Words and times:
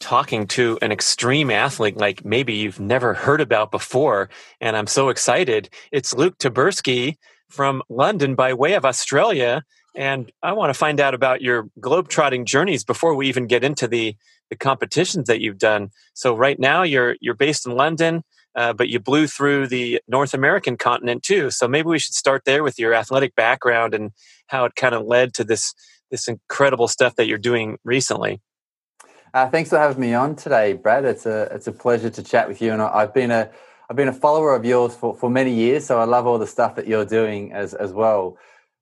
talking 0.00 0.46
to 0.48 0.78
an 0.82 0.90
extreme 0.90 1.50
athlete 1.50 1.96
like 1.96 2.24
maybe 2.24 2.54
you've 2.54 2.80
never 2.80 3.14
heard 3.14 3.40
about 3.40 3.70
before. 3.70 4.30
And 4.60 4.76
I'm 4.76 4.86
so 4.86 5.10
excited. 5.10 5.68
It's 5.92 6.14
Luke 6.14 6.38
Tyburski 6.38 7.16
from 7.48 7.82
London 7.88 8.34
by 8.34 8.54
way 8.54 8.74
of 8.74 8.84
Australia. 8.84 9.62
And 9.94 10.32
I 10.42 10.52
want 10.52 10.70
to 10.70 10.78
find 10.78 11.00
out 11.00 11.14
about 11.14 11.42
your 11.42 11.68
globetrotting 11.80 12.46
journeys 12.46 12.84
before 12.84 13.14
we 13.14 13.28
even 13.28 13.46
get 13.46 13.64
into 13.64 13.86
the, 13.86 14.16
the 14.48 14.56
competitions 14.56 15.26
that 15.26 15.40
you've 15.40 15.58
done. 15.58 15.90
So 16.14 16.34
right 16.34 16.58
now 16.58 16.82
you're 16.82 17.16
you're 17.20 17.34
based 17.34 17.66
in 17.66 17.72
London, 17.72 18.22
uh, 18.54 18.72
but 18.72 18.88
you 18.88 19.00
blew 19.00 19.26
through 19.26 19.66
the 19.66 20.00
North 20.08 20.32
American 20.32 20.76
continent 20.76 21.22
too. 21.22 21.50
So 21.50 21.68
maybe 21.68 21.88
we 21.88 21.98
should 21.98 22.14
start 22.14 22.44
there 22.44 22.62
with 22.62 22.78
your 22.78 22.94
athletic 22.94 23.34
background 23.34 23.94
and 23.94 24.12
how 24.46 24.64
it 24.64 24.76
kind 24.76 24.94
of 24.94 25.06
led 25.06 25.34
to 25.34 25.44
this 25.44 25.74
this 26.10 26.26
incredible 26.28 26.88
stuff 26.88 27.16
that 27.16 27.26
you're 27.26 27.38
doing 27.38 27.78
recently. 27.84 28.40
Uh, 29.32 29.48
thanks 29.48 29.70
for 29.70 29.78
having 29.78 30.00
me 30.00 30.12
on 30.12 30.34
today, 30.34 30.72
Brad. 30.72 31.04
It's 31.04 31.24
a 31.24 31.42
it's 31.52 31.68
a 31.68 31.72
pleasure 31.72 32.10
to 32.10 32.22
chat 32.22 32.48
with 32.48 32.60
you, 32.60 32.72
and 32.72 32.82
I've 32.82 33.14
been 33.14 33.30
a 33.30 33.48
I've 33.88 33.94
been 33.94 34.08
a 34.08 34.12
follower 34.12 34.56
of 34.56 34.64
yours 34.64 34.96
for, 34.96 35.14
for 35.14 35.30
many 35.30 35.54
years, 35.54 35.86
so 35.86 36.00
I 36.00 36.04
love 36.04 36.26
all 36.26 36.38
the 36.38 36.48
stuff 36.48 36.74
that 36.74 36.88
you're 36.88 37.04
doing 37.04 37.52
as 37.52 37.72
as 37.72 37.92
well. 37.92 38.36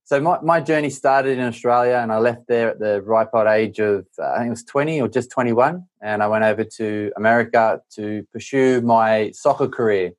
So 0.05 0.19
my, 0.20 0.41
my 0.41 0.61
journey 0.62 0.89
started 0.89 1.37
in 1.37 1.45
Australia, 1.45 2.00
and 2.03 2.11
I 2.11 2.19
left 2.19 2.47
there 2.48 2.70
at 2.70 2.78
the 2.78 3.03
ripe 3.03 3.28
old 3.34 3.47
age 3.47 3.78
of 3.78 4.06
uh, 4.19 4.31
I 4.31 4.39
think 4.39 4.47
it 4.47 4.50
was 4.50 4.64
20 4.64 5.03
or 5.03 5.09
just 5.09 5.31
21, 5.31 5.87
and 6.00 6.22
I 6.22 6.27
went 6.28 6.45
over 6.45 6.65
to 6.65 7.12
America 7.15 7.83
to 7.97 8.27
pursue 8.33 8.81
my 8.81 9.31
soccer 9.33 9.69
career. 9.69 10.12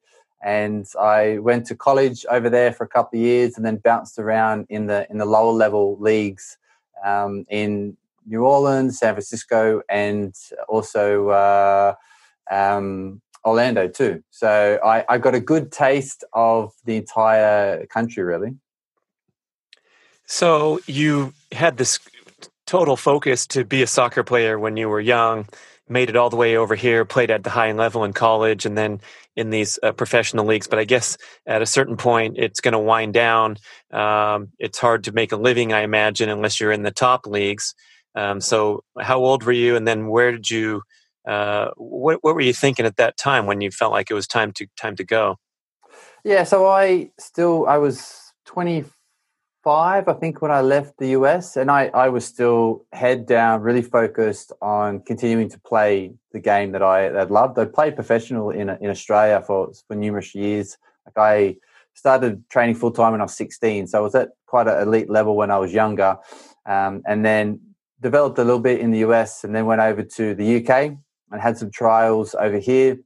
And 0.43 0.85
I 1.01 1.39
went 1.39 1.65
to 1.67 1.75
college 1.75 2.23
over 2.29 2.51
there 2.51 2.71
for 2.71 2.83
a 2.83 2.87
couple 2.87 3.17
of 3.17 3.25
years, 3.25 3.57
and 3.57 3.65
then 3.65 3.77
bounced 3.77 4.19
around 4.19 4.67
in 4.69 4.85
the 4.85 5.07
in 5.09 5.17
the 5.17 5.25
lower 5.25 5.53
level 5.53 5.97
leagues 5.99 6.59
um, 7.03 7.47
in 7.49 7.97
New 8.25 8.45
Orleans, 8.45 8.99
San 8.99 9.13
Francisco, 9.13 9.81
and 9.89 10.33
also 10.67 11.29
uh, 11.29 11.93
um, 12.49 13.21
Orlando 13.45 13.87
too. 13.87 14.23
So 14.29 14.79
I, 14.83 15.05
I 15.07 15.17
got 15.17 15.35
a 15.35 15.39
good 15.39 15.71
taste 15.71 16.23
of 16.33 16.73
the 16.85 16.97
entire 16.97 17.85
country, 17.87 18.23
really. 18.23 18.55
So 20.25 20.79
you 20.85 21.33
had 21.51 21.77
this 21.77 21.99
total 22.67 22.95
focus 22.95 23.47
to 23.47 23.65
be 23.65 23.81
a 23.81 23.87
soccer 23.87 24.23
player 24.23 24.59
when 24.59 24.77
you 24.77 24.87
were 24.87 24.99
young, 24.99 25.47
made 25.87 26.07
it 26.07 26.15
all 26.15 26.29
the 26.29 26.35
way 26.35 26.55
over 26.55 26.75
here, 26.75 27.03
played 27.03 27.31
at 27.31 27.43
the 27.43 27.49
high 27.49 27.71
level 27.71 28.03
in 28.03 28.13
college, 28.13 28.63
and 28.67 28.77
then 28.77 29.01
in 29.35 29.49
these 29.49 29.79
uh, 29.81 29.91
professional 29.91 30.45
leagues. 30.45 30.67
But 30.67 30.77
I 30.77 30.83
guess 30.83 31.17
at 31.47 31.63
a 31.63 31.65
certain 31.65 31.97
point, 31.97 32.35
it's 32.37 32.61
going 32.61 32.73
to 32.73 32.79
wind 32.79 33.15
down. 33.15 33.57
Um, 33.89 34.49
it's 34.59 34.77
hard 34.77 35.05
to 35.05 35.11
make 35.11 35.31
a 35.31 35.37
living, 35.37 35.73
I 35.73 35.81
imagine, 35.81 36.29
unless 36.29 36.59
you're 36.59 36.71
in 36.71 36.83
the 36.83 36.91
top 36.91 37.25
leagues. 37.25 37.73
Um, 38.15 38.41
so, 38.41 38.83
how 38.99 39.19
old 39.19 39.43
were 39.43 39.51
you, 39.51 39.75
and 39.75 39.87
then 39.87 40.07
where 40.07 40.31
did 40.31 40.49
you? 40.49 40.81
Uh, 41.27 41.69
what 41.77 42.19
what 42.23 42.33
were 42.33 42.41
you 42.41 42.53
thinking 42.53 42.85
at 42.85 42.97
that 42.97 43.17
time 43.17 43.45
when 43.45 43.61
you 43.61 43.71
felt 43.71 43.91
like 43.91 44.09
it 44.09 44.13
was 44.13 44.27
time 44.27 44.51
to 44.53 44.67
time 44.77 44.95
to 44.95 45.03
go? 45.03 45.37
Yeah, 46.23 46.43
so 46.43 46.67
I 46.67 47.11
still 47.19 47.67
I 47.67 47.77
was 47.77 48.33
twenty 48.45 48.85
five, 49.63 50.07
I 50.07 50.13
think, 50.13 50.41
when 50.41 50.51
I 50.51 50.61
left 50.61 50.97
the 50.97 51.09
US, 51.09 51.55
and 51.55 51.69
I 51.69 51.87
I 51.93 52.09
was 52.09 52.25
still 52.25 52.85
head 52.93 53.25
down, 53.25 53.61
really 53.61 53.81
focused 53.81 54.51
on 54.61 55.01
continuing 55.01 55.49
to 55.49 55.59
play 55.59 56.13
the 56.31 56.39
game 56.39 56.71
that 56.71 56.81
I 56.81 57.09
that 57.09 57.31
loved. 57.31 57.59
I 57.59 57.65
played 57.65 57.95
professional 57.95 58.49
in 58.49 58.69
in 58.69 58.89
Australia 58.89 59.41
for 59.45 59.71
for 59.87 59.95
numerous 59.95 60.33
years. 60.33 60.77
Like 61.05 61.17
I 61.17 61.57
started 61.93 62.49
training 62.49 62.75
full 62.75 62.91
time 62.91 63.11
when 63.11 63.21
I 63.21 63.25
was 63.25 63.35
sixteen, 63.35 63.87
so 63.87 63.99
I 63.99 64.01
was 64.01 64.15
at 64.15 64.29
quite 64.45 64.67
an 64.67 64.81
elite 64.81 65.09
level 65.09 65.35
when 65.35 65.51
I 65.51 65.57
was 65.57 65.73
younger. 65.73 66.17
Um, 66.65 67.01
and 67.05 67.25
then 67.25 67.59
developed 68.01 68.37
a 68.39 68.43
little 68.43 68.59
bit 68.59 68.79
in 68.79 68.91
the 68.91 68.99
US 68.99 69.43
and 69.43 69.53
then 69.53 69.65
went 69.65 69.81
over 69.81 70.03
to 70.03 70.35
the 70.35 70.57
UK 70.57 70.97
and 71.31 71.41
had 71.41 71.57
some 71.57 71.71
trials 71.71 72.35
over 72.35 72.57
here. 72.57 72.97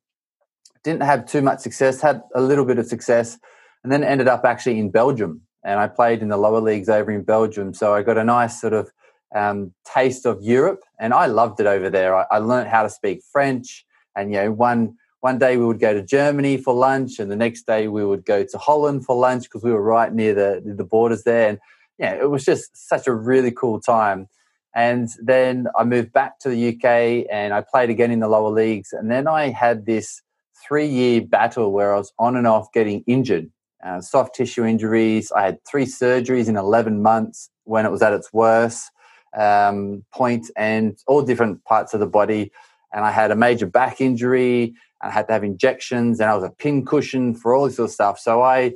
Didn't 0.84 1.04
have 1.04 1.26
too 1.26 1.42
much 1.42 1.60
success, 1.60 2.02
had 2.02 2.22
a 2.36 2.42
little 2.42 2.66
bit 2.66 2.78
of 2.78 2.86
success, 2.86 3.38
and 3.84 3.92
then 3.92 4.04
ended 4.04 4.28
up 4.28 4.46
actually 4.46 4.80
in 4.80 4.92
Belgium. 4.92 5.42
And 5.64 5.80
I 5.80 5.88
played 5.88 6.22
in 6.22 6.28
the 6.30 6.38
lower 6.38 6.60
leagues 6.60 6.90
over 6.90 7.12
in 7.12 7.24
Belgium. 7.24 7.74
So 7.74 7.94
I 7.94 8.04
got 8.04 8.18
a 8.18 8.24
nice 8.24 8.60
sort 8.60 8.74
of 8.74 8.92
um, 9.34 9.74
taste 9.86 10.26
of 10.26 10.42
Europe, 10.42 10.82
and 11.00 11.14
I 11.14 11.26
loved 11.26 11.60
it 11.60 11.66
over 11.66 11.90
there. 11.90 12.16
I, 12.16 12.26
I 12.32 12.38
learned 12.40 12.70
how 12.70 12.84
to 12.84 12.90
speak 12.90 13.22
French, 13.32 13.86
and 14.16 14.32
you 14.32 14.42
know, 14.42 14.52
one 14.52 14.98
one 15.22 15.40
day 15.40 15.56
we 15.56 15.66
would 15.66 15.80
go 15.80 15.94
to 15.94 16.04
Germany 16.04 16.58
for 16.58 16.74
lunch, 16.74 17.18
and 17.18 17.32
the 17.32 17.36
next 17.36 17.66
day 17.66 17.88
we 17.88 18.06
would 18.06 18.26
go 18.26 18.44
to 18.44 18.58
Holland 18.58 19.06
for 19.06 19.16
lunch 19.16 19.44
because 19.44 19.64
we 19.64 19.72
were 19.72 19.82
right 19.82 20.14
near 20.14 20.34
the 20.34 20.62
the 20.64 20.84
borders 20.84 21.24
there. 21.24 21.50
And 21.50 21.60
yeah, 21.98 22.14
it 22.14 22.30
was 22.30 22.44
just 22.44 22.76
such 22.76 23.08
a 23.08 23.14
really 23.14 23.52
cool 23.52 23.80
time. 23.80 24.28
And 24.76 25.10
then 25.22 25.68
I 25.78 25.84
moved 25.84 26.14
back 26.14 26.40
to 26.40 26.50
the 26.50 26.70
UK 26.70 27.28
and 27.32 27.54
I 27.54 27.62
played 27.62 27.90
again 27.90 28.12
in 28.12 28.20
the 28.20 28.28
lower 28.28 28.50
leagues. 28.50 28.92
And 28.92 29.12
then 29.12 29.28
I 29.28 29.50
had 29.50 29.86
this 29.86 30.22
three 30.68 30.88
year 30.88 31.22
battle 31.22 31.72
where 31.72 31.94
I 31.94 31.98
was 31.98 32.12
on 32.18 32.36
and 32.36 32.48
off 32.48 32.72
getting 32.74 33.04
injured, 33.06 33.52
uh, 33.86 34.02
soft 34.02 34.36
tissue 34.36 34.66
injuries. 34.66 35.32
I 35.32 35.44
had 35.44 35.64
three 35.66 35.86
surgeries 35.86 36.48
in 36.48 36.58
11 36.58 37.02
months 37.02 37.50
when 37.66 37.86
it 37.86 37.92
was 37.92 38.02
at 38.02 38.14
its 38.14 38.34
worst 38.34 38.90
um, 39.38 40.04
point 40.12 40.50
and 40.56 40.98
all 41.08 41.22
different 41.22 41.64
parts 41.66 41.94
of 41.94 42.00
the 42.00 42.08
body. 42.08 42.52
And 42.94 43.06
I 43.06 43.12
had 43.12 43.32
a 43.32 43.36
major 43.36 43.68
back 43.68 44.02
injury. 44.02 44.74
I 45.02 45.12
had 45.12 45.28
to 45.28 45.34
have 45.34 45.44
injections 45.44 46.20
and 46.20 46.30
I 46.30 46.36
was 46.36 46.44
a 46.44 46.50
pin 46.50 46.86
cushion 46.86 47.36
for 47.36 47.54
all 47.54 47.66
this 47.66 47.76
sort 47.76 47.90
of 47.90 47.94
stuff. 47.94 48.20
So 48.20 48.42
I, 48.42 48.74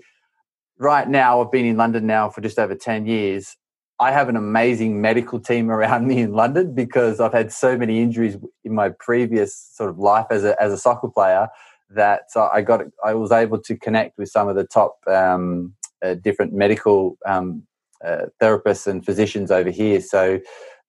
right 0.78 1.07
now, 1.07 1.41
I've 1.41 1.52
been 1.52 1.66
in 1.66 1.78
London 1.78 2.06
now 2.06 2.30
for 2.30 2.41
just 2.41 2.59
over 2.59 2.75
10 2.75 3.07
years 3.07 3.56
I 4.00 4.12
have 4.12 4.30
an 4.30 4.35
amazing 4.35 5.02
medical 5.02 5.40
team 5.40 5.72
around 5.75 6.08
me 6.08 6.19
in 6.19 6.34
London 6.34 6.74
because 6.74 7.19
I've 7.19 7.34
had 7.34 7.52
so 7.52 7.78
many 7.78 8.02
injuries 8.02 8.38
in 8.63 8.74
my 8.74 8.90
previous 8.90 9.56
sort 9.74 9.90
of 9.90 9.97
life 9.97 10.28
as 10.30 10.44
a 10.44 10.62
as 10.62 10.72
a 10.72 10.78
soccer 10.78 11.09
player 11.09 11.47
that 11.90 12.24
I 12.36 12.62
got 12.62 12.81
I 13.03 13.13
was 13.13 13.31
able 13.31 13.59
to 13.62 13.78
connect 13.78 14.18
with 14.18 14.30
some 14.30 14.47
of 14.47 14.56
the 14.56 14.66
top 14.66 14.97
um, 15.07 15.74
uh, 16.03 16.16
different 16.16 16.53
medical 16.53 17.18
um, 17.25 17.63
uh, 18.03 18.25
therapists 18.41 18.88
and 18.88 19.06
physicians 19.06 19.52
over 19.52 19.69
here. 19.69 20.02
So 20.02 20.40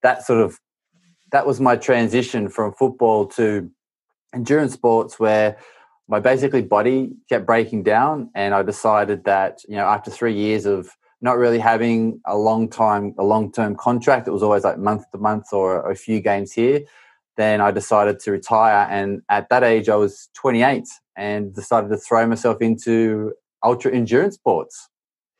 that 0.03 0.25
sort 0.25 0.41
of 0.41 0.59
that 1.31 1.45
was 1.45 1.59
my 1.59 1.75
transition 1.75 2.49
from 2.49 2.73
football 2.73 3.25
to 3.27 3.69
endurance 4.33 4.73
sports 4.73 5.19
where 5.19 5.57
my 6.07 6.19
basically 6.19 6.61
body 6.61 7.11
kept 7.29 7.45
breaking 7.45 7.83
down 7.83 8.29
and 8.35 8.53
I 8.53 8.63
decided 8.63 9.23
that 9.25 9.59
you 9.67 9.75
know 9.75 9.85
after 9.85 10.11
3 10.11 10.33
years 10.33 10.65
of 10.65 10.89
not 11.21 11.37
really 11.37 11.59
having 11.59 12.21
a 12.25 12.37
long 12.37 12.69
time, 12.69 13.13
a 13.17 13.23
long 13.23 13.51
term 13.51 13.75
contract. 13.75 14.27
It 14.27 14.31
was 14.31 14.43
always 14.43 14.63
like 14.63 14.77
month 14.77 15.09
to 15.11 15.17
month 15.17 15.51
or 15.51 15.89
a 15.89 15.95
few 15.95 16.21
games 16.21 16.51
here. 16.51 16.81
Then 17.37 17.61
I 17.61 17.71
decided 17.71 18.19
to 18.21 18.31
retire. 18.31 18.87
And 18.89 19.21
at 19.29 19.49
that 19.49 19.63
age, 19.63 19.89
I 19.89 19.95
was 19.95 20.29
28 20.35 20.85
and 21.15 21.53
decided 21.53 21.89
to 21.89 21.97
throw 21.97 22.25
myself 22.27 22.61
into 22.61 23.33
ultra 23.63 23.93
endurance 23.93 24.35
sports. 24.35 24.89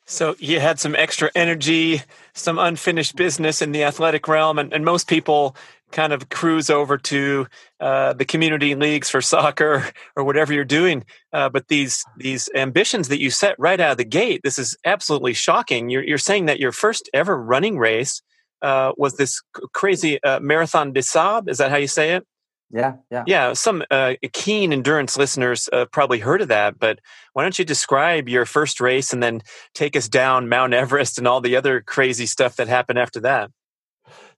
So 0.05 0.35
you 0.39 0.59
had 0.59 0.79
some 0.79 0.95
extra 0.95 1.29
energy, 1.35 2.01
some 2.33 2.57
unfinished 2.57 3.15
business 3.15 3.61
in 3.61 3.73
the 3.73 3.83
athletic 3.83 4.27
realm, 4.27 4.57
and, 4.57 4.73
and 4.73 4.83
most 4.83 5.07
people 5.07 5.55
kind 5.91 6.13
of 6.13 6.29
cruise 6.29 6.69
over 6.69 6.97
to 6.97 7.47
uh, 7.79 8.13
the 8.13 8.25
community 8.25 8.75
leagues 8.75 9.09
for 9.09 9.21
soccer 9.33 9.85
or 10.15 10.23
whatever 10.23 10.53
you're 10.53 10.65
doing. 10.65 11.03
Uh, 11.33 11.49
but 11.49 11.67
these 11.67 12.03
these 12.17 12.49
ambitions 12.55 13.07
that 13.09 13.19
you 13.19 13.29
set 13.29 13.55
right 13.59 13.79
out 13.79 13.91
of 13.91 13.97
the 13.97 14.05
gate, 14.05 14.41
this 14.43 14.59
is 14.59 14.77
absolutely 14.85 15.33
shocking. 15.33 15.89
You're, 15.89 16.03
you're 16.03 16.17
saying 16.17 16.45
that 16.45 16.59
your 16.59 16.71
first 16.71 17.09
ever 17.13 17.41
running 17.41 17.77
race 17.77 18.21
uh, 18.61 18.91
was 18.97 19.15
this 19.17 19.41
crazy 19.73 20.21
uh, 20.23 20.39
marathon 20.39 20.93
des 20.93 21.03
Sables. 21.03 21.47
Is 21.47 21.57
that 21.59 21.71
how 21.71 21.77
you 21.77 21.87
say 21.87 22.13
it? 22.13 22.25
Yeah, 22.71 22.97
yeah, 23.09 23.23
yeah. 23.25 23.53
Some 23.53 23.83
uh, 23.89 24.13
keen 24.31 24.71
endurance 24.71 25.17
listeners 25.17 25.69
uh, 25.73 25.85
probably 25.85 26.19
heard 26.19 26.41
of 26.41 26.49
that, 26.49 26.77
but 26.77 26.99
why 27.33 27.41
don't 27.41 27.57
you 27.57 27.65
describe 27.65 28.29
your 28.29 28.45
first 28.45 28.79
race 28.79 29.11
and 29.11 29.23
then 29.23 29.41
take 29.73 29.95
us 29.95 30.07
down 30.07 30.49
Mount 30.49 30.73
Everest 30.73 31.17
and 31.17 31.27
all 31.27 31.41
the 31.41 31.55
other 31.55 31.81
crazy 31.81 32.27
stuff 32.27 32.57
that 32.57 32.67
happened 32.67 32.99
after 32.99 33.21
that? 33.21 33.49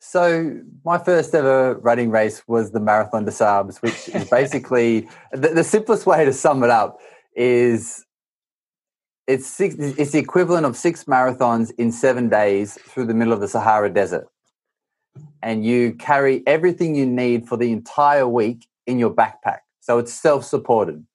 So 0.03 0.59
my 0.83 0.97
first 0.97 1.35
ever 1.35 1.75
running 1.75 2.09
race 2.09 2.41
was 2.47 2.71
the 2.71 2.79
Marathon 2.79 3.23
des 3.23 3.31
Sables, 3.31 3.77
which 3.83 4.09
is 4.09 4.27
basically 4.27 5.07
the, 5.31 5.49
the, 5.49 5.63
simplest 5.63 6.07
way 6.07 6.25
to 6.25 6.33
sum 6.33 6.63
it 6.63 6.71
up 6.71 6.99
is 7.35 8.03
it's 9.27 9.45
six, 9.45 9.75
it's 9.77 10.11
the 10.11 10.17
equivalent 10.17 10.65
of 10.65 10.75
six 10.75 11.03
marathons 11.03 11.71
in 11.77 11.91
seven 11.91 12.29
days 12.29 12.79
through 12.81 13.05
the 13.05 13.13
middle 13.13 13.31
of 13.31 13.41
the 13.41 13.47
Sahara 13.47 13.93
Desert, 13.93 14.27
and 15.43 15.63
you 15.63 15.93
carry 15.93 16.41
everything 16.47 16.95
you 16.95 17.05
need 17.05 17.47
for 17.47 17.55
the 17.55 17.71
entire 17.71 18.27
week 18.27 18.67
in 18.87 18.97
your 18.97 19.13
backpack. 19.13 19.59
So 19.81 19.99
it's 19.99 20.11
self-supported. 20.11 21.05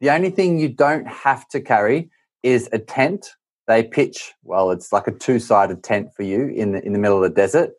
The 0.00 0.10
only 0.10 0.28
thing 0.28 0.58
you 0.58 0.68
don't 0.68 1.06
have 1.06 1.48
to 1.48 1.60
carry 1.60 2.10
is 2.42 2.68
a 2.70 2.78
tent 2.78 3.30
They 3.66 3.82
pitch, 3.82 4.34
well, 4.42 4.72
it's 4.72 4.92
like 4.92 5.06
a 5.06 5.12
two 5.12 5.38
sided 5.38 5.82
tent 5.82 6.12
for 6.14 6.22
you 6.22 6.48
in 6.48 6.72
the, 6.72 6.84
in 6.84 6.92
the 6.92 6.98
middle 6.98 7.16
of 7.16 7.22
the 7.22 7.34
desert. 7.34 7.72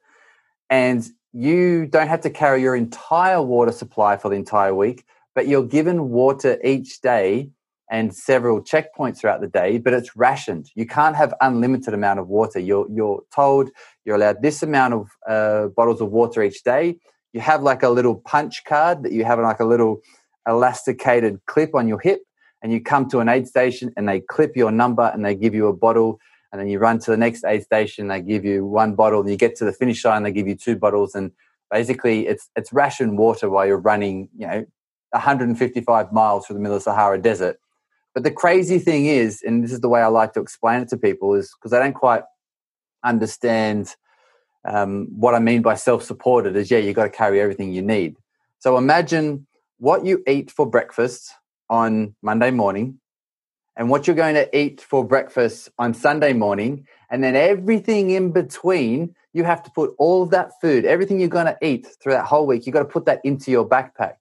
And 0.69 1.07
you 1.33 1.85
don't 1.85 2.07
have 2.07 2.21
to 2.21 2.29
carry 2.29 2.61
your 2.61 2.75
entire 2.75 3.41
water 3.41 3.71
supply 3.71 4.17
for 4.17 4.29
the 4.29 4.35
entire 4.35 4.73
week, 4.73 5.05
but 5.35 5.47
you're 5.47 5.63
given 5.63 6.09
water 6.09 6.59
each 6.63 7.01
day 7.01 7.49
and 7.89 8.13
several 8.13 8.61
checkpoints 8.61 9.19
throughout 9.19 9.39
the 9.39 9.47
day, 9.47 9.77
but 9.77 9.93
it's 9.93 10.15
rationed. 10.15 10.69
You 10.75 10.85
can't 10.85 11.15
have 11.15 11.33
unlimited 11.41 11.93
amount 11.93 12.19
of 12.19 12.27
water. 12.27 12.59
You're, 12.59 12.87
you're 12.91 13.23
told 13.33 13.69
you're 14.03 14.15
allowed 14.15 14.41
this 14.41 14.61
amount 14.61 14.93
of 14.93 15.07
uh, 15.27 15.67
bottles 15.69 16.01
of 16.01 16.11
water 16.11 16.43
each 16.43 16.63
day. 16.63 16.97
You 17.33 17.41
have 17.41 17.61
like 17.63 17.83
a 17.83 17.89
little 17.89 18.15
punch 18.15 18.63
card 18.65 19.03
that 19.03 19.11
you 19.11 19.23
have 19.23 19.39
like 19.39 19.59
a 19.59 19.65
little 19.65 20.01
elasticated 20.47 21.39
clip 21.45 21.75
on 21.75 21.87
your 21.87 21.99
hip 21.99 22.21
and 22.61 22.71
you 22.71 22.81
come 22.81 23.07
to 23.09 23.19
an 23.19 23.29
aid 23.29 23.47
station 23.47 23.93
and 23.95 24.07
they 24.07 24.19
clip 24.21 24.55
your 24.55 24.71
number 24.71 25.11
and 25.13 25.23
they 25.23 25.35
give 25.35 25.53
you 25.53 25.67
a 25.67 25.73
bottle 25.73 26.19
and 26.51 26.61
then 26.61 26.67
you 26.67 26.79
run 26.79 26.99
to 26.99 27.11
the 27.11 27.17
next 27.17 27.43
aid 27.45 27.63
station 27.63 28.07
they 28.07 28.21
give 28.21 28.45
you 28.45 28.65
one 28.65 28.95
bottle 28.95 29.21
and 29.21 29.29
you 29.29 29.35
get 29.35 29.55
to 29.57 29.65
the 29.65 29.73
finish 29.73 30.03
line 30.05 30.23
they 30.23 30.31
give 30.31 30.47
you 30.47 30.55
two 30.55 30.75
bottles. 30.75 31.15
And 31.15 31.31
basically 31.69 32.27
it's 32.27 32.49
it's 32.55 32.71
ration 32.71 33.17
water 33.17 33.49
while 33.49 33.65
you're 33.65 33.77
running 33.77 34.29
you 34.37 34.47
know 34.47 34.65
155 35.11 36.11
miles 36.11 36.45
through 36.45 36.55
the 36.55 36.59
middle 36.59 36.77
of 36.77 36.83
the 36.83 36.91
Sahara 36.91 37.21
desert. 37.21 37.59
But 38.13 38.23
the 38.23 38.31
crazy 38.31 38.79
thing 38.79 39.05
is 39.05 39.41
and 39.45 39.63
this 39.63 39.71
is 39.71 39.81
the 39.81 39.89
way 39.89 40.01
I 40.01 40.07
like 40.07 40.33
to 40.33 40.39
explain 40.39 40.81
it 40.81 40.89
to 40.89 40.97
people 40.97 41.33
is 41.33 41.53
because 41.57 41.71
they 41.71 41.79
don't 41.79 41.93
quite 41.93 42.23
understand 43.03 43.95
um, 44.65 45.07
what 45.15 45.35
I 45.35 45.39
mean 45.39 45.61
by 45.61 45.75
self-supported 45.75 46.55
is 46.55 46.71
yeah 46.71 46.79
you 46.79 46.93
got 46.93 47.03
to 47.03 47.09
carry 47.09 47.41
everything 47.41 47.73
you 47.73 47.81
need. 47.81 48.15
So 48.59 48.77
imagine 48.77 49.47
what 49.79 50.05
you 50.05 50.23
eat 50.27 50.49
for 50.49 50.65
breakfast 50.65 51.31
on 51.69 52.15
Monday 52.21 52.51
morning 52.51 52.99
and 53.77 53.89
what 53.89 54.07
you're 54.07 54.15
going 54.15 54.35
to 54.35 54.57
eat 54.57 54.81
for 54.81 55.05
breakfast 55.05 55.69
on 55.77 55.93
Sunday 55.93 56.33
morning. 56.33 56.87
And 57.09 57.23
then 57.23 57.35
everything 57.35 58.09
in 58.09 58.31
between, 58.31 59.15
you 59.33 59.43
have 59.43 59.63
to 59.63 59.71
put 59.71 59.93
all 59.99 60.23
of 60.23 60.31
that 60.31 60.59
food, 60.59 60.83
everything 60.83 61.19
you're 61.19 61.29
going 61.29 61.45
to 61.45 61.57
eat 61.61 61.87
through 62.01 62.13
that 62.13 62.25
whole 62.25 62.47
week, 62.47 62.65
you've 62.65 62.73
got 62.73 62.79
to 62.79 62.85
put 62.85 63.05
that 63.05 63.21
into 63.23 63.51
your 63.51 63.67
backpack. 63.69 64.15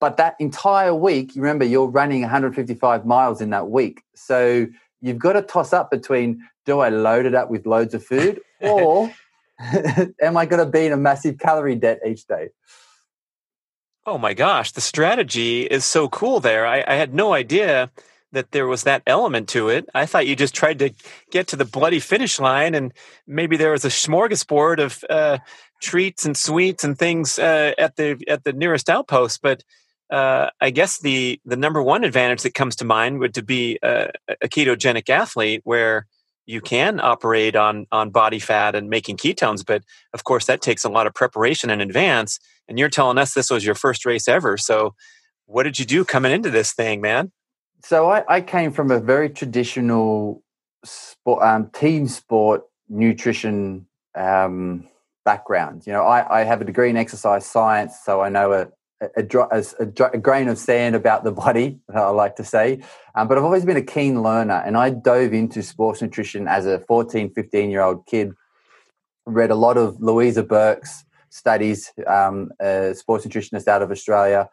But 0.00 0.16
that 0.16 0.34
entire 0.40 0.94
week, 0.94 1.32
remember 1.36 1.66
you're 1.66 1.86
running 1.86 2.22
155 2.22 3.04
miles 3.04 3.42
in 3.42 3.50
that 3.50 3.68
week. 3.68 4.02
So 4.14 4.66
you've 5.02 5.18
got 5.18 5.34
to 5.34 5.42
toss 5.42 5.74
up 5.74 5.90
between 5.90 6.42
do 6.64 6.80
I 6.80 6.88
load 6.88 7.26
it 7.26 7.34
up 7.34 7.50
with 7.50 7.66
loads 7.66 7.92
of 7.92 8.02
food 8.04 8.40
or 8.60 9.12
am 10.22 10.36
I 10.38 10.46
going 10.46 10.64
to 10.64 10.70
be 10.70 10.86
in 10.86 10.92
a 10.92 10.96
massive 10.96 11.38
calorie 11.38 11.74
debt 11.74 12.00
each 12.06 12.26
day? 12.26 12.48
Oh 14.06 14.16
my 14.16 14.32
gosh, 14.32 14.72
the 14.72 14.80
strategy 14.80 15.62
is 15.62 15.84
so 15.84 16.08
cool 16.08 16.40
there. 16.40 16.66
I, 16.66 16.82
I, 16.86 16.94
had 16.94 17.12
no 17.14 17.34
idea 17.34 17.90
that 18.32 18.52
there 18.52 18.66
was 18.66 18.84
that 18.84 19.02
element 19.06 19.48
to 19.50 19.68
it. 19.68 19.88
I 19.94 20.06
thought 20.06 20.26
you 20.26 20.36
just 20.36 20.54
tried 20.54 20.78
to 20.80 20.90
get 21.30 21.48
to 21.48 21.56
the 21.56 21.64
bloody 21.64 22.00
finish 22.00 22.38
line 22.38 22.74
and 22.74 22.92
maybe 23.26 23.56
there 23.56 23.72
was 23.72 23.84
a 23.84 23.88
smorgasbord 23.88 24.78
of 24.78 25.04
uh, 25.10 25.38
treats 25.82 26.24
and 26.24 26.36
sweets 26.36 26.84
and 26.84 26.98
things 26.98 27.38
uh, 27.38 27.72
at 27.78 27.96
the 27.96 28.22
at 28.28 28.44
the 28.44 28.52
nearest 28.52 28.88
outpost. 28.88 29.40
But 29.42 29.64
uh, 30.10 30.50
I 30.60 30.70
guess 30.70 31.00
the 31.00 31.40
the 31.44 31.56
number 31.56 31.82
one 31.82 32.04
advantage 32.04 32.42
that 32.42 32.54
comes 32.54 32.76
to 32.76 32.84
mind 32.84 33.20
would 33.20 33.34
to 33.34 33.42
be 33.42 33.78
a, 33.82 34.10
a 34.28 34.48
ketogenic 34.48 35.08
athlete 35.08 35.62
where 35.64 36.06
you 36.46 36.60
can 36.60 37.00
operate 37.00 37.54
on 37.54 37.86
on 37.92 38.10
body 38.10 38.40
fat 38.40 38.74
and 38.74 38.90
making 38.90 39.16
ketones 39.16 39.64
but 39.64 39.84
of 40.12 40.24
course 40.24 40.46
that 40.46 40.60
takes 40.60 40.84
a 40.84 40.88
lot 40.88 41.06
of 41.06 41.14
preparation 41.14 41.70
in 41.70 41.80
advance 41.80 42.40
and 42.66 42.78
you're 42.78 42.88
telling 42.88 43.18
us 43.18 43.34
this 43.34 43.50
was 43.50 43.64
your 43.64 43.76
first 43.76 44.04
race 44.04 44.26
ever 44.26 44.56
so 44.56 44.94
what 45.46 45.62
did 45.62 45.78
you 45.78 45.84
do 45.84 46.04
coming 46.04 46.32
into 46.32 46.50
this 46.50 46.72
thing 46.72 47.00
man 47.00 47.30
so 47.82 48.10
i, 48.10 48.24
I 48.28 48.40
came 48.40 48.72
from 48.72 48.90
a 48.90 49.00
very 49.00 49.30
traditional 49.30 50.42
sport 50.84 51.42
um, 51.42 51.70
team 51.70 52.08
sport 52.08 52.62
nutrition 52.88 53.86
um, 54.14 54.88
background 55.24 55.86
you 55.86 55.92
know 55.92 56.02
I, 56.02 56.40
I 56.40 56.44
have 56.44 56.60
a 56.60 56.64
degree 56.64 56.90
in 56.90 56.96
exercise 56.96 57.46
science 57.46 57.98
so 58.04 58.20
i 58.20 58.28
know 58.28 58.52
a, 58.52 58.68
a, 59.00 59.24
a, 59.50 59.64
a, 60.12 60.18
grain 60.18 60.48
of 60.48 60.58
sand 60.58 60.94
about 60.94 61.24
the 61.24 61.32
body, 61.44 61.78
I 61.92 62.08
like 62.10 62.36
to 62.36 62.44
say. 62.44 62.82
Um, 63.14 63.28
but 63.28 63.38
I've 63.38 63.44
always 63.44 63.64
been 63.64 63.76
a 63.76 63.82
keen 63.82 64.22
learner 64.22 64.62
and 64.64 64.76
I 64.76 64.90
dove 64.90 65.32
into 65.32 65.62
sports 65.62 66.02
nutrition 66.02 66.46
as 66.48 66.66
a 66.66 66.80
14, 66.80 67.32
15 67.32 67.70
year 67.70 67.82
old 67.82 68.06
kid. 68.06 68.32
Read 69.26 69.50
a 69.50 69.54
lot 69.54 69.76
of 69.76 70.00
Louise 70.00 70.40
Burke's 70.42 71.04
studies, 71.30 71.92
um, 72.06 72.50
a 72.60 72.94
sports 72.94 73.26
nutritionist 73.26 73.68
out 73.68 73.82
of 73.82 73.90
Australia, 73.90 74.48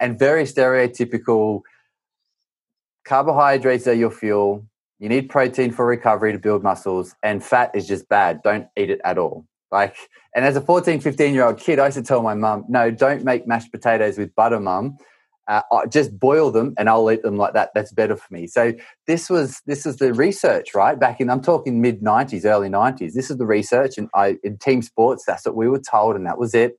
and 0.00 0.18
very 0.18 0.44
stereotypical 0.44 1.62
carbohydrates 3.08 3.86
are 3.86 3.94
your 3.94 4.10
fuel. 4.10 4.64
You 4.98 5.08
need 5.08 5.30
protein 5.30 5.72
for 5.72 5.86
recovery 5.86 6.32
to 6.32 6.38
build 6.38 6.62
muscles, 6.62 7.14
and 7.22 7.42
fat 7.42 7.70
is 7.74 7.88
just 7.88 8.08
bad. 8.08 8.42
Don't 8.42 8.66
eat 8.76 8.90
it 8.90 9.00
at 9.04 9.16
all. 9.16 9.46
Like, 9.72 9.96
and 10.34 10.44
as 10.44 10.56
a 10.56 10.60
14, 10.60 11.00
15 11.00 11.34
year 11.34 11.44
old 11.44 11.58
kid, 11.58 11.78
I 11.78 11.86
used 11.86 11.96
to 11.96 12.02
tell 12.02 12.22
my 12.22 12.34
mum, 12.34 12.64
no, 12.68 12.90
don't 12.90 13.24
make 13.24 13.46
mashed 13.46 13.72
potatoes 13.72 14.18
with 14.18 14.34
butter, 14.34 14.60
mum. 14.60 14.98
Uh, 15.46 15.62
just 15.90 16.18
boil 16.18 16.50
them 16.50 16.74
and 16.76 16.90
I'll 16.90 17.10
eat 17.10 17.22
them 17.22 17.38
like 17.38 17.54
that. 17.54 17.70
That's 17.74 17.90
better 17.90 18.16
for 18.16 18.34
me. 18.34 18.46
So 18.46 18.74
this 19.06 19.30
was 19.30 19.62
this 19.64 19.86
is 19.86 19.96
the 19.96 20.12
research, 20.12 20.74
right? 20.74 20.98
Back 20.98 21.22
in 21.22 21.30
I'm 21.30 21.40
talking 21.40 21.80
mid 21.80 22.02
90s, 22.02 22.44
early 22.44 22.68
90s. 22.68 23.14
This 23.14 23.30
is 23.30 23.38
the 23.38 23.46
research, 23.46 23.96
and 23.96 24.10
I 24.14 24.36
in 24.44 24.58
team 24.58 24.82
sports, 24.82 25.24
that's 25.26 25.46
what 25.46 25.56
we 25.56 25.68
were 25.68 25.80
told, 25.80 26.16
and 26.16 26.26
that 26.26 26.36
was 26.38 26.54
it. 26.54 26.78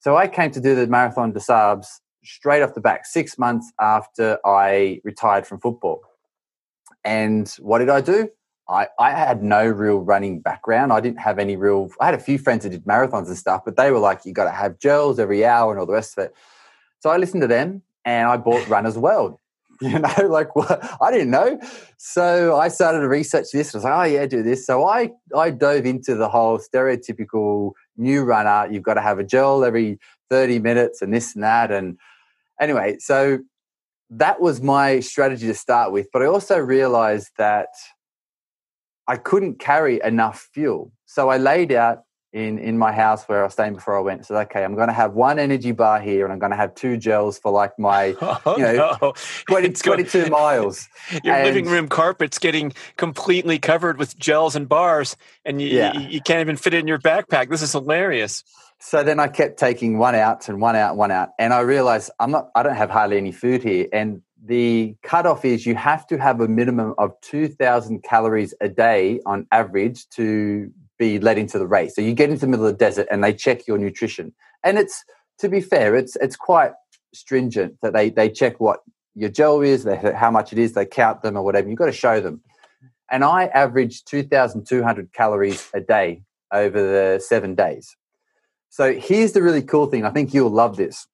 So 0.00 0.18
I 0.18 0.28
came 0.28 0.50
to 0.50 0.60
do 0.60 0.74
the 0.74 0.86
marathon 0.86 1.32
des 1.32 1.40
Sables 1.40 2.02
straight 2.24 2.62
off 2.62 2.74
the 2.74 2.80
back, 2.80 3.06
six 3.06 3.38
months 3.38 3.72
after 3.80 4.38
I 4.44 5.00
retired 5.04 5.46
from 5.46 5.60
football. 5.60 6.00
And 7.04 7.48
what 7.60 7.78
did 7.78 7.90
I 7.90 8.00
do? 8.00 8.30
I, 8.68 8.88
I 8.98 9.10
had 9.10 9.42
no 9.42 9.66
real 9.66 9.98
running 9.98 10.40
background. 10.40 10.92
I 10.92 11.00
didn't 11.00 11.20
have 11.20 11.38
any 11.38 11.56
real. 11.56 11.90
I 12.00 12.06
had 12.06 12.14
a 12.14 12.18
few 12.18 12.38
friends 12.38 12.62
that 12.62 12.70
did 12.70 12.84
marathons 12.84 13.26
and 13.26 13.36
stuff, 13.36 13.62
but 13.64 13.76
they 13.76 13.90
were 13.90 13.98
like, 13.98 14.24
you 14.24 14.32
got 14.32 14.44
to 14.44 14.50
have 14.50 14.78
gels 14.78 15.18
every 15.18 15.44
hour 15.44 15.70
and 15.70 15.78
all 15.78 15.86
the 15.86 15.92
rest 15.92 16.16
of 16.16 16.24
it. 16.24 16.34
So 17.00 17.10
I 17.10 17.18
listened 17.18 17.42
to 17.42 17.46
them 17.46 17.82
and 18.04 18.26
I 18.28 18.38
bought 18.38 18.66
Runner's 18.68 18.98
World. 18.98 19.38
You 19.80 19.98
know, 19.98 20.28
like 20.28 20.54
what? 20.54 20.88
I 21.02 21.10
didn't 21.10 21.32
know. 21.32 21.60
So 21.98 22.56
I 22.56 22.68
started 22.68 23.00
to 23.00 23.08
research 23.08 23.46
this. 23.52 23.74
I 23.74 23.78
was 23.78 23.84
like, 23.84 23.92
oh, 23.92 24.02
yeah, 24.04 24.24
do 24.24 24.40
this. 24.40 24.64
So 24.64 24.86
I, 24.86 25.10
I 25.36 25.50
dove 25.50 25.84
into 25.84 26.14
the 26.14 26.28
whole 26.28 26.58
stereotypical 26.58 27.72
new 27.96 28.22
runner. 28.22 28.72
You've 28.72 28.84
got 28.84 28.94
to 28.94 29.00
have 29.00 29.18
a 29.18 29.24
gel 29.24 29.64
every 29.64 29.98
30 30.30 30.60
minutes 30.60 31.02
and 31.02 31.12
this 31.12 31.34
and 31.34 31.42
that. 31.42 31.72
And 31.72 31.98
anyway, 32.60 32.96
so 32.98 33.38
that 34.10 34.40
was 34.40 34.60
my 34.60 35.00
strategy 35.00 35.46
to 35.46 35.54
start 35.54 35.92
with. 35.92 36.08
But 36.12 36.22
I 36.22 36.26
also 36.26 36.58
realized 36.58 37.30
that 37.38 37.68
I 39.06 39.16
couldn't 39.16 39.58
carry 39.58 40.00
enough 40.02 40.48
fuel. 40.52 40.92
So 41.06 41.28
I 41.28 41.36
laid 41.36 41.72
out 41.72 42.04
in, 42.32 42.58
in 42.58 42.76
my 42.76 42.90
house 42.90 43.24
where 43.24 43.42
I 43.42 43.44
was 43.44 43.52
staying 43.52 43.74
before 43.74 43.96
I 43.96 44.00
went. 44.00 44.26
Said, 44.26 44.36
okay, 44.46 44.64
I'm 44.64 44.74
going 44.74 44.88
to 44.88 44.94
have 44.94 45.12
one 45.12 45.38
energy 45.38 45.70
bar 45.70 46.00
here 46.00 46.24
and 46.24 46.32
I'm 46.32 46.40
going 46.40 46.50
to 46.50 46.56
have 46.56 46.74
two 46.74 46.96
gels 46.96 47.38
for 47.38 47.52
like 47.52 47.78
my, 47.78 48.16
oh, 48.20 48.56
you 48.56 48.64
know, 48.64 48.96
no. 49.00 49.14
20, 49.48 49.70
22 49.70 50.30
miles. 50.30 50.88
Your 51.22 51.36
and, 51.36 51.46
living 51.46 51.66
room 51.66 51.86
carpet's 51.86 52.40
getting 52.40 52.72
completely 52.96 53.60
covered 53.60 53.98
with 53.98 54.18
gels 54.18 54.56
and 54.56 54.68
bars 54.68 55.16
and 55.44 55.62
you, 55.62 55.68
yeah. 55.68 55.96
you, 55.96 56.08
you 56.08 56.20
can't 56.20 56.40
even 56.40 56.56
fit 56.56 56.74
it 56.74 56.78
in 56.78 56.88
your 56.88 56.98
backpack. 56.98 57.50
This 57.50 57.62
is 57.62 57.70
hilarious. 57.70 58.42
So 58.86 59.02
then 59.02 59.18
I 59.18 59.28
kept 59.28 59.58
taking 59.58 59.96
one 59.96 60.14
out 60.14 60.46
and 60.50 60.60
one 60.60 60.76
out, 60.76 60.94
one 60.94 61.10
out. 61.10 61.30
And 61.38 61.54
I 61.54 61.60
realized 61.60 62.10
I'm 62.20 62.30
not, 62.30 62.50
I 62.54 62.62
don't 62.62 62.76
have 62.76 62.90
hardly 62.90 63.16
any 63.16 63.32
food 63.32 63.62
here. 63.62 63.86
And 63.94 64.20
the 64.44 64.94
cutoff 65.02 65.46
is 65.46 65.64
you 65.64 65.74
have 65.74 66.06
to 66.08 66.18
have 66.18 66.38
a 66.42 66.48
minimum 66.48 66.92
of 66.98 67.18
2,000 67.22 68.02
calories 68.02 68.52
a 68.60 68.68
day 68.68 69.20
on 69.24 69.46
average 69.52 70.06
to 70.10 70.70
be 70.98 71.18
led 71.18 71.38
into 71.38 71.58
the 71.58 71.66
race. 71.66 71.94
So 71.94 72.02
you 72.02 72.12
get 72.12 72.28
into 72.28 72.42
the 72.42 72.46
middle 72.46 72.66
of 72.66 72.72
the 72.72 72.76
desert 72.76 73.08
and 73.10 73.24
they 73.24 73.32
check 73.32 73.66
your 73.66 73.78
nutrition. 73.78 74.34
And 74.62 74.76
it's, 74.76 75.02
to 75.38 75.48
be 75.48 75.62
fair, 75.62 75.96
it's, 75.96 76.14
it's 76.16 76.36
quite 76.36 76.72
stringent 77.14 77.78
that 77.80 77.94
they, 77.94 78.10
they 78.10 78.28
check 78.28 78.60
what 78.60 78.80
your 79.14 79.30
gel 79.30 79.62
is, 79.62 79.84
they, 79.84 79.96
how 79.96 80.30
much 80.30 80.52
it 80.52 80.58
is, 80.58 80.74
they 80.74 80.84
count 80.84 81.22
them 81.22 81.38
or 81.38 81.42
whatever. 81.42 81.70
You've 81.70 81.78
got 81.78 81.86
to 81.86 81.92
show 81.92 82.20
them. 82.20 82.42
And 83.10 83.24
I 83.24 83.46
averaged 83.46 84.06
2,200 84.08 85.10
calories 85.14 85.70
a 85.72 85.80
day 85.80 86.22
over 86.52 86.82
the 86.82 87.18
seven 87.18 87.54
days. 87.54 87.96
So 88.74 88.92
here's 88.92 89.30
the 89.30 89.40
really 89.40 89.62
cool 89.62 89.86
thing. 89.86 90.04
I 90.04 90.10
think 90.10 90.34
you'll 90.34 90.50
love 90.50 90.76
this. 90.76 91.06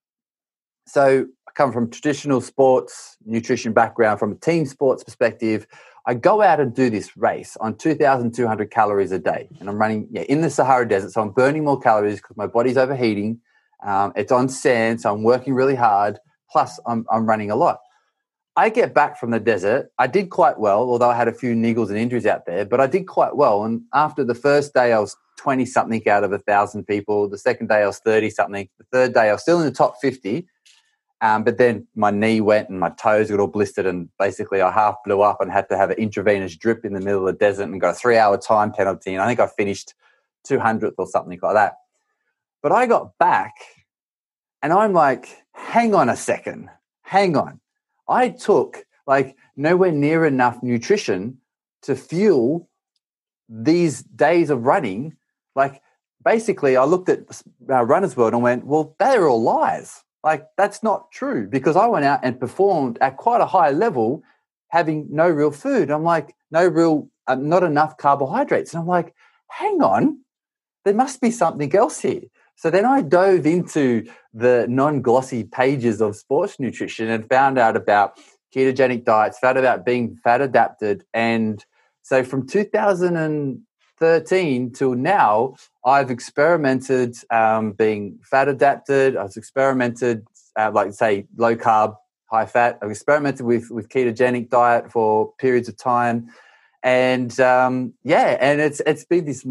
So 0.87 1.27
I 1.47 1.51
come 1.51 1.71
from 1.71 1.91
traditional 1.91 2.41
sports 2.41 3.17
nutrition 3.23 3.71
background, 3.71 4.17
from 4.17 4.31
a 4.31 4.35
team 4.35 4.65
sports 4.65 5.03
perspective. 5.03 5.67
I 6.07 6.15
go 6.15 6.41
out 6.41 6.59
and 6.59 6.73
do 6.73 6.89
this 6.89 7.15
race 7.15 7.55
on 7.57 7.77
2,200 7.77 8.71
calories 8.71 9.11
a 9.11 9.19
day, 9.19 9.47
and 9.59 9.69
I'm 9.69 9.77
running 9.77 10.07
yeah, 10.09 10.23
in 10.23 10.41
the 10.41 10.49
Sahara 10.49 10.87
Desert, 10.87 11.11
so 11.11 11.21
I'm 11.21 11.29
burning 11.29 11.63
more 11.63 11.79
calories 11.79 12.15
because 12.15 12.35
my 12.35 12.47
body's 12.47 12.77
overheating. 12.77 13.39
Um, 13.85 14.11
it's 14.15 14.31
on 14.31 14.49
sand, 14.49 15.01
so 15.01 15.13
I'm 15.13 15.21
working 15.21 15.53
really 15.53 15.75
hard. 15.75 16.17
Plus, 16.51 16.79
I'm, 16.87 17.05
I'm 17.11 17.27
running 17.27 17.51
a 17.51 17.55
lot. 17.55 17.77
I 18.55 18.69
get 18.69 18.95
back 18.95 19.19
from 19.19 19.29
the 19.29 19.39
desert. 19.39 19.91
I 19.99 20.07
did 20.07 20.31
quite 20.31 20.59
well, 20.59 20.79
although 20.79 21.11
I 21.11 21.15
had 21.15 21.27
a 21.27 21.33
few 21.33 21.53
niggles 21.53 21.89
and 21.89 21.97
injuries 21.99 22.25
out 22.25 22.47
there, 22.47 22.65
but 22.65 22.81
I 22.81 22.87
did 22.87 23.05
quite 23.05 23.35
well. 23.35 23.65
And 23.65 23.83
after 23.93 24.23
the 24.23 24.33
first 24.33 24.73
day, 24.73 24.93
I 24.93 24.99
was 24.99 25.15
20 25.41 25.65
something 25.65 26.07
out 26.07 26.23
of 26.23 26.31
a 26.31 26.39
thousand 26.39 26.85
people. 26.85 27.27
The 27.27 27.37
second 27.37 27.67
day, 27.67 27.81
I 27.81 27.87
was 27.87 27.99
30 27.99 28.29
something. 28.29 28.69
The 28.77 28.85
third 28.91 29.13
day, 29.13 29.29
I 29.29 29.33
was 29.33 29.41
still 29.41 29.59
in 29.59 29.65
the 29.65 29.71
top 29.71 29.95
50 29.99 30.47
Um, 31.21 31.43
but 31.43 31.57
then 31.57 31.87
my 31.95 32.11
knee 32.11 32.41
went 32.41 32.69
and 32.69 32.79
my 32.79 32.89
toes 32.89 33.29
got 33.29 33.39
all 33.39 33.47
blistered, 33.47 33.85
and 33.85 34.09
basically 34.19 34.61
I 34.61 34.71
half 34.71 34.95
blew 35.05 35.21
up 35.21 35.41
and 35.41 35.51
had 35.51 35.69
to 35.69 35.77
have 35.77 35.89
an 35.89 35.97
intravenous 35.97 36.55
drip 36.55 36.85
in 36.85 36.93
the 36.93 36.99
middle 36.99 37.27
of 37.27 37.33
the 37.33 37.39
desert 37.45 37.63
and 37.63 37.81
got 37.81 37.95
a 37.95 37.99
three 37.99 38.17
hour 38.17 38.37
time 38.37 38.71
penalty. 38.71 39.13
And 39.13 39.21
I 39.21 39.27
think 39.27 39.39
I 39.39 39.47
finished 39.47 39.93
200th 40.47 40.95
or 40.97 41.07
something 41.07 41.39
like 41.41 41.53
that. 41.53 41.77
But 42.61 42.71
I 42.71 42.85
got 42.85 43.17
back 43.17 43.53
and 44.61 44.71
I'm 44.71 44.93
like, 44.93 45.27
hang 45.53 45.95
on 45.95 46.09
a 46.09 46.15
second, 46.15 46.69
hang 47.01 47.35
on. 47.35 47.59
I 48.07 48.29
took 48.29 48.85
like 49.07 49.35
nowhere 49.55 49.91
near 49.91 50.25
enough 50.25 50.61
nutrition 50.61 51.37
to 51.83 51.95
fuel 51.95 52.69
these 53.49 54.03
days 54.03 54.49
of 54.49 54.65
running. 54.65 55.17
Like, 55.55 55.81
basically, 56.23 56.77
I 56.77 56.83
looked 56.85 57.09
at 57.09 57.19
uh, 57.69 57.83
Runner's 57.83 58.15
World 58.15 58.33
and 58.33 58.43
went, 58.43 58.65
well, 58.65 58.95
they're 58.99 59.27
all 59.27 59.41
lies. 59.41 60.03
Like, 60.23 60.47
that's 60.57 60.83
not 60.83 61.11
true 61.11 61.47
because 61.47 61.75
I 61.75 61.87
went 61.87 62.05
out 62.05 62.19
and 62.23 62.39
performed 62.39 62.97
at 63.01 63.17
quite 63.17 63.41
a 63.41 63.45
high 63.45 63.71
level 63.71 64.23
having 64.69 65.07
no 65.09 65.27
real 65.29 65.51
food. 65.51 65.91
I'm 65.91 66.03
like, 66.03 66.35
no 66.51 66.67
real, 66.67 67.09
uh, 67.27 67.35
not 67.35 67.63
enough 67.63 67.97
carbohydrates. 67.97 68.73
And 68.73 68.81
I'm 68.81 68.87
like, 68.87 69.13
hang 69.49 69.81
on, 69.81 70.19
there 70.85 70.93
must 70.93 71.21
be 71.21 71.31
something 71.31 71.75
else 71.75 71.99
here. 71.99 72.21
So 72.55 72.69
then 72.69 72.85
I 72.85 73.01
dove 73.01 73.45
into 73.45 74.05
the 74.33 74.67
non 74.69 75.01
glossy 75.01 75.43
pages 75.43 76.01
of 76.01 76.15
sports 76.15 76.59
nutrition 76.59 77.09
and 77.09 77.27
found 77.27 77.57
out 77.57 77.75
about 77.75 78.19
ketogenic 78.55 79.03
diets, 79.03 79.39
found 79.39 79.57
out 79.57 79.63
about 79.63 79.85
being 79.85 80.17
fat 80.23 80.41
adapted. 80.41 81.03
And 81.13 81.65
so 82.03 82.23
from 82.23 82.45
2013 84.01 84.71
till 84.71 84.95
now, 84.95 85.55
I've 85.85 86.09
experimented 86.09 87.15
um, 87.29 87.73
being 87.73 88.19
fat 88.23 88.47
adapted. 88.47 89.15
I've 89.15 89.37
experimented, 89.37 90.25
uh, 90.57 90.71
like 90.73 90.93
say, 90.93 91.27
low 91.37 91.55
carb, 91.55 91.95
high 92.25 92.47
fat. 92.47 92.79
I've 92.81 92.89
experimented 92.89 93.45
with, 93.45 93.69
with 93.69 93.89
ketogenic 93.89 94.49
diet 94.49 94.91
for 94.91 95.31
periods 95.39 95.69
of 95.69 95.77
time 95.77 96.29
and 96.83 97.39
um, 97.39 97.93
yeah, 98.03 98.37
and 98.41 98.59
it's 98.59 98.81
it's 98.87 99.05
been 99.05 99.25
this 99.25 99.45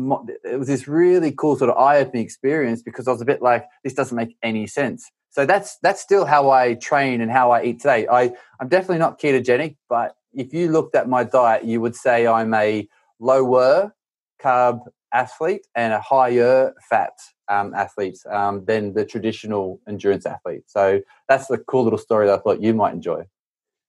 it 0.44 0.58
was 0.58 0.66
this 0.66 0.88
really 0.88 1.30
cool 1.30 1.56
sort 1.56 1.70
of 1.70 1.76
eye 1.76 1.98
opening 1.98 2.24
experience 2.24 2.82
because 2.82 3.06
I 3.06 3.12
was 3.12 3.20
a 3.20 3.24
bit 3.24 3.40
like 3.40 3.66
this 3.84 3.94
doesn't 3.94 4.16
make 4.16 4.36
any 4.42 4.66
sense. 4.66 5.08
So 5.30 5.46
that's 5.46 5.78
that's 5.78 6.00
still 6.00 6.24
how 6.24 6.50
I 6.50 6.74
train 6.74 7.20
and 7.20 7.30
how 7.30 7.52
I 7.52 7.62
eat 7.62 7.78
today. 7.78 8.08
I 8.10 8.32
I'm 8.58 8.68
definitely 8.68 8.98
not 8.98 9.20
ketogenic, 9.20 9.76
but 9.88 10.16
if 10.34 10.52
you 10.52 10.72
looked 10.72 10.96
at 10.96 11.08
my 11.08 11.22
diet, 11.22 11.64
you 11.64 11.80
would 11.80 11.94
say 11.94 12.26
I'm 12.26 12.52
a 12.52 12.88
lower 13.20 13.94
carb 14.42 14.80
athlete 15.12 15.66
and 15.74 15.92
a 15.92 16.00
higher 16.00 16.72
fat 16.88 17.12
um, 17.48 17.74
athlete 17.74 18.18
um, 18.30 18.64
than 18.64 18.94
the 18.94 19.04
traditional 19.04 19.80
endurance 19.88 20.24
athlete. 20.26 20.62
So 20.66 21.00
that's 21.28 21.46
the 21.48 21.58
cool 21.58 21.84
little 21.84 21.98
story 21.98 22.26
that 22.26 22.38
I 22.38 22.42
thought 22.42 22.62
you 22.62 22.74
might 22.74 22.92
enjoy 22.92 23.24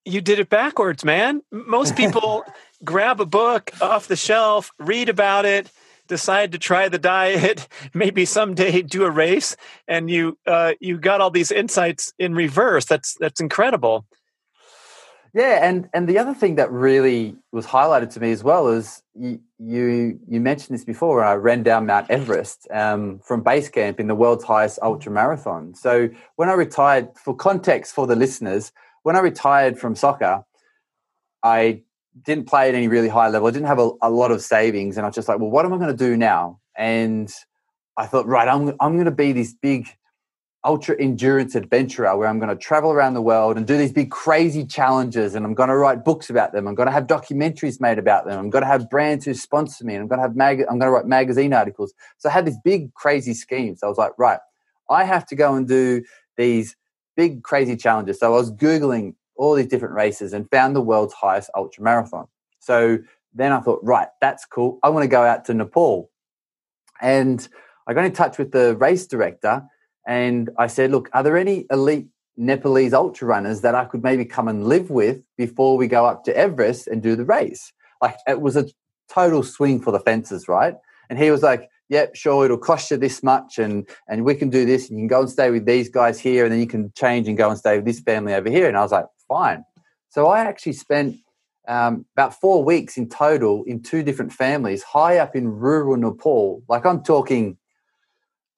you 0.05 0.21
did 0.21 0.39
it 0.39 0.49
backwards, 0.49 1.05
man. 1.05 1.41
Most 1.51 1.95
people 1.95 2.43
grab 2.83 3.21
a 3.21 3.25
book 3.25 3.71
off 3.81 4.07
the 4.07 4.15
shelf, 4.15 4.71
read 4.79 5.09
about 5.09 5.45
it, 5.45 5.69
decide 6.07 6.51
to 6.51 6.57
try 6.57 6.89
the 6.89 6.99
diet, 6.99 7.67
maybe 7.93 8.25
someday 8.25 8.81
do 8.81 9.03
a 9.03 9.11
race, 9.11 9.55
and 9.87 10.09
you 10.09 10.37
uh, 10.47 10.73
you 10.79 10.97
got 10.97 11.21
all 11.21 11.31
these 11.31 11.51
insights 11.51 12.13
in 12.17 12.33
reverse. 12.33 12.85
That's 12.85 13.15
that's 13.19 13.41
incredible. 13.41 14.05
Yeah, 15.33 15.65
and 15.65 15.89
and 15.93 16.09
the 16.09 16.17
other 16.17 16.33
thing 16.33 16.55
that 16.55 16.69
really 16.71 17.37
was 17.53 17.65
highlighted 17.65 18.09
to 18.13 18.19
me 18.19 18.31
as 18.31 18.43
well 18.43 18.67
is 18.67 19.01
you 19.15 19.39
you, 19.59 20.19
you 20.27 20.41
mentioned 20.41 20.77
this 20.77 20.83
before. 20.83 21.17
When 21.17 21.27
I 21.27 21.33
ran 21.35 21.63
down 21.63 21.85
Mount 21.85 22.09
Everest 22.09 22.67
um, 22.71 23.19
from 23.19 23.41
base 23.41 23.69
camp 23.69 23.99
in 23.99 24.07
the 24.07 24.15
world's 24.15 24.43
highest 24.43 24.79
ultra 24.81 25.11
marathon. 25.11 25.73
So 25.73 26.09
when 26.35 26.49
I 26.49 26.53
retired, 26.53 27.09
for 27.17 27.33
context 27.33 27.93
for 27.95 28.07
the 28.07 28.15
listeners, 28.15 28.73
when 29.03 29.15
I 29.15 29.19
retired 29.19 29.79
from 29.79 29.95
soccer, 29.95 30.43
I 31.43 31.83
didn't 32.23 32.47
play 32.47 32.67
at 32.67 32.75
any 32.75 32.89
really 32.89 33.07
high 33.07 33.29
level. 33.29 33.47
I 33.47 33.51
didn't 33.51 33.67
have 33.67 33.79
a, 33.79 33.91
a 34.01 34.09
lot 34.09 34.31
of 34.31 34.41
savings, 34.41 34.97
and 34.97 35.05
I 35.05 35.09
was 35.09 35.15
just 35.15 35.29
like, 35.29 35.39
well, 35.39 35.49
what 35.49 35.65
am 35.65 35.71
I 35.71 35.77
going 35.77 35.95
to 35.95 36.05
do 36.09 36.17
now? 36.17 36.59
And 36.75 37.31
I 37.95 38.05
thought, 38.05 38.27
right, 38.27 38.49
I'm 38.49 38.75
I'm 38.81 38.95
going 38.95 39.05
to 39.05 39.11
be 39.11 39.31
this 39.31 39.53
big 39.53 39.87
ultra 40.63 40.95
endurance 40.99 41.55
adventurer 41.55 42.15
where 42.15 42.27
I'm 42.27 42.37
going 42.37 42.49
to 42.49 42.55
travel 42.55 42.91
around 42.91 43.15
the 43.15 43.21
world 43.21 43.57
and 43.57 43.65
do 43.65 43.77
these 43.77 43.91
big 43.91 44.11
crazy 44.11 44.63
challenges 44.63 45.33
and 45.33 45.43
I'm 45.43 45.55
going 45.55 45.69
to 45.69 45.75
write 45.75 46.05
books 46.05 46.29
about 46.29 46.53
them. 46.53 46.67
I'm 46.67 46.75
going 46.75 46.85
to 46.85 46.93
have 46.93 47.07
documentaries 47.07 47.81
made 47.81 47.97
about 47.97 48.25
them. 48.25 48.37
I'm 48.37 48.51
going 48.51 48.61
to 48.61 48.67
have 48.67 48.89
brands 48.89 49.25
who 49.25 49.33
sponsor 49.33 49.85
me 49.85 49.95
and 49.95 50.03
I'm 50.03 50.07
going 50.07 50.19
to 50.19 50.23
have 50.23 50.35
mag- 50.35 50.61
I'm 50.61 50.77
going 50.77 50.87
to 50.87 50.91
write 50.91 51.07
magazine 51.07 51.53
articles. 51.53 51.93
So 52.19 52.29
I 52.29 52.31
had 52.31 52.45
these 52.45 52.59
big 52.63 52.93
crazy 52.93 53.33
schemes. 53.33 53.79
So 53.79 53.87
I 53.87 53.89
was 53.89 53.97
like, 53.97 54.11
right, 54.19 54.39
I 54.89 55.03
have 55.03 55.25
to 55.27 55.35
go 55.35 55.55
and 55.55 55.67
do 55.67 56.03
these 56.37 56.75
big 57.15 57.41
crazy 57.43 57.75
challenges. 57.75 58.19
So 58.19 58.27
I 58.27 58.37
was 58.37 58.51
Googling 58.51 59.15
all 59.37 59.55
these 59.55 59.67
different 59.67 59.95
races 59.95 60.31
and 60.31 60.47
found 60.51 60.75
the 60.75 60.81
world's 60.81 61.13
highest 61.13 61.49
ultra 61.55 61.83
marathon. 61.83 62.27
So 62.59 62.99
then 63.33 63.51
I 63.51 63.61
thought, 63.61 63.79
right, 63.81 64.09
that's 64.19 64.45
cool. 64.45 64.77
I 64.83 64.89
want 64.89 65.03
to 65.03 65.07
go 65.07 65.23
out 65.23 65.45
to 65.45 65.55
Nepal. 65.55 66.11
And 67.01 67.47
I 67.87 67.95
got 67.95 68.05
in 68.05 68.11
touch 68.11 68.37
with 68.37 68.51
the 68.51 68.75
race 68.77 69.07
director 69.07 69.63
and 70.07 70.49
I 70.57 70.67
said, 70.67 70.91
look, 70.91 71.09
are 71.13 71.23
there 71.23 71.37
any 71.37 71.65
elite 71.71 72.07
Nepalese 72.37 72.93
ultra 72.93 73.27
runners 73.27 73.61
that 73.61 73.75
I 73.75 73.85
could 73.85 74.03
maybe 74.03 74.25
come 74.25 74.47
and 74.47 74.67
live 74.67 74.89
with 74.89 75.21
before 75.37 75.77
we 75.77 75.87
go 75.87 76.05
up 76.05 76.23
to 76.25 76.35
Everest 76.35 76.87
and 76.87 77.01
do 77.01 77.15
the 77.15 77.25
race? 77.25 77.71
Like 78.01 78.17
it 78.27 78.41
was 78.41 78.55
a 78.55 78.67
total 79.09 79.43
swing 79.43 79.81
for 79.81 79.91
the 79.91 79.99
fences, 79.99 80.47
right? 80.47 80.75
And 81.09 81.19
he 81.19 81.29
was 81.29 81.43
like, 81.43 81.69
yep, 81.89 82.15
sure, 82.15 82.45
it'll 82.45 82.57
cost 82.57 82.89
you 82.89 82.97
this 82.97 83.21
much, 83.21 83.59
and 83.59 83.87
and 84.07 84.23
we 84.23 84.33
can 84.33 84.49
do 84.49 84.65
this, 84.65 84.89
and 84.89 84.97
you 84.97 85.03
can 85.03 85.07
go 85.07 85.21
and 85.21 85.29
stay 85.29 85.51
with 85.51 85.65
these 85.65 85.89
guys 85.89 86.19
here, 86.19 86.45
and 86.45 86.51
then 86.51 86.59
you 86.59 86.67
can 86.67 86.91
change 86.95 87.27
and 87.27 87.37
go 87.37 87.49
and 87.49 87.59
stay 87.59 87.75
with 87.75 87.85
this 87.85 87.99
family 87.99 88.33
over 88.33 88.49
here. 88.49 88.67
And 88.67 88.77
I 88.77 88.81
was 88.81 88.91
like, 88.91 89.05
fine. 89.27 89.63
So 90.09 90.27
I 90.27 90.39
actually 90.39 90.73
spent 90.73 91.17
um, 91.67 92.05
about 92.15 92.33
four 92.39 92.63
weeks 92.63 92.97
in 92.97 93.07
total 93.09 93.63
in 93.65 93.83
two 93.83 94.03
different 94.03 94.31
families, 94.31 94.83
high 94.83 95.17
up 95.17 95.35
in 95.35 95.47
rural 95.47 95.97
Nepal. 95.97 96.63
Like 96.67 96.85
I'm 96.85 97.03
talking 97.03 97.57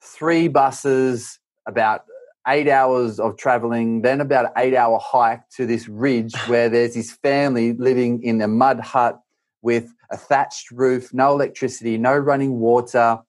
three 0.03 0.47
buses, 0.47 1.39
about 1.67 2.01
eight 2.47 2.67
hours 2.67 3.19
of 3.19 3.37
traveling, 3.37 4.01
then 4.01 4.19
about 4.19 4.45
an 4.45 4.51
eight 4.57 4.75
hour 4.75 4.99
hike 5.01 5.47
to 5.55 5.65
this 5.65 5.87
ridge 5.87 6.35
where 6.47 6.69
there's 6.69 6.93
this 6.93 7.11
family 7.11 7.73
living 7.73 8.21
in 8.21 8.41
a 8.41 8.47
mud 8.47 8.79
hut 8.79 9.19
with 9.61 9.93
a 10.11 10.17
thatched 10.17 10.69
roof, 10.71 11.13
no 11.13 11.31
electricity, 11.33 11.97
no 11.97 12.15
running 12.15 12.59
water, 12.59 13.19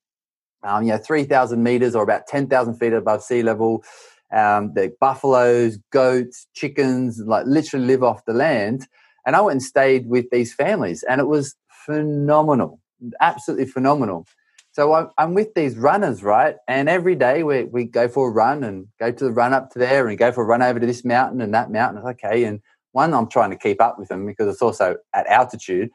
um, 0.65 0.83
you 0.83 0.91
know, 0.91 0.99
3,000 0.99 1.63
meters 1.63 1.95
or 1.95 2.03
about 2.03 2.27
10,000 2.27 2.75
feet 2.75 2.93
above 2.93 3.23
sea 3.23 3.43
level. 3.43 3.85
Um, 4.33 4.73
the 4.75 4.93
buffaloes, 5.01 5.79
goats, 5.91 6.49
chickens, 6.55 7.21
like 7.25 7.47
literally 7.47 7.87
live 7.87 8.03
off 8.03 8.25
the 8.25 8.33
land. 8.33 8.89
And 9.27 9.37
I 9.37 9.41
went 9.41 9.53
and 9.53 9.63
stayed 9.63 10.09
with 10.09 10.29
these 10.31 10.53
families, 10.53 11.03
and 11.05 11.21
it 11.21 11.29
was 11.29 11.55
phenomenal, 11.87 12.81
absolutely 13.21 13.67
phenomenal. 13.67 14.27
So 14.75 15.13
I'm 15.17 15.35
with 15.35 15.55
these 15.55 15.77
runners, 15.77 16.25
right? 16.25 16.57
And 16.67 16.89
every 16.89 17.15
day 17.15 17.45
we, 17.45 17.63
we 17.63 17.85
go 17.85 18.09
for 18.09 18.29
a 18.29 18.33
run 18.33 18.65
and 18.65 18.89
go 18.99 19.13
to 19.13 19.25
the 19.25 19.31
run 19.31 19.53
up 19.53 19.71
to 19.71 19.79
there 19.79 20.09
and 20.09 20.19
go 20.19 20.33
for 20.33 20.43
a 20.43 20.47
run 20.47 20.63
over 20.63 20.81
to 20.81 20.87
this 20.87 21.05
mountain 21.05 21.41
and 21.41 21.55
that 21.55 21.71
mountain. 21.71 22.03
Okay. 22.05 22.43
And 22.43 22.61
one, 22.91 23.15
I'm 23.15 23.29
trying 23.29 23.51
to 23.51 23.57
keep 23.57 23.81
up 23.81 24.01
with 24.01 24.09
them 24.09 24.27
because 24.27 24.49
it's 24.49 24.61
also 24.61 24.97
at 25.15 25.29
altitude 25.29 25.91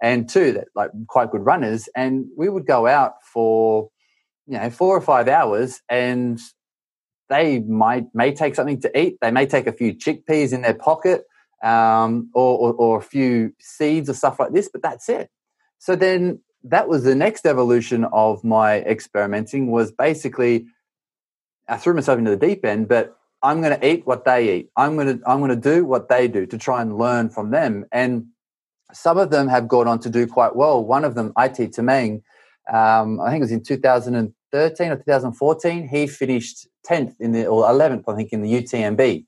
and 0.00 0.28
two 0.28 0.52
that 0.52 0.68
like 0.76 0.90
quite 1.08 1.32
good 1.32 1.44
runners 1.44 1.88
and 1.96 2.26
we 2.36 2.48
would 2.48 2.66
go 2.66 2.86
out 2.86 3.14
for 3.32 3.88
you 4.46 4.58
know 4.58 4.68
four 4.68 4.96
or 4.96 5.00
five 5.00 5.28
hours 5.28 5.80
and 5.88 6.40
they 7.28 7.60
might 7.60 8.06
may 8.12 8.32
take 8.32 8.54
something 8.54 8.80
to 8.80 8.98
eat 8.98 9.16
they 9.22 9.30
may 9.30 9.46
take 9.46 9.66
a 9.66 9.72
few 9.72 9.94
chickpeas 9.94 10.52
in 10.52 10.62
their 10.62 10.74
pocket 10.74 11.24
um, 11.62 12.28
or, 12.34 12.58
or, 12.58 12.72
or 12.74 12.98
a 12.98 13.02
few 13.02 13.52
seeds 13.60 14.10
or 14.10 14.14
stuff 14.14 14.40
like 14.40 14.52
this 14.52 14.68
but 14.70 14.82
that's 14.82 15.08
it 15.08 15.30
so 15.78 15.94
then 15.94 16.40
that 16.64 16.88
was 16.88 17.04
the 17.04 17.14
next 17.14 17.46
evolution 17.46 18.04
of 18.12 18.42
my 18.44 18.80
experimenting 18.80 19.70
was 19.70 19.92
basically 19.92 20.66
i 21.68 21.76
threw 21.76 21.94
myself 21.94 22.18
into 22.18 22.30
the 22.30 22.36
deep 22.36 22.64
end 22.64 22.88
but 22.88 23.16
i'm 23.42 23.60
going 23.60 23.78
to 23.78 23.86
eat 23.86 24.06
what 24.06 24.24
they 24.24 24.58
eat 24.58 24.70
i'm 24.76 24.96
going 24.96 25.18
to 25.18 25.28
i'm 25.28 25.38
going 25.38 25.50
to 25.50 25.56
do 25.56 25.84
what 25.84 26.08
they 26.08 26.28
do 26.28 26.46
to 26.46 26.58
try 26.58 26.80
and 26.80 26.96
learn 26.96 27.28
from 27.28 27.50
them 27.50 27.84
and 27.92 28.26
some 28.92 29.18
of 29.18 29.30
them 29.30 29.48
have 29.48 29.68
gone 29.68 29.88
on 29.88 29.98
to 30.00 30.10
do 30.10 30.26
quite 30.26 30.54
well. 30.54 30.84
One 30.84 31.04
of 31.04 31.14
them, 31.14 31.32
IT 31.38 31.72
Tamang, 31.72 32.22
um, 32.72 33.20
I 33.20 33.30
think 33.30 33.40
it 33.40 33.44
was 33.44 33.52
in 33.52 33.62
2013 33.62 34.90
or 34.90 34.96
2014, 34.96 35.88
he 35.88 36.06
finished 36.06 36.68
10th 36.88 37.14
in 37.20 37.32
the, 37.32 37.46
or 37.46 37.64
11th, 37.64 38.04
I 38.06 38.14
think, 38.14 38.32
in 38.32 38.42
the 38.42 38.52
UTMB 38.52 39.24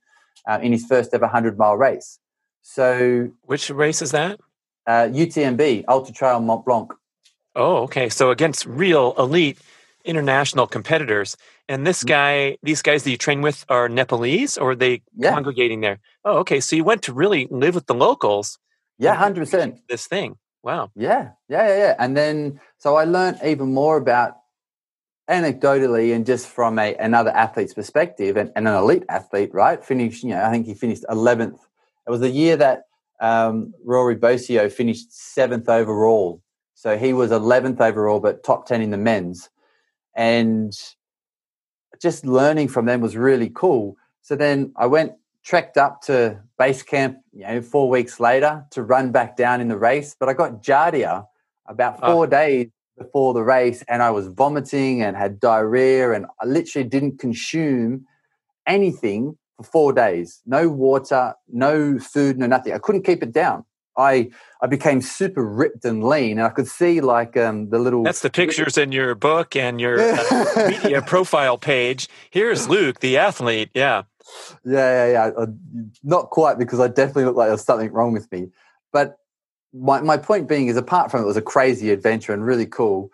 uh, 0.49 0.59
in 0.63 0.73
his 0.73 0.85
first 0.87 1.13
ever 1.15 1.25
100 1.25 1.59
mile 1.59 1.77
race. 1.77 2.19
So, 2.63 3.31
which 3.43 3.69
race 3.71 4.01
is 4.01 4.13
that? 4.13 4.41
Uh, 4.87 5.09
UTMB, 5.09 5.85
Ultra 5.89 6.15
Trail 6.15 6.41
Mont 6.41 6.65
Blanc. 6.65 6.93
Oh, 7.55 7.77
okay. 7.85 8.09
So 8.09 8.31
against 8.31 8.67
real 8.67 9.15
elite 9.19 9.59
international 10.05 10.67
competitors. 10.67 11.37
And 11.69 11.87
this 11.87 12.01
mm-hmm. 12.01 12.09
guy, 12.09 12.59
these 12.63 12.83
guys 12.83 13.05
that 13.05 13.11
you 13.11 13.17
train 13.17 13.41
with 13.41 13.65
are 13.69 13.89
Nepalese 13.89 14.59
or 14.59 14.73
are 14.73 14.77
they 14.77 15.03
yeah. 15.17 15.33
congregating 15.33 15.81
there? 15.81 15.99
Oh, 16.25 16.39
okay. 16.39 16.61
So 16.61 16.77
you 16.77 16.85
went 16.85 17.03
to 17.03 17.13
really 17.13 17.47
live 17.51 17.75
with 17.75 17.87
the 17.87 17.95
locals 17.95 18.59
yeah, 18.99 19.15
hundred 19.15 19.41
percent. 19.41 19.81
This 19.89 20.07
thing. 20.07 20.37
Wow. 20.63 20.91
Yeah, 20.95 21.31
yeah, 21.49 21.69
yeah, 21.69 21.77
yeah. 21.77 21.95
And 21.99 22.17
then 22.17 22.61
so 22.79 22.97
I 22.97 23.05
learned 23.05 23.39
even 23.45 23.75
more 23.75 23.97
about 23.97 24.35
anecdotally 25.29 26.15
and 26.15 26.25
just 26.25 26.49
from 26.49 26.79
a 26.79 26.95
another 26.97 27.31
athlete's 27.31 27.75
perspective 27.75 28.37
and, 28.37 28.51
and 28.57 28.69
an 28.69 28.75
elite 28.75 29.05
athlete, 29.09 29.53
right? 29.53 29.85
Finished, 29.85 30.23
you 30.23 30.31
know, 30.31 30.43
I 30.43 30.51
think 30.51 30.67
he 30.67 30.75
finished 30.75 31.05
11th. 31.11 31.59
It 32.07 32.11
was 32.11 32.21
the 32.21 32.31
year 32.31 32.57
that 32.57 32.85
um, 33.21 33.73
Rory 33.85 34.17
Bosio 34.17 34.71
finished 34.71 35.13
seventh 35.13 35.69
overall. 35.69 36.43
So 36.85 36.99
he 36.99 37.15
was 37.15 37.31
11th 37.31 37.81
overall, 37.81 38.21
but 38.21 38.45
top 38.45 38.67
10 38.67 38.83
in 38.83 38.91
the 38.91 38.99
men's. 38.99 39.49
And 40.15 40.71
just 41.99 42.27
learning 42.27 42.69
from 42.69 42.85
them 42.85 43.01
was 43.01 43.17
really 43.17 43.49
cool. 43.49 43.97
So 44.21 44.37
then 44.37 44.75
I 44.77 44.85
went, 44.85 45.15
trekked 45.43 45.79
up 45.79 46.03
to 46.03 46.39
base 46.59 46.83
camp, 46.83 47.21
you 47.33 47.47
know, 47.47 47.63
four 47.63 47.89
weeks 47.89 48.21
later 48.21 48.67
to 48.73 48.83
run 48.83 49.13
back 49.13 49.35
down 49.35 49.63
in 49.63 49.69
the 49.69 49.79
race. 49.79 50.15
But 50.21 50.29
I 50.29 50.35
got 50.35 50.63
Giardia 50.63 51.27
about 51.65 52.01
ah. 52.03 52.13
four 52.13 52.27
days 52.27 52.69
before 52.99 53.33
the 53.33 53.43
race 53.43 53.83
and 53.89 54.03
I 54.03 54.11
was 54.11 54.27
vomiting 54.27 55.01
and 55.01 55.17
had 55.17 55.41
diarrhea 55.41 56.13
and 56.13 56.27
I 56.43 56.45
literally 56.45 56.87
didn't 56.87 57.19
consume 57.19 58.05
anything 58.67 59.39
for 59.57 59.63
four 59.63 59.93
days. 59.95 60.43
No 60.45 60.69
water, 60.69 61.33
no 61.49 61.99
food, 61.99 62.37
no 62.37 62.47
nothing. 62.47 62.75
I 62.75 62.79
couldn't 62.79 63.07
keep 63.07 63.23
it 63.23 63.33
down. 63.33 63.65
I 63.97 64.31
I 64.61 64.67
became 64.67 65.01
super 65.01 65.45
ripped 65.45 65.85
and 65.85 66.05
lean, 66.05 66.39
and 66.39 66.47
I 66.47 66.51
could 66.51 66.69
see 66.69 67.01
like 67.01 67.37
um, 67.37 67.71
the 67.71 67.79
little. 67.79 68.03
That's 68.03 68.21
the 68.21 68.31
pictures 68.31 68.77
in 68.77 68.93
your 68.93 69.15
book 69.15 69.57
and 69.57 69.81
your 69.81 70.01
uh, 70.01 70.47
media 70.69 71.03
profile 71.03 71.59
page. 71.59 72.09
Here's 72.31 72.69
Luke, 72.69 73.01
the 73.01 73.19
athlete. 73.19 73.71
Yeah, 73.75 74.03
yeah, 74.65 75.07
yeah, 75.07 75.13
yeah. 75.13 75.31
Uh, 75.37 75.47
not 76.03 76.31
quite 76.31 76.59
because 76.59 76.81
I 76.81 76.89
definitely 76.89 77.25
looked 77.27 77.39
like 77.39 77.47
there 77.47 77.55
was 77.55 77.65
something 77.65 77.93
wrong 77.93 78.13
with 78.13 78.31
me. 78.33 78.49
But 78.93 79.17
my 79.73 80.01
my 80.01 80.17
point 80.17 80.49
being 80.49 80.69
is, 80.69 80.77
apart 80.77 81.11
from 81.11 81.23
it 81.23 81.27
was 81.27 81.37
a 81.37 81.43
crazy 81.43 81.91
adventure 81.91 82.33
and 82.33 82.45
really 82.45 82.67
cool, 82.67 83.11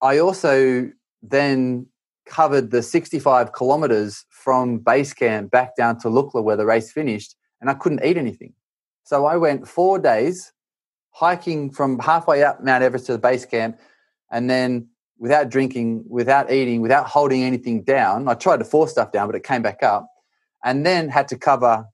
I 0.00 0.18
also 0.18 0.90
then 1.22 1.86
covered 2.26 2.70
the 2.70 2.82
65 2.82 3.52
kilometers 3.52 4.24
from 4.28 4.78
base 4.78 5.14
camp 5.14 5.50
back 5.50 5.74
down 5.76 5.98
to 6.00 6.08
Lukla 6.08 6.42
where 6.42 6.56
the 6.56 6.66
race 6.66 6.92
finished, 6.92 7.34
and 7.60 7.70
I 7.70 7.74
couldn't 7.74 8.04
eat 8.04 8.16
anything. 8.16 8.52
So 9.08 9.24
I 9.24 9.38
went 9.38 9.66
four 9.66 9.98
days 9.98 10.52
hiking 11.12 11.70
from 11.70 11.98
halfway 11.98 12.42
up 12.42 12.62
Mount 12.62 12.82
Everest 12.84 13.06
to 13.06 13.12
the 13.12 13.18
base 13.18 13.46
camp, 13.46 13.78
and 14.30 14.50
then 14.50 14.88
without 15.18 15.48
drinking, 15.48 16.04
without 16.06 16.52
eating, 16.52 16.82
without 16.82 17.06
holding 17.06 17.42
anything 17.42 17.84
down. 17.84 18.28
I 18.28 18.34
tried 18.34 18.58
to 18.58 18.66
force 18.66 18.90
stuff 18.90 19.10
down, 19.10 19.26
but 19.26 19.34
it 19.34 19.44
came 19.44 19.62
back 19.62 19.82
up, 19.82 20.10
and 20.62 20.84
then 20.84 21.08
had 21.08 21.26
to 21.28 21.38
cover, 21.38 21.86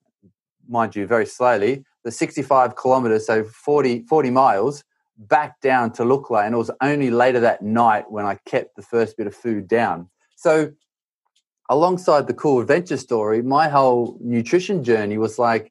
mind 0.68 0.96
you, 0.96 1.06
very 1.06 1.24
slowly, 1.24 1.84
the 2.02 2.10
65 2.10 2.74
kilometers, 2.74 3.28
so 3.28 3.44
40, 3.44 4.06
40 4.08 4.30
miles 4.30 4.82
back 5.16 5.60
down 5.60 5.92
to 5.92 6.02
Lukla. 6.02 6.44
And 6.44 6.56
it 6.56 6.58
was 6.58 6.72
only 6.80 7.12
later 7.12 7.38
that 7.38 7.62
night 7.62 8.10
when 8.10 8.26
I 8.26 8.40
kept 8.44 8.74
the 8.74 8.82
first 8.82 9.16
bit 9.16 9.28
of 9.28 9.36
food 9.36 9.68
down. 9.68 10.10
So, 10.34 10.72
alongside 11.70 12.26
the 12.26 12.34
cool 12.34 12.60
adventure 12.60 12.96
story, 12.96 13.40
my 13.40 13.68
whole 13.68 14.18
nutrition 14.20 14.82
journey 14.82 15.16
was 15.16 15.38
like, 15.38 15.70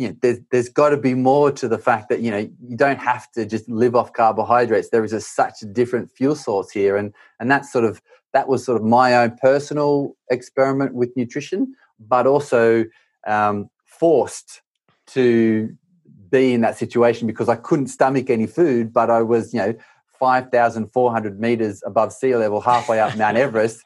you 0.00 0.08
know, 0.08 0.16
there's 0.22 0.38
there's 0.50 0.70
got 0.70 0.88
to 0.88 0.96
be 0.96 1.12
more 1.12 1.52
to 1.52 1.68
the 1.68 1.76
fact 1.76 2.08
that 2.08 2.20
you 2.20 2.30
know 2.30 2.38
you 2.38 2.74
don't 2.74 2.98
have 2.98 3.30
to 3.32 3.44
just 3.44 3.68
live 3.68 3.94
off 3.94 4.14
carbohydrates. 4.14 4.88
There 4.88 5.04
is 5.04 5.12
a, 5.12 5.20
such 5.20 5.60
a 5.60 5.66
different 5.66 6.10
fuel 6.10 6.34
source 6.34 6.70
here, 6.70 6.96
and 6.96 7.12
and 7.38 7.50
that's 7.50 7.70
sort 7.70 7.84
of 7.84 8.00
that 8.32 8.48
was 8.48 8.64
sort 8.64 8.80
of 8.80 8.86
my 8.86 9.14
own 9.14 9.36
personal 9.42 10.16
experiment 10.30 10.94
with 10.94 11.14
nutrition, 11.16 11.74
but 11.98 12.26
also 12.26 12.86
um, 13.26 13.68
forced 13.84 14.62
to 15.08 15.76
be 16.30 16.54
in 16.54 16.62
that 16.62 16.78
situation 16.78 17.26
because 17.26 17.50
I 17.50 17.56
couldn't 17.56 17.88
stomach 17.88 18.30
any 18.30 18.46
food, 18.46 18.94
but 18.94 19.10
I 19.10 19.20
was 19.20 19.52
you 19.52 19.60
know 19.60 19.74
five 20.18 20.50
thousand 20.50 20.86
four 20.94 21.12
hundred 21.12 21.38
meters 21.38 21.82
above 21.84 22.14
sea 22.14 22.34
level, 22.36 22.62
halfway 22.62 23.00
up 23.00 23.18
Mount 23.18 23.36
Everest, 23.36 23.84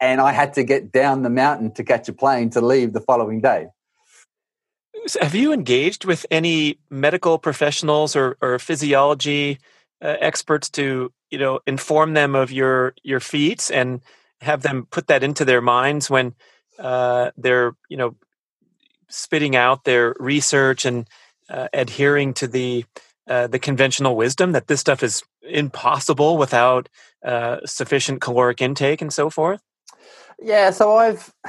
and 0.00 0.20
I 0.20 0.30
had 0.30 0.52
to 0.54 0.62
get 0.62 0.92
down 0.92 1.24
the 1.24 1.30
mountain 1.30 1.74
to 1.74 1.82
catch 1.82 2.08
a 2.08 2.12
plane 2.12 2.50
to 2.50 2.60
leave 2.60 2.92
the 2.92 3.00
following 3.00 3.40
day. 3.40 3.66
Have 5.20 5.34
you 5.34 5.52
engaged 5.52 6.04
with 6.04 6.26
any 6.30 6.78
medical 6.90 7.38
professionals 7.38 8.16
or, 8.16 8.36
or 8.40 8.58
physiology 8.58 9.58
uh, 10.02 10.16
experts 10.20 10.68
to 10.70 11.12
you 11.30 11.38
know 11.38 11.60
inform 11.66 12.14
them 12.14 12.34
of 12.34 12.50
your 12.52 12.94
your 13.02 13.20
feats 13.20 13.70
and 13.70 14.00
have 14.40 14.62
them 14.62 14.86
put 14.90 15.06
that 15.06 15.22
into 15.22 15.44
their 15.44 15.60
minds 15.60 16.10
when 16.10 16.34
uh, 16.78 17.30
they're 17.36 17.74
you 17.88 17.96
know 17.96 18.16
spitting 19.08 19.56
out 19.56 19.84
their 19.84 20.14
research 20.18 20.84
and 20.84 21.08
uh, 21.48 21.68
adhering 21.72 22.34
to 22.34 22.46
the 22.46 22.84
uh, 23.28 23.46
the 23.46 23.58
conventional 23.58 24.16
wisdom 24.16 24.52
that 24.52 24.68
this 24.68 24.80
stuff 24.80 25.02
is 25.02 25.22
impossible 25.42 26.36
without 26.36 26.88
uh, 27.24 27.58
sufficient 27.64 28.20
caloric 28.20 28.62
intake 28.62 29.02
and 29.02 29.12
so 29.12 29.30
forth? 29.30 29.60
Yeah, 30.40 30.70
so 30.70 30.96
I've 30.96 31.32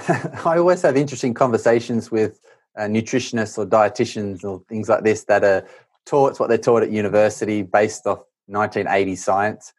I 0.45 0.57
always 0.57 0.81
have 0.81 0.97
interesting 0.97 1.33
conversations 1.33 2.09
with 2.09 2.39
uh, 2.77 2.83
nutritionists 2.83 3.57
or 3.57 3.65
dietitians 3.65 4.43
or 4.43 4.61
things 4.69 4.87
like 4.89 5.03
this 5.03 5.23
that 5.25 5.43
are 5.43 5.67
taught 6.05 6.39
what 6.39 6.47
they're 6.49 6.57
taught 6.57 6.83
at 6.83 6.91
university 6.91 7.61
based 7.63 8.07
off 8.07 8.19
1980 8.47 9.15
science. 9.15 9.73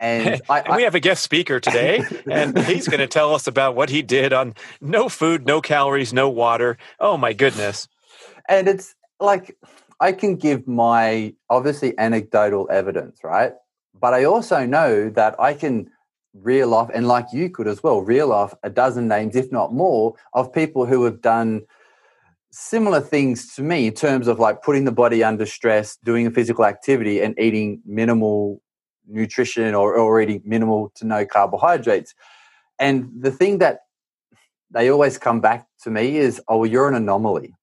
And, 0.00 0.40
I, 0.48 0.60
and 0.60 0.76
we 0.76 0.84
have 0.84 0.94
a 0.94 1.00
guest 1.00 1.24
speaker 1.24 1.58
today, 1.58 2.02
and 2.30 2.56
he's 2.66 2.86
going 2.86 3.00
to 3.00 3.08
tell 3.08 3.34
us 3.34 3.46
about 3.48 3.74
what 3.74 3.90
he 3.90 4.02
did 4.02 4.32
on 4.32 4.54
no 4.80 5.08
food, 5.08 5.44
no 5.44 5.60
calories, 5.60 6.12
no 6.12 6.28
water. 6.28 6.78
Oh 7.00 7.16
my 7.16 7.32
goodness! 7.32 7.88
And 8.48 8.68
it's 8.68 8.94
like 9.18 9.56
I 9.98 10.12
can 10.12 10.36
give 10.36 10.68
my 10.68 11.34
obviously 11.50 11.98
anecdotal 11.98 12.68
evidence, 12.70 13.24
right? 13.24 13.54
But 14.00 14.14
I 14.14 14.22
also 14.24 14.64
know 14.64 15.10
that 15.10 15.34
I 15.40 15.54
can 15.54 15.90
reel 16.32 16.74
off, 16.74 16.90
and 16.94 17.08
like 17.08 17.26
you 17.32 17.50
could 17.50 17.66
as 17.66 17.82
well, 17.82 18.00
reel 18.00 18.30
off 18.30 18.54
a 18.62 18.70
dozen 18.70 19.08
names, 19.08 19.34
if 19.34 19.50
not 19.50 19.72
more, 19.72 20.14
of 20.32 20.52
people 20.52 20.86
who 20.86 21.02
have 21.04 21.20
done 21.20 21.62
similar 22.50 23.00
things 23.00 23.54
to 23.54 23.62
me 23.62 23.86
in 23.86 23.94
terms 23.94 24.28
of 24.28 24.38
like 24.38 24.62
putting 24.62 24.84
the 24.84 24.92
body 24.92 25.22
under 25.22 25.46
stress, 25.46 25.96
doing 26.04 26.26
a 26.26 26.30
physical 26.30 26.64
activity, 26.64 27.20
and 27.20 27.38
eating 27.38 27.80
minimal 27.84 28.60
nutrition 29.06 29.74
or, 29.74 29.96
or 29.96 30.20
eating 30.20 30.42
minimal 30.44 30.92
to 30.96 31.06
no 31.06 31.24
carbohydrates. 31.24 32.14
And 32.78 33.10
the 33.18 33.30
thing 33.30 33.58
that 33.58 33.80
they 34.70 34.90
always 34.90 35.18
come 35.18 35.40
back 35.40 35.66
to 35.82 35.90
me 35.90 36.16
is, 36.16 36.40
"Oh, 36.48 36.58
well, 36.58 36.66
you're 36.66 36.88
an 36.88 36.94
anomaly," 36.94 37.54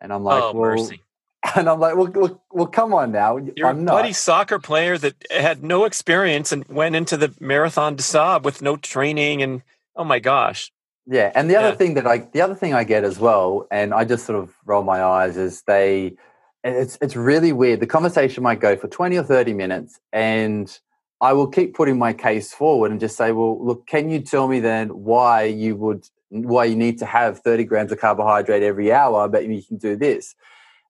and 0.00 0.12
I'm 0.12 0.24
like, 0.24 0.42
"Oh, 0.42 0.52
well, 0.52 0.76
mercy." 0.76 1.00
And 1.56 1.68
I'm 1.68 1.78
like, 1.78 1.94
well, 1.94 2.10
well, 2.14 2.42
well, 2.50 2.66
come 2.66 2.94
on 2.94 3.12
now. 3.12 3.36
You're 3.36 3.68
I'm 3.68 3.82
a 3.82 3.84
buddy 3.84 4.14
soccer 4.14 4.58
player 4.58 4.96
that 4.96 5.14
had 5.30 5.62
no 5.62 5.84
experience 5.84 6.52
and 6.52 6.64
went 6.68 6.96
into 6.96 7.18
the 7.18 7.34
Marathon 7.38 7.96
des 7.96 8.02
Sables 8.02 8.44
with 8.44 8.62
no 8.62 8.76
training. 8.76 9.42
And 9.42 9.62
oh 9.94 10.04
my 10.04 10.20
gosh. 10.20 10.72
Yeah, 11.06 11.30
and 11.34 11.50
the 11.50 11.56
other 11.56 11.70
yeah. 11.70 11.74
thing 11.74 11.94
that 11.94 12.06
I 12.06 12.18
the 12.18 12.40
other 12.40 12.54
thing 12.54 12.72
I 12.72 12.84
get 12.84 13.04
as 13.04 13.18
well, 13.18 13.66
and 13.70 13.92
I 13.92 14.04
just 14.04 14.24
sort 14.24 14.38
of 14.38 14.54
roll 14.64 14.82
my 14.82 15.02
eyes, 15.02 15.36
is 15.36 15.62
they 15.62 16.16
it's 16.62 16.96
it's 17.02 17.14
really 17.14 17.52
weird. 17.52 17.80
The 17.80 17.86
conversation 17.86 18.42
might 18.42 18.60
go 18.60 18.74
for 18.76 18.88
twenty 18.88 19.18
or 19.18 19.22
thirty 19.22 19.52
minutes, 19.52 20.00
and 20.12 20.78
I 21.20 21.34
will 21.34 21.46
keep 21.46 21.74
putting 21.74 21.98
my 21.98 22.14
case 22.14 22.54
forward 22.54 22.90
and 22.90 23.00
just 23.00 23.16
say, 23.16 23.32
well, 23.32 23.62
look, 23.64 23.86
can 23.86 24.08
you 24.08 24.20
tell 24.20 24.48
me 24.48 24.60
then 24.60 24.88
why 24.88 25.44
you 25.44 25.76
would 25.76 26.08
why 26.30 26.64
you 26.64 26.76
need 26.76 26.98
to 27.00 27.06
have 27.06 27.40
thirty 27.40 27.64
grams 27.64 27.92
of 27.92 28.00
carbohydrate 28.00 28.62
every 28.62 28.90
hour, 28.90 29.28
but 29.28 29.46
you 29.46 29.62
can 29.62 29.76
do 29.76 29.96
this? 29.96 30.34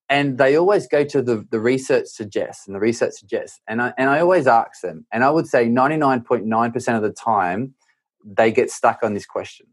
And 0.07 0.37
they 0.37 0.55
always 0.55 0.87
go 0.87 1.03
to 1.03 1.21
the 1.21 1.45
the 1.51 1.59
research 1.59 2.07
suggests, 2.07 2.67
and 2.67 2.75
the 2.75 2.79
research 2.79 3.13
suggests, 3.15 3.59
and 3.67 3.81
I 3.81 3.93
and 3.97 4.09
I 4.09 4.21
always 4.21 4.47
ask 4.47 4.79
them, 4.79 5.05
and 5.11 5.25
I 5.25 5.29
would 5.29 5.47
say 5.47 5.67
ninety 5.67 5.97
nine 5.97 6.21
point 6.21 6.45
nine 6.45 6.71
percent 6.71 6.95
of 6.95 7.03
the 7.03 7.11
time 7.11 7.73
they 8.23 8.51
get 8.51 8.71
stuck 8.71 9.03
on 9.03 9.13
this 9.13 9.25
question 9.25 9.67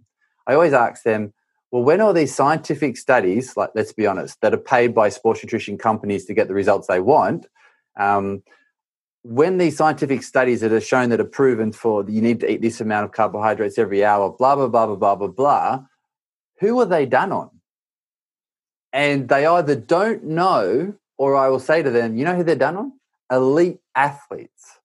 I 0.47 0.55
always 0.55 0.73
ask 0.73 1.03
them, 1.03 1.33
well, 1.71 1.83
when 1.83 2.01
are 2.01 2.13
these 2.13 2.35
scientific 2.35 2.97
studies, 2.97 3.57
like 3.57 3.71
let's 3.75 3.93
be 3.93 4.07
honest, 4.07 4.41
that 4.43 4.53
are 4.53 4.59
paid 4.59 4.95
by 4.95 5.09
sports 5.09 5.43
nutrition 5.43 5.79
companies 5.79 6.27
to 6.27 6.35
get 6.35 6.49
the 6.49 6.55
results 6.55 6.87
they 6.87 7.01
want, 7.01 7.47
um, 7.99 8.43
when 9.23 9.59
these 9.59 9.77
scientific 9.77 10.23
studies 10.23 10.61
that 10.61 10.73
are 10.73 10.81
shown 10.81 11.11
that 11.11 11.21
are 11.21 11.25
proven 11.25 11.73
for 11.73 12.05
you 12.09 12.21
need 12.21 12.41
to 12.41 12.51
eat 12.51 12.61
this 12.61 12.81
amount 12.81 13.05
of 13.05 13.13
carbohydrates 13.13 13.79
every 13.79 14.05
hour, 14.05 14.31
blah 14.31 14.57
blah 14.57 14.69
blah 14.69 14.87
blah 14.87 14.97
blah 14.97 15.15
blah 15.15 15.29
blah, 15.29 15.85
who 16.59 16.79
are 16.81 16.87
they 16.87 17.07
done 17.07 17.33
on? 17.33 17.51
And 18.93 19.29
they 19.29 19.47
either 19.47 19.77
don't 19.77 20.25
know, 20.25 20.95
or 21.17 21.37
I 21.37 21.49
will 21.49 21.61
say 21.61 21.83
to 21.83 21.91
them, 21.91 22.17
you 22.17 22.25
know 22.25 22.35
who 22.35 22.45
they're 22.45 22.57
done 22.57 22.77
on? 22.77 22.93
Elite 23.31 23.79
athletes 23.95 24.81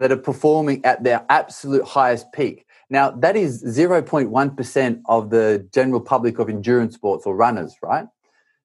that 0.00 0.12
are 0.12 0.16
performing 0.16 0.84
at 0.84 1.02
their 1.02 1.24
absolute 1.28 1.84
highest 1.84 2.32
peak. 2.32 2.66
Now, 2.90 3.12
that 3.12 3.36
is 3.36 3.62
0.1% 3.62 5.00
of 5.06 5.30
the 5.30 5.68
general 5.72 6.00
public 6.00 6.40
of 6.40 6.48
endurance 6.48 6.94
sports 6.94 7.24
or 7.24 7.36
runners, 7.36 7.76
right? 7.82 8.06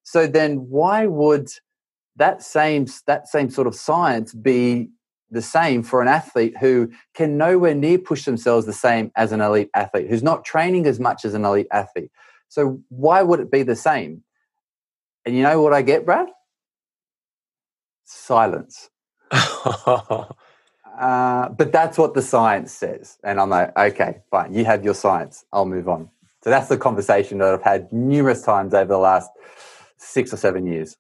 So 0.03 0.25
then 0.25 0.69
why 0.69 1.05
would 1.05 1.49
that 2.15 2.41
same 2.41 2.87
that 3.07 3.27
same 3.27 3.49
sort 3.49 3.67
of 3.67 3.75
science 3.75 4.33
be 4.33 4.89
the 5.31 5.41
same 5.41 5.83
for 5.83 6.01
an 6.01 6.07
athlete 6.07 6.55
who 6.59 6.91
can 7.13 7.37
nowhere 7.37 7.75
near 7.75 7.97
push 7.97 8.23
themselves 8.25 8.65
the 8.65 8.73
same 8.73 9.11
as 9.15 9.31
an 9.31 9.41
elite 9.41 9.69
athlete, 9.73 10.09
who's 10.09 10.23
not 10.23 10.45
training 10.45 10.85
as 10.87 10.99
much 10.99 11.25
as 11.25 11.33
an 11.33 11.45
elite 11.45 11.67
athlete? 11.71 12.09
So 12.47 12.81
why 12.89 13.21
would 13.21 13.39
it 13.39 13.51
be 13.51 13.63
the 13.63 13.75
same? 13.75 14.23
And 15.25 15.35
you 15.35 15.43
know 15.43 15.61
what 15.61 15.73
I 15.73 15.81
get, 15.81 16.05
Brad? 16.05 16.27
Silence. 18.05 18.89
Uh, 20.97 21.49
but 21.49 21.71
that's 21.71 21.97
what 21.97 22.13
the 22.13 22.21
science 22.21 22.71
says. 22.71 23.17
And 23.23 23.39
I'm 23.39 23.49
like, 23.49 23.77
okay, 23.77 24.21
fine. 24.31 24.53
You 24.53 24.65
have 24.65 24.83
your 24.83 24.93
science. 24.93 25.45
I'll 25.51 25.65
move 25.65 25.89
on. 25.89 26.09
So 26.43 26.49
that's 26.49 26.69
the 26.69 26.77
conversation 26.77 27.39
that 27.39 27.53
I've 27.53 27.61
had 27.61 27.91
numerous 27.91 28.43
times 28.43 28.73
over 28.73 28.87
the 28.87 28.97
last 28.97 29.29
six 29.97 30.31
or 30.31 30.37
seven 30.37 30.67
years. 30.67 30.95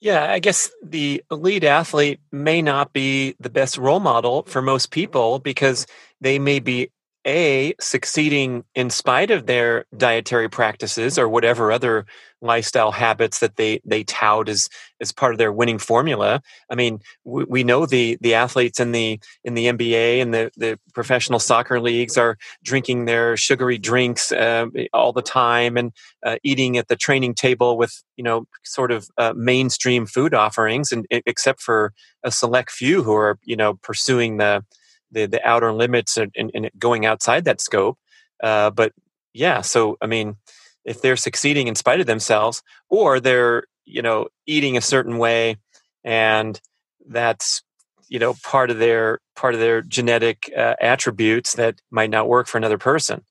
Yeah, 0.00 0.30
I 0.30 0.38
guess 0.38 0.70
the 0.82 1.24
elite 1.30 1.64
athlete 1.64 2.20
may 2.30 2.62
not 2.62 2.92
be 2.92 3.34
the 3.40 3.50
best 3.50 3.78
role 3.78 3.98
model 3.98 4.44
for 4.44 4.62
most 4.62 4.90
people 4.90 5.40
because 5.40 5.86
they 6.20 6.38
may 6.38 6.60
be 6.60 6.90
a 7.28 7.74
succeeding 7.78 8.64
in 8.74 8.88
spite 8.88 9.30
of 9.30 9.44
their 9.44 9.84
dietary 9.94 10.48
practices 10.48 11.18
or 11.18 11.28
whatever 11.28 11.70
other 11.70 12.06
lifestyle 12.40 12.90
habits 12.92 13.40
that 13.40 13.56
they 13.56 13.80
they 13.84 14.02
tout 14.02 14.48
as 14.48 14.68
as 15.00 15.12
part 15.12 15.32
of 15.32 15.38
their 15.38 15.52
winning 15.52 15.78
formula. 15.78 16.40
I 16.70 16.74
mean 16.74 17.00
we, 17.24 17.44
we 17.44 17.64
know 17.64 17.84
the 17.84 18.16
the 18.22 18.34
athletes 18.34 18.80
in 18.80 18.92
the 18.92 19.20
in 19.44 19.52
the 19.54 19.66
nba 19.66 20.22
and 20.22 20.32
the 20.32 20.50
the 20.56 20.78
professional 20.94 21.38
soccer 21.38 21.80
leagues 21.80 22.16
are 22.16 22.38
drinking 22.64 23.04
their 23.04 23.36
sugary 23.36 23.76
drinks 23.76 24.32
uh, 24.32 24.66
all 24.94 25.12
the 25.12 25.20
time 25.20 25.76
and 25.76 25.92
uh, 26.24 26.36
eating 26.42 26.78
at 26.78 26.88
the 26.88 26.96
training 26.96 27.34
table 27.34 27.76
with 27.76 28.02
you 28.16 28.24
know 28.24 28.46
sort 28.64 28.90
of 28.90 29.08
uh, 29.18 29.34
mainstream 29.36 30.06
food 30.06 30.32
offerings 30.32 30.92
and 30.92 31.04
except 31.10 31.60
for 31.60 31.92
a 32.24 32.30
select 32.30 32.70
few 32.70 33.02
who 33.02 33.12
are 33.12 33.38
you 33.44 33.56
know 33.56 33.74
pursuing 33.82 34.38
the 34.38 34.64
the, 35.10 35.26
the 35.26 35.46
outer 35.46 35.72
limits 35.72 36.16
and, 36.16 36.70
going 36.78 37.06
outside 37.06 37.44
that 37.44 37.60
scope. 37.60 37.98
Uh, 38.42 38.70
but 38.70 38.92
yeah, 39.32 39.60
so 39.60 39.96
I 40.00 40.06
mean, 40.06 40.36
if 40.84 41.02
they're 41.02 41.16
succeeding 41.16 41.68
in 41.68 41.74
spite 41.74 42.00
of 42.00 42.06
themselves, 42.06 42.62
or 42.88 43.20
they're 43.20 43.64
you 43.84 44.02
know 44.02 44.28
eating 44.46 44.76
a 44.76 44.80
certain 44.80 45.18
way, 45.18 45.56
and 46.04 46.60
that's 47.08 47.62
you 48.08 48.18
know 48.18 48.34
part 48.42 48.70
of 48.70 48.78
their 48.78 49.20
part 49.36 49.54
of 49.54 49.60
their 49.60 49.82
genetic 49.82 50.50
uh, 50.56 50.74
attributes 50.80 51.54
that 51.54 51.80
might 51.90 52.10
not 52.10 52.28
work 52.28 52.46
for 52.46 52.58
another 52.58 52.78
person. 52.78 53.24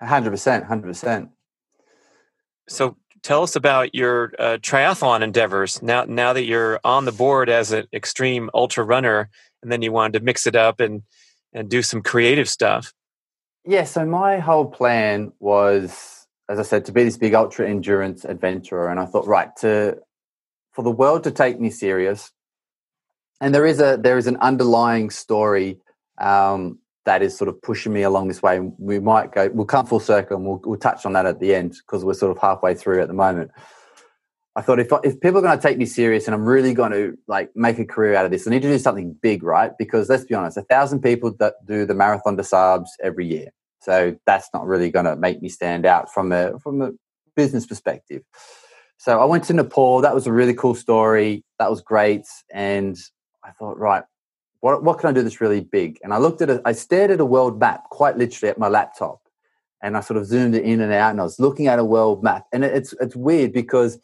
Hundred 0.00 0.30
percent, 0.30 0.64
hundred 0.64 0.88
percent. 0.88 1.30
So 2.68 2.96
tell 3.22 3.42
us 3.42 3.56
about 3.56 3.94
your 3.94 4.32
uh, 4.38 4.58
triathlon 4.60 5.22
endeavors 5.22 5.82
now. 5.82 6.04
Now 6.04 6.32
that 6.32 6.44
you're 6.44 6.80
on 6.84 7.04
the 7.04 7.12
board 7.12 7.48
as 7.48 7.72
an 7.72 7.86
extreme 7.92 8.50
ultra 8.54 8.84
runner, 8.84 9.30
and 9.62 9.70
then 9.70 9.82
you 9.82 9.92
wanted 9.92 10.18
to 10.18 10.24
mix 10.24 10.46
it 10.46 10.56
up 10.56 10.80
and 10.80 11.02
and 11.52 11.68
do 11.68 11.82
some 11.82 12.02
creative 12.02 12.48
stuff. 12.48 12.92
Yeah, 13.64 13.84
so 13.84 14.04
my 14.04 14.38
whole 14.38 14.66
plan 14.66 15.32
was, 15.38 16.26
as 16.48 16.58
I 16.58 16.62
said, 16.62 16.86
to 16.86 16.92
be 16.92 17.04
this 17.04 17.16
big 17.16 17.34
ultra 17.34 17.68
endurance 17.68 18.24
adventurer, 18.24 18.88
and 18.88 18.98
I 18.98 19.06
thought, 19.06 19.26
right, 19.26 19.54
to 19.56 19.98
for 20.72 20.82
the 20.82 20.90
world 20.90 21.24
to 21.24 21.30
take 21.30 21.60
me 21.60 21.70
serious, 21.70 22.32
and 23.40 23.54
there 23.54 23.66
is 23.66 23.80
a 23.80 23.98
there 24.02 24.18
is 24.18 24.26
an 24.26 24.36
underlying 24.38 25.10
story 25.10 25.78
um, 26.18 26.78
that 27.04 27.22
is 27.22 27.36
sort 27.36 27.48
of 27.48 27.60
pushing 27.62 27.92
me 27.92 28.02
along 28.02 28.28
this 28.28 28.42
way. 28.42 28.60
We 28.78 28.98
might 28.98 29.32
go, 29.32 29.48
we'll 29.52 29.66
come 29.66 29.86
full 29.86 30.00
circle, 30.00 30.36
and 30.36 30.46
we'll, 30.46 30.60
we'll 30.64 30.78
touch 30.78 31.06
on 31.06 31.12
that 31.12 31.26
at 31.26 31.40
the 31.40 31.54
end 31.54 31.76
because 31.86 32.04
we're 32.04 32.14
sort 32.14 32.36
of 32.36 32.42
halfway 32.42 32.74
through 32.74 33.02
at 33.02 33.08
the 33.08 33.14
moment. 33.14 33.50
I 34.54 34.60
thought 34.60 34.78
if 34.78 34.88
if 35.02 35.18
people 35.20 35.38
are 35.38 35.42
going 35.42 35.58
to 35.58 35.62
take 35.62 35.78
me 35.78 35.86
serious 35.86 36.26
and 36.26 36.34
I'm 36.34 36.44
really 36.44 36.74
going 36.74 36.92
to 36.92 37.16
like 37.26 37.50
make 37.56 37.78
a 37.78 37.86
career 37.86 38.14
out 38.14 38.26
of 38.26 38.30
this, 38.30 38.46
I 38.46 38.50
need 38.50 38.62
to 38.62 38.68
do 38.68 38.78
something 38.78 39.14
big, 39.22 39.42
right? 39.42 39.72
Because 39.78 40.08
let's 40.10 40.24
be 40.24 40.34
honest, 40.34 40.58
a 40.58 40.62
thousand 40.62 41.00
people 41.00 41.32
that 41.38 41.54
do 41.66 41.86
the 41.86 41.94
marathon 41.94 42.36
des 42.36 42.44
Sables 42.44 42.90
every 43.02 43.26
year, 43.26 43.48
so 43.80 44.14
that's 44.26 44.48
not 44.52 44.66
really 44.66 44.90
going 44.90 45.06
to 45.06 45.16
make 45.16 45.40
me 45.40 45.48
stand 45.48 45.86
out 45.86 46.12
from 46.12 46.32
a 46.32 46.58
from 46.58 46.82
a 46.82 46.90
business 47.34 47.66
perspective. 47.66 48.22
So 48.98 49.20
I 49.20 49.24
went 49.24 49.44
to 49.44 49.54
Nepal. 49.54 50.02
That 50.02 50.14
was 50.14 50.26
a 50.26 50.32
really 50.32 50.54
cool 50.54 50.74
story. 50.74 51.44
That 51.58 51.70
was 51.70 51.80
great, 51.80 52.26
and 52.52 52.98
I 53.42 53.52
thought, 53.52 53.78
right, 53.78 54.04
what 54.60 54.84
what 54.84 54.98
can 54.98 55.08
I 55.08 55.12
do 55.12 55.22
that's 55.22 55.40
really 55.40 55.62
big? 55.62 55.98
And 56.02 56.12
I 56.12 56.18
looked 56.18 56.42
at 56.42 56.50
it. 56.50 56.60
I 56.66 56.72
stared 56.72 57.10
at 57.10 57.20
a 57.20 57.24
world 57.24 57.58
map, 57.58 57.84
quite 57.88 58.18
literally, 58.18 58.50
at 58.50 58.58
my 58.58 58.68
laptop, 58.68 59.22
and 59.82 59.96
I 59.96 60.00
sort 60.00 60.18
of 60.18 60.26
zoomed 60.26 60.54
it 60.54 60.64
in 60.64 60.82
and 60.82 60.92
out, 60.92 61.10
and 61.10 61.20
I 61.20 61.24
was 61.24 61.40
looking 61.40 61.68
at 61.68 61.78
a 61.78 61.84
world 61.84 62.22
map, 62.22 62.44
and 62.52 62.62
it's 62.64 62.92
it's 63.00 63.16
weird 63.16 63.54
because 63.54 63.98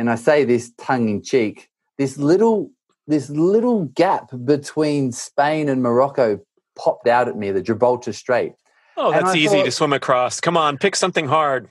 and 0.00 0.08
I 0.08 0.14
say 0.14 0.44
this 0.44 0.72
tongue 0.78 1.10
in 1.10 1.22
cheek, 1.22 1.68
this 1.98 2.16
little 2.16 2.70
this 3.06 3.28
little 3.28 3.84
gap 3.84 4.30
between 4.44 5.12
Spain 5.12 5.68
and 5.68 5.82
Morocco 5.82 6.40
popped 6.74 7.06
out 7.06 7.28
at 7.28 7.36
me, 7.36 7.50
the 7.50 7.60
Gibraltar 7.60 8.14
Strait. 8.14 8.54
Oh, 8.96 9.10
that's 9.10 9.36
easy 9.36 9.56
thought, 9.56 9.64
to 9.66 9.70
swim 9.70 9.92
across. 9.92 10.40
Come 10.40 10.56
on, 10.56 10.78
pick 10.78 10.96
something 10.96 11.26
hard. 11.28 11.70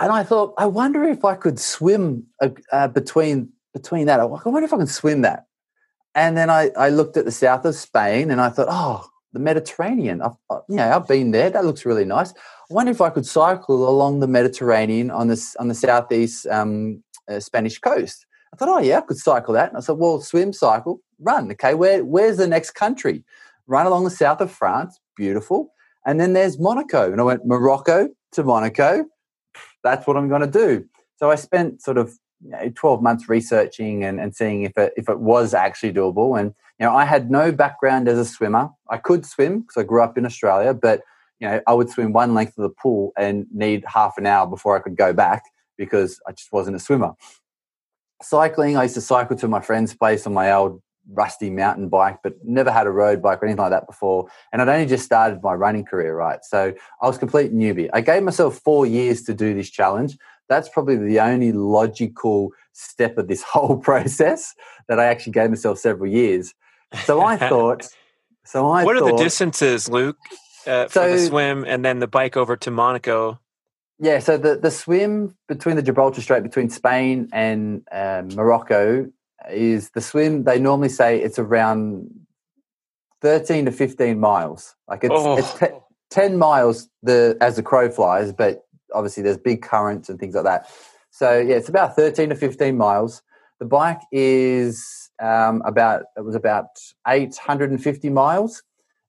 And 0.00 0.10
I 0.10 0.24
thought, 0.24 0.54
I 0.58 0.66
wonder 0.66 1.04
if 1.04 1.24
I 1.24 1.36
could 1.36 1.60
swim 1.60 2.26
uh, 2.42 2.50
uh, 2.72 2.88
between 2.88 3.50
between 3.72 4.06
that. 4.06 4.18
I 4.18 4.24
wonder 4.24 4.64
if 4.64 4.74
I 4.74 4.78
can 4.78 4.88
swim 4.88 5.22
that. 5.22 5.46
And 6.16 6.36
then 6.36 6.50
I, 6.50 6.70
I 6.76 6.88
looked 6.88 7.16
at 7.16 7.26
the 7.26 7.32
south 7.32 7.64
of 7.64 7.76
Spain, 7.76 8.30
and 8.32 8.40
I 8.40 8.48
thought, 8.48 8.68
oh, 8.70 9.06
the 9.32 9.38
Mediterranean. 9.38 10.22
I've, 10.22 10.32
uh, 10.50 10.60
you 10.68 10.76
know, 10.76 10.90
I've 10.96 11.06
been 11.06 11.30
there. 11.30 11.50
That 11.50 11.64
looks 11.64 11.84
really 11.84 12.06
nice. 12.06 12.32
I 12.32 12.74
wonder 12.74 12.90
if 12.90 13.00
I 13.00 13.10
could 13.10 13.26
cycle 13.26 13.88
along 13.88 14.20
the 14.20 14.26
Mediterranean 14.26 15.10
on 15.10 15.28
the 15.28 15.56
on 15.60 15.68
the 15.68 15.74
southeast 15.74 16.46
um, 16.48 17.04
uh, 17.28 17.40
Spanish 17.40 17.78
coast. 17.78 18.26
I 18.52 18.56
thought, 18.56 18.68
oh 18.68 18.78
yeah, 18.78 18.98
I 18.98 19.00
could 19.02 19.18
cycle 19.18 19.54
that. 19.54 19.68
And 19.68 19.76
I 19.76 19.80
said, 19.80 19.96
well, 19.98 20.20
swim, 20.20 20.52
cycle, 20.52 21.00
run. 21.18 21.50
Okay, 21.52 21.74
where 21.74 22.04
where's 22.04 22.36
the 22.36 22.46
next 22.46 22.72
country? 22.72 23.24
Run 23.66 23.86
along 23.86 24.04
the 24.04 24.10
south 24.10 24.40
of 24.40 24.50
France, 24.50 24.98
beautiful. 25.16 25.72
And 26.06 26.20
then 26.20 26.34
there's 26.34 26.58
Monaco, 26.58 27.10
and 27.10 27.20
I 27.20 27.24
went 27.24 27.44
Morocco 27.44 28.08
to 28.32 28.44
Monaco. 28.44 29.06
That's 29.82 30.06
what 30.06 30.16
I'm 30.16 30.28
going 30.28 30.42
to 30.42 30.46
do. 30.46 30.86
So 31.16 31.30
I 31.30 31.34
spent 31.34 31.82
sort 31.82 31.98
of 31.98 32.16
you 32.44 32.50
know, 32.50 32.70
12 32.74 33.02
months 33.02 33.28
researching 33.28 34.04
and, 34.04 34.20
and 34.20 34.34
seeing 34.34 34.62
if 34.62 34.76
it, 34.76 34.92
if 34.96 35.08
it 35.08 35.18
was 35.18 35.54
actually 35.54 35.92
doable. 35.92 36.38
And 36.38 36.54
you 36.78 36.86
know, 36.86 36.94
I 36.94 37.04
had 37.04 37.30
no 37.30 37.50
background 37.50 38.08
as 38.08 38.18
a 38.18 38.24
swimmer. 38.24 38.70
I 38.90 38.98
could 38.98 39.26
swim 39.26 39.60
because 39.60 39.80
I 39.80 39.84
grew 39.84 40.02
up 40.02 40.16
in 40.16 40.26
Australia, 40.26 40.74
but 40.74 41.00
you 41.40 41.48
know, 41.48 41.60
I 41.66 41.74
would 41.74 41.90
swim 41.90 42.12
one 42.12 42.34
length 42.34 42.56
of 42.56 42.62
the 42.62 42.70
pool 42.70 43.12
and 43.18 43.46
need 43.52 43.84
half 43.86 44.16
an 44.16 44.26
hour 44.26 44.46
before 44.46 44.76
I 44.76 44.80
could 44.80 44.96
go 44.96 45.12
back 45.12 45.42
because 45.76 46.20
I 46.26 46.32
just 46.32 46.52
wasn't 46.52 46.76
a 46.76 46.80
swimmer. 46.80 47.12
Cycling, 48.22 48.76
I 48.76 48.84
used 48.84 48.94
to 48.94 49.00
cycle 49.00 49.36
to 49.36 49.48
my 49.48 49.60
friend's 49.60 49.94
place 49.94 50.26
on 50.26 50.32
my 50.32 50.52
old 50.52 50.80
rusty 51.12 51.50
mountain 51.50 51.88
bike, 51.88 52.18
but 52.22 52.34
never 52.44 52.70
had 52.70 52.86
a 52.86 52.90
road 52.90 53.22
bike 53.22 53.42
or 53.42 53.46
anything 53.46 53.62
like 53.62 53.70
that 53.70 53.86
before. 53.86 54.26
And 54.52 54.60
I'd 54.60 54.68
only 54.68 54.86
just 54.86 55.04
started 55.04 55.42
my 55.42 55.54
running 55.54 55.84
career, 55.84 56.14
right? 56.14 56.44
So 56.44 56.74
I 57.02 57.06
was 57.06 57.18
complete 57.18 57.54
newbie. 57.54 57.88
I 57.92 58.00
gave 58.00 58.22
myself 58.22 58.58
four 58.58 58.86
years 58.86 59.22
to 59.24 59.34
do 59.34 59.54
this 59.54 59.70
challenge. 59.70 60.16
That's 60.48 60.68
probably 60.68 60.96
the 60.96 61.20
only 61.20 61.52
logical 61.52 62.50
step 62.72 63.18
of 63.18 63.28
this 63.28 63.42
whole 63.52 63.76
process 63.76 64.54
that 64.88 64.98
I 64.98 65.06
actually 65.06 65.32
gave 65.32 65.50
myself 65.50 65.78
several 65.78 66.10
years. 66.10 66.54
So 67.04 67.22
I 67.22 67.36
thought, 67.48 67.88
so 68.44 68.68
I 68.70 68.84
What 68.84 68.96
thought, 68.96 69.08
are 69.08 69.16
the 69.16 69.22
distances, 69.22 69.88
Luke, 69.88 70.18
uh, 70.66 70.88
so, 70.88 71.02
for 71.02 71.08
the 71.10 71.18
swim 71.18 71.64
and 71.66 71.84
then 71.84 71.98
the 71.98 72.06
bike 72.06 72.36
over 72.36 72.56
to 72.56 72.70
Monaco? 72.70 73.38
Yeah, 73.98 74.18
so 74.18 74.36
the, 74.36 74.56
the 74.56 74.70
swim 74.70 75.36
between 75.48 75.76
the 75.76 75.82
Gibraltar 75.82 76.20
Strait 76.20 76.42
between 76.42 76.68
Spain 76.68 77.28
and 77.32 77.82
um, 77.90 78.28
Morocco 78.34 79.10
is 79.50 79.90
the 79.90 80.02
swim. 80.02 80.44
They 80.44 80.58
normally 80.58 80.90
say 80.90 81.20
it's 81.20 81.38
around 81.38 82.10
thirteen 83.22 83.64
to 83.64 83.72
fifteen 83.72 84.20
miles. 84.20 84.74
Like 84.86 85.04
it's, 85.04 85.14
oh. 85.14 85.38
it's 85.38 85.54
te- 85.54 85.78
ten 86.10 86.36
miles 86.36 86.90
the 87.02 87.38
as 87.40 87.56
the 87.56 87.62
crow 87.62 87.90
flies, 87.90 88.32
but 88.32 88.66
obviously 88.92 89.22
there's 89.22 89.38
big 89.38 89.62
currents 89.62 90.10
and 90.10 90.20
things 90.20 90.34
like 90.34 90.44
that. 90.44 90.68
So 91.10 91.38
yeah, 91.38 91.56
it's 91.56 91.70
about 91.70 91.96
thirteen 91.96 92.28
to 92.28 92.34
fifteen 92.34 92.76
miles. 92.76 93.22
The 93.60 93.66
bike 93.66 94.02
is 94.12 95.10
um, 95.22 95.62
about 95.64 96.04
it 96.18 96.24
was 96.24 96.34
about 96.34 96.66
eight 97.08 97.36
hundred 97.38 97.70
and 97.70 97.82
fifty 97.82 98.10
miles, 98.10 98.62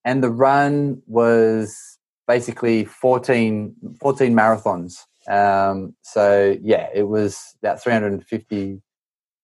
and 0.05 0.23
the 0.23 0.29
run 0.29 1.01
was 1.07 1.96
basically 2.27 2.85
14, 2.85 3.75
14 4.01 4.33
marathons. 4.33 5.03
Um, 5.29 5.95
so 6.01 6.57
yeah, 6.61 6.89
it 6.93 7.07
was 7.07 7.55
about 7.61 7.81
350 7.81 8.81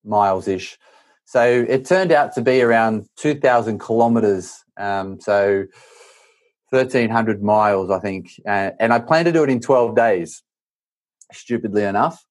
miles 0.03 0.47
ish. 0.47 0.77
So 1.25 1.65
it 1.67 1.85
turned 1.85 2.11
out 2.11 2.33
to 2.33 2.41
be 2.41 2.61
around 2.61 3.07
2,000 3.17 3.79
kilometers. 3.79 4.63
Um, 4.77 5.19
so 5.19 5.65
1,300 6.69 7.41
miles, 7.41 7.89
I 7.89 7.99
think. 7.99 8.31
Uh, 8.47 8.71
and 8.79 8.91
I 8.91 8.99
planned 8.99 9.25
to 9.27 9.31
do 9.31 9.43
it 9.43 9.49
in 9.49 9.59
12 9.59 9.95
days, 9.95 10.43
stupidly 11.31 11.83
enough. 11.83 12.25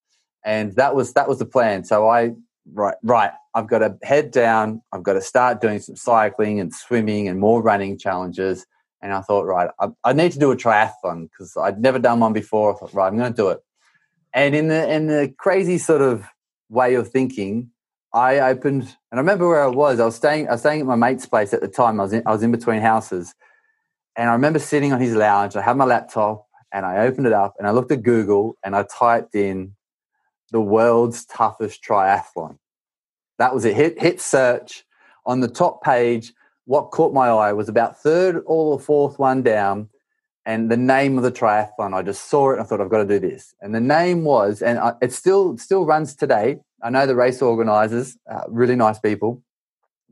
And 0.45 0.75
that 0.77 0.95
was, 0.95 1.13
that 1.15 1.29
was 1.29 1.39
the 1.39 1.47
plan. 1.47 1.85
So 1.85 2.09
I, 2.09 2.33
right, 2.73 2.97
right, 3.03 3.31
I've 3.55 3.69
got 3.69 3.79
to 3.79 3.97
head 4.03 4.33
down. 4.33 4.83
I've 4.93 5.05
got 5.05 5.13
to 5.15 5.21
start 5.21 5.61
doing 5.61 5.79
some 5.79 5.97
cycling 5.97 6.59
and 6.61 6.75
swimming 6.75 7.29
and 7.29 7.39
more 7.39 7.63
running 7.63 7.99
challenges. 7.99 8.67
And 9.03 9.13
I 9.13 9.21
thought, 9.21 9.47
right, 9.47 9.69
I, 9.81 9.89
I 10.05 10.13
need 10.13 10.33
to 10.33 10.39
do 10.39 10.53
a 10.53 10.57
triathlon 10.57 11.29
because 11.29 11.57
I'd 11.57 11.81
never 11.81 11.99
done 11.99 12.21
one 12.21 12.33
before. 12.33 12.75
I 12.75 12.79
thought, 12.79 12.95
right, 12.95 13.09
I'm 13.09 13.19
going 13.19 13.33
to 13.33 13.37
do 13.37 13.49
it. 13.49 13.61
And 14.33 14.55
in 14.55 14.69
the 14.69 14.91
in 14.91 15.09
the 15.09 15.35
crazy 15.37 15.77
sort 15.77 16.01
of 16.01 16.25
way 16.71 16.95
of 16.95 17.09
thinking, 17.09 17.71
I 18.15 18.39
opened 18.39 18.83
and 19.11 19.19
I 19.19 19.19
remember 19.19 19.49
where 19.49 19.63
I 19.63 19.69
was. 19.69 20.01
I 20.01 20.05
was 20.05 20.17
staying 20.17 20.49
I 20.49 20.53
was 20.53 20.61
staying 20.61 20.81
at 20.81 20.87
my 20.87 20.97
mate's 20.97 21.27
place 21.27 21.53
at 21.53 21.61
the 21.61 21.69
time. 21.69 22.01
I 22.01 22.05
was 22.05 22.13
in, 22.13 22.23
I 22.25 22.33
was 22.33 22.43
in 22.43 22.53
between 22.53 22.81
houses, 22.81 23.35
and 24.17 24.31
I 24.31 24.33
remember 24.33 24.59
sitting 24.59 24.93
on 24.93 25.01
his 25.01 25.15
lounge. 25.15 25.57
I 25.57 25.63
had 25.63 25.77
my 25.77 25.85
laptop 25.85 26.47
and 26.73 26.87
I 26.87 26.99
opened 26.99 27.27
it 27.27 27.33
up 27.33 27.55
and 27.59 27.67
I 27.67 27.73
looked 27.73 27.93
at 27.93 28.03
Google 28.03 28.57
and 28.65 28.75
I 28.75 28.85
typed 28.85 29.35
in 29.35 29.75
the 30.51 30.61
world's 30.61 31.25
toughest 31.27 31.83
triathlon. 31.83 32.59
That 33.39 33.55
was 33.55 33.65
it. 33.65 33.75
Hit 33.75 34.01
hit 34.01 34.21
search. 34.21 34.85
on 35.25 35.41
the 35.41 35.49
top 35.49 35.83
page, 35.83 36.33
what 36.65 36.91
caught 36.91 37.13
my 37.13 37.29
eye 37.29 37.53
was 37.53 37.69
about 37.69 37.99
third 38.01 38.43
or 38.47 38.79
fourth 38.79 39.19
one 39.19 39.43
down, 39.43 39.89
and 40.45 40.71
the 40.71 40.77
name 40.77 41.17
of 41.17 41.25
the 41.25 41.33
triathlon. 41.33 41.95
I 41.95 42.03
just 42.03 42.29
saw 42.29 42.51
it 42.51 42.55
and 42.55 42.63
I 42.63 42.65
thought 42.65 42.81
I've 42.81 42.91
got 42.91 42.99
to 42.99 43.07
do 43.07 43.19
this. 43.19 43.55
And 43.61 43.75
the 43.75 43.81
name 43.81 44.25
was, 44.25 44.63
and 44.63 44.79
it 45.01 45.13
still 45.13 45.57
still 45.59 45.85
runs 45.85 46.15
today. 46.15 46.59
I 46.83 46.91
know 46.91 47.07
the 47.07 47.15
race 47.15 47.41
organisers, 47.43 48.17
uh, 48.31 48.43
really 48.49 48.77
nice 48.77 48.99
people, 48.99 49.43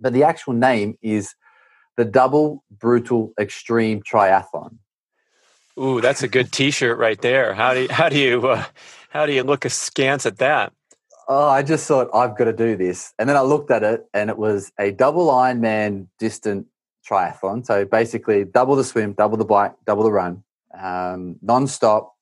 but 0.00 0.12
the 0.12 0.22
actual 0.22 0.52
name 0.52 0.96
is 1.02 1.34
the 1.96 2.04
Double 2.04 2.62
Brutal 2.70 3.32
Extreme 3.38 4.02
Triathlon. 4.02 4.78
Ooh, 5.78 6.00
that's 6.00 6.22
a 6.22 6.28
good 6.28 6.52
T-shirt 6.52 6.98
right 6.98 7.20
there. 7.20 7.54
How 7.54 7.74
do 7.74 7.82
you, 7.82 7.88
how 7.90 8.08
do 8.08 8.18
you 8.18 8.48
uh, 8.48 8.64
how 9.10 9.26
do 9.26 9.32
you 9.32 9.42
look 9.42 9.64
askance 9.64 10.26
at 10.26 10.38
that? 10.38 10.72
Oh, 11.28 11.48
I 11.48 11.62
just 11.62 11.87
thought 11.87 12.11
I've 12.14 12.37
got 12.37 12.44
to 12.44 12.52
do 12.52 12.76
this, 12.76 13.14
and 13.18 13.28
then 13.28 13.37
I 13.37 13.42
looked 13.42 13.70
at 13.70 13.83
it, 13.83 14.06
and 14.12 14.30
it 14.30 14.38
was 14.38 14.72
a 14.78 14.90
double 14.90 15.28
Ironman 15.28 16.09
distant 16.18 16.66
triathlon. 17.09 17.64
So 17.64 17.85
basically, 17.85 18.44
double 18.44 18.76
the 18.76 18.85
swim, 18.85 19.12
double 19.12 19.37
the 19.37 19.44
bike, 19.44 19.72
double 19.87 20.02
the 20.02 20.12
run, 20.12 20.42
um, 20.78 21.37
non-stop. 21.42 22.14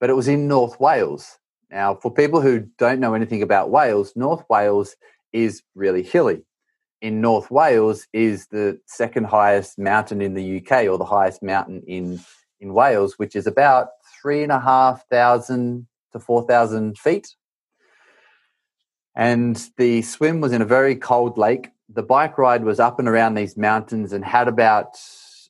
But 0.00 0.10
it 0.10 0.14
was 0.14 0.28
in 0.28 0.48
North 0.48 0.80
Wales. 0.80 1.38
Now, 1.70 1.94
for 1.94 2.12
people 2.12 2.40
who 2.40 2.68
don't 2.78 3.00
know 3.00 3.14
anything 3.14 3.42
about 3.42 3.70
Wales, 3.70 4.12
North 4.16 4.44
Wales 4.48 4.96
is 5.32 5.62
really 5.74 6.02
hilly. 6.02 6.42
In 7.00 7.20
North 7.20 7.50
Wales 7.50 8.06
is 8.12 8.46
the 8.46 8.78
second 8.86 9.24
highest 9.24 9.78
mountain 9.78 10.22
in 10.22 10.34
the 10.34 10.58
UK, 10.58 10.86
or 10.86 10.98
the 10.98 11.04
highest 11.04 11.42
mountain 11.42 11.82
in 11.86 12.20
in 12.60 12.72
Wales, 12.72 13.18
which 13.18 13.36
is 13.36 13.46
about 13.46 13.88
three 14.20 14.42
and 14.42 14.52
a 14.52 14.60
half 14.60 15.06
thousand 15.08 15.86
to 16.12 16.18
four 16.18 16.46
thousand 16.46 16.96
feet. 16.98 17.34
And 19.16 19.56
the 19.76 20.02
swim 20.02 20.40
was 20.40 20.52
in 20.52 20.62
a 20.62 20.66
very 20.66 20.96
cold 20.96 21.38
lake 21.38 21.70
the 21.88 22.02
bike 22.02 22.38
ride 22.38 22.64
was 22.64 22.80
up 22.80 22.98
and 22.98 23.08
around 23.08 23.34
these 23.34 23.56
mountains 23.56 24.12
and 24.12 24.24
had 24.24 24.48
about 24.48 24.96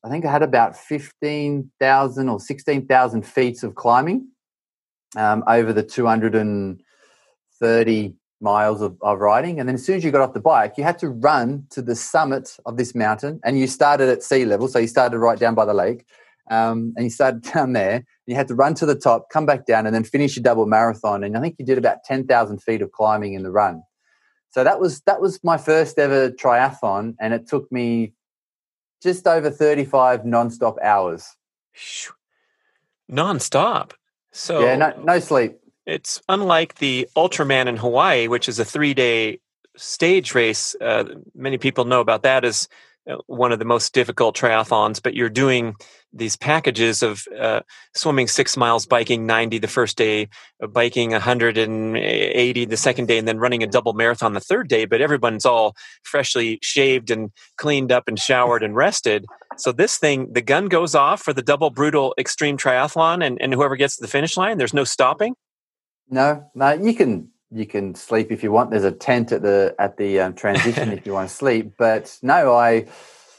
I 0.05 0.11
think 0.11 0.27
I 0.27 0.31
had 0.31 0.43
about 0.43 0.77
fifteen 0.77 1.71
thousand 1.81 2.29
or 2.29 2.39
sixteen 2.39 2.87
thousand 2.87 3.25
feet 3.27 3.63
of 3.63 3.75
climbing 3.75 4.29
um, 5.17 5.43
over 5.47 5.73
the 5.73 5.83
two 5.83 6.07
hundred 6.07 6.35
and 6.35 6.83
thirty 7.59 8.15
miles 8.41 8.83
of, 8.83 8.99
of 9.01 9.21
riding. 9.21 9.59
And 9.59 9.69
then 9.69 9.77
as 9.77 9.87
soon 9.87 9.97
as 9.97 10.05
you 10.05 10.11
got 10.11 10.21
off 10.21 10.35
the 10.35 10.41
bike, 10.41 10.75
you 10.77 10.85
had 10.85 10.99
to 10.99 11.09
run 11.09 11.67
to 11.71 11.81
the 11.81 11.97
summit 11.97 12.59
of 12.67 12.77
this 12.77 12.95
mountain. 12.95 13.41
And 13.43 13.59
you 13.59 13.67
started 13.67 14.11
at 14.11 14.23
sea 14.23 14.45
level, 14.45 14.69
so 14.69 14.79
you 14.79 14.89
started 14.89 15.19
right 15.19 15.39
down 15.39 15.55
by 15.55 15.65
the 15.65 15.73
lake. 15.73 16.05
Um, 16.51 16.93
and 16.97 17.05
you 17.05 17.11
started 17.11 17.43
down 17.55 17.73
there. 17.73 17.97
and 17.97 18.05
You 18.27 18.35
had 18.35 18.49
to 18.49 18.55
run 18.55 18.75
to 18.75 18.87
the 18.87 18.95
top, 18.95 19.31
come 19.31 19.47
back 19.47 19.67
down, 19.67 19.87
and 19.87 19.95
then 19.95 20.05
finish 20.05 20.37
your 20.37 20.43
double 20.43 20.67
marathon. 20.67 21.25
And 21.25 21.37
I 21.37 21.41
think 21.41 21.57
you 21.59 21.65
did 21.65 21.79
about 21.79 22.05
ten 22.05 22.27
thousand 22.27 22.63
feet 22.63 22.83
of 22.83 22.93
climbing 22.93 23.35
in 23.35 23.43
the 23.43 23.51
run. 23.51 23.83
So 24.51 24.63
that 24.63 24.81
was 24.81 25.01
that 25.03 25.21
was 25.21 25.43
my 25.43 25.57
first 25.57 25.99
ever 25.99 26.31
triathlon, 26.31 27.17
and 27.21 27.35
it 27.35 27.49
took 27.49 27.71
me 27.73 28.13
just 29.03 29.27
over 29.27 29.51
thirty-five 29.51 30.25
non-stop 30.25 30.77
hours. 30.83 31.29
Non-stop. 33.09 33.95
So 34.33 34.61
yeah, 34.61 34.77
no, 34.77 34.93
no 35.03 35.19
sleep. 35.19 35.59
It's 35.87 36.23
unlike 36.29 36.77
the 36.77 37.09
Ultraman 37.17 37.67
in 37.67 37.77
Hawaii, 37.77 38.29
which 38.29 38.49
is 38.49 38.59
a 38.59 38.65
three-day 38.65 39.41
stage 39.77 40.35
race. 40.35 40.75
Uh, 40.81 41.05
many 41.35 41.59
people 41.59 41.85
know 41.85 42.01
about 42.01 42.23
that 42.23 42.45
as 42.45 42.69
uh, 43.11 43.17
one 43.27 43.53
of 43.53 43.59
the 43.59 43.65
most 43.65 43.93
difficult 43.93 44.37
triathlons, 44.37 45.03
but 45.03 45.15
you're 45.15 45.29
doing 45.29 45.75
these 46.15 46.37
packages 46.37 47.03
of 47.03 47.25
uh, 47.39 47.61
swimming 47.95 48.29
six 48.29 48.57
miles, 48.57 48.87
biking 48.87 49.27
90 49.27 49.59
the 49.59 49.69
first 49.69 49.97
day, 49.97 50.29
uh, 50.63 50.67
biking 50.67 51.11
180 51.11 52.65
the 52.65 52.77
second 52.77 53.07
day, 53.07 53.19
and 53.19 53.27
then 53.27 53.39
running 53.39 53.63
a 53.63 53.67
double 53.67 53.93
marathon 53.93 54.33
the 54.33 54.41
third 54.41 54.69
day. 54.69 54.85
But 54.85 55.01
everyone's 55.01 55.45
all 55.45 55.75
freshly 56.03 56.59
shaved 56.63 57.11
and 57.11 57.31
cleaned 57.59 57.91
up 57.91 58.09
and 58.09 58.19
showered 58.19 58.63
and 58.63 58.77
rested. 58.77 59.27
So 59.57 59.73
this 59.73 59.99
thing, 59.99 60.33
the 60.33 60.43
gun 60.43 60.67
goes 60.67 60.95
off 60.95 61.21
for 61.21 61.33
the 61.33 61.43
double 61.43 61.71
brutal 61.71 62.15
extreme 62.19 62.57
triathlon, 62.57 63.25
and, 63.25 63.41
and 63.41 63.53
whoever 63.53 63.77
gets 63.77 63.97
to 63.97 64.03
the 64.03 64.09
finish 64.09 64.37
line, 64.37 64.59
there's 64.59 64.75
no 64.75 64.85
stopping. 64.85 65.35
No, 66.09 66.49
no, 66.55 66.73
you 66.73 66.95
can 66.95 67.31
you 67.51 67.67
can 67.67 67.95
sleep 67.95 68.33
if 68.33 68.43
you 68.43 68.53
want. 68.53 68.71
There's 68.71 68.85
a 68.85 68.93
tent 68.93 69.33
at 69.33 69.43
the 69.43 69.75
at 69.79 69.97
the 69.97 70.21
um, 70.21 70.35
transition 70.35 70.93
if 70.93 71.07
you 71.07 71.13
want 71.13 71.29
to 71.29 71.35
sleep. 71.35 71.75
But 71.79 72.19
no, 72.23 72.55
I 72.55 72.87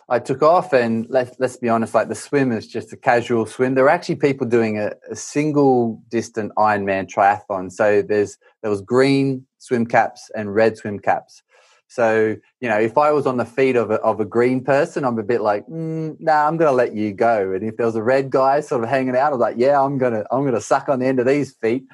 I 0.07 0.19
took 0.19 0.43
off 0.43 0.71
and 0.71 1.07
let's 1.09 1.35
let's 1.39 1.57
be 1.57 1.69
honest, 1.69 1.95
like 1.95 2.09
the 2.09 2.15
swim 2.15 2.51
is 2.51 2.67
just 2.67 2.93
a 2.93 2.97
casual 2.97 3.45
swim. 3.47 3.73
There 3.73 3.85
are 3.85 3.89
actually 3.89 4.17
people 4.17 4.45
doing 4.45 4.77
a, 4.77 4.91
a 5.09 5.15
single 5.15 6.01
distant 6.09 6.51
Ironman 6.57 7.07
triathlon. 7.11 7.71
So 7.71 8.03
there's 8.03 8.37
there 8.61 8.69
was 8.69 8.81
green 8.81 9.47
swim 9.57 9.87
caps 9.87 10.29
and 10.35 10.53
red 10.53 10.77
swim 10.77 10.99
caps. 10.99 11.41
So 11.87 12.35
you 12.61 12.69
know, 12.69 12.79
if 12.79 12.99
I 12.99 13.11
was 13.11 13.25
on 13.25 13.37
the 13.37 13.45
feet 13.45 13.75
of 13.75 13.89
a, 13.89 13.95
of 13.95 14.19
a 14.19 14.25
green 14.25 14.63
person, 14.63 15.05
I'm 15.05 15.17
a 15.17 15.23
bit 15.23 15.41
like, 15.41 15.65
mm, 15.65 16.15
nah, 16.19 16.47
I'm 16.47 16.57
going 16.57 16.69
to 16.69 16.75
let 16.75 16.93
you 16.93 17.11
go. 17.11 17.51
And 17.53 17.63
if 17.63 17.77
there 17.77 17.85
was 17.85 17.95
a 17.95 18.03
red 18.03 18.29
guy 18.29 18.59
sort 18.59 18.83
of 18.83 18.89
hanging 18.89 19.15
out, 19.15 19.27
I 19.27 19.29
was 19.31 19.39
like, 19.39 19.55
yeah, 19.57 19.81
I'm 19.81 19.97
gonna 19.97 20.23
I'm 20.29 20.45
gonna 20.45 20.61
suck 20.61 20.87
on 20.87 20.99
the 20.99 21.07
end 21.07 21.19
of 21.19 21.25
these 21.25 21.55
feet. 21.55 21.85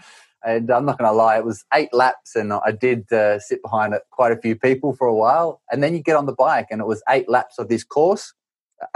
And 0.43 0.71
I'm 0.71 0.85
not 0.85 0.97
going 0.97 1.09
to 1.09 1.15
lie, 1.15 1.37
it 1.37 1.45
was 1.45 1.63
eight 1.73 1.93
laps, 1.93 2.35
and 2.35 2.51
I 2.51 2.71
did 2.71 3.11
uh, 3.13 3.39
sit 3.39 3.61
behind 3.61 3.93
it, 3.93 4.01
quite 4.09 4.31
a 4.31 4.37
few 4.37 4.55
people 4.55 4.93
for 4.93 5.07
a 5.07 5.13
while. 5.13 5.61
And 5.71 5.83
then 5.83 5.93
you 5.93 6.01
get 6.01 6.15
on 6.15 6.25
the 6.25 6.33
bike, 6.33 6.67
and 6.71 6.81
it 6.81 6.87
was 6.87 7.03
eight 7.09 7.29
laps 7.29 7.59
of 7.59 7.69
this 7.69 7.83
course, 7.83 8.33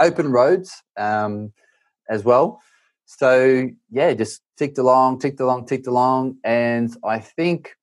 open 0.00 0.32
roads 0.32 0.82
um, 0.96 1.52
as 2.08 2.24
well. 2.24 2.60
So 3.04 3.68
yeah, 3.90 4.12
just 4.14 4.42
ticked 4.56 4.78
along, 4.78 5.20
ticked 5.20 5.38
along, 5.38 5.66
ticked 5.66 5.86
along, 5.86 6.38
and 6.42 6.94
I 7.04 7.20
think 7.20 7.76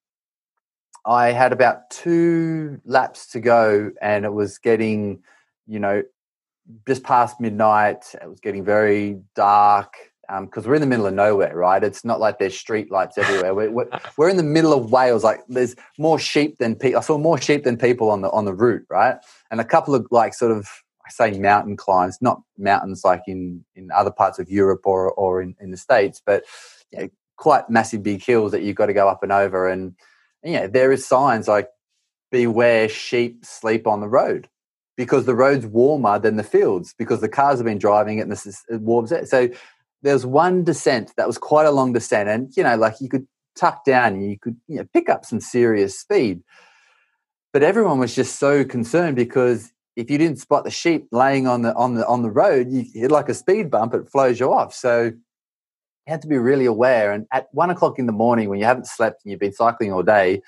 I 1.05 1.31
had 1.31 1.53
about 1.53 1.89
two 1.89 2.81
laps 2.85 3.27
to 3.31 3.39
go, 3.39 3.91
and 4.01 4.25
it 4.25 4.33
was 4.33 4.57
getting, 4.57 5.23
you 5.67 5.79
know, 5.79 6.03
just 6.87 7.03
past 7.03 7.39
midnight. 7.39 8.13
It 8.21 8.29
was 8.29 8.39
getting 8.41 8.65
very 8.65 9.21
dark 9.35 9.93
because 10.27 10.65
um, 10.65 10.69
we're 10.69 10.75
in 10.75 10.81
the 10.81 10.87
middle 10.87 11.05
of 11.05 11.13
nowhere, 11.13 11.55
right? 11.55 11.83
It's 11.83 12.05
not 12.05 12.19
like 12.19 12.39
there's 12.39 12.57
street 12.57 12.91
lights 12.91 13.17
everywhere. 13.17 13.53
We're, 13.53 13.71
we're, 13.71 13.89
we're, 14.17 14.29
in 14.29 14.37
the 14.37 14.43
middle 14.43 14.73
of 14.73 14.91
Wales. 14.91 15.23
Like 15.23 15.41
there's 15.49 15.75
more 15.97 16.17
sheep 16.17 16.57
than 16.59 16.75
people. 16.75 16.99
I 16.99 17.01
saw 17.01 17.17
more 17.17 17.39
sheep 17.39 17.63
than 17.63 17.77
people 17.77 18.09
on 18.09 18.21
the 18.21 18.29
on 18.31 18.45
the 18.45 18.53
route, 18.53 18.85
right? 18.89 19.17
And 19.51 19.59
a 19.59 19.65
couple 19.65 19.93
of 19.95 20.07
like 20.11 20.33
sort 20.33 20.51
of 20.51 20.67
I 21.05 21.09
say 21.09 21.37
mountain 21.37 21.75
climbs, 21.75 22.17
not 22.21 22.41
mountains 22.57 23.03
like 23.03 23.23
in 23.27 23.65
in 23.75 23.91
other 23.91 24.11
parts 24.11 24.39
of 24.39 24.49
Europe 24.49 24.81
or 24.85 25.11
or 25.11 25.41
in, 25.41 25.55
in 25.59 25.71
the 25.71 25.77
states, 25.77 26.21
but 26.25 26.43
you 26.91 26.99
know, 26.99 27.09
quite 27.37 27.69
massive 27.69 28.03
big 28.03 28.23
hills 28.23 28.51
that 28.51 28.61
you've 28.61 28.75
got 28.75 28.87
to 28.87 28.93
go 28.93 29.09
up 29.09 29.23
and 29.23 29.31
over. 29.31 29.67
And, 29.67 29.95
and 30.43 30.53
yeah, 30.53 30.67
there 30.67 30.91
is 30.91 31.05
signs 31.05 31.47
like 31.47 31.67
beware 32.31 32.89
sheep 32.89 33.45
sleep 33.45 33.85
on 33.85 33.99
the 33.99 34.07
road 34.07 34.47
because 34.95 35.25
the 35.25 35.35
road's 35.35 35.65
warmer 35.65 36.19
than 36.19 36.35
the 36.35 36.43
fields 36.43 36.93
because 36.97 37.21
the 37.21 37.29
cars 37.29 37.59
have 37.59 37.65
been 37.65 37.77
driving 37.77 38.19
it 38.19 38.21
and 38.21 38.31
this 38.31 38.45
is, 38.45 38.63
it 38.69 38.81
warms 38.81 39.11
it. 39.11 39.27
So 39.27 39.49
there 40.03 40.13
was 40.13 40.25
one 40.25 40.63
descent 40.63 41.13
that 41.17 41.27
was 41.27 41.37
quite 41.37 41.65
a 41.65 41.71
long 41.71 41.93
descent, 41.93 42.29
and 42.29 42.55
you 42.55 42.63
know, 42.63 42.75
like 42.75 42.95
you 42.99 43.09
could 43.09 43.27
tuck 43.55 43.85
down 43.85 44.13
and 44.13 44.29
you 44.29 44.37
could 44.37 44.57
you 44.67 44.77
know, 44.77 44.85
pick 44.93 45.09
up 45.09 45.25
some 45.25 45.39
serious 45.39 45.97
speed. 45.99 46.41
But 47.51 47.63
everyone 47.63 47.99
was 47.99 48.15
just 48.15 48.39
so 48.39 48.65
concerned 48.65 49.15
because 49.15 49.71
if 49.95 50.09
you 50.09 50.17
didn't 50.17 50.39
spot 50.39 50.63
the 50.63 50.71
sheep 50.71 51.07
laying 51.11 51.47
on 51.47 51.61
the 51.61 51.73
on 51.75 51.95
the 51.95 52.05
on 52.05 52.21
the 52.21 52.31
road, 52.31 52.69
you 52.69 52.85
hit 52.93 53.11
like 53.11 53.29
a 53.29 53.33
speed 53.33 53.71
bump, 53.71 53.93
it 53.93 54.09
flows 54.09 54.39
you 54.39 54.51
off. 54.51 54.73
So 54.73 55.03
you 55.03 55.13
had 56.07 56.21
to 56.23 56.27
be 56.27 56.37
really 56.37 56.65
aware. 56.65 57.11
And 57.13 57.25
at 57.31 57.47
one 57.51 57.69
o'clock 57.69 57.99
in 57.99 58.05
the 58.05 58.11
morning, 58.11 58.49
when 58.49 58.59
you 58.59 58.65
haven't 58.65 58.87
slept 58.87 59.21
and 59.23 59.31
you've 59.31 59.39
been 59.39 59.53
cycling 59.53 59.93
all 59.93 60.03
day, 60.03 60.41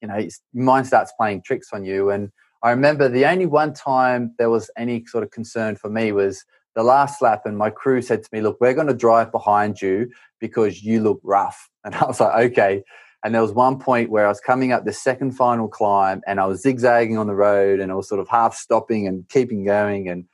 you 0.00 0.08
know, 0.08 0.16
your 0.16 0.30
mind 0.64 0.86
starts 0.86 1.12
playing 1.18 1.42
tricks 1.42 1.68
on 1.72 1.84
you. 1.84 2.10
And 2.10 2.30
I 2.62 2.70
remember 2.70 3.08
the 3.08 3.26
only 3.26 3.46
one 3.46 3.74
time 3.74 4.34
there 4.38 4.50
was 4.50 4.70
any 4.76 5.04
sort 5.06 5.24
of 5.24 5.32
concern 5.32 5.76
for 5.76 5.90
me 5.90 6.12
was 6.12 6.44
the 6.74 6.82
last 6.82 7.20
lap 7.20 7.42
and 7.44 7.58
my 7.58 7.70
crew 7.70 8.02
said 8.02 8.22
to 8.22 8.28
me, 8.32 8.40
Look, 8.40 8.60
we're 8.60 8.74
going 8.74 8.86
to 8.86 8.94
drive 8.94 9.30
behind 9.30 9.80
you 9.82 10.10
because 10.40 10.82
you 10.82 11.00
look 11.00 11.20
rough. 11.22 11.68
And 11.84 11.96
I 11.96 12.04
was 12.04 12.20
like, 12.20 12.46
Okay. 12.46 12.82
And 13.24 13.34
there 13.34 13.42
was 13.42 13.52
one 13.52 13.78
point 13.78 14.10
where 14.10 14.26
I 14.26 14.28
was 14.28 14.40
coming 14.40 14.72
up 14.72 14.84
the 14.84 14.92
second 14.92 15.32
final 15.32 15.68
climb 15.68 16.22
and 16.26 16.40
I 16.40 16.46
was 16.46 16.60
zigzagging 16.60 17.16
on 17.18 17.28
the 17.28 17.34
road 17.34 17.78
and 17.78 17.92
I 17.92 17.94
was 17.94 18.08
sort 18.08 18.20
of 18.20 18.28
half 18.28 18.54
stopping 18.54 19.06
and 19.06 19.28
keeping 19.28 19.64
going. 19.64 20.08
And 20.08 20.24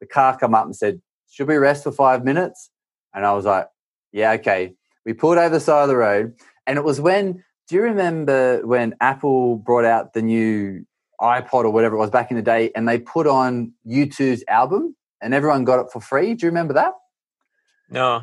the 0.00 0.06
car 0.06 0.38
come 0.38 0.54
up 0.54 0.64
and 0.64 0.76
said, 0.76 1.00
Should 1.30 1.48
we 1.48 1.56
rest 1.56 1.84
for 1.84 1.92
five 1.92 2.24
minutes? 2.24 2.70
And 3.14 3.24
I 3.24 3.32
was 3.32 3.44
like, 3.44 3.68
Yeah, 4.12 4.32
okay. 4.32 4.74
We 5.04 5.12
pulled 5.12 5.38
over 5.38 5.48
the 5.48 5.60
side 5.60 5.82
of 5.82 5.88
the 5.88 5.96
road. 5.96 6.34
And 6.66 6.76
it 6.78 6.84
was 6.84 7.00
when, 7.00 7.44
do 7.68 7.76
you 7.76 7.82
remember 7.82 8.66
when 8.66 8.94
Apple 9.00 9.56
brought 9.56 9.84
out 9.84 10.12
the 10.12 10.22
new 10.22 10.84
iPod 11.20 11.64
or 11.64 11.70
whatever 11.70 11.94
it 11.94 11.98
was 11.98 12.10
back 12.10 12.30
in 12.30 12.36
the 12.36 12.42
day 12.42 12.70
and 12.74 12.88
they 12.88 12.98
put 12.98 13.26
on 13.26 13.72
U2's 13.86 14.44
album? 14.48 14.95
And 15.20 15.34
everyone 15.34 15.64
got 15.64 15.80
it 15.80 15.90
for 15.92 16.00
free. 16.00 16.34
Do 16.34 16.46
you 16.46 16.50
remember 16.50 16.74
that? 16.74 16.92
No. 17.90 18.22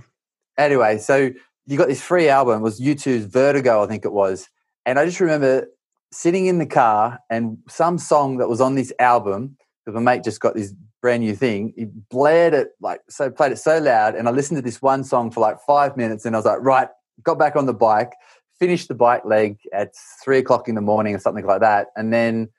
Anyway, 0.58 0.98
so 0.98 1.32
you 1.66 1.78
got 1.78 1.88
this 1.88 2.02
free 2.02 2.30
album. 2.30 2.60
It 2.60 2.64
was 2.64 2.80
U2's 2.80 3.26
Vertigo, 3.26 3.84
I 3.84 3.88
think 3.88 4.06
it 4.06 4.12
was. 4.12 4.50
And 4.86 5.00
I 5.00 5.06
just 5.06 5.20
remember 5.20 5.68
sitting 6.12 6.46
in 6.46 6.60
the 6.60 6.66
car 6.66 7.20
and 7.30 7.58
some 7.68 7.98
song 7.98 8.38
that 8.38 8.50
was 8.50 8.62
on 8.62 8.76
this 8.76 8.94
album, 9.00 9.58
because 9.86 9.96
my 9.96 10.16
mate 10.16 10.24
just 10.24 10.40
got 10.40 10.56
this 10.56 10.74
brand 11.02 11.24
new 11.24 11.36
thing, 11.36 11.74
he 11.76 11.86
blared 12.10 12.54
it 12.54 12.70
like 12.80 13.02
so 13.10 13.30
played 13.30 13.52
it 13.52 13.58
so 13.58 13.78
loud. 13.80 14.16
And 14.16 14.28
I 14.28 14.32
listened 14.32 14.58
to 14.58 14.62
this 14.62 14.82
one 14.82 15.04
song 15.04 15.32
for 15.32 15.40
like 15.40 15.58
five 15.66 15.98
minutes 15.98 16.26
and 16.26 16.36
I 16.36 16.40
was 16.40 16.46
like, 16.46 16.60
right, 16.62 16.88
got 17.24 17.40
back 17.40 17.56
on 17.56 17.66
the 17.66 17.74
bike, 17.74 18.14
finished 18.60 18.88
the 18.88 18.96
bike 18.96 19.26
leg 19.26 19.58
at 19.74 19.94
three 20.24 20.38
o'clock 20.38 20.70
in 20.70 20.76
the 20.76 20.82
morning 20.82 21.16
or 21.16 21.20
something 21.20 21.46
like 21.46 21.62
that. 21.62 21.88
And 21.96 22.14
then 22.14 22.50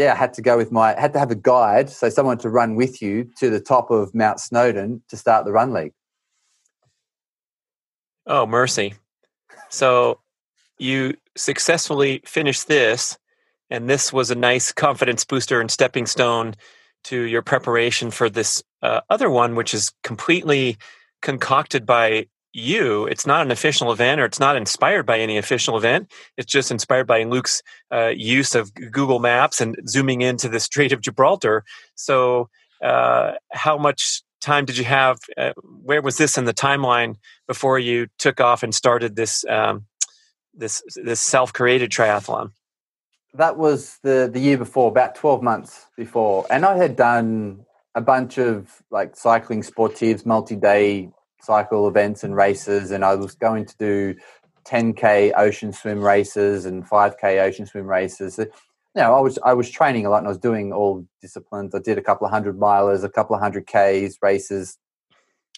yeah, 0.00 0.14
I 0.14 0.16
had 0.16 0.32
to 0.34 0.42
go 0.42 0.56
with 0.56 0.72
my 0.72 0.98
had 0.98 1.12
to 1.12 1.18
have 1.18 1.30
a 1.30 1.36
guide, 1.36 1.90
so 1.90 2.08
someone 2.08 2.38
to 2.38 2.48
run 2.48 2.74
with 2.74 3.02
you 3.02 3.30
to 3.38 3.50
the 3.50 3.60
top 3.60 3.90
of 3.90 4.14
Mount 4.14 4.40
Snowdon 4.40 5.02
to 5.08 5.16
start 5.16 5.44
the 5.44 5.52
run 5.52 5.74
league. 5.74 5.92
Oh, 8.26 8.46
mercy. 8.46 8.94
So 9.68 10.20
you 10.78 11.16
successfully 11.36 12.22
finished 12.24 12.66
this, 12.66 13.18
and 13.68 13.90
this 13.90 14.10
was 14.10 14.30
a 14.30 14.34
nice 14.34 14.72
confidence 14.72 15.24
booster 15.24 15.60
and 15.60 15.70
stepping 15.70 16.06
stone 16.06 16.54
to 17.04 17.20
your 17.20 17.42
preparation 17.42 18.10
for 18.10 18.30
this 18.30 18.62
uh, 18.82 19.02
other 19.10 19.28
one, 19.28 19.54
which 19.54 19.74
is 19.74 19.92
completely 20.02 20.78
concocted 21.20 21.84
by 21.84 22.26
you. 22.52 23.06
It's 23.06 23.26
not 23.26 23.44
an 23.44 23.50
official 23.50 23.92
event 23.92 24.20
or 24.20 24.24
it's 24.24 24.40
not 24.40 24.56
inspired 24.56 25.06
by 25.06 25.18
any 25.18 25.38
official 25.38 25.76
event. 25.76 26.10
It's 26.36 26.50
just 26.50 26.70
inspired 26.70 27.06
by 27.06 27.24
Luke's 27.24 27.62
uh, 27.92 28.08
use 28.08 28.54
of 28.54 28.72
Google 28.74 29.18
Maps 29.20 29.60
and 29.60 29.76
zooming 29.88 30.22
into 30.22 30.48
the 30.48 30.60
Strait 30.60 30.92
of 30.92 31.00
Gibraltar. 31.00 31.64
So, 31.94 32.48
uh, 32.82 33.32
how 33.52 33.76
much 33.76 34.22
time 34.40 34.64
did 34.64 34.78
you 34.78 34.84
have? 34.84 35.18
Uh, 35.36 35.52
where 35.82 36.02
was 36.02 36.16
this 36.16 36.38
in 36.38 36.44
the 36.44 36.54
timeline 36.54 37.16
before 37.46 37.78
you 37.78 38.08
took 38.18 38.40
off 38.40 38.62
and 38.62 38.74
started 38.74 39.16
this 39.16 39.44
um, 39.46 39.84
this 40.54 40.82
this 40.96 41.20
self 41.20 41.52
created 41.52 41.90
triathlon? 41.90 42.52
That 43.34 43.58
was 43.58 43.98
the 44.02 44.28
the 44.32 44.40
year 44.40 44.58
before, 44.58 44.88
about 44.88 45.14
twelve 45.14 45.42
months 45.42 45.86
before, 45.96 46.46
and 46.50 46.64
I 46.64 46.76
had 46.76 46.96
done 46.96 47.64
a 47.94 48.00
bunch 48.00 48.38
of 48.38 48.82
like 48.90 49.16
cycling 49.16 49.62
sportives, 49.62 50.24
multi 50.24 50.56
day 50.56 51.10
cycle 51.42 51.88
events 51.88 52.24
and 52.24 52.34
races, 52.34 52.90
and 52.90 53.04
I 53.04 53.14
was 53.14 53.34
going 53.34 53.66
to 53.66 53.76
do 53.78 54.14
10k 54.64 55.32
ocean 55.36 55.72
swim 55.72 56.00
races 56.00 56.64
and 56.66 56.88
5k 56.88 57.42
ocean 57.42 57.66
swim 57.66 57.86
races. 57.86 58.38
You 58.38 58.46
know, 58.96 59.14
I 59.14 59.20
was 59.20 59.38
I 59.44 59.54
was 59.54 59.70
training 59.70 60.06
a 60.06 60.10
lot, 60.10 60.18
and 60.18 60.26
I 60.26 60.30
was 60.30 60.38
doing 60.38 60.72
all 60.72 61.06
disciplines. 61.20 61.74
I 61.74 61.78
did 61.78 61.98
a 61.98 62.02
couple 62.02 62.26
of 62.26 62.32
hundred 62.32 62.58
milers, 62.58 63.04
a 63.04 63.08
couple 63.08 63.34
of 63.36 63.42
hundred 63.42 63.66
k's 63.66 64.18
races. 64.20 64.78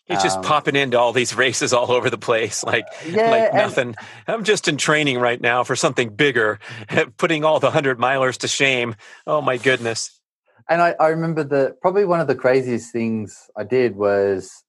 He's 0.06 0.18
um, 0.18 0.22
just 0.22 0.42
popping 0.42 0.76
into 0.76 0.98
all 0.98 1.12
these 1.12 1.34
races 1.36 1.72
all 1.72 1.90
over 1.92 2.10
the 2.10 2.18
place, 2.18 2.62
like 2.64 2.86
yeah, 3.06 3.30
like 3.30 3.54
nothing. 3.54 3.94
I'm 4.26 4.44
just 4.44 4.68
in 4.68 4.76
training 4.76 5.18
right 5.18 5.40
now 5.40 5.64
for 5.64 5.76
something 5.76 6.10
bigger, 6.10 6.58
putting 7.16 7.44
all 7.44 7.60
the 7.60 7.70
hundred 7.70 7.98
milers 7.98 8.38
to 8.38 8.48
shame. 8.48 8.96
Oh 9.26 9.40
my 9.40 9.56
goodness! 9.56 10.20
And 10.68 10.82
I, 10.82 10.94
I 11.00 11.08
remember 11.08 11.44
that 11.44 11.80
probably 11.80 12.04
one 12.04 12.20
of 12.20 12.26
the 12.26 12.34
craziest 12.34 12.92
things 12.92 13.50
I 13.56 13.64
did 13.64 13.96
was 13.96 14.62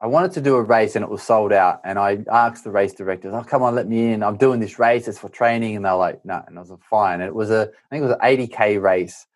I 0.00 0.06
wanted 0.06 0.32
to 0.32 0.40
do 0.42 0.56
a 0.56 0.62
race 0.62 0.94
and 0.94 1.02
it 1.02 1.10
was 1.10 1.22
sold 1.22 1.52
out. 1.52 1.80
And 1.84 1.98
I 1.98 2.18
asked 2.30 2.64
the 2.64 2.70
race 2.70 2.92
directors, 2.92 3.32
"Oh, 3.34 3.42
come 3.42 3.62
on, 3.62 3.74
let 3.74 3.88
me 3.88 4.12
in. 4.12 4.22
I'm 4.22 4.36
doing 4.36 4.60
this 4.60 4.78
race. 4.78 5.08
It's 5.08 5.18
for 5.18 5.28
training." 5.28 5.76
And 5.76 5.84
they're 5.84 5.94
like, 5.94 6.24
"No." 6.24 6.42
And 6.46 6.58
I 6.58 6.60
was 6.60 6.70
like, 6.70 6.82
"Fine." 6.90 7.20
And 7.20 7.28
it 7.28 7.34
was 7.34 7.50
a, 7.50 7.62
I 7.62 7.88
think 7.90 8.02
it 8.02 8.08
was 8.08 8.12
an 8.12 8.20
80k 8.22 8.80
race. 8.80 9.26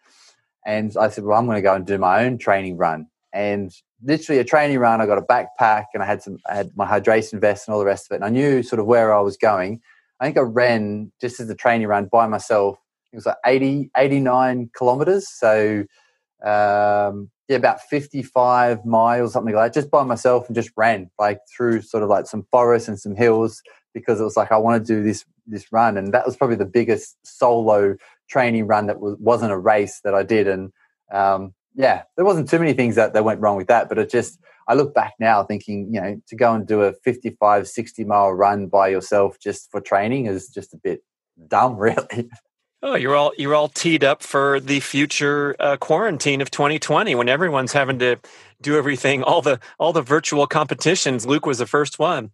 And 0.66 0.94
I 0.98 1.08
said, 1.08 1.24
"Well, 1.24 1.38
I'm 1.38 1.46
going 1.46 1.56
to 1.56 1.62
go 1.62 1.74
and 1.74 1.86
do 1.86 1.98
my 1.98 2.24
own 2.24 2.38
training 2.38 2.76
run." 2.76 3.06
And 3.32 3.72
literally 4.02 4.40
a 4.40 4.44
training 4.44 4.78
run. 4.78 5.00
I 5.00 5.06
got 5.06 5.18
a 5.18 5.22
backpack 5.22 5.86
and 5.94 6.02
I 6.02 6.06
had 6.06 6.22
some, 6.22 6.38
I 6.48 6.54
had 6.54 6.70
my 6.76 6.86
hydration 6.86 7.40
vest 7.40 7.68
and 7.68 7.74
all 7.74 7.80
the 7.80 7.86
rest 7.86 8.10
of 8.10 8.14
it. 8.14 8.16
And 8.16 8.24
I 8.24 8.30
knew 8.30 8.62
sort 8.62 8.80
of 8.80 8.86
where 8.86 9.14
I 9.14 9.20
was 9.20 9.36
going. 9.36 9.80
I 10.20 10.24
think 10.24 10.36
I 10.36 10.42
ran 10.42 11.12
just 11.20 11.40
as 11.40 11.48
a 11.50 11.54
training 11.54 11.86
run 11.86 12.06
by 12.06 12.26
myself. 12.26 12.78
It 13.12 13.16
was 13.16 13.26
like 13.26 13.36
80, 13.44 13.90
89 13.96 14.70
kilometers. 14.76 15.28
So 15.28 15.84
um, 16.44 17.30
yeah, 17.48 17.56
about 17.56 17.80
55 17.82 18.84
miles, 18.84 19.32
something 19.32 19.54
like 19.54 19.72
that, 19.72 19.80
just 19.80 19.90
by 19.90 20.04
myself 20.04 20.46
and 20.46 20.54
just 20.54 20.70
ran 20.76 21.10
like 21.18 21.40
through 21.54 21.82
sort 21.82 22.02
of 22.02 22.08
like 22.08 22.26
some 22.26 22.46
forests 22.50 22.88
and 22.88 22.98
some 22.98 23.16
hills 23.16 23.62
because 23.92 24.20
it 24.20 24.24
was 24.24 24.36
like 24.36 24.52
I 24.52 24.56
want 24.56 24.84
to 24.84 24.94
do 24.94 25.02
this 25.02 25.24
this 25.46 25.72
run, 25.72 25.96
and 25.96 26.14
that 26.14 26.24
was 26.24 26.36
probably 26.36 26.56
the 26.56 26.64
biggest 26.64 27.16
solo 27.24 27.96
training 28.28 28.66
run 28.66 28.86
that 28.86 29.00
was, 29.00 29.16
wasn't 29.18 29.52
a 29.52 29.58
race 29.58 30.00
that 30.04 30.14
I 30.14 30.22
did, 30.22 30.46
and 30.46 30.72
um, 31.12 31.54
yeah, 31.74 32.02
there 32.16 32.24
wasn't 32.24 32.48
too 32.48 32.58
many 32.58 32.72
things 32.72 32.94
that, 32.96 33.14
that 33.14 33.24
went 33.24 33.40
wrong 33.40 33.56
with 33.56 33.68
that, 33.68 33.88
but 33.88 33.98
it 33.98 34.10
just 34.10 34.38
I 34.68 34.74
look 34.74 34.94
back 34.94 35.14
now 35.18 35.42
thinking, 35.42 35.92
you 35.92 36.00
know, 36.00 36.20
to 36.28 36.36
go 36.36 36.54
and 36.54 36.66
do 36.66 36.82
a 36.82 36.92
55, 36.92 37.66
60 37.66 38.04
mile 38.04 38.32
run 38.32 38.68
by 38.68 38.88
yourself 38.88 39.36
just 39.40 39.70
for 39.70 39.80
training 39.80 40.26
is 40.26 40.48
just 40.48 40.74
a 40.74 40.76
bit 40.76 41.02
dumb, 41.48 41.76
really. 41.78 42.28
Oh, 42.82 42.94
you're 42.94 43.14
all 43.14 43.32
you're 43.36 43.54
all 43.54 43.68
teed 43.68 44.04
up 44.04 44.22
for 44.22 44.58
the 44.58 44.80
future 44.80 45.54
uh, 45.60 45.76
quarantine 45.76 46.40
of 46.40 46.50
2020 46.50 47.14
when 47.14 47.28
everyone's 47.28 47.72
having 47.72 47.98
to 47.98 48.16
do 48.62 48.76
everything, 48.76 49.22
all 49.22 49.42
the 49.42 49.60
all 49.78 49.92
the 49.92 50.02
virtual 50.02 50.46
competitions. 50.46 51.26
Luke 51.26 51.44
was 51.44 51.58
the 51.58 51.66
first 51.66 51.98
one. 51.98 52.30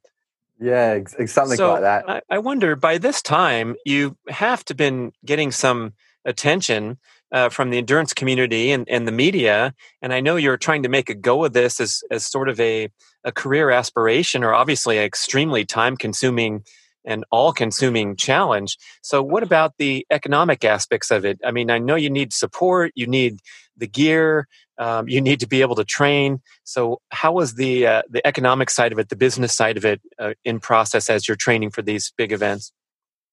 Yeah, 0.60 1.00
something 1.26 1.56
so 1.56 1.72
like 1.72 1.82
that. 1.82 2.08
I, 2.08 2.22
I 2.30 2.38
wonder 2.38 2.76
by 2.76 2.98
this 2.98 3.20
time 3.20 3.76
you 3.84 4.16
have 4.28 4.64
to 4.66 4.74
been 4.74 5.12
getting 5.24 5.50
some 5.50 5.92
attention 6.24 6.98
uh, 7.32 7.48
from 7.48 7.70
the 7.70 7.78
endurance 7.78 8.14
community 8.14 8.70
and, 8.70 8.88
and 8.88 9.06
the 9.06 9.12
media. 9.12 9.74
And 10.00 10.12
I 10.12 10.20
know 10.20 10.36
you're 10.36 10.56
trying 10.56 10.82
to 10.84 10.88
make 10.88 11.10
a 11.10 11.14
go 11.14 11.44
of 11.44 11.52
this 11.52 11.80
as 11.80 12.02
as 12.10 12.24
sort 12.24 12.48
of 12.48 12.60
a 12.60 12.88
a 13.24 13.32
career 13.32 13.70
aspiration, 13.70 14.44
or 14.44 14.54
obviously 14.54 14.98
an 14.98 15.04
extremely 15.04 15.64
time 15.64 15.96
consuming 15.96 16.62
and 17.06 17.24
all 17.30 17.52
consuming 17.52 18.16
challenge. 18.16 18.76
So, 19.02 19.22
what 19.22 19.42
about 19.42 19.74
the 19.78 20.06
economic 20.10 20.64
aspects 20.64 21.10
of 21.10 21.24
it? 21.24 21.40
I 21.44 21.52
mean, 21.52 21.70
I 21.70 21.78
know 21.78 21.94
you 21.94 22.10
need 22.10 22.32
support, 22.32 22.92
you 22.94 23.06
need 23.06 23.38
the 23.76 23.86
gear, 23.86 24.48
um, 24.78 25.08
you 25.08 25.20
need 25.20 25.40
to 25.40 25.46
be 25.46 25.62
able 25.62 25.76
to 25.76 25.84
train. 25.84 26.40
So, 26.64 27.00
how 27.10 27.32
was 27.32 27.54
the 27.54 27.86
uh, 27.86 28.02
the 28.10 28.26
economic 28.26 28.68
side 28.70 28.92
of 28.92 28.98
it, 28.98 29.08
the 29.08 29.16
business 29.16 29.54
side 29.54 29.76
of 29.76 29.84
it, 29.84 30.00
uh, 30.18 30.34
in 30.44 30.60
process 30.60 31.08
as 31.08 31.26
you're 31.26 31.36
training 31.36 31.70
for 31.70 31.82
these 31.82 32.12
big 32.16 32.32
events? 32.32 32.72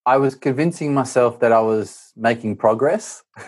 I 0.06 0.18
was 0.18 0.36
convincing 0.36 0.94
myself 0.94 1.40
that 1.40 1.52
I 1.52 1.62
was 1.62 2.12
making 2.16 2.58
progress. 2.58 3.24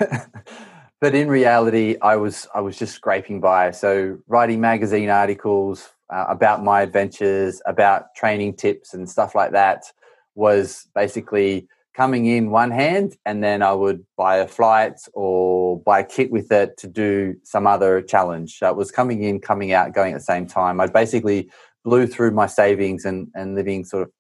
but 1.02 1.14
in 1.14 1.28
reality, 1.28 1.98
I 2.02 2.16
was 2.16 2.48
I 2.56 2.62
was 2.62 2.78
just 2.78 2.96
scraping 2.96 3.40
by. 3.40 3.72
So 3.72 4.18
writing 4.28 4.62
magazine 4.62 5.10
articles 5.10 5.90
uh, 6.14 6.26
about 6.30 6.64
my 6.64 6.82
adventures, 6.82 7.62
about 7.66 8.16
training 8.16 8.56
tips 8.56 8.94
and 8.94 9.10
stuff 9.10 9.36
like 9.36 9.52
that, 9.52 9.92
was 10.36 10.88
basically 10.94 11.68
coming 11.96 12.26
in 12.26 12.52
one 12.52 12.72
hand 12.72 13.16
and 13.26 13.42
then 13.42 13.62
I 13.62 13.72
would 13.72 14.06
buy 14.18 14.38
a 14.38 14.48
flight 14.48 15.00
or 15.14 15.80
buy 15.80 16.00
a 16.00 16.04
kit 16.04 16.30
with 16.30 16.52
it 16.52 16.78
to 16.78 16.88
do 16.88 17.36
some 17.44 17.66
other 17.66 18.02
challenge. 18.02 18.60
So 18.60 18.70
it 18.70 18.76
was 18.76 18.92
coming 18.92 19.24
in, 19.24 19.40
coming 19.40 19.72
out, 19.72 19.94
going 19.94 20.14
at 20.14 20.18
the 20.18 20.24
same 20.24 20.46
time. 20.46 20.82
I 20.82 20.88
basically 20.88 21.50
blew 21.86 22.06
through 22.06 22.32
my 22.32 22.48
savings 22.48 23.06
and, 23.06 23.30
and 23.34 23.56
living 23.56 23.86
sort 23.86 24.04
of 24.04 24.12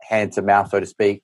hand 0.00 0.32
to 0.32 0.42
mouth, 0.42 0.70
so 0.70 0.80
to 0.80 0.86
speak. 0.86 1.22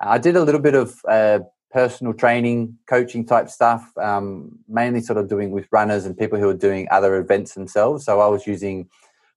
I 0.00 0.18
did 0.18 0.36
a 0.36 0.44
little 0.44 0.60
bit 0.60 0.74
of 0.74 0.94
uh, 1.08 1.40
personal 1.72 2.14
training, 2.14 2.78
coaching 2.88 3.26
type 3.26 3.50
stuff, 3.50 3.90
um, 3.98 4.56
mainly 4.68 5.00
sort 5.00 5.18
of 5.18 5.28
doing 5.28 5.50
with 5.50 5.66
runners 5.72 6.06
and 6.06 6.16
people 6.16 6.38
who 6.38 6.48
are 6.48 6.54
doing 6.54 6.86
other 6.92 7.16
events 7.16 7.54
themselves. 7.54 8.04
So 8.04 8.20
I 8.20 8.28
was 8.28 8.46
using 8.46 8.88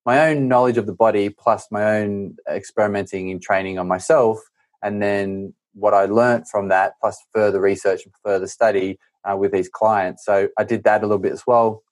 my 0.07 0.29
own 0.29 0.47
knowledge 0.47 0.77
of 0.77 0.87
the 0.87 0.93
body 0.93 1.29
plus 1.29 1.67
my 1.69 1.99
own 1.99 2.37
experimenting 2.49 3.29
and 3.29 3.41
training 3.41 3.77
on 3.77 3.87
myself 3.87 4.39
and 4.81 5.01
then 5.01 5.53
what 5.73 5.93
i 5.93 6.05
learned 6.05 6.47
from 6.47 6.69
that 6.69 6.93
plus 6.99 7.19
further 7.33 7.61
research 7.61 8.05
and 8.05 8.13
further 8.23 8.47
study 8.47 8.97
uh, 9.29 9.35
with 9.35 9.51
these 9.51 9.69
clients. 9.69 10.25
So 10.25 10.47
i 10.57 10.63
did 10.63 10.83
that 10.85 11.03
a 11.03 11.05
little 11.05 11.19
bit 11.19 11.33
as 11.33 11.45
well. 11.45 11.83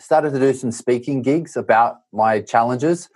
Started 0.00 0.32
to 0.32 0.40
do 0.40 0.52
some 0.54 0.72
speaking 0.72 1.22
gigs 1.22 1.56
about 1.56 1.96
my 2.12 2.40
challenges. 2.40 3.08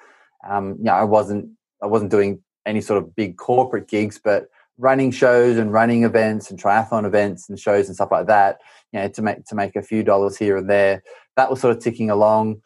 Um, 0.49 0.77
you 0.79 0.85
know 0.85 0.93
i 0.93 1.03
wasn't 1.03 1.49
i 1.83 1.87
wasn't 1.87 2.11
doing 2.11 2.41
any 2.67 2.81
sort 2.81 3.03
of 3.03 3.17
big 3.17 3.37
corporate 3.37 3.89
gigs 3.89 4.21
but 4.23 4.49
running 4.79 5.11
shows 5.11 5.57
and 5.57 5.73
running 5.73 6.05
events 6.05 6.51
and 6.51 6.63
triathlon 6.63 7.07
events 7.07 7.49
and 7.49 7.59
shows 7.59 7.87
and 7.87 7.97
stuff 7.97 8.13
like 8.13 8.27
that 8.27 8.59
you 8.93 9.01
know 9.01 9.09
to 9.09 9.23
make 9.23 9.45
to 9.47 9.55
make 9.55 9.75
a 9.75 9.83
few 9.83 10.03
dollars 10.03 10.37
here 10.37 10.57
and 10.59 10.69
there. 10.69 11.03
That 11.37 11.51
was 11.51 11.61
sort 11.61 11.77
of 11.77 11.83
ticking 11.83 12.11
along 12.11 12.63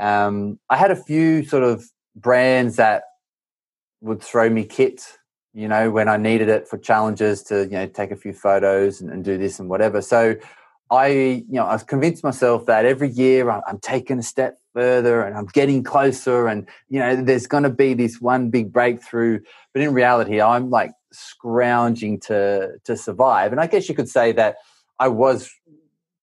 um, 0.00 0.58
I 0.70 0.76
had 0.76 0.90
a 0.90 0.96
few 0.96 1.44
sort 1.44 1.62
of 1.62 1.84
brands 2.16 2.76
that 2.76 3.02
would 4.00 4.22
throw 4.22 4.48
me 4.48 4.64
kit, 4.64 5.02
you 5.52 5.68
know, 5.68 5.90
when 5.90 6.08
I 6.08 6.16
needed 6.16 6.48
it 6.48 6.66
for 6.66 6.78
challenges 6.78 7.42
to, 7.44 7.64
you 7.64 7.72
know, 7.72 7.86
take 7.86 8.10
a 8.10 8.16
few 8.16 8.32
photos 8.32 9.00
and, 9.00 9.10
and 9.10 9.22
do 9.22 9.36
this 9.36 9.58
and 9.58 9.68
whatever. 9.68 10.00
So 10.00 10.36
I, 10.90 11.08
you 11.08 11.44
know, 11.50 11.66
I 11.66 11.76
convinced 11.78 12.24
myself 12.24 12.66
that 12.66 12.86
every 12.86 13.10
year 13.10 13.50
I'm 13.50 13.78
taking 13.80 14.18
a 14.18 14.22
step 14.22 14.58
further 14.72 15.22
and 15.22 15.36
I'm 15.36 15.46
getting 15.46 15.84
closer 15.84 16.48
and, 16.48 16.66
you 16.88 16.98
know, 16.98 17.22
there's 17.22 17.46
going 17.46 17.64
to 17.64 17.70
be 17.70 17.92
this 17.92 18.20
one 18.20 18.48
big 18.48 18.72
breakthrough. 18.72 19.40
But 19.74 19.82
in 19.82 19.92
reality, 19.92 20.40
I'm 20.40 20.70
like 20.70 20.92
scrounging 21.12 22.20
to, 22.20 22.78
to 22.84 22.96
survive. 22.96 23.52
And 23.52 23.60
I 23.60 23.66
guess 23.66 23.88
you 23.88 23.94
could 23.94 24.08
say 24.08 24.32
that 24.32 24.56
I 24.98 25.08
was 25.08 25.50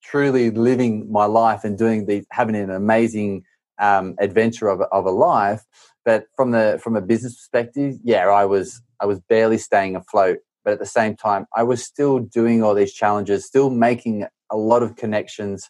truly 0.04 0.50
living 0.50 1.12
my 1.12 1.26
life 1.26 1.64
and 1.64 1.78
doing 1.78 2.06
these, 2.06 2.26
having 2.32 2.56
an 2.56 2.72
amazing 2.72 3.44
um, 3.80 4.16
adventure 4.20 4.68
of, 4.68 4.82
of 4.92 5.06
a 5.06 5.12
life. 5.12 5.64
But 6.06 6.26
from 6.36 6.52
the 6.52 6.80
from 6.82 6.96
a 6.96 7.02
business 7.02 7.36
perspective, 7.36 7.98
yeah, 8.04 8.28
I 8.28 8.46
was 8.46 8.82
I 9.00 9.06
was 9.06 9.20
barely 9.20 9.58
staying 9.58 9.96
afloat. 9.96 10.40
But 10.64 10.74
at 10.74 10.80
the 10.80 10.86
same 10.86 11.16
time, 11.16 11.48
I 11.56 11.64
was 11.64 11.84
still 11.84 12.20
doing 12.20 12.64
all 12.64 12.74
these 12.74 12.94
challenges, 12.94 13.46
still 13.46 13.70
making 13.70 14.26
a 14.50 14.58
lot 14.58 14.84
of 14.84 14.96
connections, 14.96 15.70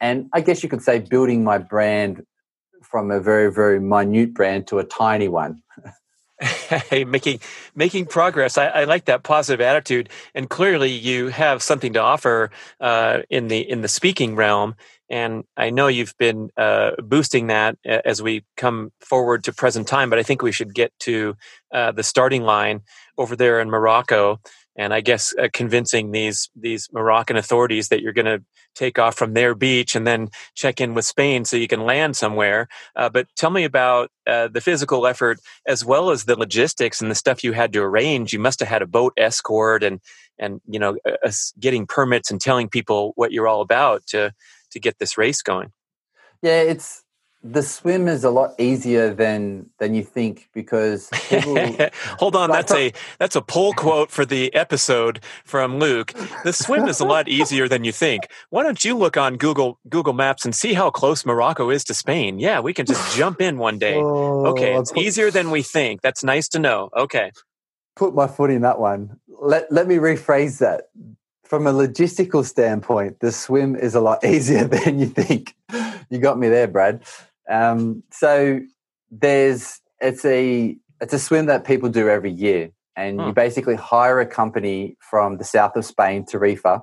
and 0.00 0.28
I 0.32 0.40
guess 0.40 0.62
you 0.62 0.68
could 0.68 0.82
say 0.82 0.98
building 0.98 1.44
my 1.44 1.58
brand 1.58 2.24
from 2.82 3.10
a 3.10 3.20
very 3.20 3.52
very 3.52 3.80
minute 3.80 4.34
brand 4.34 4.66
to 4.68 4.78
a 4.78 4.84
tiny 4.84 5.28
one. 5.28 5.62
hey, 6.40 7.04
making 7.04 7.40
making 7.74 8.06
progress. 8.06 8.56
I, 8.56 8.66
I, 8.66 8.84
like 8.84 9.06
that 9.06 9.24
positive 9.24 9.60
attitude, 9.60 10.08
and 10.34 10.48
clearly 10.48 10.90
you 10.90 11.28
have 11.28 11.62
something 11.62 11.94
to 11.94 12.00
offer 12.00 12.50
uh, 12.80 13.22
in 13.28 13.48
the 13.48 13.58
in 13.58 13.80
the 13.80 13.88
speaking 13.88 14.36
realm. 14.36 14.76
And 15.10 15.44
I 15.56 15.70
know 15.70 15.86
you've 15.86 16.16
been 16.18 16.50
uh, 16.56 16.92
boosting 16.98 17.46
that 17.46 17.76
as 17.84 18.20
we 18.20 18.44
come 18.56 18.92
forward 19.00 19.44
to 19.44 19.52
present 19.52 19.88
time. 19.88 20.10
But 20.10 20.18
I 20.18 20.22
think 20.22 20.42
we 20.42 20.52
should 20.52 20.74
get 20.74 20.92
to 21.00 21.36
uh, 21.72 21.92
the 21.92 22.02
starting 22.02 22.42
line 22.42 22.82
over 23.16 23.34
there 23.34 23.60
in 23.60 23.70
Morocco 23.70 24.40
and 24.78 24.94
I 24.94 25.00
guess 25.00 25.34
uh, 25.36 25.48
convincing 25.52 26.12
these 26.12 26.48
these 26.54 26.88
Moroccan 26.92 27.36
authorities 27.36 27.88
that 27.88 28.00
you're 28.00 28.12
going 28.12 28.26
to 28.26 28.42
take 28.76 28.98
off 28.98 29.16
from 29.16 29.34
their 29.34 29.54
beach 29.56 29.96
and 29.96 30.06
then 30.06 30.28
check 30.54 30.80
in 30.80 30.94
with 30.94 31.04
Spain 31.04 31.44
so 31.44 31.56
you 31.56 31.66
can 31.66 31.80
land 31.80 32.16
somewhere. 32.16 32.68
Uh, 32.94 33.08
but 33.08 33.26
tell 33.36 33.50
me 33.50 33.64
about 33.64 34.10
uh, 34.26 34.46
the 34.46 34.60
physical 34.60 35.06
effort 35.06 35.40
as 35.66 35.84
well 35.84 36.10
as 36.10 36.24
the 36.24 36.38
logistics 36.38 37.00
and 37.00 37.10
the 37.10 37.16
stuff 37.16 37.42
you 37.42 37.52
had 37.52 37.72
to 37.72 37.82
arrange. 37.82 38.32
You 38.32 38.38
must 38.38 38.60
have 38.60 38.68
had 38.68 38.82
a 38.82 38.86
boat 38.86 39.12
escort 39.16 39.82
and 39.82 40.00
and 40.38 40.60
you 40.68 40.78
know 40.78 40.96
getting 41.58 41.84
permits 41.84 42.30
and 42.30 42.40
telling 42.40 42.68
people 42.68 43.12
what 43.16 43.32
you're 43.32 43.48
all 43.48 43.60
about 43.60 44.06
to 44.06 44.32
to 44.70 44.80
get 44.80 44.98
this 44.98 45.18
race 45.18 45.42
going. 45.42 45.72
Yeah, 46.42 46.62
it's 46.62 47.04
the 47.42 47.62
swim 47.62 48.08
is 48.08 48.24
a 48.24 48.30
lot 48.30 48.54
easier 48.58 49.14
than 49.14 49.70
than 49.78 49.94
you 49.94 50.02
think 50.02 50.48
because 50.52 51.08
people, 51.28 51.56
hold 52.18 52.34
on 52.34 52.50
that's 52.50 52.72
a 52.72 52.92
that's 53.18 53.36
a 53.36 53.40
pull 53.40 53.72
quote 53.74 54.10
for 54.10 54.24
the 54.24 54.52
episode 54.54 55.20
from 55.44 55.78
luke. 55.78 56.12
The 56.42 56.52
swim 56.52 56.88
is 56.88 56.98
a 57.00 57.04
lot 57.04 57.28
easier 57.28 57.68
than 57.68 57.84
you 57.84 57.92
think. 57.92 58.28
Why 58.50 58.64
don't 58.64 58.84
you 58.84 58.96
look 58.96 59.16
on 59.16 59.36
google 59.36 59.78
google 59.88 60.14
maps 60.14 60.44
and 60.44 60.54
see 60.54 60.74
how 60.74 60.90
close 60.90 61.24
morocco 61.24 61.70
is 61.70 61.84
to 61.84 61.94
spain? 61.94 62.40
Yeah 62.40 62.58
we 62.60 62.74
can 62.74 62.86
just 62.86 63.16
jump 63.16 63.40
in 63.40 63.58
one 63.58 63.78
day. 63.78 63.96
Oh, 63.96 64.46
okay 64.48 64.76
it's 64.76 64.90
put, 64.90 65.02
easier 65.02 65.30
than 65.30 65.50
we 65.50 65.62
think. 65.62 66.02
That's 66.02 66.24
nice 66.24 66.48
to 66.48 66.58
know. 66.58 66.90
Okay. 66.96 67.30
Put 67.94 68.14
my 68.14 68.26
foot 68.26 68.50
in 68.50 68.62
that 68.62 68.80
one. 68.80 69.18
Let 69.28 69.70
let 69.70 69.86
me 69.86 69.96
rephrase 69.96 70.58
that 70.58 70.88
from 71.48 71.66
a 71.66 71.72
logistical 71.72 72.44
standpoint 72.44 73.18
the 73.20 73.32
swim 73.32 73.74
is 73.74 73.94
a 73.94 74.00
lot 74.00 74.24
easier 74.24 74.64
than 74.64 74.98
you 74.98 75.06
think 75.06 75.54
you 76.10 76.18
got 76.18 76.38
me 76.38 76.48
there 76.48 76.68
brad 76.68 77.02
um, 77.48 78.02
so 78.10 78.60
there's 79.10 79.80
it's 80.00 80.24
a 80.24 80.76
it's 81.00 81.12
a 81.12 81.18
swim 81.18 81.46
that 81.46 81.64
people 81.64 81.88
do 81.88 82.08
every 82.08 82.30
year, 82.30 82.70
and 82.96 83.20
you 83.20 83.32
basically 83.32 83.76
hire 83.76 84.20
a 84.20 84.26
company 84.26 84.96
from 85.00 85.38
the 85.38 85.44
south 85.44 85.76
of 85.76 85.84
Spain, 85.84 86.24
Tarifa, 86.24 86.82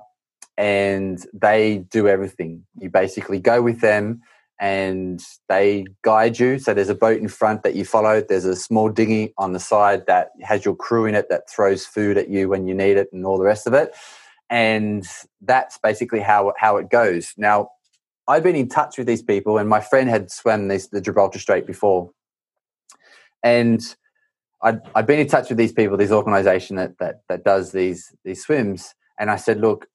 and 0.56 1.24
they 1.32 1.78
do 1.90 2.08
everything. 2.08 2.64
You 2.78 2.90
basically 2.90 3.38
go 3.38 3.62
with 3.62 3.80
them 3.80 4.22
and 4.58 5.22
they 5.50 5.84
guide 6.02 6.38
you. 6.38 6.58
So 6.58 6.72
there's 6.72 6.88
a 6.88 6.94
boat 6.94 7.20
in 7.20 7.28
front 7.28 7.62
that 7.62 7.74
you 7.74 7.84
follow. 7.84 8.22
There's 8.22 8.46
a 8.46 8.56
small 8.56 8.88
dinghy 8.88 9.34
on 9.36 9.52
the 9.52 9.60
side 9.60 10.06
that 10.06 10.30
has 10.40 10.64
your 10.64 10.74
crew 10.74 11.04
in 11.04 11.14
it 11.14 11.28
that 11.28 11.50
throws 11.50 11.84
food 11.84 12.16
at 12.16 12.30
you 12.30 12.48
when 12.48 12.66
you 12.66 12.74
need 12.74 12.96
it 12.96 13.10
and 13.12 13.26
all 13.26 13.36
the 13.36 13.44
rest 13.44 13.66
of 13.66 13.74
it. 13.74 13.94
And 14.48 15.04
that's 15.40 15.78
basically 15.78 16.20
how 16.20 16.52
how 16.56 16.76
it 16.76 16.88
goes. 16.88 17.32
Now, 17.36 17.70
I've 18.28 18.42
been 18.42 18.56
in 18.56 18.68
touch 18.68 18.98
with 18.98 19.06
these 19.06 19.22
people, 19.22 19.58
and 19.58 19.68
my 19.68 19.80
friend 19.80 20.08
had 20.08 20.30
swam 20.30 20.68
this, 20.68 20.88
the 20.88 21.00
Gibraltar 21.00 21.38
Strait 21.38 21.66
before, 21.66 22.10
and 23.42 23.80
I'd, 24.62 24.80
I'd 24.94 25.06
been 25.06 25.20
in 25.20 25.26
touch 25.26 25.48
with 25.48 25.58
these 25.58 25.72
people, 25.72 25.96
this 25.96 26.10
organisation 26.10 26.76
that, 26.76 26.98
that 26.98 27.22
that 27.28 27.44
does 27.44 27.72
these 27.72 28.14
these 28.24 28.42
swims, 28.42 28.94
and 29.18 29.30
I 29.30 29.36
said, 29.36 29.60
look, 29.60 29.88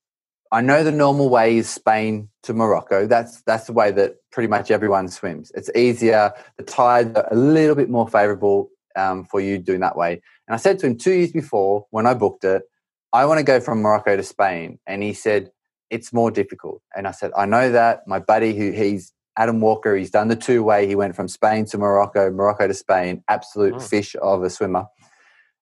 I 0.51 0.61
know 0.61 0.83
the 0.83 0.91
normal 0.91 1.29
way 1.29 1.57
is 1.57 1.69
Spain 1.69 2.27
to 2.43 2.53
Morocco. 2.53 3.07
That's 3.07 3.41
that's 3.43 3.67
the 3.67 3.73
way 3.73 3.91
that 3.91 4.15
pretty 4.31 4.47
much 4.47 4.69
everyone 4.69 5.07
swims. 5.07 5.51
It's 5.55 5.69
easier. 5.75 6.33
The 6.57 6.63
tides 6.63 7.15
are 7.15 7.27
a 7.31 7.35
little 7.35 7.75
bit 7.75 7.89
more 7.89 8.07
favourable 8.07 8.69
um, 8.97 9.23
for 9.23 9.39
you 9.39 9.57
doing 9.57 9.79
that 9.79 9.95
way. 9.95 10.21
And 10.47 10.53
I 10.53 10.57
said 10.57 10.77
to 10.79 10.87
him 10.87 10.97
two 10.97 11.13
years 11.13 11.31
before 11.31 11.85
when 11.91 12.05
I 12.05 12.13
booked 12.13 12.43
it, 12.43 12.63
I 13.13 13.25
want 13.25 13.39
to 13.39 13.43
go 13.43 13.59
from 13.59 13.81
Morocco 13.81 14.15
to 14.15 14.23
Spain, 14.23 14.79
and 14.87 15.03
he 15.03 15.13
said, 15.13 15.51
it's 15.91 16.13
more 16.13 16.31
difficult. 16.31 16.81
And 16.95 17.07
I 17.07 17.11
said, 17.11 17.31
I 17.37 17.45
know 17.45 17.69
that. 17.71 18.07
My 18.07 18.19
buddy, 18.19 18.55
who 18.55 18.71
he's 18.71 19.13
Adam 19.37 19.59
Walker, 19.59 19.95
he's 19.95 20.09
done 20.09 20.29
the 20.29 20.35
two 20.35 20.63
way. 20.63 20.87
He 20.87 20.95
went 20.95 21.15
from 21.15 21.27
Spain 21.27 21.65
to 21.65 21.77
Morocco, 21.77 22.31
Morocco 22.31 22.67
to 22.67 22.73
Spain. 22.73 23.23
Absolute 23.27 23.75
oh. 23.75 23.79
fish 23.79 24.15
of 24.21 24.41
a 24.41 24.49
swimmer. 24.49 24.85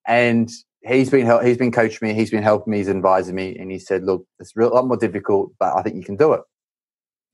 And 0.07 0.49
he's 0.81 1.09
been 1.09 1.45
he's 1.45 1.57
been 1.57 1.71
coaching 1.71 2.07
me. 2.07 2.13
He's 2.13 2.31
been 2.31 2.43
helping 2.43 2.71
me. 2.71 2.77
He's 2.77 2.89
advising 2.89 3.35
me. 3.35 3.57
And 3.57 3.71
he 3.71 3.79
said, 3.79 4.03
"Look, 4.03 4.25
it's 4.39 4.55
a 4.55 4.61
lot 4.61 4.87
more 4.87 4.97
difficult, 4.97 5.51
but 5.59 5.75
I 5.75 5.81
think 5.81 5.95
you 5.95 6.03
can 6.03 6.15
do 6.15 6.33
it." 6.33 6.41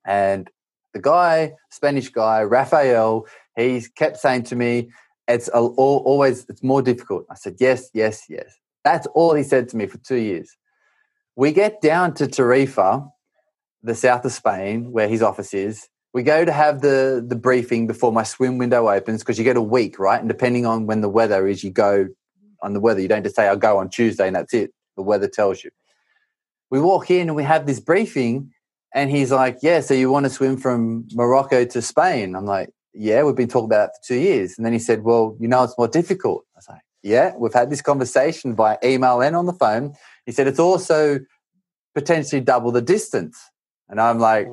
And 0.05 0.49
the 0.93 1.01
guy, 1.01 1.53
Spanish 1.69 2.09
guy, 2.09 2.41
Rafael, 2.43 3.25
he's 3.57 3.89
kept 3.89 4.17
saying 4.17 4.43
to 4.43 4.55
me, 4.55 4.89
"It's 5.27 5.49
always 5.49 6.45
it's 6.49 6.63
more 6.63 6.81
difficult." 6.81 7.25
I 7.29 7.35
said, 7.35 7.57
"Yes, 7.59 7.89
yes, 7.93 8.23
yes." 8.29 8.57
That's 8.85 9.07
all 9.07 9.33
he 9.33 9.43
said 9.43 9.67
to 9.69 9.77
me 9.77 9.87
for 9.87 9.97
two 9.97 10.15
years. 10.15 10.55
We 11.35 11.51
get 11.51 11.81
down 11.81 12.13
to 12.13 12.27
Tarifa, 12.27 13.09
the 13.83 13.95
south 13.95 14.23
of 14.23 14.31
Spain, 14.31 14.91
where 14.91 15.09
his 15.09 15.21
office 15.21 15.53
is. 15.53 15.89
We 16.13 16.23
go 16.23 16.45
to 16.45 16.51
have 16.51 16.79
the, 16.79 17.25
the 17.27 17.35
briefing 17.35 17.87
before 17.87 18.13
my 18.13 18.23
swim 18.23 18.57
window 18.57 18.87
opens 18.87 19.21
because 19.21 19.37
you 19.37 19.43
get 19.43 19.57
a 19.57 19.61
week, 19.61 19.99
right? 19.99 20.19
And 20.19 20.29
depending 20.29 20.65
on 20.65 20.85
when 20.85 21.01
the 21.01 21.09
weather 21.09 21.45
is, 21.47 21.63
you 21.63 21.71
go 21.71 22.07
on 22.61 22.73
the 22.73 22.79
weather. 22.79 23.01
You 23.01 23.09
don't 23.09 23.23
just 23.23 23.35
say, 23.35 23.47
I'll 23.47 23.57
go 23.57 23.79
on 23.79 23.89
Tuesday 23.89 24.27
and 24.27 24.35
that's 24.35 24.53
it. 24.53 24.71
The 24.95 25.03
weather 25.03 25.27
tells 25.27 25.63
you. 25.63 25.71
We 26.69 26.79
walk 26.79 27.11
in 27.11 27.27
and 27.27 27.35
we 27.35 27.43
have 27.43 27.65
this 27.65 27.79
briefing, 27.79 28.51
and 28.93 29.11
he's 29.11 29.31
like, 29.31 29.57
Yeah, 29.61 29.81
so 29.81 29.93
you 29.93 30.09
want 30.09 30.25
to 30.25 30.29
swim 30.29 30.57
from 30.57 31.07
Morocco 31.13 31.65
to 31.65 31.81
Spain? 31.81 32.35
I'm 32.35 32.45
like, 32.45 32.69
Yeah, 32.93 33.23
we've 33.23 33.35
been 33.35 33.49
talking 33.49 33.65
about 33.65 33.87
that 33.87 33.95
for 34.01 34.13
two 34.13 34.19
years. 34.19 34.57
And 34.57 34.65
then 34.65 34.73
he 34.73 34.79
said, 34.79 35.03
Well, 35.03 35.35
you 35.39 35.47
know, 35.47 35.63
it's 35.63 35.77
more 35.77 35.87
difficult. 35.87 36.45
I 36.55 36.57
was 36.57 36.69
like, 36.69 36.81
Yeah, 37.05 37.33
we've 37.37 37.53
had 37.53 37.69
this 37.69 37.83
conversation 37.83 38.55
by 38.55 38.79
email 38.83 39.21
and 39.21 39.35
on 39.35 39.45
the 39.45 39.53
phone. 39.53 39.93
He 40.25 40.31
said 40.31 40.47
it's 40.47 40.59
also 40.59 41.19
potentially 41.93 42.41
double 42.41 42.71
the 42.71 42.81
distance. 42.81 43.39
And 43.87 44.01
I'm 44.01 44.17
like, 44.17 44.47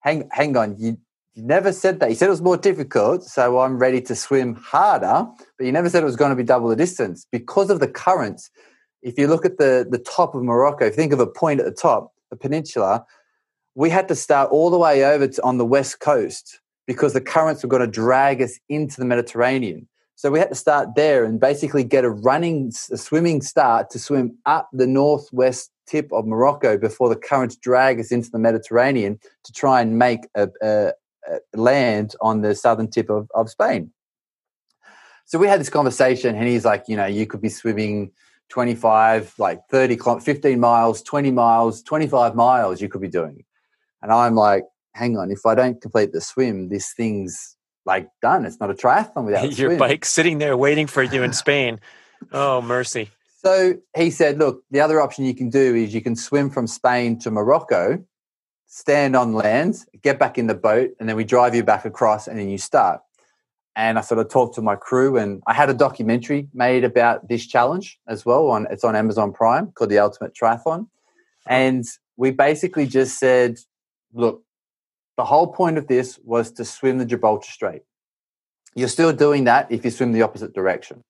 hang, 0.00 0.28
hang 0.32 0.56
on, 0.56 0.74
you, 0.76 0.98
you 1.34 1.44
never 1.44 1.72
said 1.72 2.00
that. 2.00 2.10
You 2.10 2.16
said 2.16 2.26
it 2.26 2.30
was 2.30 2.42
more 2.42 2.56
difficult, 2.56 3.22
so 3.22 3.60
I'm 3.60 3.78
ready 3.78 4.00
to 4.00 4.16
swim 4.16 4.56
harder, 4.56 5.28
but 5.56 5.64
you 5.64 5.70
never 5.70 5.88
said 5.88 6.02
it 6.02 6.06
was 6.06 6.16
going 6.16 6.30
to 6.30 6.36
be 6.36 6.42
double 6.42 6.68
the 6.68 6.74
distance 6.74 7.28
because 7.30 7.70
of 7.70 7.78
the 7.78 7.86
currents. 7.86 8.50
If 9.00 9.16
you 9.16 9.28
look 9.28 9.46
at 9.46 9.58
the, 9.58 9.86
the 9.88 9.98
top 9.98 10.34
of 10.34 10.42
Morocco, 10.42 10.86
if 10.86 10.94
you 10.94 10.96
think 10.96 11.12
of 11.12 11.20
a 11.20 11.28
point 11.28 11.60
at 11.60 11.66
the 11.66 11.70
top, 11.70 12.12
the 12.30 12.36
peninsula, 12.36 13.04
we 13.76 13.88
had 13.88 14.08
to 14.08 14.16
start 14.16 14.50
all 14.50 14.68
the 14.68 14.78
way 14.78 15.04
over 15.04 15.28
to, 15.28 15.42
on 15.44 15.58
the 15.58 15.64
west 15.64 16.00
coast 16.00 16.58
because 16.88 17.12
the 17.12 17.20
currents 17.20 17.62
were 17.62 17.68
going 17.68 17.82
to 17.82 17.86
drag 17.86 18.42
us 18.42 18.58
into 18.68 18.98
the 18.98 19.06
Mediterranean. 19.06 19.86
So 20.22 20.30
we 20.30 20.38
had 20.38 20.50
to 20.50 20.54
start 20.54 20.94
there 20.94 21.24
and 21.24 21.40
basically 21.40 21.82
get 21.82 22.04
a 22.04 22.10
running, 22.10 22.70
a 22.92 22.96
swimming 22.96 23.42
start 23.42 23.90
to 23.90 23.98
swim 23.98 24.38
up 24.46 24.68
the 24.72 24.86
northwest 24.86 25.72
tip 25.88 26.12
of 26.12 26.28
Morocco 26.28 26.78
before 26.78 27.08
the 27.08 27.16
currents 27.16 27.56
drag 27.56 27.98
us 27.98 28.12
into 28.12 28.30
the 28.30 28.38
Mediterranean 28.38 29.18
to 29.42 29.52
try 29.52 29.80
and 29.80 29.98
make 29.98 30.20
a, 30.36 30.48
a, 30.62 30.92
a 31.28 31.40
land 31.54 32.14
on 32.20 32.42
the 32.42 32.54
southern 32.54 32.88
tip 32.88 33.10
of, 33.10 33.28
of 33.34 33.50
Spain. 33.50 33.90
So 35.24 35.40
we 35.40 35.48
had 35.48 35.58
this 35.58 35.70
conversation, 35.70 36.36
and 36.36 36.46
he's 36.46 36.64
like, 36.64 36.84
you 36.86 36.96
know, 36.96 37.06
you 37.06 37.26
could 37.26 37.42
be 37.42 37.48
swimming 37.48 38.12
25, 38.48 39.34
like 39.38 39.58
30, 39.72 39.98
15 40.20 40.60
miles, 40.60 41.02
20 41.02 41.32
miles, 41.32 41.82
25 41.82 42.36
miles, 42.36 42.80
you 42.80 42.88
could 42.88 43.00
be 43.00 43.08
doing. 43.08 43.44
And 44.02 44.12
I'm 44.12 44.36
like, 44.36 44.62
hang 44.94 45.18
on, 45.18 45.32
if 45.32 45.44
I 45.44 45.56
don't 45.56 45.80
complete 45.80 46.12
the 46.12 46.20
swim, 46.20 46.68
this 46.68 46.92
thing's 46.92 47.56
like 47.84 48.08
done. 48.20 48.44
It's 48.44 48.60
not 48.60 48.70
a 48.70 48.74
triathlon 48.74 49.24
without 49.24 49.56
your 49.58 49.76
bike 49.76 50.04
sitting 50.04 50.38
there 50.38 50.56
waiting 50.56 50.86
for 50.86 51.02
you 51.02 51.22
in 51.22 51.32
Spain. 51.32 51.80
oh, 52.32 52.60
mercy. 52.62 53.10
So 53.44 53.74
he 53.96 54.10
said, 54.10 54.38
look, 54.38 54.62
the 54.70 54.80
other 54.80 55.00
option 55.00 55.24
you 55.24 55.34
can 55.34 55.50
do 55.50 55.74
is 55.74 55.92
you 55.92 56.00
can 56.00 56.14
swim 56.14 56.48
from 56.48 56.68
Spain 56.68 57.18
to 57.20 57.30
Morocco, 57.30 58.04
stand 58.66 59.16
on 59.16 59.32
land, 59.32 59.78
get 60.02 60.18
back 60.18 60.38
in 60.38 60.46
the 60.46 60.54
boat, 60.54 60.90
and 61.00 61.08
then 61.08 61.16
we 61.16 61.24
drive 61.24 61.54
you 61.54 61.64
back 61.64 61.84
across 61.84 62.28
and 62.28 62.38
then 62.38 62.48
you 62.48 62.58
start. 62.58 63.00
And 63.74 63.98
I 63.98 64.02
sort 64.02 64.20
of 64.20 64.28
talked 64.28 64.54
to 64.56 64.62
my 64.62 64.76
crew, 64.76 65.16
and 65.16 65.42
I 65.46 65.54
had 65.54 65.70
a 65.70 65.74
documentary 65.74 66.46
made 66.52 66.84
about 66.84 67.28
this 67.28 67.46
challenge 67.46 67.98
as 68.06 68.24
well. 68.24 68.50
On 68.50 68.66
it's 68.70 68.84
on 68.84 68.94
Amazon 68.94 69.32
Prime 69.32 69.72
called 69.72 69.88
The 69.88 69.98
Ultimate 69.98 70.34
Triathlon, 70.34 70.88
and 71.46 71.82
we 72.18 72.32
basically 72.32 72.86
just 72.86 73.18
said, 73.18 73.56
look, 74.12 74.42
the 75.16 75.24
whole 75.24 75.46
point 75.46 75.78
of 75.78 75.86
this 75.88 76.18
was 76.24 76.52
to 76.52 76.64
swim 76.64 76.98
the 76.98 77.04
Gibraltar 77.04 77.50
Strait. 77.50 77.82
You're 78.74 78.88
still 78.88 79.12
doing 79.12 79.44
that 79.44 79.70
if 79.70 79.84
you 79.84 79.90
swim 79.90 80.12
the 80.12 80.22
opposite 80.22 80.54
direction. 80.54 81.02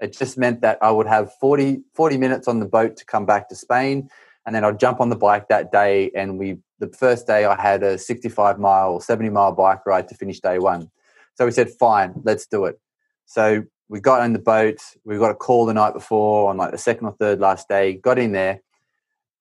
It 0.00 0.12
just 0.12 0.36
meant 0.36 0.60
that 0.62 0.78
I 0.82 0.90
would 0.90 1.06
have 1.06 1.32
40, 1.40 1.82
40 1.94 2.16
minutes 2.16 2.48
on 2.48 2.58
the 2.58 2.66
boat 2.66 2.96
to 2.96 3.04
come 3.04 3.26
back 3.26 3.48
to 3.48 3.54
Spain. 3.54 4.08
And 4.44 4.54
then 4.54 4.64
I'd 4.64 4.80
jump 4.80 5.00
on 5.00 5.08
the 5.08 5.16
bike 5.16 5.48
that 5.48 5.70
day. 5.70 6.10
And 6.14 6.38
we, 6.38 6.58
the 6.80 6.88
first 6.88 7.26
day, 7.26 7.44
I 7.44 7.60
had 7.60 7.82
a 7.82 7.96
65 7.96 8.58
mile 8.58 8.92
or 8.92 9.00
70 9.00 9.30
mile 9.30 9.52
bike 9.52 9.86
ride 9.86 10.08
to 10.08 10.14
finish 10.14 10.40
day 10.40 10.58
one. 10.58 10.90
So 11.34 11.44
we 11.44 11.52
said, 11.52 11.70
fine, 11.70 12.20
let's 12.24 12.46
do 12.46 12.64
it. 12.64 12.78
So 13.26 13.64
we 13.88 14.00
got 14.00 14.20
on 14.20 14.32
the 14.32 14.38
boat. 14.38 14.78
We 15.04 15.16
got 15.16 15.30
a 15.30 15.34
call 15.34 15.66
the 15.66 15.74
night 15.74 15.94
before 15.94 16.50
on 16.50 16.56
like 16.56 16.72
the 16.72 16.78
second 16.78 17.06
or 17.06 17.12
third 17.12 17.40
last 17.40 17.68
day, 17.68 17.94
got 17.94 18.18
in 18.18 18.32
there. 18.32 18.60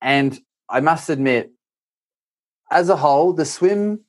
And 0.01 0.39
I 0.69 0.79
must 0.79 1.09
admit, 1.09 1.51
as 2.71 2.89
a 2.89 2.95
whole, 2.95 3.33
the 3.33 3.45
swim 3.45 4.01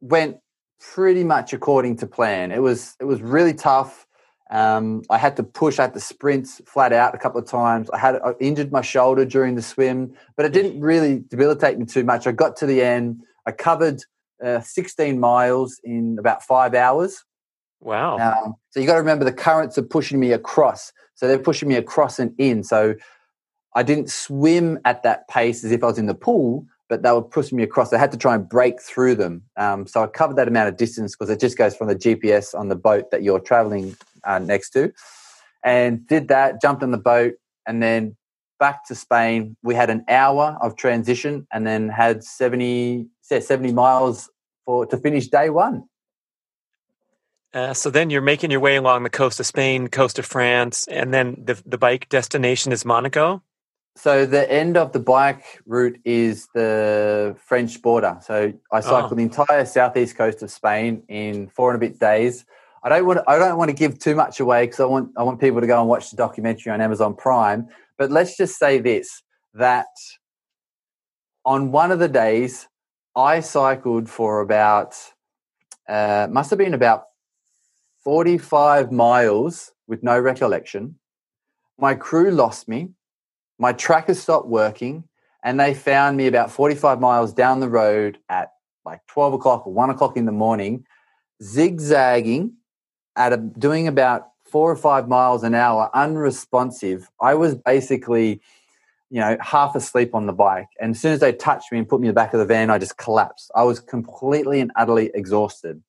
went 0.00 0.38
pretty 0.80 1.24
much 1.24 1.52
according 1.52 1.96
to 1.96 2.06
plan. 2.06 2.50
It 2.50 2.60
was 2.60 2.96
it 3.00 3.04
was 3.04 3.22
really 3.22 3.54
tough. 3.54 4.06
Um, 4.50 5.02
I 5.08 5.16
had 5.16 5.36
to 5.36 5.42
push, 5.42 5.78
I 5.78 5.82
had 5.82 5.94
to 5.94 6.00
sprint 6.00 6.46
flat 6.66 6.92
out 6.92 7.14
a 7.14 7.18
couple 7.18 7.40
of 7.40 7.46
times. 7.46 7.88
I 7.90 7.98
had 7.98 8.16
I 8.16 8.32
injured 8.38 8.70
my 8.70 8.82
shoulder 8.82 9.24
during 9.24 9.54
the 9.54 9.62
swim, 9.62 10.14
but 10.36 10.44
it 10.44 10.52
didn't 10.52 10.80
really 10.80 11.24
debilitate 11.28 11.78
me 11.78 11.86
too 11.86 12.04
much. 12.04 12.26
I 12.26 12.32
got 12.32 12.56
to 12.56 12.66
the 12.66 12.82
end. 12.82 13.22
I 13.46 13.52
covered 13.52 14.02
uh, 14.44 14.60
16 14.60 15.18
miles 15.18 15.80
in 15.84 16.18
about 16.18 16.42
five 16.42 16.74
hours. 16.74 17.24
Wow. 17.80 18.18
Um, 18.18 18.54
so 18.70 18.80
you 18.80 18.86
got 18.86 18.94
to 18.94 19.00
remember 19.00 19.24
the 19.24 19.32
currents 19.32 19.78
are 19.78 19.82
pushing 19.82 20.20
me 20.20 20.32
across. 20.32 20.92
So 21.14 21.26
they're 21.26 21.38
pushing 21.38 21.68
me 21.68 21.76
across 21.76 22.18
and 22.18 22.34
in. 22.38 22.62
So 22.62 22.94
I 23.74 23.82
didn't 23.82 24.10
swim 24.10 24.78
at 24.84 25.02
that 25.02 25.28
pace 25.28 25.64
as 25.64 25.72
if 25.72 25.82
I 25.82 25.86
was 25.86 25.98
in 25.98 26.06
the 26.06 26.14
pool, 26.14 26.66
but 26.92 27.02
they 27.02 27.10
were 27.10 27.22
pushing 27.22 27.56
me 27.56 27.62
across. 27.62 27.90
I 27.94 27.96
had 27.96 28.12
to 28.12 28.18
try 28.18 28.34
and 28.34 28.46
break 28.46 28.78
through 28.78 29.14
them. 29.14 29.44
Um, 29.56 29.86
so 29.86 30.02
I 30.02 30.06
covered 30.08 30.36
that 30.36 30.46
amount 30.46 30.68
of 30.68 30.76
distance 30.76 31.16
because 31.16 31.30
it 31.30 31.40
just 31.40 31.56
goes 31.56 31.74
from 31.74 31.88
the 31.88 31.96
GPS 31.96 32.54
on 32.54 32.68
the 32.68 32.76
boat 32.76 33.10
that 33.12 33.22
you're 33.22 33.40
traveling 33.40 33.96
uh, 34.24 34.38
next 34.40 34.74
to. 34.74 34.92
And 35.64 36.06
did 36.06 36.28
that, 36.28 36.60
jumped 36.60 36.82
on 36.82 36.90
the 36.90 36.98
boat, 36.98 37.36
and 37.66 37.82
then 37.82 38.14
back 38.60 38.84
to 38.88 38.94
Spain. 38.94 39.56
We 39.62 39.74
had 39.74 39.88
an 39.88 40.04
hour 40.06 40.58
of 40.60 40.76
transition 40.76 41.46
and 41.50 41.66
then 41.66 41.88
had 41.88 42.24
70, 42.24 43.06
70 43.22 43.72
miles 43.72 44.28
for 44.66 44.84
to 44.84 44.98
finish 44.98 45.28
day 45.28 45.48
one. 45.48 45.84
Uh, 47.54 47.72
so 47.72 47.88
then 47.88 48.10
you're 48.10 48.20
making 48.20 48.50
your 48.50 48.60
way 48.60 48.76
along 48.76 49.04
the 49.04 49.08
coast 49.08 49.40
of 49.40 49.46
Spain, 49.46 49.88
coast 49.88 50.18
of 50.18 50.26
France, 50.26 50.86
and 50.88 51.12
then 51.12 51.42
the 51.42 51.58
the 51.64 51.78
bike 51.78 52.10
destination 52.10 52.70
is 52.70 52.84
Monaco. 52.84 53.42
So 53.94 54.24
the 54.24 54.50
end 54.50 54.76
of 54.76 54.92
the 54.92 54.98
bike 54.98 55.60
route 55.66 56.00
is 56.04 56.48
the 56.54 57.36
French 57.38 57.80
border. 57.82 58.18
So 58.22 58.52
I 58.72 58.80
cycled 58.80 59.12
oh. 59.12 59.14
the 59.16 59.22
entire 59.22 59.66
southeast 59.66 60.16
coast 60.16 60.42
of 60.42 60.50
Spain 60.50 61.02
in 61.08 61.48
four 61.48 61.72
and 61.72 61.82
a 61.82 61.86
bit 61.86 61.98
days. 62.00 62.44
I 62.82 62.88
don't 62.88 63.06
want 63.06 63.18
to, 63.18 63.30
I 63.30 63.38
don't 63.38 63.58
want 63.58 63.68
to 63.68 63.76
give 63.76 63.98
too 63.98 64.16
much 64.16 64.40
away 64.40 64.64
because 64.64 64.80
I 64.80 64.86
want 64.86 65.12
I 65.16 65.22
want 65.22 65.40
people 65.40 65.60
to 65.60 65.66
go 65.66 65.78
and 65.78 65.88
watch 65.88 66.10
the 66.10 66.16
documentary 66.16 66.72
on 66.72 66.80
Amazon 66.80 67.14
Prime. 67.14 67.68
But 67.96 68.10
let's 68.10 68.36
just 68.36 68.58
say 68.58 68.78
this: 68.78 69.22
that 69.54 69.86
on 71.44 71.70
one 71.70 71.92
of 71.92 71.98
the 71.98 72.08
days, 72.08 72.66
I 73.14 73.40
cycled 73.40 74.08
for 74.08 74.40
about 74.40 74.96
uh, 75.88 76.28
must 76.30 76.50
have 76.50 76.58
been 76.58 76.74
about 76.74 77.04
45 78.02 78.90
miles 78.90 79.72
with 79.86 80.02
no 80.02 80.18
recollection. 80.18 80.96
My 81.78 81.94
crew 81.94 82.30
lost 82.30 82.68
me. 82.68 82.90
My 83.62 83.72
tracker 83.72 84.14
stopped 84.14 84.48
working, 84.48 85.04
and 85.44 85.60
they 85.60 85.72
found 85.72 86.16
me 86.16 86.26
about 86.26 86.50
45 86.50 86.98
miles 86.98 87.32
down 87.32 87.60
the 87.60 87.68
road 87.68 88.18
at 88.28 88.50
like 88.84 89.06
12 89.06 89.34
o'clock 89.34 89.68
or 89.68 89.72
1 89.72 89.88
o'clock 89.88 90.16
in 90.16 90.26
the 90.26 90.32
morning, 90.32 90.84
zigzagging 91.40 92.54
at 93.14 93.32
a, 93.32 93.36
doing 93.36 93.86
about 93.86 94.30
four 94.44 94.68
or 94.68 94.74
five 94.74 95.06
miles 95.06 95.44
an 95.44 95.54
hour, 95.54 95.90
unresponsive. 95.94 97.08
I 97.20 97.34
was 97.34 97.54
basically, 97.54 98.40
you 99.10 99.20
know, 99.20 99.36
half 99.40 99.76
asleep 99.76 100.12
on 100.12 100.26
the 100.26 100.32
bike. 100.32 100.66
And 100.80 100.96
as 100.96 101.00
soon 101.00 101.12
as 101.12 101.20
they 101.20 101.32
touched 101.32 101.70
me 101.70 101.78
and 101.78 101.88
put 101.88 102.00
me 102.00 102.08
in 102.08 102.14
the 102.14 102.20
back 102.20 102.34
of 102.34 102.40
the 102.40 102.46
van, 102.46 102.68
I 102.68 102.78
just 102.78 102.96
collapsed. 102.96 103.52
I 103.54 103.62
was 103.62 103.78
completely 103.78 104.58
and 104.58 104.72
utterly 104.74 105.12
exhausted 105.14 105.80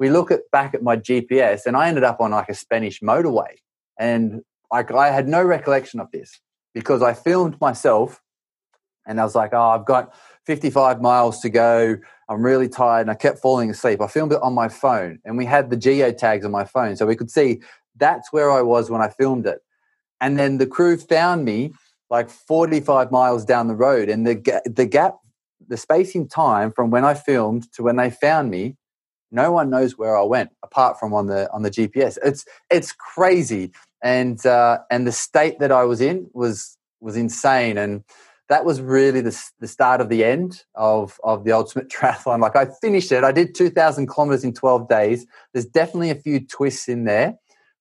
we 0.00 0.10
look 0.10 0.32
at 0.32 0.50
back 0.50 0.74
at 0.74 0.82
my 0.82 0.96
GPS, 0.96 1.64
and 1.64 1.76
I 1.76 1.86
ended 1.86 2.02
up 2.02 2.20
on 2.20 2.32
like 2.32 2.48
a 2.48 2.54
Spanish 2.54 2.98
motorway, 2.98 3.58
and 3.96 4.42
like 4.72 4.90
I 4.90 5.12
had 5.12 5.28
no 5.28 5.44
recollection 5.44 6.00
of 6.00 6.10
this 6.10 6.40
because 6.74 7.02
I 7.02 7.14
filmed 7.14 7.60
myself, 7.60 8.22
and 9.06 9.20
I 9.20 9.24
was 9.24 9.34
like, 9.34 9.52
oh, 9.52 9.70
I've 9.70 9.84
got 9.84 10.14
55 10.46 11.00
miles 11.00 11.40
to 11.40 11.50
go. 11.50 11.96
I'm 12.28 12.42
really 12.42 12.68
tired, 12.68 13.02
and 13.02 13.10
I 13.10 13.14
kept 13.14 13.38
falling 13.38 13.70
asleep. 13.70 14.00
I 14.00 14.06
filmed 14.06 14.32
it 14.32 14.42
on 14.42 14.54
my 14.54 14.68
phone, 14.68 15.18
and 15.24 15.36
we 15.36 15.44
had 15.44 15.70
the 15.70 15.76
geo 15.76 16.12
tags 16.12 16.44
on 16.44 16.50
my 16.50 16.64
phone, 16.64 16.96
so 16.96 17.06
we 17.06 17.16
could 17.16 17.30
see 17.30 17.60
that's 17.96 18.32
where 18.32 18.50
I 18.50 18.62
was 18.62 18.90
when 18.90 19.02
I 19.02 19.08
filmed 19.08 19.46
it. 19.46 19.60
And 20.20 20.38
then 20.38 20.58
the 20.58 20.66
crew 20.66 20.96
found 20.96 21.44
me 21.44 21.72
like 22.10 22.30
45 22.30 23.10
miles 23.10 23.44
down 23.44 23.68
the 23.68 23.74
road, 23.74 24.08
and 24.08 24.26
the 24.26 24.62
the 24.64 24.86
gap, 24.86 25.16
the 25.66 25.76
space 25.76 26.14
in 26.14 26.28
time 26.28 26.72
from 26.72 26.90
when 26.90 27.04
I 27.04 27.14
filmed 27.14 27.70
to 27.74 27.82
when 27.82 27.96
they 27.96 28.10
found 28.10 28.50
me 28.50 28.76
no 29.32 29.50
one 29.50 29.70
knows 29.70 29.96
where 29.96 30.16
I 30.16 30.22
went 30.22 30.50
apart 30.62 31.00
from 31.00 31.14
on 31.14 31.26
the 31.26 31.50
on 31.52 31.62
the 31.62 31.70
GPS. 31.70 32.18
It's 32.22 32.44
it's 32.70 32.92
crazy, 32.92 33.72
and 34.02 34.44
uh, 34.44 34.78
and 34.90 35.06
the 35.06 35.12
state 35.12 35.58
that 35.60 35.72
I 35.72 35.84
was 35.84 36.00
in 36.00 36.28
was 36.32 36.76
was 37.00 37.16
insane, 37.16 37.78
and 37.78 38.04
that 38.48 38.64
was 38.64 38.80
really 38.80 39.20
the 39.20 39.38
the 39.60 39.68
start 39.68 40.00
of 40.00 40.08
the 40.08 40.24
end 40.24 40.64
of 40.74 41.18
of 41.22 41.44
the 41.44 41.52
ultimate 41.52 41.88
triathlon. 41.92 42.40
Like 42.40 42.56
I 42.56 42.66
finished 42.80 43.12
it, 43.12 43.24
I 43.24 43.32
did 43.32 43.54
two 43.54 43.70
thousand 43.70 44.08
kilometers 44.08 44.44
in 44.44 44.52
twelve 44.52 44.88
days. 44.88 45.26
There's 45.52 45.66
definitely 45.66 46.10
a 46.10 46.16
few 46.16 46.40
twists 46.40 46.88
in 46.88 47.04
there, 47.04 47.38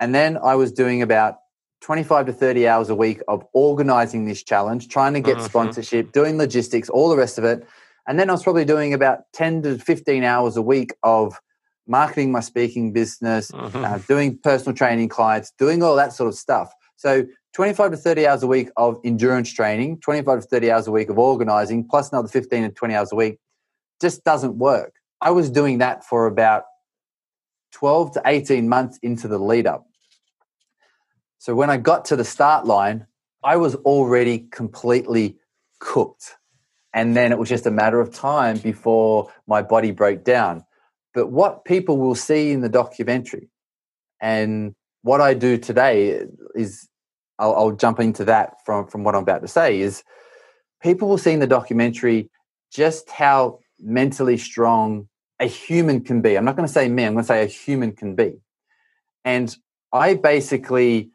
And 0.00 0.14
then 0.14 0.36
I 0.36 0.56
was 0.56 0.72
doing 0.72 1.00
about 1.00 1.36
25 1.82 2.26
to 2.26 2.32
30 2.32 2.68
hours 2.68 2.90
a 2.90 2.94
week 2.94 3.22
of 3.28 3.44
organizing 3.52 4.24
this 4.24 4.42
challenge, 4.42 4.88
trying 4.88 5.14
to 5.14 5.20
get 5.20 5.36
mm-hmm. 5.36 5.46
sponsorship, 5.46 6.12
doing 6.12 6.38
logistics, 6.38 6.88
all 6.88 7.08
the 7.08 7.16
rest 7.16 7.38
of 7.38 7.44
it. 7.44 7.66
And 8.06 8.18
then 8.18 8.28
I 8.28 8.32
was 8.32 8.42
probably 8.42 8.64
doing 8.64 8.94
about 8.94 9.20
10 9.32 9.62
to 9.62 9.78
15 9.78 10.24
hours 10.24 10.56
a 10.56 10.62
week 10.62 10.92
of 11.02 11.40
marketing 11.86 12.32
my 12.32 12.40
speaking 12.40 12.92
business, 12.92 13.50
mm-hmm. 13.50 13.84
uh, 13.84 13.98
doing 14.08 14.38
personal 14.38 14.74
training 14.74 15.08
clients, 15.08 15.52
doing 15.58 15.82
all 15.82 15.96
that 15.96 16.12
sort 16.12 16.28
of 16.28 16.34
stuff. 16.34 16.72
So 16.96 17.26
25 17.54 17.92
to 17.92 17.96
30 17.96 18.26
hours 18.26 18.42
a 18.42 18.46
week 18.46 18.70
of 18.76 18.98
endurance 19.04 19.52
training, 19.52 20.00
25 20.00 20.42
to 20.42 20.46
30 20.46 20.70
hours 20.70 20.86
a 20.86 20.92
week 20.92 21.08
of 21.08 21.18
organizing, 21.18 21.86
plus 21.86 22.10
another 22.12 22.28
15 22.28 22.62
to 22.62 22.68
20 22.70 22.94
hours 22.94 23.12
a 23.12 23.16
week 23.16 23.38
just 24.00 24.24
doesn't 24.24 24.56
work. 24.56 24.94
I 25.20 25.30
was 25.30 25.50
doing 25.50 25.78
that 25.78 26.04
for 26.04 26.26
about 26.26 26.64
12 27.72 28.12
to 28.14 28.22
18 28.24 28.68
months 28.68 28.98
into 29.02 29.28
the 29.28 29.38
lead 29.38 29.66
up. 29.66 29.86
So 31.38 31.54
when 31.54 31.70
I 31.70 31.76
got 31.76 32.04
to 32.06 32.16
the 32.16 32.24
start 32.24 32.66
line, 32.66 33.06
I 33.42 33.56
was 33.56 33.74
already 33.76 34.40
completely 34.50 35.38
cooked. 35.80 36.36
And 36.94 37.16
then 37.16 37.32
it 37.32 37.38
was 37.38 37.48
just 37.48 37.66
a 37.66 37.70
matter 37.70 38.00
of 38.00 38.12
time 38.12 38.58
before 38.58 39.32
my 39.46 39.62
body 39.62 39.90
broke 39.90 40.24
down. 40.24 40.64
But 41.14 41.30
what 41.30 41.64
people 41.64 41.98
will 41.98 42.14
see 42.14 42.52
in 42.52 42.60
the 42.60 42.68
documentary 42.68 43.48
and 44.20 44.74
what 45.02 45.20
I 45.20 45.34
do 45.34 45.58
today 45.58 46.24
is 46.54 46.88
I'll, 47.38 47.54
I'll, 47.54 47.72
jump 47.72 47.98
into 47.98 48.24
that 48.26 48.54
from, 48.64 48.86
from 48.86 49.02
what 49.02 49.14
I'm 49.14 49.22
about 49.22 49.42
to 49.42 49.48
say 49.48 49.80
is 49.80 50.04
people 50.80 51.08
will 51.08 51.18
see 51.18 51.32
in 51.32 51.40
the 51.40 51.46
documentary 51.46 52.30
just 52.72 53.10
how 53.10 53.58
mentally 53.80 54.36
strong 54.36 55.08
a 55.40 55.46
human 55.46 56.02
can 56.02 56.22
be. 56.22 56.36
I'm 56.36 56.44
not 56.44 56.56
going 56.56 56.68
to 56.68 56.72
say 56.72 56.88
me, 56.88 57.04
I'm 57.04 57.14
going 57.14 57.24
to 57.24 57.26
say 57.26 57.42
a 57.42 57.46
human 57.46 57.92
can 57.92 58.14
be. 58.14 58.34
And 59.24 59.54
I 59.92 60.14
basically 60.14 61.10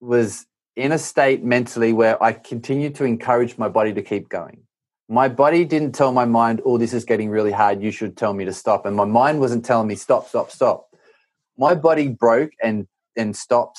was 0.00 0.46
in 0.76 0.90
a 0.90 0.98
state 0.98 1.44
mentally 1.44 1.92
where 1.92 2.20
I 2.22 2.32
continued 2.32 2.94
to 2.96 3.04
encourage 3.04 3.58
my 3.58 3.68
body 3.68 3.92
to 3.92 4.02
keep 4.02 4.28
going. 4.28 4.63
My 5.08 5.28
body 5.28 5.64
didn't 5.64 5.92
tell 5.92 6.12
my 6.12 6.24
mind, 6.24 6.62
oh, 6.64 6.78
this 6.78 6.94
is 6.94 7.04
getting 7.04 7.28
really 7.28 7.52
hard. 7.52 7.82
You 7.82 7.90
should 7.90 8.16
tell 8.16 8.32
me 8.32 8.44
to 8.46 8.52
stop. 8.52 8.86
And 8.86 8.96
my 8.96 9.04
mind 9.04 9.40
wasn't 9.40 9.64
telling 9.64 9.86
me, 9.86 9.96
stop, 9.96 10.28
stop, 10.28 10.50
stop. 10.50 10.88
My 11.58 11.74
body 11.74 12.08
broke 12.08 12.52
and, 12.62 12.86
and 13.16 13.36
stopped 13.36 13.78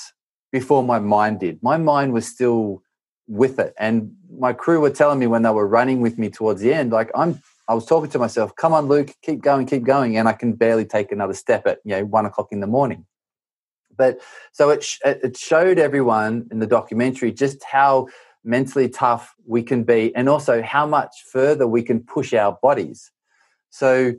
before 0.52 0.84
my 0.84 0.98
mind 0.98 1.40
did. 1.40 1.62
My 1.62 1.76
mind 1.76 2.12
was 2.12 2.26
still 2.26 2.82
with 3.26 3.58
it. 3.58 3.74
And 3.78 4.14
my 4.38 4.52
crew 4.52 4.80
were 4.80 4.90
telling 4.90 5.18
me 5.18 5.26
when 5.26 5.42
they 5.42 5.50
were 5.50 5.66
running 5.66 6.00
with 6.00 6.16
me 6.16 6.30
towards 6.30 6.60
the 6.60 6.72
end, 6.72 6.92
like, 6.92 7.10
I'm, 7.14 7.42
I 7.68 7.74
was 7.74 7.84
talking 7.84 8.10
to 8.10 8.18
myself, 8.20 8.54
come 8.54 8.72
on, 8.72 8.86
Luke, 8.86 9.12
keep 9.22 9.42
going, 9.42 9.66
keep 9.66 9.82
going. 9.82 10.16
And 10.16 10.28
I 10.28 10.32
can 10.32 10.52
barely 10.52 10.84
take 10.84 11.10
another 11.10 11.34
step 11.34 11.66
at, 11.66 11.80
you 11.84 11.96
know, 11.96 12.04
one 12.04 12.24
o'clock 12.24 12.48
in 12.52 12.60
the 12.60 12.68
morning. 12.68 13.04
But 13.96 14.20
so 14.52 14.70
it, 14.70 14.86
it 15.04 15.36
showed 15.36 15.78
everyone 15.78 16.48
in 16.50 16.60
the 16.60 16.66
documentary 16.66 17.32
just 17.32 17.64
how 17.64 18.08
mentally 18.46 18.88
tough 18.88 19.34
we 19.46 19.62
can 19.62 19.84
be 19.84 20.14
and 20.14 20.28
also 20.28 20.62
how 20.62 20.86
much 20.86 21.12
further 21.30 21.66
we 21.66 21.82
can 21.82 22.00
push 22.00 22.32
our 22.32 22.56
bodies. 22.62 23.10
So 23.70 24.14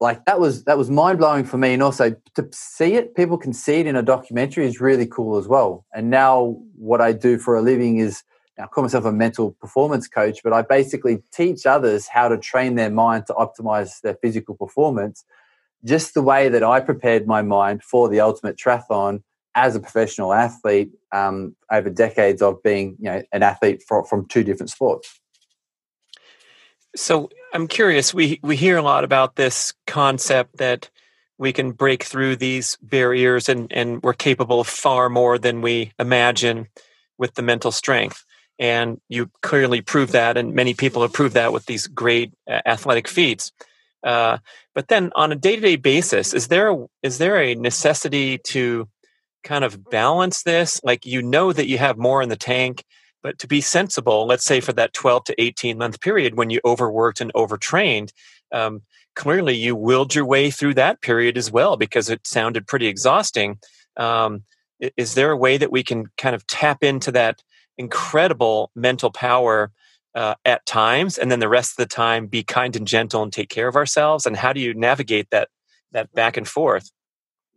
like 0.00 0.24
that 0.26 0.38
was 0.38 0.64
that 0.64 0.76
was 0.76 0.90
mind 0.90 1.18
blowing 1.18 1.44
for 1.44 1.56
me 1.56 1.72
and 1.72 1.82
also 1.82 2.14
to 2.34 2.48
see 2.52 2.94
it 2.94 3.14
people 3.14 3.38
can 3.38 3.52
see 3.52 3.80
it 3.80 3.86
in 3.86 3.96
a 3.96 4.02
documentary 4.02 4.66
is 4.66 4.78
really 4.78 5.06
cool 5.06 5.38
as 5.38 5.48
well 5.48 5.86
and 5.94 6.10
now 6.10 6.54
what 6.76 7.00
i 7.00 7.12
do 7.12 7.38
for 7.38 7.56
a 7.56 7.62
living 7.62 7.96
is 7.96 8.22
i 8.58 8.66
call 8.66 8.84
myself 8.84 9.06
a 9.06 9.12
mental 9.12 9.52
performance 9.52 10.06
coach 10.06 10.40
but 10.44 10.52
i 10.52 10.60
basically 10.60 11.22
teach 11.32 11.64
others 11.64 12.08
how 12.08 12.28
to 12.28 12.36
train 12.36 12.74
their 12.74 12.90
mind 12.90 13.24
to 13.26 13.32
optimize 13.32 14.02
their 14.02 14.16
physical 14.16 14.54
performance 14.54 15.24
just 15.86 16.14
the 16.14 16.22
way 16.22 16.48
that 16.48 16.64
I 16.64 16.80
prepared 16.80 17.26
my 17.26 17.42
mind 17.42 17.82
for 17.82 18.08
the 18.08 18.20
ultimate 18.20 18.56
triathlon 18.56 19.22
as 19.56 19.74
a 19.74 19.80
professional 19.80 20.34
athlete 20.34 20.90
um, 21.12 21.56
over 21.72 21.90
decades 21.90 22.42
of 22.42 22.62
being 22.62 22.96
you 23.00 23.10
know 23.10 23.22
an 23.32 23.42
athlete 23.42 23.82
for, 23.82 24.04
from 24.04 24.26
two 24.26 24.44
different 24.44 24.70
sports. 24.70 25.18
So 26.94 27.30
I'm 27.52 27.66
curious. 27.66 28.14
We 28.14 28.38
we 28.42 28.54
hear 28.54 28.76
a 28.76 28.82
lot 28.82 29.02
about 29.02 29.34
this 29.36 29.74
concept 29.86 30.58
that 30.58 30.90
we 31.38 31.52
can 31.52 31.72
break 31.72 32.04
through 32.04 32.36
these 32.36 32.76
barriers 32.82 33.48
and 33.48 33.72
and 33.72 34.02
we're 34.02 34.12
capable 34.12 34.60
of 34.60 34.68
far 34.68 35.08
more 35.08 35.38
than 35.38 35.62
we 35.62 35.92
imagine 35.98 36.68
with 37.18 37.34
the 37.34 37.42
mental 37.42 37.72
strength. 37.72 38.24
And 38.58 39.00
you 39.08 39.30
clearly 39.42 39.82
prove 39.82 40.12
that, 40.12 40.38
and 40.38 40.54
many 40.54 40.72
people 40.72 41.02
have 41.02 41.12
proved 41.12 41.34
that 41.34 41.52
with 41.52 41.66
these 41.66 41.86
great 41.86 42.32
uh, 42.48 42.60
athletic 42.64 43.06
feats. 43.06 43.52
Uh, 44.02 44.38
but 44.74 44.88
then 44.88 45.10
on 45.14 45.32
a 45.32 45.34
day-to-day 45.34 45.76
basis, 45.76 46.32
is 46.32 46.48
there 46.48 46.70
a, 46.70 46.86
is 47.02 47.18
there 47.18 47.36
a 47.38 47.54
necessity 47.54 48.38
to 48.38 48.88
kind 49.46 49.64
of 49.64 49.88
balance 49.88 50.42
this? 50.42 50.80
Like 50.84 51.06
you 51.06 51.22
know 51.22 51.52
that 51.52 51.68
you 51.68 51.78
have 51.78 51.96
more 51.96 52.20
in 52.20 52.28
the 52.28 52.36
tank, 52.36 52.84
but 53.22 53.38
to 53.38 53.46
be 53.46 53.60
sensible, 53.60 54.26
let's 54.26 54.44
say 54.44 54.60
for 54.60 54.72
that 54.74 54.92
12 54.92 55.24
to 55.24 55.42
18 55.42 55.78
month 55.78 56.00
period 56.00 56.36
when 56.36 56.50
you 56.50 56.60
overworked 56.64 57.20
and 57.20 57.32
overtrained, 57.34 58.12
um, 58.52 58.82
clearly 59.14 59.54
you 59.54 59.74
willed 59.74 60.14
your 60.14 60.26
way 60.26 60.50
through 60.50 60.74
that 60.74 61.00
period 61.00 61.38
as 61.38 61.50
well 61.50 61.76
because 61.76 62.10
it 62.10 62.26
sounded 62.26 62.66
pretty 62.66 62.86
exhausting. 62.86 63.58
Um, 63.96 64.42
is 64.96 65.14
there 65.14 65.30
a 65.30 65.36
way 65.36 65.56
that 65.56 65.72
we 65.72 65.82
can 65.82 66.06
kind 66.18 66.34
of 66.34 66.46
tap 66.46 66.82
into 66.82 67.10
that 67.12 67.42
incredible 67.78 68.70
mental 68.74 69.10
power 69.10 69.70
uh, 70.14 70.34
at 70.44 70.64
times 70.66 71.18
and 71.18 71.30
then 71.30 71.40
the 71.40 71.48
rest 71.48 71.72
of 71.72 71.76
the 71.76 71.94
time 71.94 72.26
be 72.26 72.42
kind 72.42 72.74
and 72.74 72.86
gentle 72.86 73.22
and 73.22 73.32
take 73.32 73.50
care 73.50 73.68
of 73.68 73.76
ourselves 73.76 74.24
and 74.24 74.36
how 74.36 74.52
do 74.52 74.60
you 74.60 74.72
navigate 74.72 75.28
that 75.30 75.48
that 75.92 76.10
back 76.14 76.38
and 76.38 76.48
forth 76.48 76.90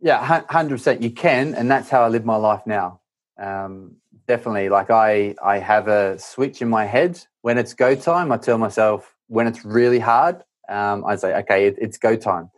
yeah 0.00 0.42
100% 0.48 1.02
you 1.02 1.10
can 1.10 1.54
and 1.54 1.70
that's 1.70 1.88
how 1.88 2.02
i 2.02 2.08
live 2.08 2.24
my 2.24 2.36
life 2.36 2.62
now 2.66 3.00
um, 3.38 3.96
definitely 4.26 4.68
like 4.68 4.90
i 4.90 5.34
i 5.42 5.58
have 5.58 5.88
a 5.88 6.18
switch 6.18 6.62
in 6.62 6.68
my 6.68 6.84
head 6.84 7.18
when 7.42 7.58
it's 7.58 7.74
go 7.74 7.94
time 7.94 8.32
i 8.32 8.36
tell 8.36 8.58
myself 8.58 9.14
when 9.28 9.46
it's 9.46 9.64
really 9.64 9.98
hard 9.98 10.42
um, 10.68 11.04
i 11.06 11.16
say 11.16 11.34
okay 11.34 11.66
it, 11.66 11.76
it's 11.78 11.98
go 11.98 12.16
time 12.16 12.50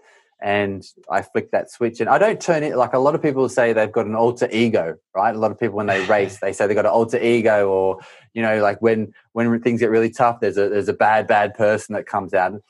and 0.43 0.85
I 1.09 1.23
flick 1.23 1.53
that 1.53 1.71
switch. 1.71 2.01
And 2.01 2.11
I 2.11 2.19
don't 2.19 2.41
turn 2.41 2.65
it 2.65 2.77
like 2.77 2.93
a 2.95 2.99
lot 2.99 3.15
of 3.15 3.23
people 3.23 3.49
say 3.49 3.73
they've 3.73 3.93
got 3.93 4.07
an 4.07 4.17
alter 4.17 4.49
ego, 4.51 4.97
right? 5.15 5.35
A 5.35 5.39
lot 5.39 5.53
of 5.53 5.59
people 5.59 5.77
when 5.77 5.87
they 5.87 6.05
race, 6.07 6.39
they 6.41 6.53
say 6.53 6.67
they've 6.67 6.75
got 6.75 6.85
an 6.85 6.91
alter 6.91 7.19
ego, 7.19 7.69
or 7.69 8.01
you 8.35 8.43
know, 8.43 8.61
like 8.61 8.83
when 8.83 9.15
when 9.33 9.61
things 9.63 9.81
get 9.81 9.91
really 9.91 10.11
tough, 10.11 10.41
there's 10.41 10.59
a 10.59 10.69
there's 10.69 10.89
a 10.89 10.93
bad 10.95 11.29
bad 11.29 11.55
person 11.55 11.95
that 11.95 12.07
comes 12.07 12.35
out. 12.35 12.61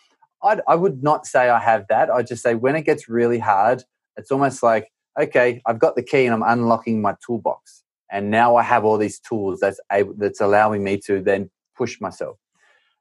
I'd, 0.43 0.61
I 0.69 0.75
would 0.75 1.03
not 1.03 1.27
say 1.27 1.49
I 1.49 1.61
have 1.61 1.87
that. 1.89 2.11
I 2.11 2.23
just 2.23 2.43
say 2.43 2.55
when 2.55 2.77
it 2.77 2.83
gets 2.83 3.09
really 3.09 3.39
hard, 3.39 3.85
it's 4.17 4.31
almost 4.31 4.63
like 4.63 4.89
okay, 5.21 5.61
I've 5.67 5.79
got 5.79 5.95
the 5.95 6.03
key 6.03 6.25
and 6.25 6.35
I'm 6.35 6.43
unlocking 6.43 7.03
my 7.03 7.15
toolbox, 7.25 7.83
and 8.11 8.31
now 8.31 8.57
I 8.57 8.63
have 8.63 8.85
all 8.85 8.99
these 8.99 9.19
tools 9.19 9.61
that's 9.61 9.81
able, 9.91 10.15
that's 10.17 10.41
allowing 10.41 10.83
me 10.83 10.99
to 11.07 11.21
then 11.21 11.51
push 11.77 12.01
myself. 12.01 12.39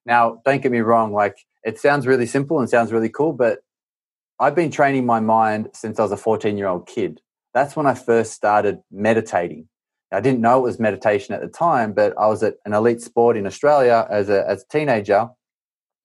Now, 0.05 0.41
don't 0.45 0.61
get 0.61 0.71
me 0.71 0.79
wrong, 0.79 1.13
like 1.13 1.37
it 1.63 1.79
sounds 1.79 2.07
really 2.07 2.25
simple 2.25 2.59
and 2.59 2.69
sounds 2.69 2.91
really 2.91 3.09
cool, 3.09 3.33
but 3.33 3.59
I've 4.39 4.55
been 4.55 4.71
training 4.71 5.05
my 5.05 5.19
mind 5.19 5.69
since 5.73 5.99
I 5.99 6.03
was 6.03 6.11
a 6.11 6.17
14 6.17 6.57
year 6.57 6.67
old 6.67 6.87
kid. 6.87 7.21
That's 7.53 7.75
when 7.75 7.85
I 7.85 7.93
first 7.93 8.33
started 8.33 8.79
meditating. 8.91 9.67
I 10.11 10.19
didn't 10.19 10.41
know 10.41 10.59
it 10.59 10.63
was 10.63 10.79
meditation 10.79 11.33
at 11.33 11.41
the 11.41 11.47
time, 11.47 11.93
but 11.93 12.13
I 12.17 12.27
was 12.27 12.43
at 12.43 12.55
an 12.65 12.73
elite 12.73 13.01
sport 13.01 13.37
in 13.37 13.45
Australia 13.45 14.07
as 14.09 14.29
a, 14.29 14.47
as 14.47 14.63
a 14.63 14.67
teenager. 14.67 15.29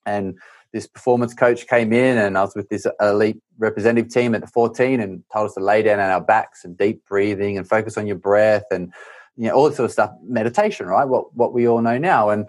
And 0.04 0.38
this 0.76 0.86
performance 0.86 1.32
coach 1.32 1.66
came 1.66 1.92
in, 1.92 2.18
and 2.18 2.36
I 2.36 2.42
was 2.42 2.54
with 2.54 2.68
this 2.68 2.86
elite 3.00 3.40
representative 3.58 4.12
team 4.12 4.34
at 4.34 4.42
the 4.42 4.46
14 4.46 5.00
and 5.00 5.24
told 5.32 5.46
us 5.46 5.54
to 5.54 5.60
lay 5.60 5.82
down 5.82 5.98
on 5.98 6.10
our 6.10 6.20
backs 6.20 6.64
and 6.64 6.76
deep 6.76 7.02
breathing 7.08 7.56
and 7.56 7.66
focus 7.66 7.96
on 7.96 8.06
your 8.06 8.16
breath 8.16 8.64
and 8.70 8.92
you 9.36 9.48
know 9.48 9.54
all 9.54 9.68
this 9.68 9.76
sort 9.76 9.86
of 9.86 9.92
stuff 9.92 10.10
meditation 10.22 10.86
right 10.86 11.06
what 11.06 11.34
what 11.34 11.54
we 11.54 11.66
all 11.66 11.80
know 11.80 11.96
now 11.96 12.28
and 12.28 12.48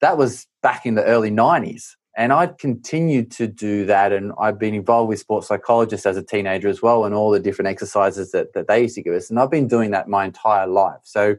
that 0.00 0.16
was 0.16 0.46
back 0.62 0.86
in 0.86 0.94
the 0.94 1.04
early 1.04 1.30
90s 1.30 1.96
and 2.16 2.32
I'd 2.32 2.56
continued 2.56 3.30
to 3.32 3.46
do 3.46 3.84
that. 3.86 4.10
And 4.10 4.32
I've 4.40 4.58
been 4.58 4.72
involved 4.72 5.10
with 5.10 5.20
sports 5.20 5.48
psychologists 5.48 6.06
as 6.06 6.16
a 6.16 6.22
teenager 6.22 6.66
as 6.68 6.80
well, 6.80 7.04
and 7.04 7.14
all 7.14 7.30
the 7.30 7.38
different 7.38 7.68
exercises 7.68 8.32
that, 8.32 8.54
that 8.54 8.68
they 8.68 8.80
used 8.82 8.94
to 8.94 9.02
give 9.02 9.12
us. 9.12 9.28
And 9.28 9.38
I've 9.38 9.50
been 9.50 9.68
doing 9.68 9.90
that 9.90 10.08
my 10.08 10.24
entire 10.24 10.66
life. 10.66 11.00
So 11.02 11.36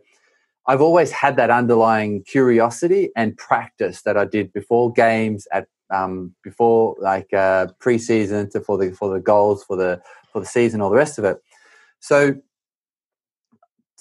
I've 0.67 0.81
always 0.81 1.11
had 1.11 1.37
that 1.37 1.49
underlying 1.49 2.23
curiosity 2.23 3.09
and 3.15 3.35
practice 3.37 4.03
that 4.03 4.17
I 4.17 4.25
did 4.25 4.53
before 4.53 4.91
games, 4.91 5.47
at 5.51 5.67
um, 5.93 6.33
before 6.43 6.95
like 6.99 7.33
uh, 7.33 7.67
preseason, 7.79 8.49
to 8.51 8.61
for 8.61 8.77
the 8.77 8.91
for 8.91 9.13
the 9.13 9.19
goals 9.19 9.63
for 9.63 9.75
the 9.75 10.01
for 10.31 10.39
the 10.39 10.45
season, 10.45 10.81
all 10.81 10.89
the 10.89 10.95
rest 10.95 11.17
of 11.17 11.25
it. 11.25 11.37
So 11.99 12.35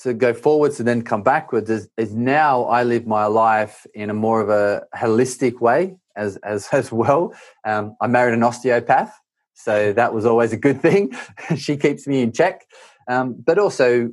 to 0.02 0.12
go 0.12 0.34
forwards 0.34 0.78
and 0.78 0.86
then 0.86 1.02
come 1.02 1.22
backwards 1.22 1.70
is, 1.70 1.88
is 1.96 2.14
now 2.14 2.64
I 2.64 2.82
live 2.82 3.06
my 3.06 3.26
life 3.26 3.86
in 3.94 4.10
a 4.10 4.14
more 4.14 4.40
of 4.40 4.50
a 4.50 4.82
holistic 4.94 5.60
way 5.60 5.96
as 6.16 6.36
as 6.38 6.68
as 6.72 6.92
well. 6.92 7.34
Um, 7.64 7.96
I 8.00 8.06
married 8.06 8.34
an 8.34 8.42
osteopath, 8.42 9.18
so 9.54 9.92
that 9.92 10.12
was 10.12 10.26
always 10.26 10.52
a 10.52 10.56
good 10.56 10.80
thing. 10.80 11.16
she 11.56 11.76
keeps 11.76 12.06
me 12.06 12.22
in 12.22 12.32
check, 12.32 12.66
um, 13.08 13.34
but 13.44 13.58
also 13.58 14.10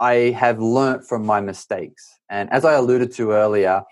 I 0.00 0.14
have 0.38 0.60
learnt 0.60 1.06
from 1.06 1.26
my 1.26 1.40
mistakes. 1.40 2.14
And 2.30 2.50
as 2.52 2.64
I 2.64 2.74
alluded 2.74 3.12
to 3.14 3.32
earlier, 3.32 3.82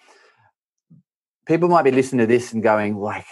people 1.47 1.68
might 1.68 1.82
be 1.84 1.90
listening 1.90 2.26
to 2.26 2.26
this 2.26 2.53
and 2.53 2.62
going 2.62 2.97
like, 2.97 3.26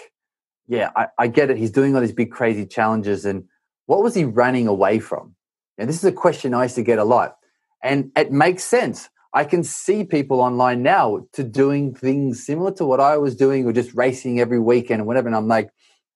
"Yeah, 0.66 0.90
I, 0.96 1.06
I 1.18 1.26
get 1.28 1.50
it. 1.50 1.56
He's 1.56 1.70
doing 1.70 1.94
all 1.94 2.00
these 2.00 2.12
big 2.12 2.30
crazy 2.30 2.66
challenges, 2.66 3.24
and 3.24 3.44
what 3.86 4.02
was 4.02 4.14
he 4.14 4.24
running 4.24 4.66
away 4.68 4.98
from?" 4.98 5.34
And 5.78 5.88
this 5.88 5.96
is 5.96 6.04
a 6.04 6.12
question 6.12 6.54
I 6.54 6.64
used 6.64 6.76
to 6.76 6.82
get 6.82 6.98
a 6.98 7.04
lot, 7.04 7.36
and 7.82 8.10
it 8.16 8.32
makes 8.32 8.64
sense 8.64 9.08
I 9.34 9.44
can 9.44 9.64
see 9.64 10.04
people 10.04 10.40
online 10.40 10.84
now 10.84 11.26
to 11.32 11.42
doing 11.42 11.92
things 11.92 12.46
similar 12.46 12.70
to 12.74 12.86
what 12.86 13.00
I 13.00 13.16
was 13.18 13.34
doing 13.34 13.66
or 13.66 13.72
just 13.72 13.92
racing 13.92 14.38
every 14.38 14.60
weekend 14.60 15.02
or 15.02 15.04
whatever. 15.04 15.26
And 15.26 15.36
I'm 15.36 15.48
like, 15.48 15.70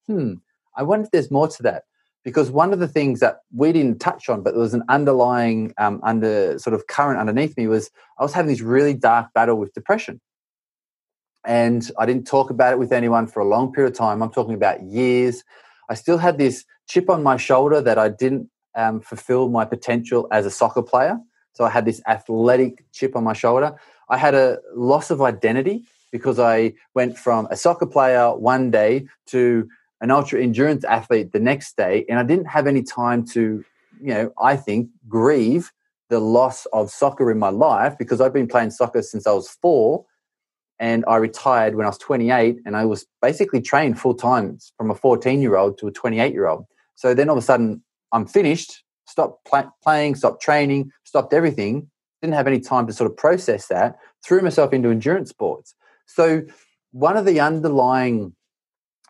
hmm, 0.07 0.35
I 0.75 0.83
wonder 0.83 1.03
if 1.03 1.11
there's 1.11 1.29
more 1.29 1.49
to 1.49 1.63
that. 1.63 1.83
Because 2.23 2.49
one 2.49 2.71
of 2.71 2.79
the 2.79 2.87
things 2.87 3.19
that 3.19 3.39
we 3.53 3.73
didn't 3.73 3.99
touch 3.99 4.29
on, 4.29 4.41
but 4.41 4.51
there 4.51 4.61
was 4.61 4.73
an 4.73 4.83
underlying 4.87 5.73
um, 5.77 5.99
under 6.03 6.57
sort 6.59 6.73
of 6.73 6.87
current 6.87 7.19
underneath 7.19 7.57
me 7.57 7.67
was 7.67 7.91
I 8.17 8.23
was 8.23 8.33
having 8.33 8.49
this 8.49 8.61
really 8.61 8.93
dark 8.93 9.33
battle 9.33 9.55
with 9.55 9.73
depression. 9.73 10.21
And 11.45 11.89
I 11.97 12.05
didn't 12.05 12.27
talk 12.27 12.49
about 12.49 12.73
it 12.73 12.79
with 12.79 12.91
anyone 12.91 13.27
for 13.27 13.39
a 13.39 13.47
long 13.47 13.71
period 13.71 13.91
of 13.93 13.97
time. 13.97 14.21
I'm 14.21 14.31
talking 14.31 14.53
about 14.53 14.83
years. 14.83 15.43
I 15.89 15.93
still 15.93 16.17
had 16.17 16.37
this 16.37 16.65
chip 16.87 17.09
on 17.09 17.23
my 17.23 17.37
shoulder 17.37 17.81
that 17.81 17.97
I 17.97 18.09
didn't 18.09 18.49
um, 18.75 19.01
fulfill 19.01 19.49
my 19.49 19.65
potential 19.65 20.27
as 20.31 20.45
a 20.45 20.51
soccer 20.51 20.81
player. 20.81 21.17
So 21.53 21.65
I 21.65 21.69
had 21.69 21.85
this 21.85 22.01
athletic 22.07 22.85
chip 22.91 23.15
on 23.15 23.23
my 23.23 23.33
shoulder. 23.33 23.75
I 24.09 24.17
had 24.17 24.35
a 24.35 24.59
loss 24.75 25.11
of 25.11 25.21
identity 25.21 25.83
because 26.11 26.39
I 26.39 26.73
went 26.95 27.17
from 27.17 27.47
a 27.51 27.57
soccer 27.57 27.85
player 27.85 28.35
one 28.35 28.71
day 28.71 29.07
to 29.27 29.67
an 30.01 30.11
ultra 30.11 30.41
endurance 30.41 30.83
athlete 30.83 31.31
the 31.31 31.39
next 31.39 31.77
day. 31.77 32.05
And 32.09 32.19
I 32.19 32.23
didn't 32.23 32.45
have 32.45 32.67
any 32.67 32.83
time 32.83 33.25
to, 33.27 33.63
you 34.01 34.13
know, 34.13 34.33
I 34.41 34.55
think 34.55 34.89
grieve 35.07 35.71
the 36.09 36.19
loss 36.19 36.65
of 36.67 36.89
soccer 36.89 37.29
in 37.31 37.37
my 37.37 37.49
life 37.49 37.97
because 37.97 38.19
I've 38.21 38.33
been 38.33 38.47
playing 38.47 38.71
soccer 38.71 39.01
since 39.01 39.27
I 39.27 39.31
was 39.31 39.49
four 39.49 40.05
and 40.79 41.03
I 41.07 41.17
retired 41.17 41.75
when 41.75 41.85
I 41.85 41.89
was 41.89 41.97
28 41.97 42.59
and 42.65 42.75
I 42.77 42.85
was 42.85 43.05
basically 43.21 43.61
trained 43.61 43.99
full 43.99 44.13
time 44.13 44.57
from 44.77 44.89
a 44.91 44.95
14 44.95 45.41
year 45.41 45.57
old 45.57 45.77
to 45.79 45.87
a 45.87 45.91
28 45.91 46.33
year 46.33 46.47
old. 46.47 46.65
So 46.95 47.13
then 47.13 47.29
all 47.29 47.37
of 47.37 47.43
a 47.43 47.45
sudden 47.45 47.83
I'm 48.11 48.25
finished 48.25 48.83
stopped 49.09 49.45
pl- 49.45 49.75
playing, 49.83 50.15
stopped 50.15 50.41
training, 50.41 50.91
stopped 51.03 51.33
everything. 51.33 51.89
didn't 52.21 52.35
have 52.35 52.47
any 52.47 52.59
time 52.59 52.85
to 52.87 52.93
sort 52.93 53.09
of 53.09 53.17
process 53.17 53.67
that, 53.67 53.97
threw 54.23 54.41
myself 54.41 54.71
into 54.71 54.89
endurance 54.89 55.29
sports. 55.29 55.73
So, 56.05 56.43
one 56.91 57.17
of 57.17 57.25
the 57.25 57.39
underlying 57.39 58.35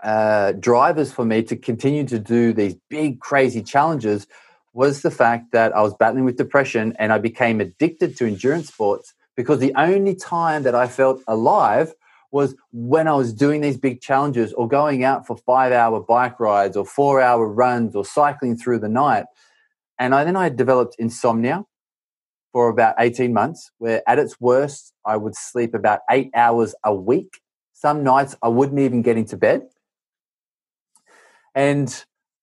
uh, 0.03 0.53
drivers 0.53 1.11
for 1.11 1.25
me 1.25 1.43
to 1.43 1.55
continue 1.55 2.05
to 2.05 2.19
do 2.19 2.53
these 2.53 2.75
big, 2.89 3.19
crazy 3.19 3.63
challenges 3.63 4.27
was 4.73 5.01
the 5.01 5.11
fact 5.11 5.51
that 5.51 5.75
I 5.75 5.81
was 5.81 5.93
battling 5.93 6.25
with 6.25 6.37
depression 6.37 6.93
and 6.99 7.11
I 7.11 7.17
became 7.17 7.59
addicted 7.61 8.17
to 8.17 8.27
endurance 8.27 8.67
sports 8.67 9.13
because 9.39 9.59
the 9.59 9.73
only 9.77 10.13
time 10.13 10.63
that 10.63 10.75
I 10.75 10.85
felt 10.85 11.23
alive 11.25 11.93
was 12.29 12.55
when 12.73 13.07
I 13.07 13.13
was 13.13 13.31
doing 13.31 13.61
these 13.61 13.77
big 13.77 14.01
challenges 14.01 14.51
or 14.51 14.67
going 14.67 15.05
out 15.05 15.25
for 15.25 15.37
five 15.37 15.71
hour 15.71 16.01
bike 16.01 16.41
rides 16.41 16.75
or 16.75 16.85
four 16.85 17.21
hour 17.21 17.47
runs 17.47 17.95
or 17.95 18.03
cycling 18.03 18.57
through 18.57 18.79
the 18.79 18.89
night. 18.89 19.27
And 19.97 20.13
I, 20.13 20.25
then 20.25 20.35
I 20.35 20.49
developed 20.49 20.97
insomnia 20.99 21.63
for 22.51 22.67
about 22.67 22.95
18 22.99 23.31
months, 23.31 23.71
where 23.77 24.03
at 24.09 24.19
its 24.19 24.41
worst, 24.41 24.93
I 25.05 25.15
would 25.15 25.35
sleep 25.37 25.73
about 25.73 26.01
eight 26.11 26.31
hours 26.35 26.75
a 26.83 26.93
week. 26.93 27.39
Some 27.71 28.03
nights 28.03 28.35
I 28.43 28.49
wouldn't 28.49 28.79
even 28.79 29.03
get 29.03 29.15
into 29.15 29.37
bed. 29.37 29.61
And 31.55 31.87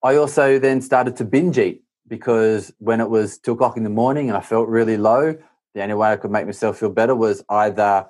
I 0.02 0.16
also 0.16 0.58
then 0.58 0.80
started 0.80 1.14
to 1.16 1.26
binge 1.26 1.58
eat 1.58 1.82
because 2.08 2.72
when 2.78 3.02
it 3.02 3.10
was 3.10 3.36
two 3.36 3.52
o'clock 3.52 3.76
in 3.76 3.84
the 3.84 3.90
morning 3.90 4.30
and 4.30 4.38
I 4.38 4.40
felt 4.40 4.66
really 4.70 4.96
low, 4.96 5.36
the 5.76 5.82
only 5.82 5.94
way 5.94 6.10
I 6.10 6.16
could 6.16 6.30
make 6.30 6.46
myself 6.46 6.78
feel 6.78 6.88
better 6.88 7.14
was 7.14 7.44
either 7.50 8.06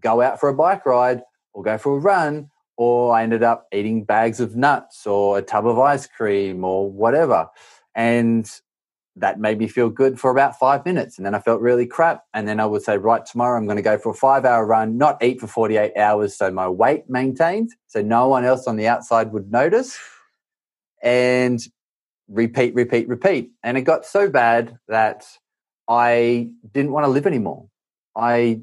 go 0.00 0.22
out 0.22 0.40
for 0.40 0.48
a 0.48 0.54
bike 0.54 0.86
ride 0.86 1.20
or 1.52 1.62
go 1.62 1.76
for 1.76 1.94
a 1.94 2.00
run, 2.00 2.48
or 2.78 3.14
I 3.14 3.24
ended 3.24 3.42
up 3.42 3.66
eating 3.74 4.04
bags 4.04 4.40
of 4.40 4.56
nuts 4.56 5.06
or 5.06 5.36
a 5.36 5.42
tub 5.42 5.66
of 5.66 5.78
ice 5.78 6.06
cream 6.06 6.64
or 6.64 6.90
whatever. 6.90 7.46
And 7.94 8.50
that 9.16 9.38
made 9.38 9.58
me 9.58 9.68
feel 9.68 9.90
good 9.90 10.18
for 10.18 10.30
about 10.30 10.58
five 10.58 10.86
minutes. 10.86 11.18
And 11.18 11.26
then 11.26 11.34
I 11.34 11.40
felt 11.40 11.60
really 11.60 11.86
crap. 11.86 12.24
And 12.32 12.48
then 12.48 12.58
I 12.58 12.64
would 12.64 12.82
say, 12.82 12.96
right, 12.96 13.26
tomorrow 13.26 13.58
I'm 13.58 13.66
going 13.66 13.76
to 13.76 13.82
go 13.82 13.98
for 13.98 14.12
a 14.12 14.14
five 14.14 14.46
hour 14.46 14.64
run, 14.64 14.96
not 14.96 15.22
eat 15.22 15.40
for 15.40 15.46
48 15.46 15.94
hours. 15.94 16.38
So 16.38 16.50
my 16.50 16.68
weight 16.68 17.10
maintained. 17.10 17.72
So 17.88 18.00
no 18.00 18.28
one 18.28 18.46
else 18.46 18.66
on 18.66 18.76
the 18.76 18.88
outside 18.88 19.32
would 19.32 19.52
notice. 19.52 19.98
And 21.02 21.60
repeat, 22.28 22.74
repeat, 22.74 23.08
repeat. 23.08 23.50
And 23.62 23.76
it 23.76 23.82
got 23.82 24.06
so 24.06 24.30
bad 24.30 24.78
that 24.88 25.26
I 25.88 26.50
didn't 26.72 26.92
want 26.92 27.04
to 27.04 27.10
live 27.10 27.26
anymore. 27.26 27.66
I 28.16 28.60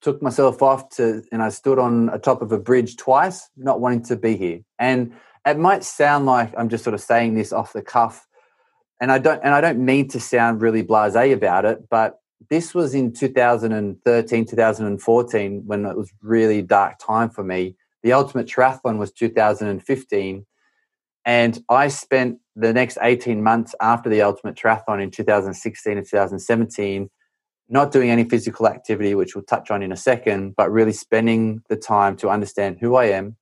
took 0.00 0.22
myself 0.22 0.62
off 0.62 0.90
to, 0.90 1.22
and 1.32 1.42
I 1.42 1.48
stood 1.48 1.78
on 1.78 2.10
a 2.10 2.18
top 2.18 2.42
of 2.42 2.52
a 2.52 2.58
bridge 2.58 2.96
twice, 2.96 3.48
not 3.56 3.80
wanting 3.80 4.04
to 4.04 4.16
be 4.16 4.36
here. 4.36 4.60
And 4.78 5.12
it 5.46 5.58
might 5.58 5.82
sound 5.82 6.26
like 6.26 6.52
I'm 6.56 6.68
just 6.68 6.84
sort 6.84 6.94
of 6.94 7.00
saying 7.00 7.34
this 7.34 7.52
off 7.52 7.72
the 7.72 7.82
cuff, 7.82 8.26
and 9.00 9.10
I 9.12 9.18
don't, 9.18 9.40
and 9.42 9.54
I 9.54 9.60
don't 9.60 9.84
mean 9.84 10.08
to 10.08 10.20
sound 10.20 10.60
really 10.60 10.82
blasé 10.82 11.32
about 11.32 11.64
it, 11.64 11.88
but 11.88 12.18
this 12.50 12.74
was 12.74 12.94
in 12.94 13.12
2013, 13.12 14.44
2014 14.44 15.62
when 15.66 15.86
it 15.86 15.96
was 15.96 16.12
really 16.22 16.62
dark 16.62 16.98
time 16.98 17.30
for 17.30 17.42
me. 17.42 17.76
The 18.02 18.12
ultimate 18.12 18.46
triathlon 18.46 18.98
was 18.98 19.12
2015, 19.12 20.46
and 21.24 21.62
I 21.68 21.88
spent 21.88 22.38
the 22.56 22.72
next 22.72 22.98
18 23.00 23.42
months 23.42 23.74
after 23.80 24.08
the 24.08 24.22
ultimate 24.22 24.56
triathlon 24.56 25.02
in 25.02 25.10
2016 25.10 25.96
and 25.96 26.06
2017 26.06 27.10
not 27.68 27.92
doing 27.92 28.10
any 28.10 28.24
physical 28.24 28.66
activity, 28.66 29.14
which 29.14 29.34
we'll 29.34 29.44
touch 29.44 29.70
on 29.70 29.82
in 29.82 29.92
a 29.92 29.96
second, 29.96 30.56
but 30.56 30.72
really 30.72 30.92
spending 30.92 31.62
the 31.68 31.76
time 31.76 32.16
to 32.16 32.30
understand 32.30 32.78
who 32.80 32.96
I 32.96 33.06
am, 33.06 33.36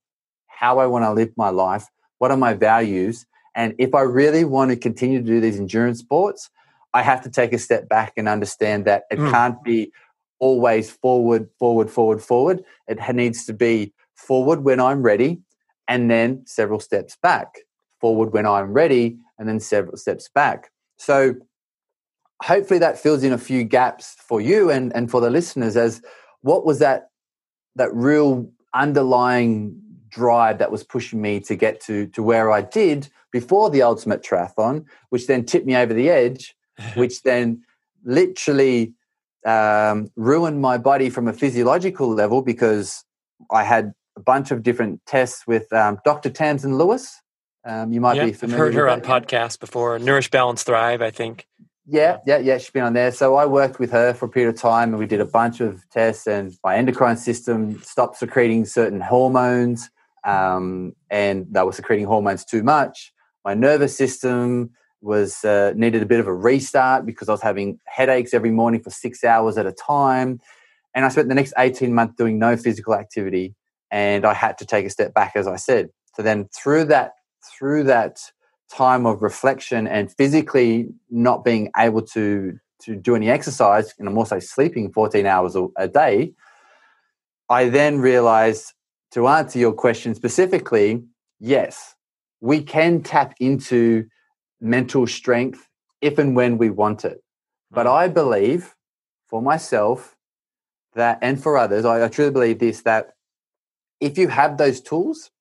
how 0.47 0.79
I 0.79 0.85
want 0.87 1.05
to 1.05 1.13
live 1.13 1.29
my 1.37 1.49
life, 1.49 1.87
what 2.17 2.31
are 2.31 2.37
my 2.37 2.53
values, 2.53 3.25
and 3.55 3.73
if 3.79 3.95
I 3.95 4.01
really 4.01 4.43
want 4.43 4.69
to 4.69 4.77
continue 4.77 5.19
to 5.19 5.25
do 5.25 5.39
these 5.39 5.59
endurance 5.59 5.99
sports, 5.99 6.49
I 6.93 7.01
have 7.01 7.21
to 7.23 7.29
take 7.29 7.53
a 7.53 7.57
step 7.57 7.89
back 7.89 8.13
and 8.15 8.29
understand 8.29 8.85
that 8.85 9.03
it 9.09 9.17
mm. 9.17 9.31
can't 9.31 9.63
be 9.63 9.91
always 10.39 10.91
forward, 10.91 11.49
forward, 11.57 11.89
forward, 11.89 12.21
forward. 12.21 12.63
It 12.87 12.99
needs 13.15 13.45
to 13.45 13.53
be 13.53 13.93
forward 14.13 14.63
when 14.63 14.79
I'm 14.79 15.01
ready, 15.01 15.41
and 15.87 16.11
then 16.11 16.43
several 16.45 16.79
steps 16.79 17.17
back. 17.21 17.59
Forward 17.99 18.33
when 18.33 18.45
I'm 18.45 18.73
ready, 18.73 19.17
and 19.37 19.47
then 19.47 19.59
several 19.59 19.97
steps 19.97 20.29
back. 20.29 20.71
So 20.97 21.35
hopefully 22.43 22.79
that 22.79 22.99
fills 22.99 23.23
in 23.23 23.33
a 23.33 23.37
few 23.37 23.63
gaps 23.63 24.15
for 24.19 24.39
you 24.41 24.69
and, 24.69 24.95
and 24.95 25.09
for 25.09 25.21
the 25.21 25.29
listeners 25.29 25.75
as 25.75 26.01
what 26.41 26.65
was 26.65 26.79
that 26.79 27.09
that 27.75 27.93
real 27.93 28.49
underlying 28.73 29.79
drive 30.09 30.57
that 30.59 30.71
was 30.71 30.83
pushing 30.83 31.21
me 31.21 31.39
to 31.39 31.55
get 31.55 31.79
to 31.81 32.07
to 32.07 32.23
where 32.23 32.51
I 32.51 32.61
did 32.61 33.09
before 33.31 33.69
the 33.69 33.81
ultimate 33.81 34.23
triathlon, 34.23 34.85
which 35.09 35.27
then 35.27 35.45
tipped 35.45 35.65
me 35.65 35.75
over 35.75 35.93
the 35.93 36.09
edge, 36.09 36.55
which 36.95 37.23
then 37.23 37.63
literally 38.03 38.93
um, 39.45 40.09
ruined 40.15 40.61
my 40.61 40.77
body 40.77 41.09
from 41.09 41.27
a 41.27 41.33
physiological 41.33 42.09
level 42.09 42.41
because 42.41 43.03
I 43.51 43.63
had 43.63 43.93
a 44.15 44.19
bunch 44.19 44.51
of 44.51 44.63
different 44.63 45.05
tests 45.05 45.45
with 45.45 45.71
um, 45.73 45.99
Dr. 46.03 46.29
Tamsin 46.29 46.77
Lewis. 46.77 47.21
Um, 47.67 47.91
you 47.91 47.99
might 47.99 48.15
yeah, 48.15 48.25
be 48.25 48.33
familiar. 48.33 48.65
I've 48.65 48.73
heard 48.73 48.73
her 48.75 48.89
on 48.89 49.01
podcasts 49.01 49.59
before. 49.59 49.99
Nourish, 49.99 50.31
Balance, 50.31 50.63
Thrive. 50.63 51.01
I 51.01 51.11
think. 51.11 51.45
Yeah, 51.85 52.17
yeah, 52.25 52.37
yeah. 52.37 52.57
She's 52.57 52.69
been 52.69 52.83
on 52.83 52.93
there. 52.93 53.11
So 53.11 53.35
I 53.35 53.45
worked 53.45 53.77
with 53.77 53.91
her 53.91 54.13
for 54.13 54.25
a 54.25 54.29
period 54.29 54.55
of 54.55 54.59
time, 54.59 54.89
and 54.89 54.99
we 54.99 55.05
did 55.05 55.19
a 55.19 55.25
bunch 55.25 55.59
of 55.59 55.83
tests. 55.89 56.27
And 56.27 56.57
my 56.63 56.77
endocrine 56.77 57.17
system 57.17 57.81
stopped 57.81 58.17
secreting 58.17 58.65
certain 58.65 59.01
hormones, 59.01 59.89
um, 60.23 60.93
and 61.09 61.45
that 61.51 61.65
was 61.65 61.75
secreting 61.75 62.05
hormones 62.05 62.45
too 62.45 62.63
much. 62.63 63.11
My 63.43 63.53
nervous 63.53 63.95
system 63.95 64.71
was 65.01 65.43
uh, 65.43 65.73
needed 65.75 66.01
a 66.01 66.05
bit 66.05 66.19
of 66.19 66.27
a 66.27 66.33
restart 66.33 67.05
because 67.05 67.29
I 67.29 67.33
was 67.33 67.41
having 67.41 67.79
headaches 67.85 68.33
every 68.33 68.51
morning 68.51 68.81
for 68.81 68.89
six 68.89 69.23
hours 69.23 69.57
at 69.57 69.65
a 69.65 69.73
time. 69.73 70.39
And 70.95 71.05
I 71.05 71.09
spent 71.09 71.27
the 71.27 71.35
next 71.35 71.53
eighteen 71.57 71.93
months 71.93 72.15
doing 72.17 72.39
no 72.39 72.55
physical 72.55 72.95
activity, 72.95 73.55
and 73.91 74.25
I 74.25 74.33
had 74.33 74.57
to 74.59 74.65
take 74.65 74.85
a 74.85 74.89
step 74.89 75.13
back, 75.13 75.33
as 75.35 75.47
I 75.47 75.57
said. 75.57 75.89
So 76.15 76.23
then 76.23 76.49
through 76.55 76.85
that, 76.85 77.11
through 77.57 77.83
that 77.83 78.19
time 78.71 79.05
of 79.05 79.21
reflection 79.21 79.87
and 79.87 80.11
physically 80.11 80.87
not 81.09 81.43
being 81.45 81.71
able 81.77 82.01
to 82.01 82.59
to 82.79 82.95
do 82.95 83.15
any 83.15 83.29
exercise 83.29 83.93
and 83.97 84.07
I'm 84.07 84.17
also 84.17 84.39
sleeping 84.39 84.91
14 84.91 85.25
hours 85.25 85.55
a, 85.55 85.67
a 85.77 85.87
day, 85.87 86.33
I 87.49 87.69
then 87.69 87.99
realized 87.99 88.73
to 89.11 89.27
answer 89.27 89.57
your 89.57 89.73
question 89.73 90.13
specifically, 90.13 91.03
yes, 91.39 91.95
we 92.39 92.61
can 92.61 93.01
tap 93.01 93.33
into 93.39 94.05
mental 94.61 95.07
strength 95.07 95.67
if 96.01 96.17
and 96.17 96.35
when 96.35 96.57
we 96.57 96.69
want 96.69 97.05
it. 97.05 97.23
But 97.71 97.87
hmm. 97.87 97.93
I 97.93 98.07
believe 98.09 98.75
for 99.27 99.41
myself 99.41 100.15
that, 100.93 101.19
and 101.21 101.41
for 101.41 101.57
others, 101.57 101.85
I, 101.85 102.05
I 102.05 102.07
truly 102.09 102.31
believe 102.31 102.59
this 102.59 102.81
that 102.83 103.13
if 103.99 104.17
you 104.17 104.27
have 104.27 104.57
those 104.57 104.81
tools, 104.81 105.31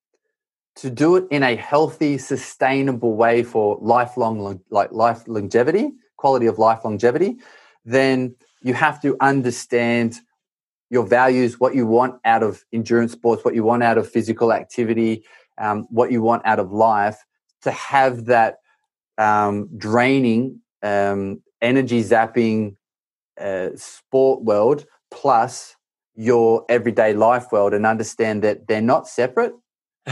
to 0.76 0.90
do 0.90 1.16
it 1.16 1.24
in 1.30 1.42
a 1.42 1.56
healthy, 1.56 2.18
sustainable 2.18 3.14
way 3.16 3.42
for 3.42 3.78
lifelong, 3.80 4.60
like 4.70 4.92
life 4.92 5.26
longevity, 5.26 5.92
quality 6.16 6.46
of 6.46 6.58
life 6.58 6.84
longevity, 6.84 7.36
then 7.84 8.34
you 8.62 8.74
have 8.74 9.00
to 9.02 9.16
understand 9.20 10.20
your 10.90 11.04
values, 11.04 11.58
what 11.58 11.74
you 11.74 11.86
want 11.86 12.20
out 12.24 12.42
of 12.42 12.64
endurance 12.72 13.12
sports, 13.12 13.44
what 13.44 13.54
you 13.54 13.64
want 13.64 13.82
out 13.82 13.98
of 13.98 14.08
physical 14.08 14.52
activity, 14.52 15.24
um, 15.58 15.86
what 15.90 16.12
you 16.12 16.22
want 16.22 16.42
out 16.44 16.58
of 16.58 16.70
life, 16.70 17.24
to 17.62 17.70
have 17.70 18.26
that 18.26 18.58
um, 19.18 19.68
draining, 19.76 20.60
um, 20.82 21.42
energy 21.62 22.02
zapping 22.02 22.76
uh, 23.40 23.70
sport 23.76 24.42
world 24.42 24.84
plus 25.10 25.74
your 26.14 26.64
everyday 26.68 27.12
life 27.12 27.50
world 27.50 27.74
and 27.74 27.86
understand 27.86 28.42
that 28.42 28.66
they're 28.66 28.80
not 28.80 29.08
separate 29.08 29.52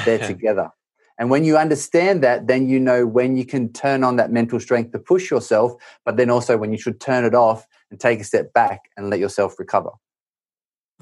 they're 0.04 0.18
together. 0.26 0.70
And 1.18 1.30
when 1.30 1.44
you 1.44 1.56
understand 1.56 2.22
that, 2.24 2.48
then 2.48 2.68
you 2.68 2.80
know 2.80 3.06
when 3.06 3.36
you 3.36 3.46
can 3.46 3.72
turn 3.72 4.02
on 4.02 4.16
that 4.16 4.32
mental 4.32 4.58
strength 4.58 4.92
to 4.92 4.98
push 4.98 5.30
yourself, 5.30 5.74
but 6.04 6.16
then 6.16 6.28
also 6.28 6.56
when 6.56 6.72
you 6.72 6.78
should 6.78 7.00
turn 7.00 7.24
it 7.24 7.34
off 7.34 7.66
and 7.90 8.00
take 8.00 8.20
a 8.20 8.24
step 8.24 8.52
back 8.52 8.90
and 8.96 9.10
let 9.10 9.20
yourself 9.20 9.58
recover. 9.58 9.90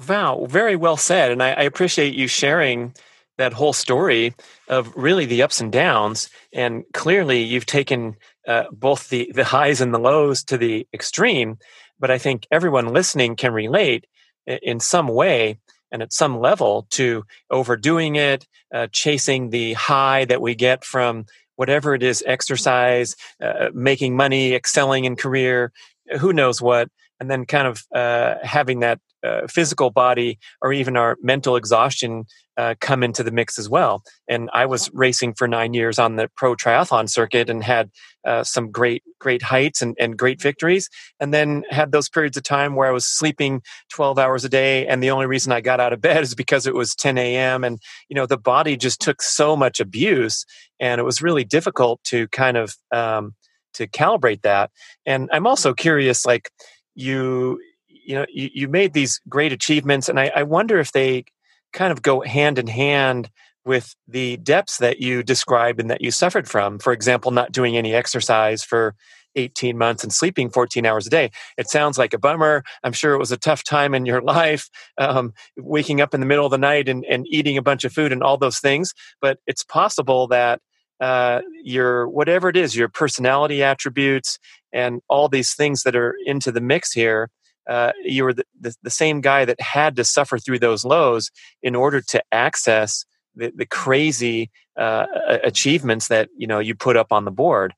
Wow, 0.07 0.45
very 0.47 0.75
well 0.75 0.97
said. 0.97 1.31
And 1.31 1.41
I, 1.41 1.51
I 1.51 1.63
appreciate 1.63 2.13
you 2.13 2.27
sharing 2.27 2.93
that 3.37 3.53
whole 3.53 3.73
story 3.73 4.35
of 4.67 4.95
really 4.95 5.25
the 5.25 5.41
ups 5.41 5.59
and 5.59 5.71
downs. 5.71 6.29
And 6.53 6.83
clearly, 6.93 7.41
you've 7.41 7.65
taken 7.65 8.15
uh, 8.47 8.65
both 8.71 9.09
the, 9.09 9.31
the 9.33 9.43
highs 9.43 9.81
and 9.81 9.93
the 9.93 9.99
lows 9.99 10.43
to 10.45 10.57
the 10.57 10.87
extreme. 10.93 11.57
But 11.99 12.11
I 12.11 12.19
think 12.19 12.45
everyone 12.51 12.87
listening 12.87 13.35
can 13.35 13.53
relate 13.53 14.05
in 14.45 14.79
some 14.79 15.07
way 15.07 15.59
and 15.93 16.01
at 16.01 16.11
some 16.11 16.39
level 16.39 16.87
to 16.89 17.23
overdoing 17.51 18.17
it, 18.17 18.45
uh, 18.73 18.87
chasing 18.91 19.51
the 19.51 19.73
high 19.73 20.25
that 20.25 20.41
we 20.41 20.55
get 20.55 20.83
from 20.83 21.25
whatever 21.55 21.93
it 21.93 22.03
is 22.03 22.23
exercise, 22.25 23.15
uh, 23.41 23.69
making 23.73 24.17
money, 24.17 24.53
excelling 24.53 25.05
in 25.05 25.15
career, 25.15 25.71
who 26.19 26.33
knows 26.33 26.61
what, 26.61 26.89
and 27.23 27.31
then 27.31 27.45
kind 27.45 27.67
of 27.67 27.83
uh, 27.95 28.35
having 28.43 28.81
that 28.81 28.99
uh, 29.23 29.47
physical 29.47 29.89
body 29.89 30.37
or 30.61 30.73
even 30.73 30.97
our 30.97 31.17
mental 31.21 31.55
exhaustion 31.55 32.25
uh, 32.57 32.75
come 32.81 33.01
into 33.01 33.23
the 33.23 33.31
mix 33.31 33.57
as 33.57 33.69
well. 33.69 34.03
And 34.27 34.49
I 34.53 34.65
was 34.65 34.89
racing 34.93 35.35
for 35.35 35.47
nine 35.47 35.73
years 35.73 35.97
on 35.97 36.17
the 36.17 36.29
pro 36.35 36.53
triathlon 36.53 37.09
circuit 37.09 37.49
and 37.49 37.63
had 37.63 37.89
uh, 38.27 38.43
some 38.43 38.71
great, 38.71 39.03
great 39.21 39.41
heights 39.41 39.81
and, 39.81 39.95
and 39.97 40.17
great 40.17 40.41
victories. 40.41 40.89
And 41.21 41.33
then 41.33 41.63
had 41.69 41.93
those 41.93 42.09
periods 42.09 42.35
of 42.35 42.43
time 42.43 42.75
where 42.75 42.89
I 42.89 42.91
was 42.91 43.05
sleeping 43.05 43.61
12 43.93 44.19
hours 44.19 44.43
a 44.43 44.49
day. 44.49 44.85
And 44.85 45.01
the 45.01 45.11
only 45.11 45.25
reason 45.25 45.53
I 45.53 45.61
got 45.61 45.79
out 45.79 45.93
of 45.93 46.01
bed 46.01 46.23
is 46.23 46.35
because 46.35 46.67
it 46.67 46.75
was 46.75 46.93
10 46.93 47.17
a.m. 47.17 47.63
And, 47.63 47.79
you 48.09 48.15
know, 48.15 48.25
the 48.25 48.37
body 48.37 48.75
just 48.75 48.99
took 48.99 49.21
so 49.21 49.55
much 49.55 49.79
abuse 49.79 50.45
and 50.81 50.99
it 50.99 51.05
was 51.05 51.21
really 51.21 51.45
difficult 51.45 52.03
to 52.07 52.27
kind 52.27 52.57
of, 52.57 52.75
um, 52.91 53.33
to 53.75 53.87
calibrate 53.87 54.41
that. 54.41 54.71
And 55.05 55.29
I'm 55.31 55.47
also 55.47 55.73
curious, 55.73 56.25
like 56.25 56.49
you, 56.95 57.59
you 57.87 58.15
know, 58.15 58.25
you, 58.29 58.49
you 58.53 58.67
made 58.67 58.93
these 58.93 59.19
great 59.29 59.51
achievements 59.51 60.09
and 60.09 60.19
I, 60.19 60.31
I 60.35 60.43
wonder 60.43 60.79
if 60.79 60.91
they 60.91 61.25
kind 61.71 61.91
of 61.91 62.01
go 62.01 62.21
hand 62.21 62.59
in 62.59 62.67
hand 62.67 63.29
with 63.65 63.95
the 64.07 64.37
depths 64.37 64.77
that 64.77 64.99
you 64.99 65.23
described 65.23 65.79
and 65.79 65.89
that 65.89 66.01
you 66.01 66.11
suffered 66.11 66.47
from. 66.49 66.79
For 66.79 66.93
example, 66.93 67.31
not 67.31 67.51
doing 67.51 67.77
any 67.77 67.93
exercise 67.93 68.63
for 68.63 68.95
18 69.35 69.77
months 69.77 70.03
and 70.03 70.13
sleeping 70.13 70.49
14 70.49 70.85
hours 70.85 71.07
a 71.07 71.09
day. 71.09 71.31
It 71.57 71.69
sounds 71.69 71.97
like 71.97 72.13
a 72.13 72.19
bummer. 72.19 72.63
I'm 72.83 72.93
sure 72.93 73.13
it 73.13 73.19
was 73.19 73.31
a 73.31 73.37
tough 73.37 73.63
time 73.63 73.93
in 73.95 74.05
your 74.05 74.21
life, 74.35 74.69
um, 74.97 75.33
waking 75.57 76.01
up 76.01 76.13
in 76.13 76.19
the 76.19 76.25
middle 76.25 76.45
of 76.45 76.51
the 76.51 76.57
night 76.57 76.87
and, 76.89 77.05
and 77.05 77.25
eating 77.27 77.57
a 77.57 77.61
bunch 77.61 77.83
of 77.83 77.93
food 77.93 78.11
and 78.11 78.23
all 78.23 78.37
those 78.37 78.59
things. 78.59 78.93
But 79.21 79.39
it's 79.47 79.63
possible 79.63 80.27
that 80.27 80.61
uh, 81.03 81.41
your 81.63 82.07
whatever 82.07 82.47
it 82.49 82.55
is, 82.55 82.75
your 82.75 82.89
personality 82.89 83.61
attributes 83.61 84.39
and 84.71 85.01
all 85.09 85.27
these 85.27 85.53
things 85.53 85.83
that 85.83 85.95
are 85.95 86.15
into 86.25 86.51
the 86.51 86.61
mix 86.61 86.93
here 86.93 87.29
uh, 87.69 87.91
you 88.03 88.23
were 88.23 88.33
the, 88.33 88.45
the, 88.59 88.75
the, 88.83 88.89
same 88.89 89.21
guy 89.21 89.45
that 89.45 89.59
had 89.61 89.95
to 89.95 90.03
suffer 90.03 90.37
through 90.37 90.59
those 90.59 90.83
lows 90.83 91.31
in 91.61 91.75
order 91.75 92.01
to 92.01 92.21
access 92.31 93.05
the, 93.35 93.53
the 93.55 93.65
crazy 93.65 94.51
uh, 94.77 95.05
achievements 95.43 96.07
that 96.07 96.29
you 96.37 96.47
know 96.47 96.59
you 96.59 96.75
put 96.75 96.97
up 96.97 97.11
on 97.11 97.25
the 97.25 97.31
board. 97.31 97.73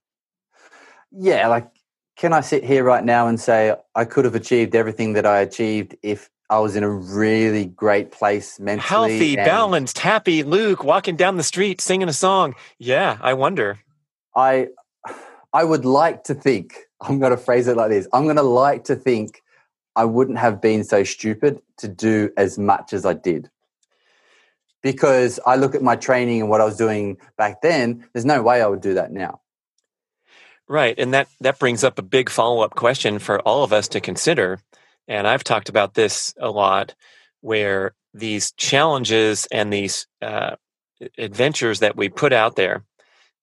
Yeah 1.11 1.47
like 1.47 1.67
can 2.17 2.33
i 2.33 2.41
sit 2.41 2.63
here 2.63 2.83
right 2.83 3.03
now 3.03 3.27
and 3.27 3.39
say 3.39 3.75
i 3.93 4.05
could 4.05 4.25
have 4.25 4.35
achieved 4.35 4.75
everything 4.75 5.13
that 5.13 5.25
i 5.25 5.39
achieved 5.39 5.95
if 6.01 6.29
i 6.49 6.59
was 6.59 6.75
in 6.75 6.83
a 6.83 6.89
really 6.89 7.65
great 7.65 8.11
place 8.11 8.59
mentally 8.59 8.87
healthy 8.87 9.35
balanced 9.35 9.99
happy 9.99 10.43
luke 10.43 10.83
walking 10.83 11.15
down 11.15 11.37
the 11.37 11.43
street 11.43 11.81
singing 11.81 12.09
a 12.09 12.13
song 12.13 12.53
yeah 12.79 13.17
i 13.21 13.33
wonder 13.33 13.79
i 14.35 14.67
i 15.53 15.63
would 15.63 15.85
like 15.85 16.23
to 16.23 16.33
think 16.33 16.75
i'm 17.01 17.19
going 17.19 17.31
to 17.31 17.37
phrase 17.37 17.67
it 17.67 17.77
like 17.77 17.89
this 17.89 18.07
i'm 18.13 18.23
going 18.23 18.35
to 18.35 18.41
like 18.41 18.83
to 18.83 18.95
think 18.95 19.41
I 19.95 20.05
wouldn't 20.05 20.37
have 20.37 20.61
been 20.61 20.83
so 20.83 21.03
stupid 21.03 21.61
to 21.77 21.87
do 21.87 22.29
as 22.35 22.59
much 22.59 22.93
as 22.93 23.05
I 23.05 23.13
did. 23.13 23.49
Because 24.83 25.39
I 25.45 25.55
look 25.55 25.73
at 25.73 25.81
my 25.81 25.95
training 25.95 26.41
and 26.41 26.49
what 26.49 26.61
I 26.61 26.65
was 26.65 26.77
doing 26.77 27.17
back 27.37 27.61
then, 27.61 28.05
there's 28.13 28.25
no 28.25 28.41
way 28.41 28.61
I 28.61 28.67
would 28.67 28.81
do 28.81 28.95
that 28.95 29.11
now. 29.11 29.41
Right. 30.67 30.97
And 30.99 31.13
that, 31.13 31.27
that 31.41 31.59
brings 31.59 31.83
up 31.83 31.97
a 31.97 32.03
big 32.03 32.29
follow 32.29 32.61
up 32.61 32.75
question 32.75 33.19
for 33.19 33.39
all 33.41 33.63
of 33.63 33.71
us 33.71 33.87
to 33.89 34.01
consider. 34.01 34.59
And 35.07 35.27
I've 35.27 35.43
talked 35.43 35.69
about 35.69 35.93
this 35.93 36.33
a 36.39 36.49
lot 36.49 36.95
where 37.41 37.93
these 38.13 38.51
challenges 38.53 39.47
and 39.51 39.71
these 39.71 40.07
uh, 40.21 40.55
adventures 41.17 41.79
that 41.79 41.95
we 41.95 42.09
put 42.09 42.33
out 42.33 42.55
there 42.55 42.83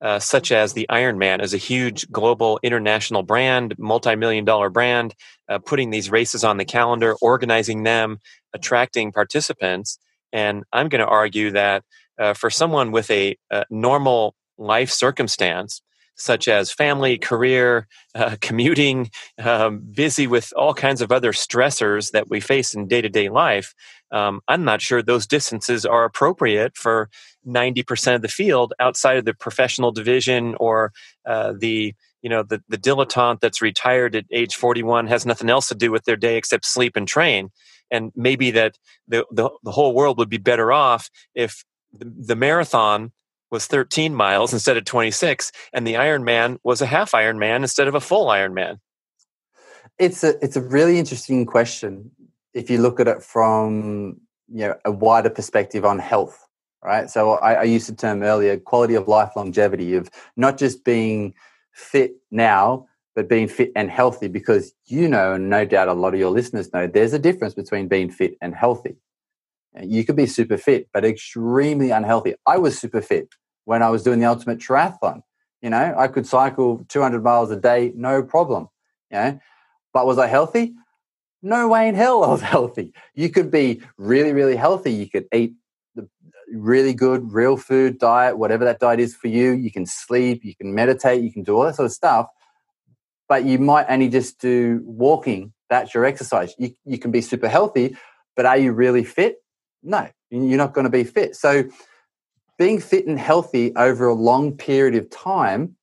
uh, 0.02 0.18
such 0.18 0.50
as 0.50 0.72
the 0.72 0.86
Ironman 0.90 1.40
is 1.40 1.54
a 1.54 1.58
huge 1.58 2.10
global 2.10 2.58
international 2.62 3.22
brand, 3.22 3.76
multi-million 3.78 4.44
dollar 4.44 4.68
brand, 4.68 5.14
uh, 5.48 5.60
putting 5.60 5.90
these 5.90 6.10
races 6.10 6.42
on 6.42 6.56
the 6.56 6.64
calendar, 6.64 7.14
organizing 7.22 7.84
them, 7.84 8.18
attracting 8.52 9.12
participants. 9.12 9.98
And 10.32 10.64
I'm 10.72 10.88
going 10.88 11.00
to 11.00 11.06
argue 11.06 11.52
that 11.52 11.84
uh, 12.18 12.34
for 12.34 12.50
someone 12.50 12.90
with 12.90 13.10
a, 13.12 13.36
a, 13.50 13.64
normal 13.70 14.34
life 14.58 14.90
circumstance, 14.90 15.82
such 16.16 16.48
as 16.48 16.72
family, 16.72 17.18
career, 17.18 17.86
uh, 18.14 18.36
commuting, 18.40 19.10
um, 19.38 19.82
busy 19.92 20.26
with 20.26 20.52
all 20.56 20.74
kinds 20.74 21.00
of 21.00 21.10
other 21.10 21.32
stressors 21.32 22.10
that 22.12 22.28
we 22.28 22.40
face 22.40 22.74
in 22.74 22.86
day 22.86 23.00
to 23.00 23.08
day 23.08 23.28
life, 23.28 23.74
um, 24.12 24.40
I'm 24.46 24.64
not 24.64 24.82
sure 24.82 25.02
those 25.02 25.26
distances 25.26 25.86
are 25.86 26.04
appropriate 26.04 26.76
for 26.76 27.08
90% 27.46 28.14
of 28.14 28.22
the 28.22 28.28
field 28.28 28.74
outside 28.78 29.16
of 29.16 29.24
the 29.24 29.34
professional 29.34 29.90
division 29.90 30.54
or 30.60 30.92
uh, 31.26 31.54
the 31.58 31.94
you 32.20 32.30
know 32.30 32.44
the, 32.44 32.62
the 32.68 32.78
dilettante 32.78 33.40
that's 33.40 33.60
retired 33.60 34.14
at 34.14 34.24
age 34.30 34.54
41 34.54 35.08
has 35.08 35.26
nothing 35.26 35.50
else 35.50 35.68
to 35.68 35.74
do 35.74 35.90
with 35.90 36.04
their 36.04 36.16
day 36.16 36.36
except 36.36 36.64
sleep 36.64 36.94
and 36.94 37.08
train. 37.08 37.50
And 37.90 38.12
maybe 38.14 38.52
that 38.52 38.78
the, 39.08 39.26
the, 39.30 39.50
the 39.62 39.72
whole 39.72 39.94
world 39.94 40.18
would 40.18 40.30
be 40.30 40.38
better 40.38 40.72
off 40.72 41.10
if 41.34 41.64
the, 41.92 42.04
the 42.04 42.36
marathon 42.36 43.12
was 43.52 43.66
13 43.66 44.14
miles 44.14 44.52
instead 44.52 44.76
of 44.76 44.84
26 44.84 45.52
and 45.72 45.86
the 45.86 45.94
ironman 45.94 46.58
was 46.64 46.80
a 46.80 46.86
half 46.86 47.12
ironman 47.12 47.58
instead 47.58 47.86
of 47.86 47.94
a 47.94 48.00
full 48.00 48.26
ironman 48.26 48.78
it's 49.98 50.24
a 50.24 50.42
it's 50.42 50.56
a 50.56 50.62
really 50.62 50.98
interesting 50.98 51.46
question 51.46 52.10
if 52.54 52.68
you 52.70 52.78
look 52.78 52.98
at 52.98 53.06
it 53.06 53.22
from 53.22 54.20
you 54.48 54.66
know 54.66 54.74
a 54.84 54.90
wider 54.90 55.30
perspective 55.30 55.84
on 55.84 55.98
health 55.98 56.48
right? 56.82 57.08
So 57.08 57.32
I, 57.32 57.54
I 57.54 57.62
used 57.62 57.88
the 57.88 57.94
term 57.94 58.22
earlier 58.22 58.58
quality 58.58 58.94
of 58.94 59.08
life 59.08 59.30
longevity 59.36 59.94
of 59.94 60.10
not 60.36 60.58
just 60.58 60.84
being 60.84 61.34
fit 61.72 62.12
now, 62.30 62.86
but 63.14 63.28
being 63.28 63.48
fit 63.48 63.72
and 63.76 63.90
healthy 63.90 64.28
because 64.28 64.72
you 64.86 65.08
know, 65.08 65.34
and 65.34 65.48
no 65.48 65.64
doubt 65.64 65.88
a 65.88 65.94
lot 65.94 66.14
of 66.14 66.20
your 66.20 66.30
listeners 66.30 66.72
know, 66.72 66.86
there's 66.86 67.12
a 67.12 67.18
difference 67.18 67.54
between 67.54 67.88
being 67.88 68.10
fit 68.10 68.36
and 68.40 68.54
healthy. 68.54 68.96
You 69.80 70.04
could 70.04 70.16
be 70.16 70.26
super 70.26 70.58
fit, 70.58 70.88
but 70.92 71.04
extremely 71.04 71.90
unhealthy. 71.90 72.34
I 72.46 72.58
was 72.58 72.78
super 72.78 73.00
fit 73.00 73.28
when 73.64 73.82
I 73.82 73.90
was 73.90 74.02
doing 74.02 74.20
the 74.20 74.26
ultimate 74.26 74.58
triathlon. 74.58 75.22
You 75.60 75.70
know, 75.70 75.94
I 75.96 76.08
could 76.08 76.26
cycle 76.26 76.84
200 76.88 77.22
miles 77.22 77.50
a 77.50 77.56
day, 77.56 77.92
no 77.94 78.22
problem. 78.22 78.68
You 79.10 79.18
know, 79.18 79.40
but 79.92 80.06
was 80.06 80.18
I 80.18 80.26
healthy? 80.26 80.74
No 81.42 81.68
way 81.68 81.88
in 81.88 81.94
hell 81.94 82.24
I 82.24 82.28
was 82.28 82.40
healthy. 82.40 82.92
You 83.14 83.30
could 83.30 83.50
be 83.50 83.82
really, 83.96 84.32
really 84.32 84.56
healthy. 84.56 84.92
You 84.92 85.08
could 85.08 85.26
eat 85.32 85.54
the 85.94 86.08
really 86.52 86.94
good 86.94 87.32
real 87.32 87.56
food 87.56 87.98
diet, 87.98 88.38
whatever 88.38 88.64
that 88.64 88.80
diet 88.80 89.00
is 89.00 89.14
for 89.14 89.28
you. 89.28 89.52
You 89.52 89.70
can 89.70 89.86
sleep, 89.86 90.44
you 90.44 90.54
can 90.54 90.74
meditate, 90.74 91.22
you 91.22 91.32
can 91.32 91.42
do 91.42 91.56
all 91.56 91.64
that 91.64 91.76
sort 91.76 91.86
of 91.86 91.92
stuff. 91.92 92.28
But 93.28 93.44
you 93.44 93.58
might 93.58 93.86
only 93.88 94.08
just 94.08 94.40
do 94.40 94.82
walking. 94.84 95.52
That's 95.70 95.94
your 95.94 96.04
exercise. 96.04 96.54
You, 96.58 96.72
you 96.84 96.98
can 96.98 97.10
be 97.10 97.22
super 97.22 97.48
healthy, 97.48 97.96
but 98.36 98.44
are 98.44 98.58
you 98.58 98.72
really 98.72 99.04
fit? 99.04 99.36
No, 99.82 100.08
you're 100.30 100.58
not 100.58 100.74
going 100.74 100.84
to 100.84 100.90
be 100.90 101.04
fit. 101.04 101.34
So, 101.34 101.64
being 102.58 102.80
fit 102.80 103.06
and 103.06 103.18
healthy 103.18 103.72
over 103.76 104.06
a 104.06 104.14
long 104.14 104.52
period 104.52 104.94
of 104.94 105.10
time, 105.10 105.76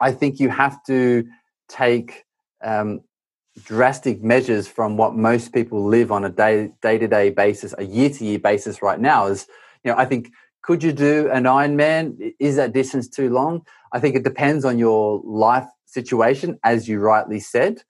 I 0.00 0.12
think 0.12 0.40
you 0.40 0.48
have 0.48 0.82
to 0.84 1.26
take 1.68 2.24
um, 2.62 3.00
drastic 3.62 4.22
measures 4.22 4.68
from 4.68 4.96
what 4.96 5.14
most 5.14 5.52
people 5.52 5.84
live 5.84 6.12
on 6.12 6.24
a 6.24 6.30
day 6.30 6.72
day 6.82 6.98
to 6.98 7.08
day 7.08 7.30
basis, 7.30 7.74
a 7.78 7.84
year 7.84 8.10
to 8.10 8.24
year 8.24 8.38
basis 8.38 8.82
right 8.82 9.00
now 9.00 9.26
is, 9.26 9.46
you 9.82 9.90
know, 9.90 9.98
I 9.98 10.04
think 10.04 10.30
could 10.62 10.82
you 10.82 10.92
do 10.92 11.30
an 11.30 11.44
Ironman? 11.44 12.34
Is 12.40 12.56
that 12.56 12.72
distance 12.72 13.08
too 13.08 13.30
long? 13.30 13.64
I 13.92 14.00
think 14.00 14.16
it 14.16 14.24
depends 14.24 14.64
on 14.64 14.78
your 14.78 15.22
life 15.24 15.66
situation, 15.84 16.58
as 16.64 16.88
you 16.88 16.98
rightly 16.98 17.40
said. 17.40 17.82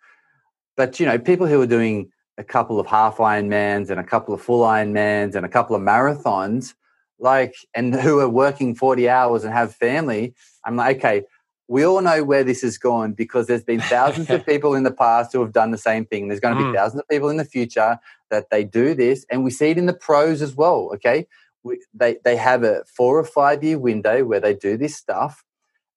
But 0.76 1.00
you 1.00 1.06
know, 1.06 1.18
people 1.18 1.46
who 1.46 1.60
are 1.60 1.66
doing 1.66 2.10
a 2.38 2.44
couple 2.44 2.78
of 2.78 2.86
half 2.86 3.16
Ironmans 3.16 3.90
and 3.90 3.98
a 3.98 4.04
couple 4.04 4.34
of 4.34 4.42
full 4.42 4.62
Ironmans 4.62 5.34
and 5.34 5.46
a 5.46 5.48
couple 5.48 5.74
of 5.74 5.82
marathons, 5.82 6.74
like, 7.18 7.54
and 7.74 7.94
who 8.00 8.20
are 8.20 8.28
working 8.28 8.74
40 8.74 9.08
hours 9.08 9.44
and 9.44 9.52
have 9.52 9.74
family, 9.74 10.34
I'm 10.64 10.76
like, 10.76 10.98
okay, 10.98 11.22
we 11.68 11.84
all 11.84 12.00
know 12.00 12.22
where 12.22 12.44
this 12.44 12.62
is 12.62 12.78
going 12.78 13.14
because 13.14 13.46
there's 13.46 13.64
been 13.64 13.80
thousands 13.80 14.30
of 14.30 14.46
people 14.46 14.74
in 14.74 14.84
the 14.84 14.92
past 14.92 15.32
who 15.32 15.40
have 15.40 15.52
done 15.52 15.72
the 15.72 15.78
same 15.78 16.06
thing. 16.06 16.28
There's 16.28 16.40
going 16.40 16.56
to 16.56 16.62
be 16.62 16.68
mm. 16.68 16.74
thousands 16.74 17.00
of 17.00 17.08
people 17.08 17.28
in 17.28 17.36
the 17.38 17.44
future 17.44 17.98
that 18.30 18.50
they 18.50 18.64
do 18.64 18.94
this, 18.94 19.26
and 19.30 19.44
we 19.44 19.50
see 19.50 19.70
it 19.70 19.78
in 19.78 19.86
the 19.86 19.94
pros 19.94 20.42
as 20.42 20.54
well. 20.54 20.90
Okay, 20.94 21.26
we, 21.62 21.80
they 21.92 22.18
they 22.24 22.36
have 22.36 22.62
a 22.62 22.84
four 22.84 23.18
or 23.18 23.24
five 23.24 23.64
year 23.64 23.78
window 23.78 24.24
where 24.24 24.40
they 24.40 24.54
do 24.54 24.76
this 24.76 24.96
stuff, 24.96 25.44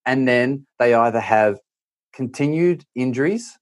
and 0.06 0.28
then 0.28 0.66
they 0.80 0.94
either 0.94 1.20
have 1.20 1.60
continued 2.14 2.86
injuries, 2.96 3.58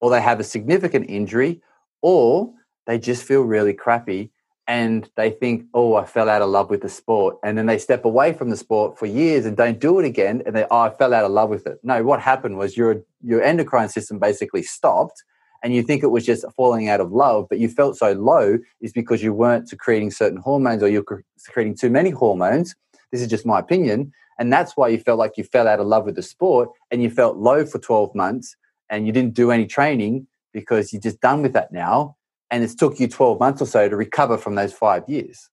or 0.00 0.10
they 0.10 0.20
have 0.20 0.40
a 0.40 0.44
significant 0.44 1.08
injury, 1.08 1.60
or 2.00 2.52
they 2.86 2.98
just 2.98 3.22
feel 3.22 3.42
really 3.42 3.74
crappy 3.74 4.32
and 4.68 5.08
they 5.16 5.30
think, 5.30 5.66
oh, 5.74 5.96
I 5.96 6.04
fell 6.04 6.28
out 6.28 6.42
of 6.42 6.48
love 6.48 6.70
with 6.70 6.82
the 6.82 6.88
sport. 6.88 7.36
And 7.42 7.58
then 7.58 7.66
they 7.66 7.78
step 7.78 8.04
away 8.04 8.32
from 8.32 8.50
the 8.50 8.56
sport 8.56 8.98
for 8.98 9.06
years 9.06 9.44
and 9.44 9.56
don't 9.56 9.80
do 9.80 9.98
it 9.98 10.04
again. 10.04 10.42
And 10.46 10.54
they, 10.54 10.64
oh, 10.70 10.80
I 10.80 10.90
fell 10.90 11.12
out 11.12 11.24
of 11.24 11.32
love 11.32 11.50
with 11.50 11.66
it. 11.66 11.78
No, 11.82 12.02
what 12.04 12.20
happened 12.20 12.58
was 12.58 12.76
your, 12.76 13.02
your 13.22 13.42
endocrine 13.42 13.88
system 13.88 14.18
basically 14.18 14.62
stopped 14.62 15.24
and 15.62 15.74
you 15.74 15.82
think 15.82 16.02
it 16.02 16.08
was 16.08 16.24
just 16.24 16.44
falling 16.56 16.88
out 16.88 17.00
of 17.00 17.12
love, 17.12 17.46
but 17.48 17.58
you 17.58 17.68
felt 17.68 17.96
so 17.96 18.12
low 18.12 18.58
is 18.80 18.92
because 18.92 19.22
you 19.22 19.32
weren't 19.32 19.68
secreting 19.68 20.10
certain 20.10 20.38
hormones 20.38 20.82
or 20.82 20.88
you're 20.88 21.24
secreting 21.36 21.76
too 21.76 21.90
many 21.90 22.10
hormones. 22.10 22.74
This 23.10 23.20
is 23.20 23.28
just 23.28 23.46
my 23.46 23.58
opinion. 23.58 24.12
And 24.38 24.52
that's 24.52 24.76
why 24.76 24.88
you 24.88 24.98
felt 24.98 25.18
like 25.18 25.36
you 25.36 25.44
fell 25.44 25.68
out 25.68 25.80
of 25.80 25.86
love 25.86 26.04
with 26.04 26.16
the 26.16 26.22
sport 26.22 26.70
and 26.90 27.02
you 27.02 27.10
felt 27.10 27.36
low 27.36 27.64
for 27.64 27.78
12 27.78 28.14
months 28.14 28.56
and 28.90 29.06
you 29.06 29.12
didn't 29.12 29.34
do 29.34 29.50
any 29.50 29.66
training 29.66 30.26
because 30.52 30.92
you're 30.92 31.02
just 31.02 31.20
done 31.20 31.42
with 31.42 31.52
that 31.52 31.72
now 31.72 32.16
and 32.52 32.62
it's 32.62 32.74
took 32.74 33.00
you 33.00 33.08
12 33.08 33.40
months 33.40 33.62
or 33.62 33.66
so 33.66 33.88
to 33.88 33.96
recover 33.96 34.38
from 34.38 34.54
those 34.54 34.72
five 34.72 35.08
years. 35.08 35.48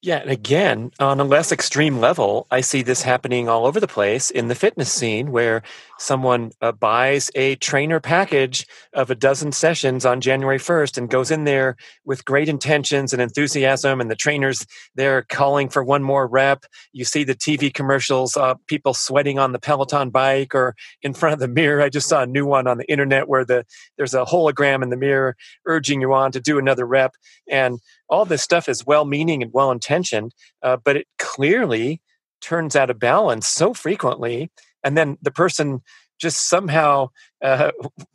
Yeah, 0.00 0.18
and 0.18 0.30
again, 0.30 0.92
on 1.00 1.18
a 1.18 1.24
less 1.24 1.50
extreme 1.50 1.98
level, 1.98 2.46
I 2.52 2.60
see 2.60 2.82
this 2.82 3.02
happening 3.02 3.48
all 3.48 3.66
over 3.66 3.80
the 3.80 3.88
place 3.88 4.30
in 4.30 4.46
the 4.46 4.54
fitness 4.54 4.92
scene 4.92 5.32
where 5.32 5.62
someone 5.98 6.50
uh, 6.60 6.72
buys 6.72 7.30
a 7.34 7.56
trainer 7.56 8.00
package 8.00 8.66
of 8.92 9.10
a 9.10 9.14
dozen 9.14 9.52
sessions 9.52 10.06
on 10.06 10.20
January 10.20 10.58
1st 10.58 10.96
and 10.96 11.10
goes 11.10 11.30
in 11.30 11.44
there 11.44 11.76
with 12.04 12.24
great 12.24 12.48
intentions 12.48 13.12
and 13.12 13.20
enthusiasm, 13.20 14.00
and 14.00 14.10
the 14.10 14.16
trainers 14.16 14.66
they're 14.94 15.22
calling 15.22 15.68
for 15.68 15.84
one 15.84 16.02
more 16.02 16.26
rep. 16.26 16.64
You 16.92 17.04
see 17.04 17.24
the 17.24 17.34
TV 17.34 17.72
commercials, 17.72 18.36
uh, 18.36 18.54
people 18.66 18.94
sweating 18.94 19.38
on 19.38 19.52
the 19.52 19.58
Peloton 19.58 20.10
bike 20.10 20.54
or 20.54 20.74
in 21.02 21.14
front 21.14 21.34
of 21.34 21.40
the 21.40 21.48
mirror. 21.48 21.82
I 21.82 21.88
just 21.88 22.08
saw 22.08 22.22
a 22.22 22.26
new 22.26 22.46
one 22.46 22.66
on 22.66 22.78
the 22.78 22.90
internet 22.90 23.28
where 23.28 23.44
the 23.44 23.64
there's 23.96 24.14
a 24.14 24.24
hologram 24.24 24.82
in 24.82 24.90
the 24.90 24.96
mirror 24.96 25.36
urging 25.66 26.00
you 26.00 26.12
on 26.14 26.32
to 26.32 26.40
do 26.40 26.58
another 26.58 26.86
rep. 26.86 27.14
And 27.48 27.78
all 28.08 28.24
this 28.24 28.42
stuff 28.42 28.68
is 28.68 28.86
well 28.86 29.04
meaning 29.04 29.42
and 29.42 29.52
well 29.52 29.70
intentioned, 29.70 30.34
uh, 30.62 30.76
but 30.82 30.96
it 30.96 31.06
clearly 31.18 32.00
turns 32.40 32.76
out 32.76 32.90
of 32.90 32.98
balance 32.98 33.48
so 33.48 33.74
frequently. 33.74 34.50
And 34.84 34.96
then 34.96 35.18
the 35.22 35.30
person 35.30 35.82
just 36.18 36.48
somehow 36.48 37.08
uh, 37.42 37.70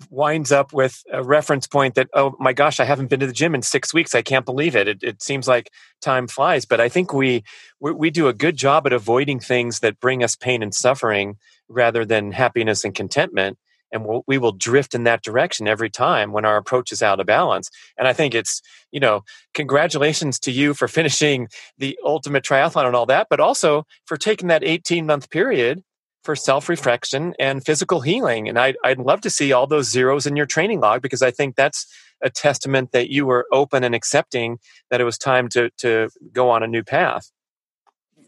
winds 0.09 0.51
up 0.51 0.73
with 0.73 1.01
a 1.11 1.23
reference 1.23 1.67
point 1.67 1.95
that, 1.95 2.09
oh 2.13 2.35
my 2.39 2.51
gosh, 2.51 2.79
I 2.79 2.85
haven't 2.85 3.07
been 3.07 3.21
to 3.21 3.27
the 3.27 3.33
gym 3.33 3.55
in 3.55 3.61
six 3.61 3.93
weeks. 3.93 4.13
I 4.13 4.21
can't 4.21 4.45
believe 4.45 4.75
it. 4.75 4.87
It, 4.87 5.03
it 5.03 5.23
seems 5.23 5.47
like 5.47 5.71
time 6.01 6.27
flies. 6.27 6.65
But 6.65 6.81
I 6.81 6.89
think 6.89 7.13
we, 7.13 7.43
we, 7.79 7.91
we 7.93 8.09
do 8.09 8.27
a 8.27 8.33
good 8.33 8.57
job 8.57 8.85
at 8.85 8.93
avoiding 8.93 9.39
things 9.39 9.79
that 9.79 10.01
bring 10.01 10.23
us 10.23 10.35
pain 10.35 10.61
and 10.61 10.73
suffering 10.73 11.37
rather 11.69 12.03
than 12.03 12.33
happiness 12.33 12.83
and 12.83 12.93
contentment 12.93 13.57
and 13.93 14.05
we'll, 14.05 14.23
we 14.27 14.37
will 14.37 14.51
drift 14.51 14.95
in 14.95 15.03
that 15.03 15.21
direction 15.21 15.67
every 15.67 15.89
time 15.89 16.33
when 16.33 16.43
our 16.43 16.57
approach 16.57 16.91
is 16.91 17.01
out 17.01 17.19
of 17.19 17.27
balance. 17.27 17.69
And 17.97 18.07
I 18.07 18.13
think 18.13 18.33
it's, 18.33 18.61
you 18.91 18.99
know, 18.99 19.21
congratulations 19.53 20.39
to 20.39 20.51
you 20.51 20.73
for 20.73 20.87
finishing 20.89 21.47
the 21.77 21.97
ultimate 22.03 22.43
triathlon 22.43 22.87
and 22.87 22.95
all 22.95 23.05
that, 23.05 23.27
but 23.29 23.39
also 23.39 23.85
for 24.05 24.17
taking 24.17 24.47
that 24.47 24.63
18 24.63 25.05
month 25.05 25.29
period 25.29 25.83
for 26.23 26.35
self 26.35 26.69
reflection 26.69 27.33
and 27.39 27.65
physical 27.65 28.01
healing. 28.01 28.47
And 28.47 28.57
I'd, 28.57 28.77
I'd 28.83 28.99
love 28.99 29.21
to 29.21 29.29
see 29.29 29.51
all 29.51 29.67
those 29.67 29.89
zeros 29.89 30.25
in 30.25 30.35
your 30.35 30.45
training 30.45 30.79
log 30.79 31.01
because 31.01 31.21
I 31.21 31.31
think 31.31 31.55
that's 31.55 31.85
a 32.21 32.29
testament 32.29 32.91
that 32.93 33.09
you 33.09 33.25
were 33.25 33.45
open 33.51 33.83
and 33.83 33.93
accepting 33.93 34.59
that 34.89 35.01
it 35.01 35.03
was 35.03 35.17
time 35.17 35.49
to, 35.49 35.69
to 35.77 36.09
go 36.31 36.49
on 36.49 36.63
a 36.63 36.67
new 36.67 36.83
path. 36.83 37.31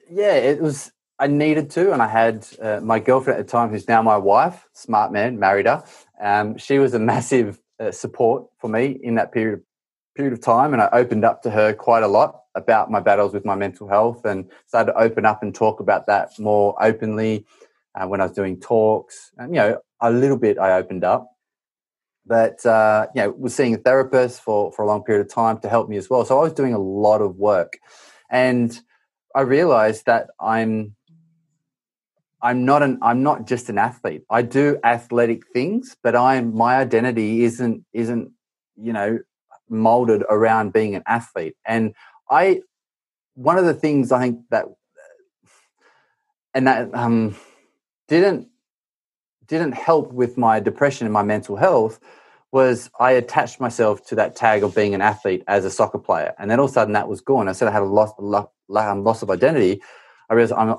Yeah, 0.10 0.34
it 0.34 0.62
was 0.62 0.92
I 1.18 1.28
needed 1.28 1.70
to, 1.72 1.94
and 1.94 2.02
I 2.02 2.08
had 2.08 2.46
uh, 2.62 2.82
my 2.84 3.00
girlfriend 3.00 3.40
at 3.40 3.46
the 3.46 3.52
time, 3.52 3.70
who's 3.70 3.88
now 3.88 4.02
my 4.02 4.18
wife, 4.18 4.68
smart 4.74 5.14
man, 5.14 5.40
married 5.40 5.66
her. 5.66 5.84
Um, 6.22 6.58
she 6.58 6.78
was 6.78 6.94
a 6.94 7.00
massive 7.14 7.60
uh, 7.80 7.92
support 7.92 8.48
for 8.60 8.70
me 8.70 9.00
in 9.02 9.16
that 9.16 9.32
period 9.32 9.62
period 10.16 10.34
of 10.34 10.42
time, 10.42 10.74
and 10.74 10.82
I 10.82 10.90
opened 10.94 11.26
up 11.26 11.42
to 11.44 11.50
her 11.52 11.74
quite 11.74 12.04
a 12.04 12.08
lot 12.08 12.44
about 12.56 12.90
my 12.90 13.02
battles 13.02 13.34
with 13.34 13.44
my 13.44 13.56
mental 13.56 13.88
health, 13.88 14.26
and 14.26 14.50
started 14.66 14.94
to 14.94 14.98
open 14.98 15.26
up 15.26 15.42
and 15.42 15.54
talk 15.54 15.80
about 15.80 16.06
that 16.08 16.38
more 16.40 16.76
openly 16.82 17.46
uh, 17.96 18.08
when 18.08 18.22
I 18.22 18.26
was 18.26 18.34
doing 18.34 18.60
talks. 18.60 19.32
And 19.38 19.54
you 19.54 19.62
know, 19.62 19.80
a 20.02 20.12
little 20.12 20.38
bit 20.38 20.58
I 20.58 20.74
opened 20.74 21.04
up, 21.04 21.32
but 22.26 22.66
uh, 22.66 23.08
you 23.16 23.22
know, 23.22 23.32
was 23.32 23.56
seeing 23.56 23.76
a 23.76 23.78
therapist 23.78 24.42
for 24.42 24.72
for 24.72 24.84
a 24.84 24.88
long 24.88 25.04
period 25.04 25.26
of 25.26 25.34
time 25.34 25.60
to 25.60 25.70
help 25.70 25.90
me 25.90 25.98
as 25.98 26.10
well. 26.10 26.26
So 26.26 26.38
I 26.40 26.44
was 26.44 26.54
doing 26.54 26.74
a 26.74 26.80
lot 26.80 27.22
of 27.22 27.38
work, 27.38 27.78
and 28.30 28.78
I 29.36 29.42
realized 29.42 30.06
that 30.06 30.28
I'm 30.40 30.96
I'm 32.42 32.66
not 32.66 32.84
an 32.84 33.00
I'm 33.02 33.24
not 33.24 33.48
just 33.48 33.70
an 33.70 33.78
athlete. 33.78 34.24
I 34.30 34.42
do 34.42 34.78
athletic 34.84 35.42
things, 35.54 35.96
but 36.04 36.16
I'm 36.16 36.56
my 36.56 36.78
identity 36.78 37.44
isn't 37.44 37.86
isn't 37.94 38.32
you 38.76 38.94
know 38.94 39.20
molded 39.70 40.24
around 40.30 40.74
being 40.74 40.96
an 40.96 41.04
athlete. 41.08 41.56
And 41.66 41.94
I 42.30 42.62
one 43.34 43.58
of 43.58 43.66
the 43.66 43.74
things 43.74 44.12
I 44.12 44.20
think 44.20 44.40
that 44.52 44.66
and 46.54 46.68
that 46.68 46.94
um, 46.94 47.36
didn't 48.08 48.48
didn't 49.48 49.74
help 49.74 50.12
with 50.12 50.38
my 50.38 50.60
depression 50.60 51.06
and 51.06 51.14
my 51.14 51.24
mental 51.24 51.56
health 51.56 52.00
was 52.52 52.90
I 53.00 53.12
attached 53.12 53.60
myself 53.60 54.06
to 54.08 54.16
that 54.16 54.36
tag 54.36 54.64
of 54.64 54.74
being 54.74 54.96
an 54.96 55.02
athlete 55.02 55.44
as 55.48 55.66
a 55.66 55.70
soccer 55.70 56.00
player, 56.00 56.34
and 56.40 56.50
then 56.50 56.60
all 56.60 56.66
of 56.66 56.72
a 56.72 56.74
sudden 56.74 56.94
that 56.94 57.08
was 57.08 57.22
gone. 57.22 57.48
I 57.48 57.52
said 57.52 57.68
I 57.68 57.72
had 57.72 57.82
a 57.82 57.86
loss, 57.86 58.12
loss, 58.18 58.48
um, 58.76 59.04
loss 59.04 59.22
of 59.22 59.30
identity. 59.30 59.82
I 60.30 60.34
realized 60.34 60.54
I'm 60.54 60.76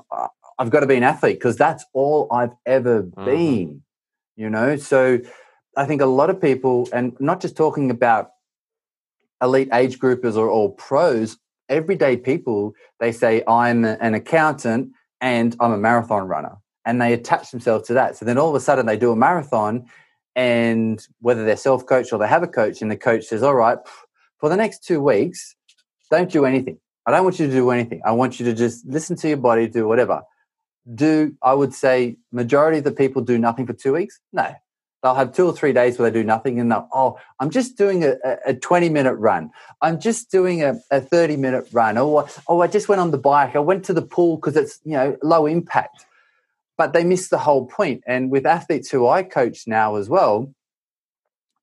I've 0.59 0.69
got 0.69 0.79
to 0.79 0.87
be 0.87 0.95
an 0.95 1.03
athlete 1.03 1.37
because 1.37 1.55
that's 1.55 1.85
all 1.93 2.27
I've 2.31 2.53
ever 2.65 3.03
mm-hmm. 3.03 3.25
been, 3.25 3.83
you 4.35 4.49
know? 4.49 4.75
So 4.77 5.19
I 5.75 5.85
think 5.85 6.01
a 6.01 6.05
lot 6.05 6.29
of 6.29 6.41
people, 6.41 6.89
and 6.91 7.15
not 7.19 7.41
just 7.41 7.55
talking 7.55 7.91
about 7.91 8.31
elite 9.41 9.69
age 9.71 9.99
groupers 9.99 10.35
or, 10.35 10.47
or 10.47 10.73
pros, 10.73 11.37
everyday 11.69 12.17
people, 12.17 12.73
they 12.99 13.11
say, 13.11 13.43
I'm 13.47 13.85
an 13.85 14.15
accountant 14.15 14.93
and 15.21 15.55
I'm 15.59 15.71
a 15.71 15.77
marathon 15.77 16.27
runner. 16.27 16.57
And 16.87 16.99
they 16.99 17.13
attach 17.13 17.51
themselves 17.51 17.87
to 17.87 17.93
that. 17.93 18.17
So 18.17 18.25
then 18.25 18.39
all 18.39 18.49
of 18.49 18.55
a 18.55 18.59
sudden 18.59 18.87
they 18.87 18.97
do 18.97 19.11
a 19.11 19.15
marathon, 19.15 19.85
and 20.35 21.05
whether 21.19 21.45
they're 21.45 21.57
self 21.57 21.85
coached 21.85 22.11
or 22.11 22.17
they 22.17 22.27
have 22.27 22.41
a 22.41 22.47
coach, 22.47 22.81
and 22.81 22.89
the 22.89 22.97
coach 22.97 23.25
says, 23.25 23.43
All 23.43 23.53
right, 23.53 23.77
for 24.39 24.49
the 24.49 24.57
next 24.57 24.83
two 24.83 25.01
weeks, 25.01 25.55
don't 26.09 26.31
do 26.31 26.45
anything. 26.45 26.79
I 27.05 27.11
don't 27.11 27.23
want 27.23 27.39
you 27.39 27.47
to 27.47 27.53
do 27.53 27.69
anything. 27.69 28.01
I 28.03 28.11
want 28.13 28.39
you 28.39 28.45
to 28.47 28.53
just 28.53 28.85
listen 28.87 29.15
to 29.17 29.27
your 29.27 29.37
body, 29.37 29.67
do 29.67 29.87
whatever 29.87 30.23
do 30.93 31.35
I 31.41 31.53
would 31.53 31.73
say 31.73 32.17
majority 32.31 32.79
of 32.79 32.83
the 32.83 32.91
people 32.91 33.21
do 33.21 33.37
nothing 33.37 33.65
for 33.65 33.73
two 33.73 33.93
weeks? 33.93 34.19
No. 34.31 34.53
They'll 35.03 35.15
have 35.15 35.33
two 35.33 35.45
or 35.45 35.53
three 35.53 35.73
days 35.73 35.99
where 35.99 36.09
they 36.09 36.19
do 36.19 36.25
nothing 36.25 36.59
and 36.59 36.71
they'll, 36.71 36.87
oh, 36.91 37.19
I'm 37.39 37.51
just 37.51 37.77
doing 37.77 38.03
a, 38.03 38.15
a 38.45 38.53
20 38.53 38.89
minute 38.89 39.13
run. 39.13 39.51
I'm 39.81 39.99
just 39.99 40.31
doing 40.31 40.63
a, 40.63 40.79
a 40.89 40.99
30 40.99 41.37
minute 41.37 41.67
run. 41.71 41.97
Oh, 41.97 42.09
or, 42.09 42.27
oh, 42.47 42.61
I 42.61 42.67
just 42.67 42.89
went 42.89 42.99
on 42.99 43.11
the 43.11 43.17
bike. 43.17 43.55
I 43.55 43.59
went 43.59 43.85
to 43.85 43.93
the 43.93 44.01
pool 44.01 44.37
because 44.37 44.55
it's, 44.55 44.79
you 44.83 44.93
know, 44.93 45.15
low 45.21 45.45
impact. 45.45 46.05
But 46.77 46.93
they 46.93 47.03
miss 47.03 47.29
the 47.29 47.39
whole 47.39 47.65
point. 47.65 48.03
And 48.05 48.29
with 48.29 48.45
athletes 48.45 48.89
who 48.89 49.07
I 49.07 49.23
coach 49.23 49.63
now 49.67 49.95
as 49.95 50.09
well, 50.09 50.53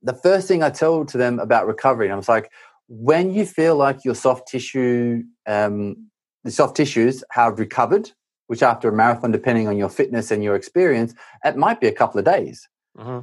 the 0.02 0.14
first 0.14 0.48
thing 0.48 0.62
I 0.62 0.70
tell 0.70 1.04
to 1.04 1.16
them 1.16 1.38
about 1.38 1.66
recovery, 1.66 2.06
and 2.06 2.14
I 2.14 2.16
was 2.16 2.28
like, 2.28 2.50
when 2.88 3.32
you 3.32 3.46
feel 3.46 3.76
like 3.76 4.04
your 4.04 4.14
soft 4.14 4.48
tissue, 4.48 5.22
um, 5.46 6.10
the 6.42 6.50
soft 6.50 6.76
tissues 6.76 7.24
have 7.30 7.58
recovered 7.58 8.10
which 8.46 8.62
after 8.62 8.88
a 8.88 8.92
marathon, 8.92 9.30
depending 9.30 9.68
on 9.68 9.76
your 9.76 9.88
fitness 9.88 10.30
and 10.30 10.42
your 10.42 10.54
experience, 10.54 11.14
it 11.44 11.56
might 11.56 11.80
be 11.80 11.86
a 11.86 11.92
couple 11.92 12.18
of 12.18 12.24
days. 12.24 12.68
Mm-hmm. 12.96 13.20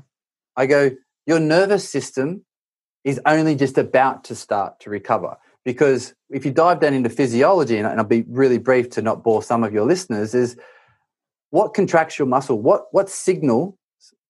I 0.55 0.65
go, 0.65 0.91
your 1.25 1.39
nervous 1.39 1.87
system 1.87 2.43
is 3.03 3.19
only 3.25 3.55
just 3.55 3.77
about 3.77 4.23
to 4.25 4.35
start 4.35 4.79
to 4.81 4.89
recover. 4.89 5.37
Because 5.63 6.15
if 6.29 6.43
you 6.43 6.51
dive 6.51 6.79
down 6.79 6.93
into 6.93 7.09
physiology, 7.09 7.77
and 7.77 7.87
I'll 7.87 8.03
be 8.03 8.25
really 8.27 8.57
brief 8.57 8.89
to 8.91 9.01
not 9.01 9.23
bore 9.23 9.43
some 9.43 9.63
of 9.63 9.73
your 9.73 9.85
listeners, 9.85 10.33
is 10.33 10.57
what 11.51 11.73
contracts 11.73 12.17
your 12.17 12.27
muscle? 12.27 12.59
What 12.59 12.85
what 12.91 13.09
signal 13.09 13.77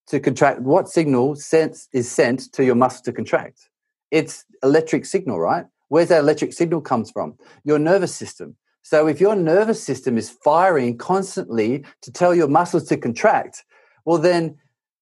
to 0.07 0.19
contract? 0.19 0.59
What 0.59 0.89
signal 0.89 1.35
sense 1.35 1.87
is 1.93 2.11
sent 2.11 2.51
to 2.53 2.65
your 2.65 2.75
muscle 2.75 3.03
to 3.05 3.13
contract? 3.13 3.69
It's 4.09 4.43
electric 4.61 5.05
signal, 5.05 5.39
right? 5.39 5.65
Where's 5.87 6.09
that 6.09 6.19
electric 6.19 6.53
signal 6.53 6.81
comes 6.81 7.09
from? 7.11 7.35
Your 7.63 7.79
nervous 7.79 8.13
system. 8.13 8.57
So 8.81 9.07
if 9.07 9.21
your 9.21 9.35
nervous 9.35 9.81
system 9.81 10.17
is 10.17 10.29
firing 10.29 10.97
constantly 10.97 11.85
to 12.01 12.11
tell 12.11 12.33
your 12.33 12.47
muscles 12.47 12.85
to 12.85 12.97
contract, 12.97 13.63
well, 14.05 14.17
then 14.17 14.57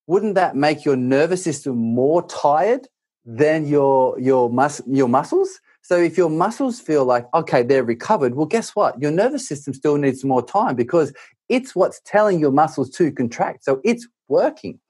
wouldn't 0.06 0.34
that 0.34 0.56
make 0.56 0.84
your 0.84 0.96
nervous 0.96 1.42
system 1.42 1.76
more 1.76 2.26
tired 2.26 2.86
than 3.24 3.66
your 3.66 4.18
your 4.20 4.50
mus- 4.50 4.82
your 4.86 5.08
muscles? 5.08 5.60
So 5.82 5.96
if 5.96 6.18
your 6.18 6.28
muscles 6.28 6.80
feel 6.80 7.06
like 7.06 7.26
okay, 7.32 7.62
they're 7.62 7.82
recovered, 7.82 8.34
well, 8.34 8.46
guess 8.46 8.76
what? 8.76 9.00
Your 9.00 9.10
nervous 9.10 9.48
system 9.48 9.72
still 9.72 9.96
needs 9.96 10.22
more 10.22 10.44
time 10.44 10.76
because 10.76 11.14
it's 11.50 11.74
what's 11.74 12.00
telling 12.06 12.38
your 12.40 12.52
muscles 12.52 12.88
to 12.90 13.12
contract. 13.12 13.64
So 13.64 13.80
it's 13.84 14.08
working. 14.28 14.80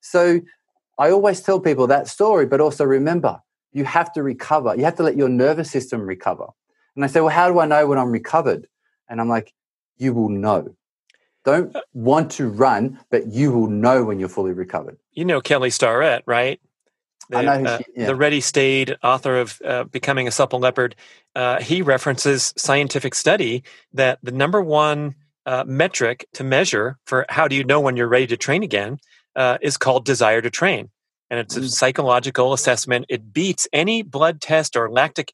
So 0.00 0.40
I 0.98 1.10
always 1.10 1.40
tell 1.40 1.58
people 1.58 1.86
that 1.88 2.06
story, 2.06 2.46
but 2.46 2.60
also 2.60 2.84
remember, 2.84 3.40
you 3.72 3.84
have 3.84 4.12
to 4.12 4.22
recover. 4.22 4.76
You 4.76 4.84
have 4.84 4.96
to 4.96 5.02
let 5.02 5.16
your 5.16 5.30
nervous 5.30 5.70
system 5.70 6.02
recover. 6.02 6.46
And 6.94 7.04
I 7.04 7.08
say, 7.08 7.20
well, 7.20 7.30
how 7.30 7.50
do 7.50 7.58
I 7.58 7.66
know 7.66 7.86
when 7.86 7.98
I'm 7.98 8.10
recovered? 8.10 8.68
And 9.08 9.20
I'm 9.20 9.28
like, 9.28 9.52
you 9.96 10.12
will 10.12 10.28
know. 10.28 10.76
Don't 11.44 11.74
uh 11.74 11.80
want 11.94 12.30
to 12.32 12.48
run, 12.48 13.00
but 13.10 13.28
you 13.28 13.50
will 13.50 13.68
know 13.68 14.04
when 14.04 14.20
you're 14.20 14.28
fully 14.28 14.52
recovered. 14.52 14.98
You 15.12 15.24
know 15.24 15.40
Kelly 15.40 15.70
Starrett, 15.70 16.22
right? 16.26 16.60
The, 17.30 17.38
I 17.38 17.42
know 17.42 17.70
uh, 17.70 17.78
she, 17.78 17.84
yeah. 17.96 18.06
the 18.06 18.14
Ready 18.14 18.40
State 18.40 18.92
author 19.02 19.38
of 19.38 19.62
uh, 19.64 19.84
Becoming 19.84 20.28
a 20.28 20.30
Supple 20.30 20.58
Leopard. 20.58 20.96
Uh, 21.34 21.60
he 21.62 21.80
references 21.80 22.52
scientific 22.58 23.14
study 23.14 23.62
that 23.94 24.18
the 24.22 24.32
number 24.32 24.60
one 24.60 25.14
uh, 25.50 25.64
metric 25.66 26.26
to 26.34 26.44
measure 26.44 26.96
for 27.06 27.26
how 27.28 27.48
do 27.48 27.56
you 27.56 27.64
know 27.64 27.80
when 27.80 27.96
you're 27.96 28.14
ready 28.16 28.26
to 28.26 28.36
train 28.36 28.62
again 28.62 28.98
uh, 29.34 29.58
is 29.60 29.76
called 29.76 30.04
desire 30.04 30.40
to 30.40 30.50
train 30.50 30.90
and 31.30 31.38
it's 31.38 31.56
a 31.56 31.60
mm. 31.60 31.70
psychological 31.70 32.52
assessment. 32.52 33.06
It 33.08 33.32
beats 33.32 33.68
any 33.72 34.02
blood 34.02 34.40
test 34.40 34.76
or 34.76 34.90
lactic 34.90 35.32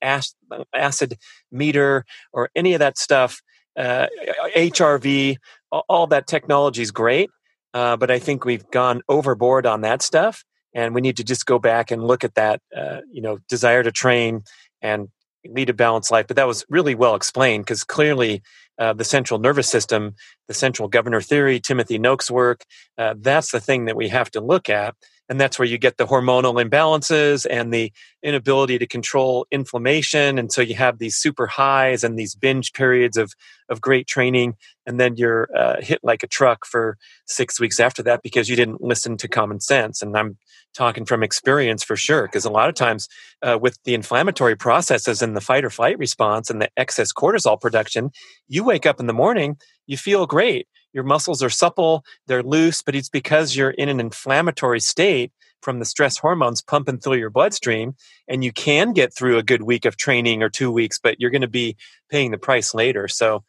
acid 0.74 1.18
meter 1.50 2.04
or 2.32 2.50
any 2.54 2.74
of 2.74 2.80
that 2.80 2.98
stuff. 2.98 3.40
Uh, 3.76 4.06
HRV, 4.54 5.36
all 5.70 6.06
that 6.08 6.26
technology 6.26 6.82
is 6.82 6.90
great, 6.90 7.30
uh, 7.74 7.96
but 7.96 8.10
I 8.10 8.18
think 8.18 8.44
we've 8.44 8.70
gone 8.70 9.02
overboard 9.08 9.66
on 9.66 9.80
that 9.80 10.02
stuff. 10.02 10.44
and 10.74 10.94
we 10.94 11.00
need 11.00 11.16
to 11.16 11.24
just 11.24 11.46
go 11.46 11.58
back 11.58 11.90
and 11.90 12.06
look 12.06 12.22
at 12.24 12.34
that 12.34 12.60
uh, 12.76 13.00
you 13.10 13.22
know 13.22 13.38
desire 13.48 13.82
to 13.82 13.92
train 13.92 14.42
and 14.82 15.08
lead 15.56 15.70
a 15.70 15.72
balanced 15.72 16.10
life 16.10 16.26
but 16.26 16.36
that 16.36 16.46
was 16.46 16.64
really 16.68 16.94
well 16.94 17.14
explained 17.14 17.64
because 17.64 17.84
clearly 17.84 18.42
uh, 18.78 18.92
the 18.92 19.04
central 19.04 19.40
nervous 19.40 19.68
system 19.68 20.14
the 20.48 20.54
central 20.54 20.88
governor 20.88 21.20
theory 21.20 21.60
timothy 21.60 21.98
noakes 21.98 22.30
work 22.30 22.64
uh, 22.98 23.14
that's 23.18 23.50
the 23.50 23.60
thing 23.60 23.86
that 23.86 23.96
we 23.96 24.08
have 24.08 24.30
to 24.30 24.40
look 24.40 24.68
at 24.68 24.94
and 25.28 25.40
that's 25.40 25.58
where 25.58 25.66
you 25.66 25.78
get 25.78 25.96
the 25.96 26.06
hormonal 26.06 26.62
imbalances 26.62 27.46
and 27.48 27.72
the 27.72 27.92
inability 28.22 28.78
to 28.78 28.86
control 28.86 29.46
inflammation 29.50 30.38
and 30.38 30.52
so 30.52 30.60
you 30.60 30.74
have 30.74 30.98
these 30.98 31.16
super 31.16 31.46
highs 31.46 32.04
and 32.04 32.18
these 32.18 32.34
binge 32.34 32.72
periods 32.72 33.16
of 33.16 33.32
of 33.68 33.80
great 33.80 34.06
training 34.06 34.54
and 34.86 35.00
then 35.00 35.16
you're 35.16 35.48
uh, 35.56 35.80
hit 35.80 36.00
like 36.02 36.22
a 36.22 36.28
truck 36.28 36.64
for 36.64 36.96
six 37.26 37.60
weeks 37.60 37.80
after 37.80 38.02
that 38.02 38.22
because 38.22 38.48
you 38.48 38.56
didn't 38.56 38.80
listen 38.80 39.16
to 39.16 39.28
common 39.28 39.60
sense 39.60 40.02
and 40.02 40.16
i'm 40.16 40.36
talking 40.74 41.04
from 41.04 41.22
experience 41.22 41.82
for 41.82 41.96
sure 41.96 42.26
because 42.26 42.44
a 42.44 42.50
lot 42.50 42.68
of 42.68 42.74
times 42.74 43.08
uh, 43.42 43.58
with 43.60 43.78
the 43.84 43.94
inflammatory 43.94 44.56
processes 44.56 45.22
and 45.22 45.36
the 45.36 45.40
fight 45.40 45.64
or 45.64 45.70
flight 45.70 45.98
response 45.98 46.50
and 46.50 46.60
the 46.60 46.68
excess 46.76 47.12
cortisol 47.12 47.60
production 47.60 48.10
you 48.48 48.62
wake 48.62 48.86
up 48.86 49.00
in 49.00 49.06
the 49.06 49.12
morning 49.12 49.56
you 49.86 49.96
feel 49.96 50.26
great 50.26 50.68
your 50.96 51.04
muscles 51.04 51.42
are 51.42 51.50
supple, 51.50 52.04
they're 52.26 52.42
loose, 52.42 52.80
but 52.80 52.94
it's 52.94 53.10
because 53.10 53.54
you're 53.54 53.70
in 53.70 53.90
an 53.90 54.00
inflammatory 54.00 54.80
state 54.80 55.30
from 55.60 55.78
the 55.78 55.84
stress 55.84 56.16
hormones 56.16 56.62
pumping 56.62 56.98
through 56.98 57.18
your 57.18 57.28
bloodstream. 57.28 57.94
And 58.26 58.42
you 58.42 58.50
can 58.50 58.94
get 58.94 59.14
through 59.14 59.36
a 59.36 59.42
good 59.42 59.62
week 59.62 59.84
of 59.84 59.98
training 59.98 60.42
or 60.42 60.48
two 60.48 60.72
weeks, 60.72 60.98
but 60.98 61.20
you're 61.20 61.30
going 61.30 61.42
to 61.42 61.48
be 61.48 61.76
paying 62.10 62.30
the 62.30 62.38
price 62.38 62.72
later. 62.74 63.08
So, 63.08 63.44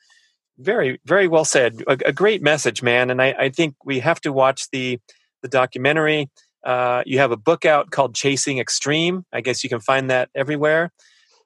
very, 0.59 0.99
very 1.05 1.27
well 1.27 1.45
said. 1.45 1.83
A, 1.87 1.97
a 2.07 2.11
great 2.11 2.41
message, 2.41 2.83
man. 2.83 3.11
And 3.11 3.21
I, 3.21 3.35
I, 3.37 3.49
think 3.49 3.75
we 3.85 3.99
have 3.99 4.19
to 4.21 4.33
watch 4.33 4.69
the 4.71 4.99
the 5.43 5.47
documentary. 5.47 6.29
Uh, 6.65 7.03
you 7.05 7.19
have 7.19 7.31
a 7.31 7.37
book 7.37 7.63
out 7.63 7.91
called 7.91 8.15
Chasing 8.15 8.57
Extreme. 8.57 9.23
I 9.31 9.41
guess 9.41 9.63
you 9.63 9.69
can 9.69 9.79
find 9.79 10.09
that 10.09 10.29
everywhere. 10.35 10.91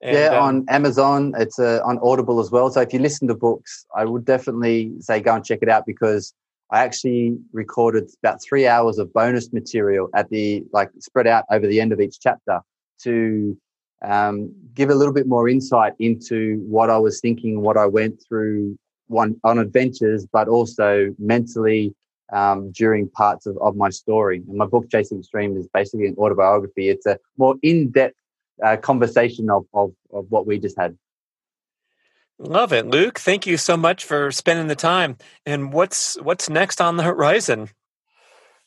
And, 0.01 0.15
yeah, 0.15 0.37
um, 0.37 0.43
on 0.43 0.65
Amazon. 0.69 1.33
It's 1.37 1.59
uh, 1.59 1.81
on 1.85 1.99
Audible 2.01 2.39
as 2.39 2.51
well. 2.51 2.71
So 2.71 2.81
if 2.81 2.93
you 2.93 2.99
listen 2.99 3.27
to 3.27 3.35
books, 3.35 3.85
I 3.95 4.05
would 4.05 4.25
definitely 4.25 4.93
say 4.99 5.19
go 5.19 5.35
and 5.35 5.45
check 5.45 5.59
it 5.61 5.69
out 5.69 5.85
because 5.85 6.33
I 6.71 6.79
actually 6.83 7.37
recorded 7.51 8.09
about 8.23 8.41
three 8.41 8.65
hours 8.65 8.97
of 8.97 9.13
bonus 9.13 9.51
material 9.51 10.09
at 10.15 10.29
the 10.29 10.63
like 10.71 10.89
spread 10.99 11.27
out 11.27 11.45
over 11.51 11.67
the 11.67 11.81
end 11.81 11.91
of 11.91 11.99
each 11.99 12.19
chapter 12.19 12.61
to 13.03 13.57
um, 14.03 14.53
give 14.73 14.89
a 14.89 14.95
little 14.95 15.13
bit 15.13 15.27
more 15.27 15.47
insight 15.49 15.93
into 15.99 16.63
what 16.67 16.89
I 16.89 16.97
was 16.97 17.19
thinking, 17.19 17.61
what 17.61 17.77
I 17.77 17.85
went 17.85 18.23
through 18.27 18.77
one 19.07 19.35
on 19.43 19.59
adventures, 19.59 20.25
but 20.31 20.47
also 20.47 21.13
mentally 21.19 21.93
um, 22.31 22.71
during 22.71 23.09
parts 23.09 23.45
of, 23.45 23.57
of 23.57 23.75
my 23.75 23.89
story. 23.89 24.41
And 24.47 24.57
my 24.57 24.65
book, 24.65 24.89
Chasing 24.89 25.19
Extreme, 25.19 25.57
is 25.57 25.67
basically 25.73 26.07
an 26.07 26.15
autobiography. 26.17 26.89
It's 26.89 27.05
a 27.05 27.19
more 27.37 27.55
in-depth 27.61 28.15
uh, 28.63 28.77
conversation 28.77 29.49
of, 29.49 29.65
of, 29.73 29.93
of 30.13 30.25
what 30.29 30.45
we 30.45 30.59
just 30.59 30.77
had. 30.77 30.97
Love 32.39 32.73
it, 32.73 32.87
Luke. 32.87 33.19
Thank 33.19 33.45
you 33.45 33.55
so 33.57 33.77
much 33.77 34.03
for 34.03 34.31
spending 34.31 34.67
the 34.67 34.75
time. 34.75 35.17
And 35.45 35.71
what's 35.71 36.19
what's 36.21 36.49
next 36.49 36.81
on 36.81 36.97
the 36.97 37.03
horizon? 37.03 37.69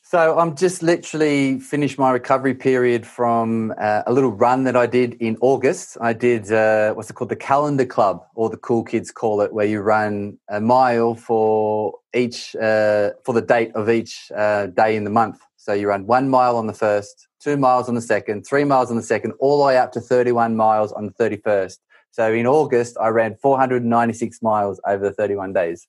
So 0.01 0.37
I'm 0.37 0.55
just 0.55 0.83
literally 0.83 1.59
finished 1.59 1.97
my 1.97 2.11
recovery 2.11 2.53
period 2.53 3.07
from 3.07 3.73
uh, 3.77 4.03
a 4.05 4.13
little 4.13 4.31
run 4.31 4.63
that 4.65 4.75
I 4.75 4.85
did 4.85 5.15
in 5.15 5.35
August. 5.41 5.97
I 5.99 6.13
did 6.13 6.51
uh, 6.51 6.93
what's 6.93 7.09
it 7.09 7.15
called, 7.15 7.31
the 7.31 7.35
Calendar 7.35 7.87
Club, 7.87 8.23
or 8.35 8.51
the 8.51 8.57
cool 8.57 8.83
kids 8.83 9.09
call 9.11 9.41
it, 9.41 9.51
where 9.51 9.65
you 9.65 9.81
run 9.81 10.37
a 10.47 10.61
mile 10.61 11.15
for 11.15 11.95
each 12.13 12.55
uh, 12.55 13.09
for 13.25 13.33
the 13.33 13.41
date 13.41 13.71
of 13.73 13.89
each 13.89 14.31
uh, 14.35 14.67
day 14.67 14.95
in 14.95 15.05
the 15.05 15.09
month. 15.09 15.41
So 15.57 15.73
you 15.73 15.87
run 15.87 16.05
one 16.05 16.29
mile 16.29 16.55
on 16.55 16.67
the 16.67 16.73
first, 16.73 17.27
two 17.45 17.57
miles 17.57 17.87
on 17.87 17.93
the 17.93 18.01
second, 18.01 18.43
three 18.43 18.63
miles 18.63 18.89
on 18.89 18.97
the 18.97 19.03
second, 19.03 19.33
all 19.39 19.59
the 19.59 19.65
way 19.65 19.77
up 19.77 19.91
to 19.91 20.01
31 20.01 20.55
miles 20.55 20.91
on 20.91 21.05
the 21.05 21.13
31st. 21.13 21.77
So 22.09 22.33
in 22.33 22.47
August, 22.47 22.97
I 22.99 23.09
ran 23.09 23.35
496 23.35 24.41
miles 24.41 24.81
over 24.85 25.05
the 25.05 25.13
31 25.13 25.53
days. 25.53 25.87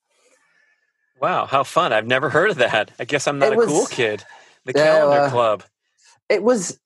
Wow, 1.18 1.46
how 1.46 1.64
fun. 1.64 1.94
I've 1.94 2.06
never 2.06 2.28
heard 2.28 2.50
of 2.50 2.58
that. 2.58 2.90
I 2.98 3.04
guess 3.04 3.26
I'm 3.26 3.38
not 3.38 3.54
it 3.54 3.58
a 3.58 3.66
cool 3.66 3.86
kid. 3.86 4.22
The 4.66 4.72
yeah, 4.76 4.84
calendar 4.84 5.22
uh, 5.22 5.30
club. 5.30 5.62
It 6.28 6.42
was 6.42 6.78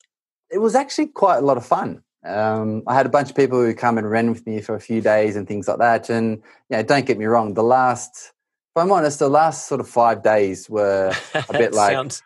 it 0.53 0.59
was 0.59 0.75
actually 0.77 1.09
quite 1.09 1.39
a 1.39 1.41
lot 1.41 1.57
of 1.57 1.67
fun. 1.67 2.03
Um, 2.25 2.85
I 2.87 2.95
had 2.95 3.07
a 3.07 3.09
bunch 3.09 3.31
of 3.31 3.37
people 3.37 3.59
who 3.59 3.75
come 3.75 3.99
and 3.99 4.09
ran 4.09 4.31
with 4.31 4.47
me 4.47 4.61
for 4.61 4.75
a 4.77 4.81
few 4.81 5.01
days 5.01 5.35
and 5.35 5.49
things 5.49 5.67
like 5.67 5.79
that. 5.79 6.11
And 6.11 6.43
yeah, 6.69 6.83
don't 6.83 7.07
get 7.07 7.19
me 7.19 7.25
wrong, 7.25 7.55
the 7.55 7.65
last 7.65 8.33
if 8.77 8.81
I'm 8.81 8.93
honest, 8.93 9.19
the 9.19 9.29
last 9.29 9.67
sort 9.67 9.81
of 9.81 9.89
five 9.89 10.23
days 10.23 10.71
were 10.71 11.13
a 11.35 11.53
bit 11.53 11.73
like 11.73 11.93
sounds, 11.93 12.23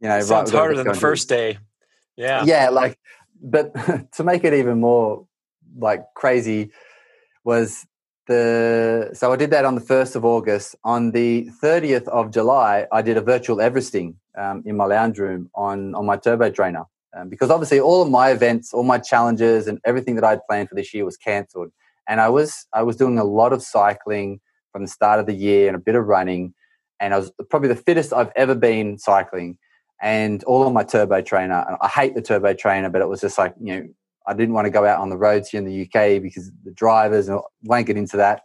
you 0.00 0.08
know, 0.08 0.20
sounds 0.20 0.52
right, 0.52 0.58
harder 0.58 0.76
than 0.76 0.86
the 0.86 0.94
first 0.94 1.28
day. 1.28 1.58
Yeah, 2.16 2.44
yeah, 2.44 2.68
like, 2.70 2.98
but 3.42 3.72
to 4.14 4.24
make 4.24 4.44
it 4.44 4.54
even 4.54 4.80
more 4.80 5.26
like 5.76 6.04
crazy 6.14 6.70
was 7.44 7.86
the 8.26 9.10
so 9.12 9.32
I 9.32 9.36
did 9.36 9.50
that 9.50 9.64
on 9.64 9.74
the 9.74 9.80
first 9.80 10.16
of 10.16 10.24
August. 10.24 10.76
On 10.84 11.10
the 11.12 11.48
thirtieth 11.60 12.06
of 12.08 12.30
July, 12.30 12.86
I 12.92 13.02
did 13.02 13.16
a 13.16 13.20
virtual 13.20 13.58
Everesting 13.58 14.14
um, 14.38 14.62
in 14.66 14.76
my 14.76 14.84
lounge 14.84 15.18
room 15.18 15.50
on 15.54 15.94
on 15.94 16.06
my 16.06 16.16
turbo 16.16 16.50
trainer 16.50 16.84
um, 17.16 17.28
because 17.28 17.50
obviously 17.50 17.80
all 17.80 18.02
of 18.02 18.10
my 18.10 18.30
events, 18.30 18.72
all 18.72 18.82
my 18.82 18.98
challenges, 18.98 19.66
and 19.66 19.80
everything 19.84 20.14
that 20.14 20.24
I'd 20.24 20.44
planned 20.48 20.68
for 20.68 20.74
this 20.74 20.94
year 20.94 21.04
was 21.04 21.16
cancelled. 21.16 21.70
And 22.08 22.20
I 22.20 22.28
was 22.28 22.66
I 22.72 22.82
was 22.82 22.96
doing 22.96 23.18
a 23.18 23.24
lot 23.24 23.52
of 23.52 23.62
cycling 23.62 24.40
from 24.72 24.82
the 24.82 24.88
start 24.88 25.20
of 25.20 25.26
the 25.26 25.34
year 25.34 25.66
and 25.66 25.76
a 25.76 25.80
bit 25.80 25.94
of 25.94 26.06
running, 26.06 26.54
and 27.00 27.14
I 27.14 27.18
was 27.18 27.32
probably 27.48 27.68
the 27.68 27.76
fittest 27.76 28.12
I've 28.12 28.32
ever 28.36 28.54
been 28.54 28.98
cycling 28.98 29.58
and 30.00 30.42
all 30.44 30.64
on 30.64 30.72
my 30.72 30.82
turbo 30.82 31.20
trainer. 31.20 31.76
I 31.80 31.88
hate 31.88 32.14
the 32.14 32.22
turbo 32.22 32.54
trainer, 32.54 32.90
but 32.90 33.02
it 33.02 33.08
was 33.08 33.20
just 33.20 33.38
like, 33.38 33.54
you 33.60 33.76
know, 33.76 33.88
I 34.26 34.34
didn't 34.34 34.54
want 34.54 34.66
to 34.66 34.70
go 34.70 34.86
out 34.86 35.00
on 35.00 35.10
the 35.10 35.16
roads 35.16 35.48
here 35.48 35.58
in 35.58 35.66
the 35.66 35.82
UK 35.82 36.22
because 36.22 36.50
the 36.64 36.70
drivers, 36.70 37.28
and 37.28 37.38
I 37.38 37.42
won't 37.64 37.86
get 37.86 37.96
into 37.96 38.16
that. 38.16 38.42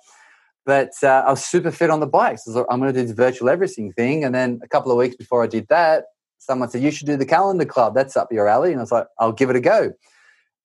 But 0.66 0.92
uh, 1.04 1.24
I 1.26 1.30
was 1.30 1.46
super 1.46 1.72
fit 1.72 1.90
on 1.90 2.00
the 2.00 2.08
bikes. 2.08 2.46
So 2.46 2.52
like, 2.52 2.66
I'm 2.70 2.80
going 2.80 2.94
to 2.94 3.00
do 3.00 3.08
the 3.08 3.14
virtual 3.14 3.50
Everesting 3.50 3.94
thing. 3.94 4.24
And 4.24 4.34
then 4.34 4.60
a 4.64 4.68
couple 4.68 4.92
of 4.92 4.98
weeks 4.98 5.16
before 5.16 5.44
I 5.44 5.48
did 5.48 5.68
that, 5.70 6.06
someone 6.40 6.70
said, 6.70 6.82
You 6.82 6.92
should 6.92 7.08
do 7.08 7.18
the 7.18 7.26
calendar 7.26 7.66
club. 7.66 7.94
That's 7.94 8.18
up 8.18 8.32
your 8.32 8.48
alley. 8.48 8.72
And 8.72 8.80
I 8.80 8.84
was 8.84 8.92
like, 8.92 9.06
I'll 9.20 9.32
give 9.32 9.50
it 9.50 9.56
a 9.56 9.62
go. 9.62 9.92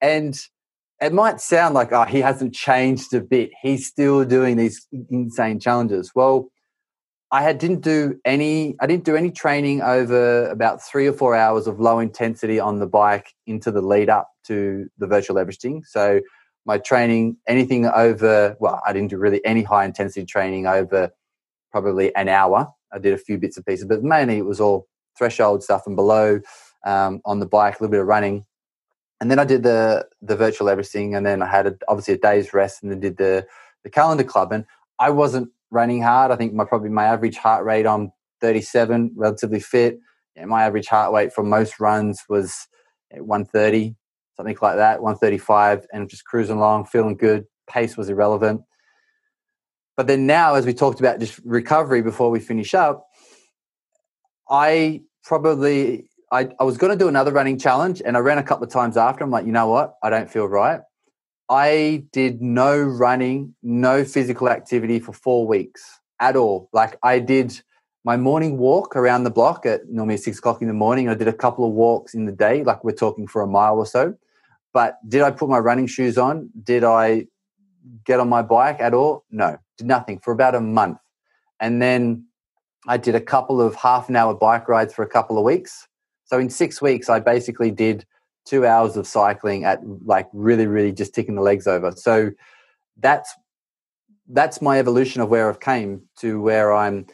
And 0.00 0.38
it 1.00 1.12
might 1.12 1.40
sound 1.40 1.74
like, 1.74 1.92
oh, 1.92 2.04
he 2.04 2.20
hasn't 2.20 2.54
changed 2.54 3.12
a 3.14 3.20
bit. 3.20 3.50
He's 3.60 3.86
still 3.86 4.24
doing 4.24 4.56
these 4.56 4.86
insane 5.10 5.60
challenges. 5.60 6.12
Well, 6.14 6.50
I 7.32 7.42
had 7.42 7.58
didn't 7.58 7.82
do 7.82 8.18
any 8.24 8.76
I 8.80 8.86
didn't 8.86 9.04
do 9.04 9.16
any 9.16 9.30
training 9.30 9.82
over 9.82 10.48
about 10.48 10.82
three 10.82 11.06
or 11.06 11.12
four 11.12 11.34
hours 11.34 11.66
of 11.66 11.78
low 11.78 12.00
intensity 12.00 12.58
on 12.58 12.78
the 12.80 12.86
bike 12.86 13.34
into 13.46 13.70
the 13.70 13.82
lead 13.82 14.08
up 14.08 14.28
to 14.44 14.88
the 14.98 15.06
virtual 15.06 15.36
Everesting. 15.36 15.84
So 15.86 16.20
my 16.66 16.78
training, 16.78 17.36
anything 17.46 17.86
over 17.86 18.56
well, 18.60 18.82
I 18.86 18.92
didn't 18.92 19.10
do 19.10 19.18
really 19.18 19.44
any 19.44 19.62
high 19.62 19.84
intensity 19.84 20.26
training 20.26 20.66
over 20.66 21.10
probably 21.70 22.14
an 22.16 22.28
hour. 22.28 22.72
I 22.92 22.98
did 22.98 23.14
a 23.14 23.18
few 23.18 23.38
bits 23.38 23.56
and 23.56 23.64
pieces, 23.64 23.86
but 23.86 24.02
mainly 24.02 24.38
it 24.38 24.44
was 24.44 24.60
all 24.60 24.88
threshold 25.16 25.62
stuff 25.62 25.86
and 25.86 25.94
below 25.94 26.40
um, 26.84 27.20
on 27.24 27.38
the 27.38 27.46
bike, 27.46 27.74
a 27.78 27.82
little 27.82 27.92
bit 27.92 28.00
of 28.00 28.06
running. 28.06 28.44
And 29.20 29.30
then 29.30 29.38
I 29.38 29.44
did 29.44 29.62
the 29.62 30.06
the 30.22 30.34
virtual 30.34 30.68
Everesting, 30.68 31.16
and 31.16 31.24
then 31.24 31.42
I 31.42 31.46
had 31.46 31.66
a, 31.66 31.76
obviously 31.88 32.14
a 32.14 32.18
day's 32.18 32.52
rest, 32.52 32.82
and 32.82 32.90
then 32.90 33.00
did 33.00 33.18
the 33.18 33.46
the 33.84 33.90
calendar 33.90 34.24
club. 34.24 34.50
And 34.52 34.64
I 34.98 35.10
wasn't 35.10 35.50
running 35.70 36.02
hard. 36.02 36.30
I 36.30 36.36
think 36.36 36.52
my 36.52 36.64
probably 36.64 36.90
my 36.90 37.04
average 37.04 37.36
heart 37.36 37.64
rate 37.64 37.86
on 37.86 38.12
37, 38.40 39.12
relatively 39.14 39.60
fit. 39.60 39.98
Yeah, 40.36 40.46
my 40.46 40.64
average 40.64 40.86
heart 40.86 41.12
rate 41.12 41.32
for 41.32 41.42
most 41.42 41.80
runs 41.80 42.22
was 42.28 42.66
130, 43.10 43.94
something 44.36 44.56
like 44.60 44.76
that, 44.76 45.02
135, 45.02 45.86
and 45.92 46.08
just 46.08 46.24
cruising 46.24 46.56
along, 46.56 46.86
feeling 46.86 47.16
good. 47.16 47.44
Pace 47.68 47.96
was 47.96 48.08
irrelevant. 48.08 48.62
But 49.96 50.06
then 50.06 50.26
now, 50.26 50.54
as 50.54 50.64
we 50.64 50.72
talked 50.72 51.00
about 51.00 51.20
just 51.20 51.38
recovery 51.44 52.02
before 52.02 52.30
we 52.30 52.40
finish 52.40 52.74
up, 52.74 53.06
I 54.48 55.02
probably 55.24 56.06
I, 56.32 56.48
I 56.58 56.64
was 56.64 56.76
going 56.76 56.92
to 56.92 56.98
do 56.98 57.08
another 57.08 57.32
running 57.32 57.58
challenge, 57.58 58.00
and 58.04 58.16
I 58.16 58.20
ran 58.20 58.38
a 58.38 58.42
couple 58.42 58.64
of 58.64 58.72
times 58.72 58.96
after. 58.96 59.24
I'm 59.24 59.30
like, 59.30 59.46
you 59.46 59.52
know 59.52 59.68
what? 59.68 59.94
I 60.02 60.10
don't 60.10 60.30
feel 60.30 60.46
right. 60.46 60.80
I 61.50 62.04
did 62.12 62.40
no 62.40 62.78
running, 62.78 63.54
no 63.60 64.04
physical 64.04 64.48
activity 64.48 65.00
for 65.00 65.12
four 65.12 65.48
weeks 65.48 66.00
at 66.20 66.36
all. 66.36 66.70
Like 66.72 66.96
I 67.02 67.18
did 67.18 67.60
my 68.04 68.16
morning 68.16 68.56
walk 68.56 68.94
around 68.94 69.24
the 69.24 69.30
block 69.30 69.66
at 69.66 69.88
normally 69.88 70.16
six 70.16 70.38
o'clock 70.38 70.62
in 70.62 70.68
the 70.68 70.74
morning. 70.74 71.08
I 71.08 71.14
did 71.14 71.26
a 71.26 71.32
couple 71.32 71.66
of 71.66 71.72
walks 71.72 72.14
in 72.14 72.24
the 72.24 72.32
day, 72.32 72.62
like 72.62 72.84
we're 72.84 72.92
talking 72.92 73.26
for 73.26 73.42
a 73.42 73.48
mile 73.48 73.78
or 73.78 73.84
so. 73.84 74.14
But 74.72 74.98
did 75.08 75.22
I 75.22 75.32
put 75.32 75.48
my 75.48 75.58
running 75.58 75.88
shoes 75.88 76.16
on? 76.16 76.50
Did 76.62 76.84
I 76.84 77.26
get 78.04 78.20
on 78.20 78.28
my 78.28 78.42
bike 78.42 78.78
at 78.78 78.94
all? 78.94 79.24
No, 79.32 79.58
did 79.76 79.88
nothing 79.88 80.20
for 80.20 80.32
about 80.32 80.54
a 80.54 80.60
month. 80.60 80.98
And 81.58 81.82
then 81.82 82.26
I 82.86 82.96
did 82.96 83.16
a 83.16 83.20
couple 83.20 83.60
of 83.60 83.74
half 83.74 84.08
an 84.08 84.14
hour 84.14 84.34
bike 84.34 84.68
rides 84.68 84.94
for 84.94 85.02
a 85.02 85.08
couple 85.08 85.36
of 85.36 85.44
weeks. 85.44 85.88
So 86.26 86.38
in 86.38 86.48
six 86.48 86.80
weeks, 86.80 87.08
I 87.08 87.18
basically 87.18 87.72
did 87.72 88.06
two 88.50 88.66
hours 88.66 88.96
of 88.96 89.06
cycling 89.06 89.64
at 89.64 89.80
like 90.04 90.28
really, 90.32 90.66
really 90.66 90.90
just 90.90 91.14
ticking 91.14 91.36
the 91.36 91.42
legs 91.42 91.68
over. 91.68 91.92
So 91.92 92.32
that's 92.98 93.32
that's 94.32 94.60
my 94.60 94.78
evolution 94.78 95.22
of 95.22 95.28
where 95.28 95.48
I've 95.48 95.60
came 95.60 96.02
to 96.18 96.40
where 96.40 96.72
I'm 96.72 97.06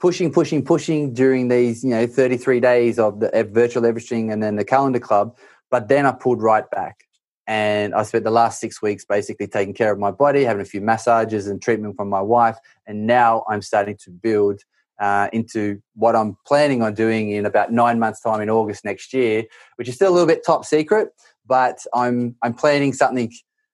pushing, 0.00 0.32
pushing, 0.32 0.64
pushing 0.64 1.12
during 1.12 1.48
these, 1.48 1.84
you 1.84 1.90
know, 1.90 2.06
33 2.06 2.60
days 2.60 2.98
of 2.98 3.20
the 3.20 3.48
virtual 3.50 3.82
Everesting 3.84 4.32
and 4.32 4.42
then 4.42 4.56
the 4.56 4.64
calendar 4.64 5.00
club. 5.00 5.36
But 5.70 5.88
then 5.88 6.06
I 6.06 6.12
pulled 6.12 6.42
right 6.42 6.68
back. 6.70 7.00
And 7.46 7.94
I 7.94 8.02
spent 8.04 8.24
the 8.24 8.30
last 8.30 8.58
six 8.58 8.80
weeks 8.80 9.04
basically 9.04 9.46
taking 9.46 9.74
care 9.74 9.92
of 9.92 9.98
my 9.98 10.10
body, 10.10 10.44
having 10.44 10.62
a 10.62 10.64
few 10.64 10.80
massages 10.80 11.46
and 11.46 11.60
treatment 11.60 11.94
from 11.96 12.08
my 12.08 12.22
wife. 12.22 12.56
And 12.86 13.06
now 13.06 13.44
I'm 13.48 13.60
starting 13.60 13.96
to 14.04 14.10
build 14.10 14.62
uh, 15.00 15.28
into 15.32 15.80
what 15.94 16.14
I'm 16.14 16.36
planning 16.46 16.82
on 16.82 16.94
doing 16.94 17.30
in 17.30 17.46
about 17.46 17.72
nine 17.72 17.98
months' 17.98 18.20
time 18.20 18.40
in 18.40 18.50
August 18.50 18.84
next 18.84 19.12
year, 19.12 19.44
which 19.76 19.88
is 19.88 19.94
still 19.94 20.10
a 20.10 20.14
little 20.14 20.26
bit 20.26 20.44
top 20.44 20.64
secret. 20.64 21.08
But 21.46 21.84
I'm 21.94 22.36
I'm 22.42 22.54
planning 22.54 22.92
something. 22.92 23.32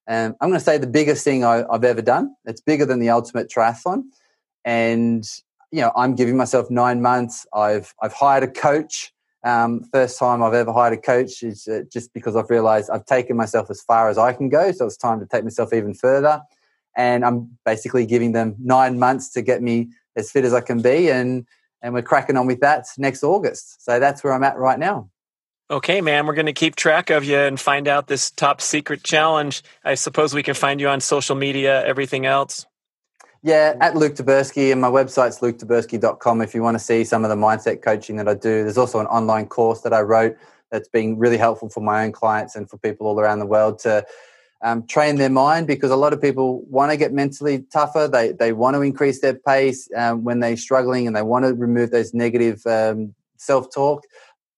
Um, 0.08 0.34
I'm 0.40 0.48
going 0.48 0.58
to 0.58 0.64
say 0.64 0.78
the 0.78 0.86
biggest 0.86 1.22
thing 1.22 1.44
I, 1.44 1.64
I've 1.70 1.84
ever 1.84 2.02
done. 2.02 2.34
It's 2.44 2.60
bigger 2.60 2.84
than 2.84 2.98
the 2.98 3.10
ultimate 3.10 3.48
triathlon, 3.48 4.02
and 4.64 5.24
you 5.70 5.80
know 5.80 5.92
I'm 5.96 6.14
giving 6.14 6.36
myself 6.36 6.70
nine 6.70 7.00
months. 7.00 7.46
I've 7.54 7.94
I've 8.02 8.12
hired 8.12 8.42
a 8.42 8.48
coach. 8.48 9.12
Um, 9.42 9.84
first 9.92 10.18
time 10.18 10.42
I've 10.42 10.52
ever 10.52 10.72
hired 10.72 10.92
a 10.92 11.00
coach 11.00 11.42
is 11.42 11.66
uh, 11.66 11.82
just 11.90 12.12
because 12.12 12.36
I've 12.36 12.50
realized 12.50 12.90
I've 12.90 13.06
taken 13.06 13.36
myself 13.36 13.70
as 13.70 13.80
far 13.80 14.10
as 14.10 14.18
I 14.18 14.32
can 14.32 14.48
go. 14.48 14.70
So 14.72 14.84
it's 14.84 14.98
time 14.98 15.18
to 15.20 15.26
take 15.26 15.44
myself 15.44 15.72
even 15.72 15.94
further. 15.94 16.42
And 16.96 17.24
I'm 17.24 17.56
basically 17.64 18.04
giving 18.04 18.32
them 18.32 18.56
nine 18.58 18.98
months 18.98 19.30
to 19.30 19.42
get 19.42 19.62
me 19.62 19.88
as 20.16 20.30
fit 20.30 20.44
as 20.44 20.54
I 20.54 20.60
can 20.60 20.82
be. 20.82 21.10
And, 21.10 21.46
and 21.82 21.94
we're 21.94 22.02
cracking 22.02 22.36
on 22.36 22.46
with 22.46 22.60
that 22.60 22.86
next 22.98 23.22
August. 23.22 23.84
So 23.84 23.98
that's 23.98 24.22
where 24.22 24.32
I'm 24.32 24.44
at 24.44 24.56
right 24.56 24.78
now. 24.78 25.10
Okay, 25.70 26.00
man, 26.00 26.26
we're 26.26 26.34
going 26.34 26.46
to 26.46 26.52
keep 26.52 26.74
track 26.74 27.10
of 27.10 27.22
you 27.22 27.38
and 27.38 27.58
find 27.58 27.86
out 27.86 28.08
this 28.08 28.32
top 28.32 28.60
secret 28.60 29.04
challenge. 29.04 29.62
I 29.84 29.94
suppose 29.94 30.34
we 30.34 30.42
can 30.42 30.54
find 30.54 30.80
you 30.80 30.88
on 30.88 31.00
social 31.00 31.36
media, 31.36 31.84
everything 31.86 32.26
else. 32.26 32.66
Yeah, 33.42 33.76
at 33.80 33.96
Luke 33.96 34.16
Tyburski, 34.16 34.72
and 34.72 34.80
my 34.80 34.90
website's 34.90 35.38
luketyburski.com 35.38 36.42
if 36.42 36.54
you 36.54 36.62
want 36.62 36.74
to 36.74 36.82
see 36.82 37.04
some 37.04 37.24
of 37.24 37.30
the 37.30 37.36
mindset 37.36 37.82
coaching 37.82 38.16
that 38.16 38.28
I 38.28 38.34
do. 38.34 38.64
There's 38.64 38.76
also 38.76 38.98
an 38.98 39.06
online 39.06 39.46
course 39.46 39.82
that 39.82 39.94
I 39.94 40.00
wrote 40.00 40.36
that's 40.70 40.88
been 40.88 41.18
really 41.18 41.38
helpful 41.38 41.68
for 41.70 41.80
my 41.80 42.04
own 42.04 42.12
clients 42.12 42.56
and 42.56 42.68
for 42.68 42.76
people 42.76 43.06
all 43.06 43.18
around 43.18 43.38
the 43.38 43.46
world 43.46 43.78
to 43.80 44.04
um, 44.62 44.86
train 44.86 45.16
their 45.16 45.30
mind 45.30 45.66
because 45.66 45.90
a 45.90 45.96
lot 45.96 46.12
of 46.12 46.20
people 46.20 46.62
want 46.68 46.90
to 46.90 46.96
get 46.96 47.12
mentally 47.12 47.64
tougher. 47.72 48.08
They, 48.08 48.32
they 48.32 48.52
want 48.52 48.74
to 48.76 48.82
increase 48.82 49.20
their 49.20 49.34
pace 49.34 49.88
um, 49.96 50.24
when 50.24 50.40
they're 50.40 50.56
struggling 50.56 51.06
and 51.06 51.16
they 51.16 51.22
want 51.22 51.44
to 51.44 51.54
remove 51.54 51.90
those 51.90 52.12
negative 52.12 52.66
um, 52.66 53.14
self 53.36 53.72
talk 53.72 54.04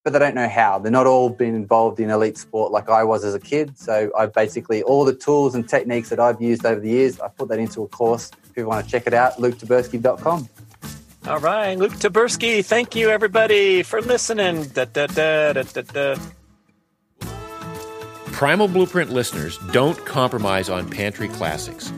but 0.05 0.12
they 0.12 0.19
don't 0.19 0.35
know 0.35 0.49
how. 0.49 0.79
They're 0.79 0.91
not 0.91 1.07
all 1.07 1.31
been 1.31 1.55
involved 1.55 2.01
in 2.01 2.11
elite 2.11 2.37
sport 2.37 2.73
like 2.73 2.89
I 2.89 3.05
was 3.05 3.24
as 3.24 3.35
a 3.35 3.41
kid. 3.41 3.79
So 3.79 4.11
I 4.16 4.27
basically 4.27 4.83
all 4.83 5.05
the 5.05 5.15
tools 5.15 5.55
and 5.55 5.69
techniques 5.69 6.09
that 6.09 6.19
I've 6.19 6.43
used 6.43 6.66
over 6.66 6.81
the 6.81 6.89
years, 6.89 7.20
I 7.20 7.29
put 7.29 7.49
that 7.49 7.59
into 7.59 7.83
a 7.83 7.89
course. 7.89 8.31
If 8.51 8.57
you 8.57 8.66
want 8.66 8.85
to 8.85 8.91
check 8.91 9.07
it 9.07 9.15
out, 9.15 9.37
luketyburski.com. 9.37 10.49
All 11.29 11.39
right, 11.39 11.79
Luke 11.79 11.93
Tyburski. 11.93 12.65
Thank 12.65 12.97
you, 12.97 13.09
everybody, 13.09 13.85
for 13.85 14.03
listening. 14.03 14.65
Da, 14.65 14.87
da, 14.87 15.07
da, 15.07 16.16
Primal 18.33 18.67
Blueprint 18.67 19.11
listeners 19.11 19.59
don't 19.71 20.05
compromise 20.05 20.69
on 20.69 20.91
pantry 20.91 21.29
classics. 21.29 21.91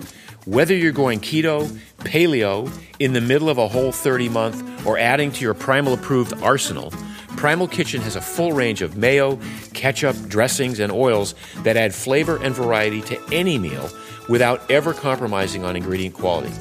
Whether 0.45 0.77
you're 0.77 0.93
going 0.93 1.21
keto, 1.21 1.67
paleo, 2.01 2.71
in 2.99 3.15
the 3.15 3.21
middle 3.21 3.49
of 3.49 3.57
a 3.57 3.67
whole 3.67 3.93
30 3.93 4.29
month, 4.29 4.87
or 4.87 4.99
adding 4.99 5.33
to 5.33 5.41
your 5.41 5.55
Primal 5.55 5.95
approved 5.95 6.35
arsenal, 6.43 6.91
Primal 7.37 7.69
Kitchen 7.69 8.03
has 8.03 8.17
a 8.17 8.21
full 8.21 8.53
range 8.53 8.83
of 8.83 8.97
mayo, 8.97 9.39
ketchup, 9.73 10.17
dressings, 10.29 10.81
and 10.81 10.93
oils 10.93 11.35
that 11.63 11.77
add 11.77 11.95
flavor 11.95 12.37
and 12.43 12.55
variety 12.55 13.01
to 13.03 13.19
any 13.33 13.57
meal 13.57 13.89
without 14.29 14.71
ever 14.71 14.93
compromising 14.93 15.65
on 15.65 15.77
ingredient 15.77 16.15
quality. 16.15 16.53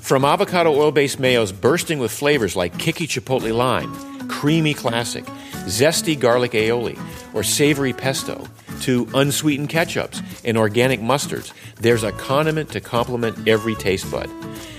From 0.00 0.24
avocado 0.24 0.72
oil 0.72 0.92
based 0.92 1.18
mayos 1.18 1.52
bursting 1.52 1.98
with 1.98 2.12
flavors 2.12 2.56
like 2.56 2.78
kicky 2.78 3.06
chipotle 3.06 3.54
lime, 3.54 3.92
creamy 4.28 4.74
classic, 4.74 5.24
zesty 5.66 6.18
garlic 6.18 6.52
aioli, 6.52 6.98
or 7.34 7.42
savory 7.42 7.92
pesto, 7.92 8.46
to 8.80 9.08
unsweetened 9.14 9.68
ketchups 9.68 10.22
and 10.44 10.56
organic 10.56 11.00
mustards, 11.00 11.52
there's 11.76 12.02
a 12.02 12.12
condiment 12.12 12.70
to 12.70 12.80
complement 12.80 13.48
every 13.48 13.74
taste 13.74 14.10
bud. 14.10 14.28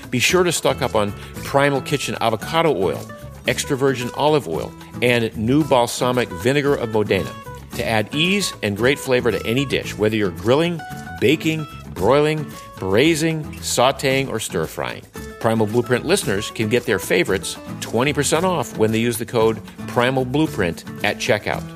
Be 0.09 0.19
sure 0.19 0.43
to 0.43 0.51
stock 0.51 0.81
up 0.81 0.95
on 0.95 1.11
Primal 1.43 1.81
Kitchen 1.81 2.15
avocado 2.21 2.75
oil 2.75 2.99
extra 3.47 3.75
virgin 3.75 4.09
olive 4.15 4.47
oil, 4.47 4.73
and 5.01 5.35
new 5.37 5.63
balsamic 5.63 6.29
vinegar 6.29 6.75
of 6.75 6.91
Modena 6.91 7.31
to 7.75 7.85
add 7.85 8.13
ease 8.13 8.53
and 8.61 8.77
great 8.77 8.99
flavor 8.99 9.31
to 9.31 9.45
any 9.45 9.65
dish, 9.65 9.97
whether 9.97 10.15
you're 10.15 10.31
grilling, 10.31 10.79
baking, 11.19 11.65
broiling, 11.93 12.45
braising, 12.77 13.43
sauteing, 13.55 14.29
or 14.29 14.39
stir 14.39 14.67
frying. 14.67 15.03
Primal 15.43 15.67
Blueprint 15.67 16.05
listeners 16.05 16.51
can 16.51 16.69
get 16.69 16.85
their 16.85 16.99
favorites 16.99 17.55
20% 17.81 18.43
off 18.43 18.77
when 18.77 18.93
they 18.93 18.99
use 18.99 19.17
the 19.17 19.25
code 19.25 19.61
Primal 19.87 20.23
Blueprint 20.23 20.85
at 21.03 21.17
checkout. 21.17 21.72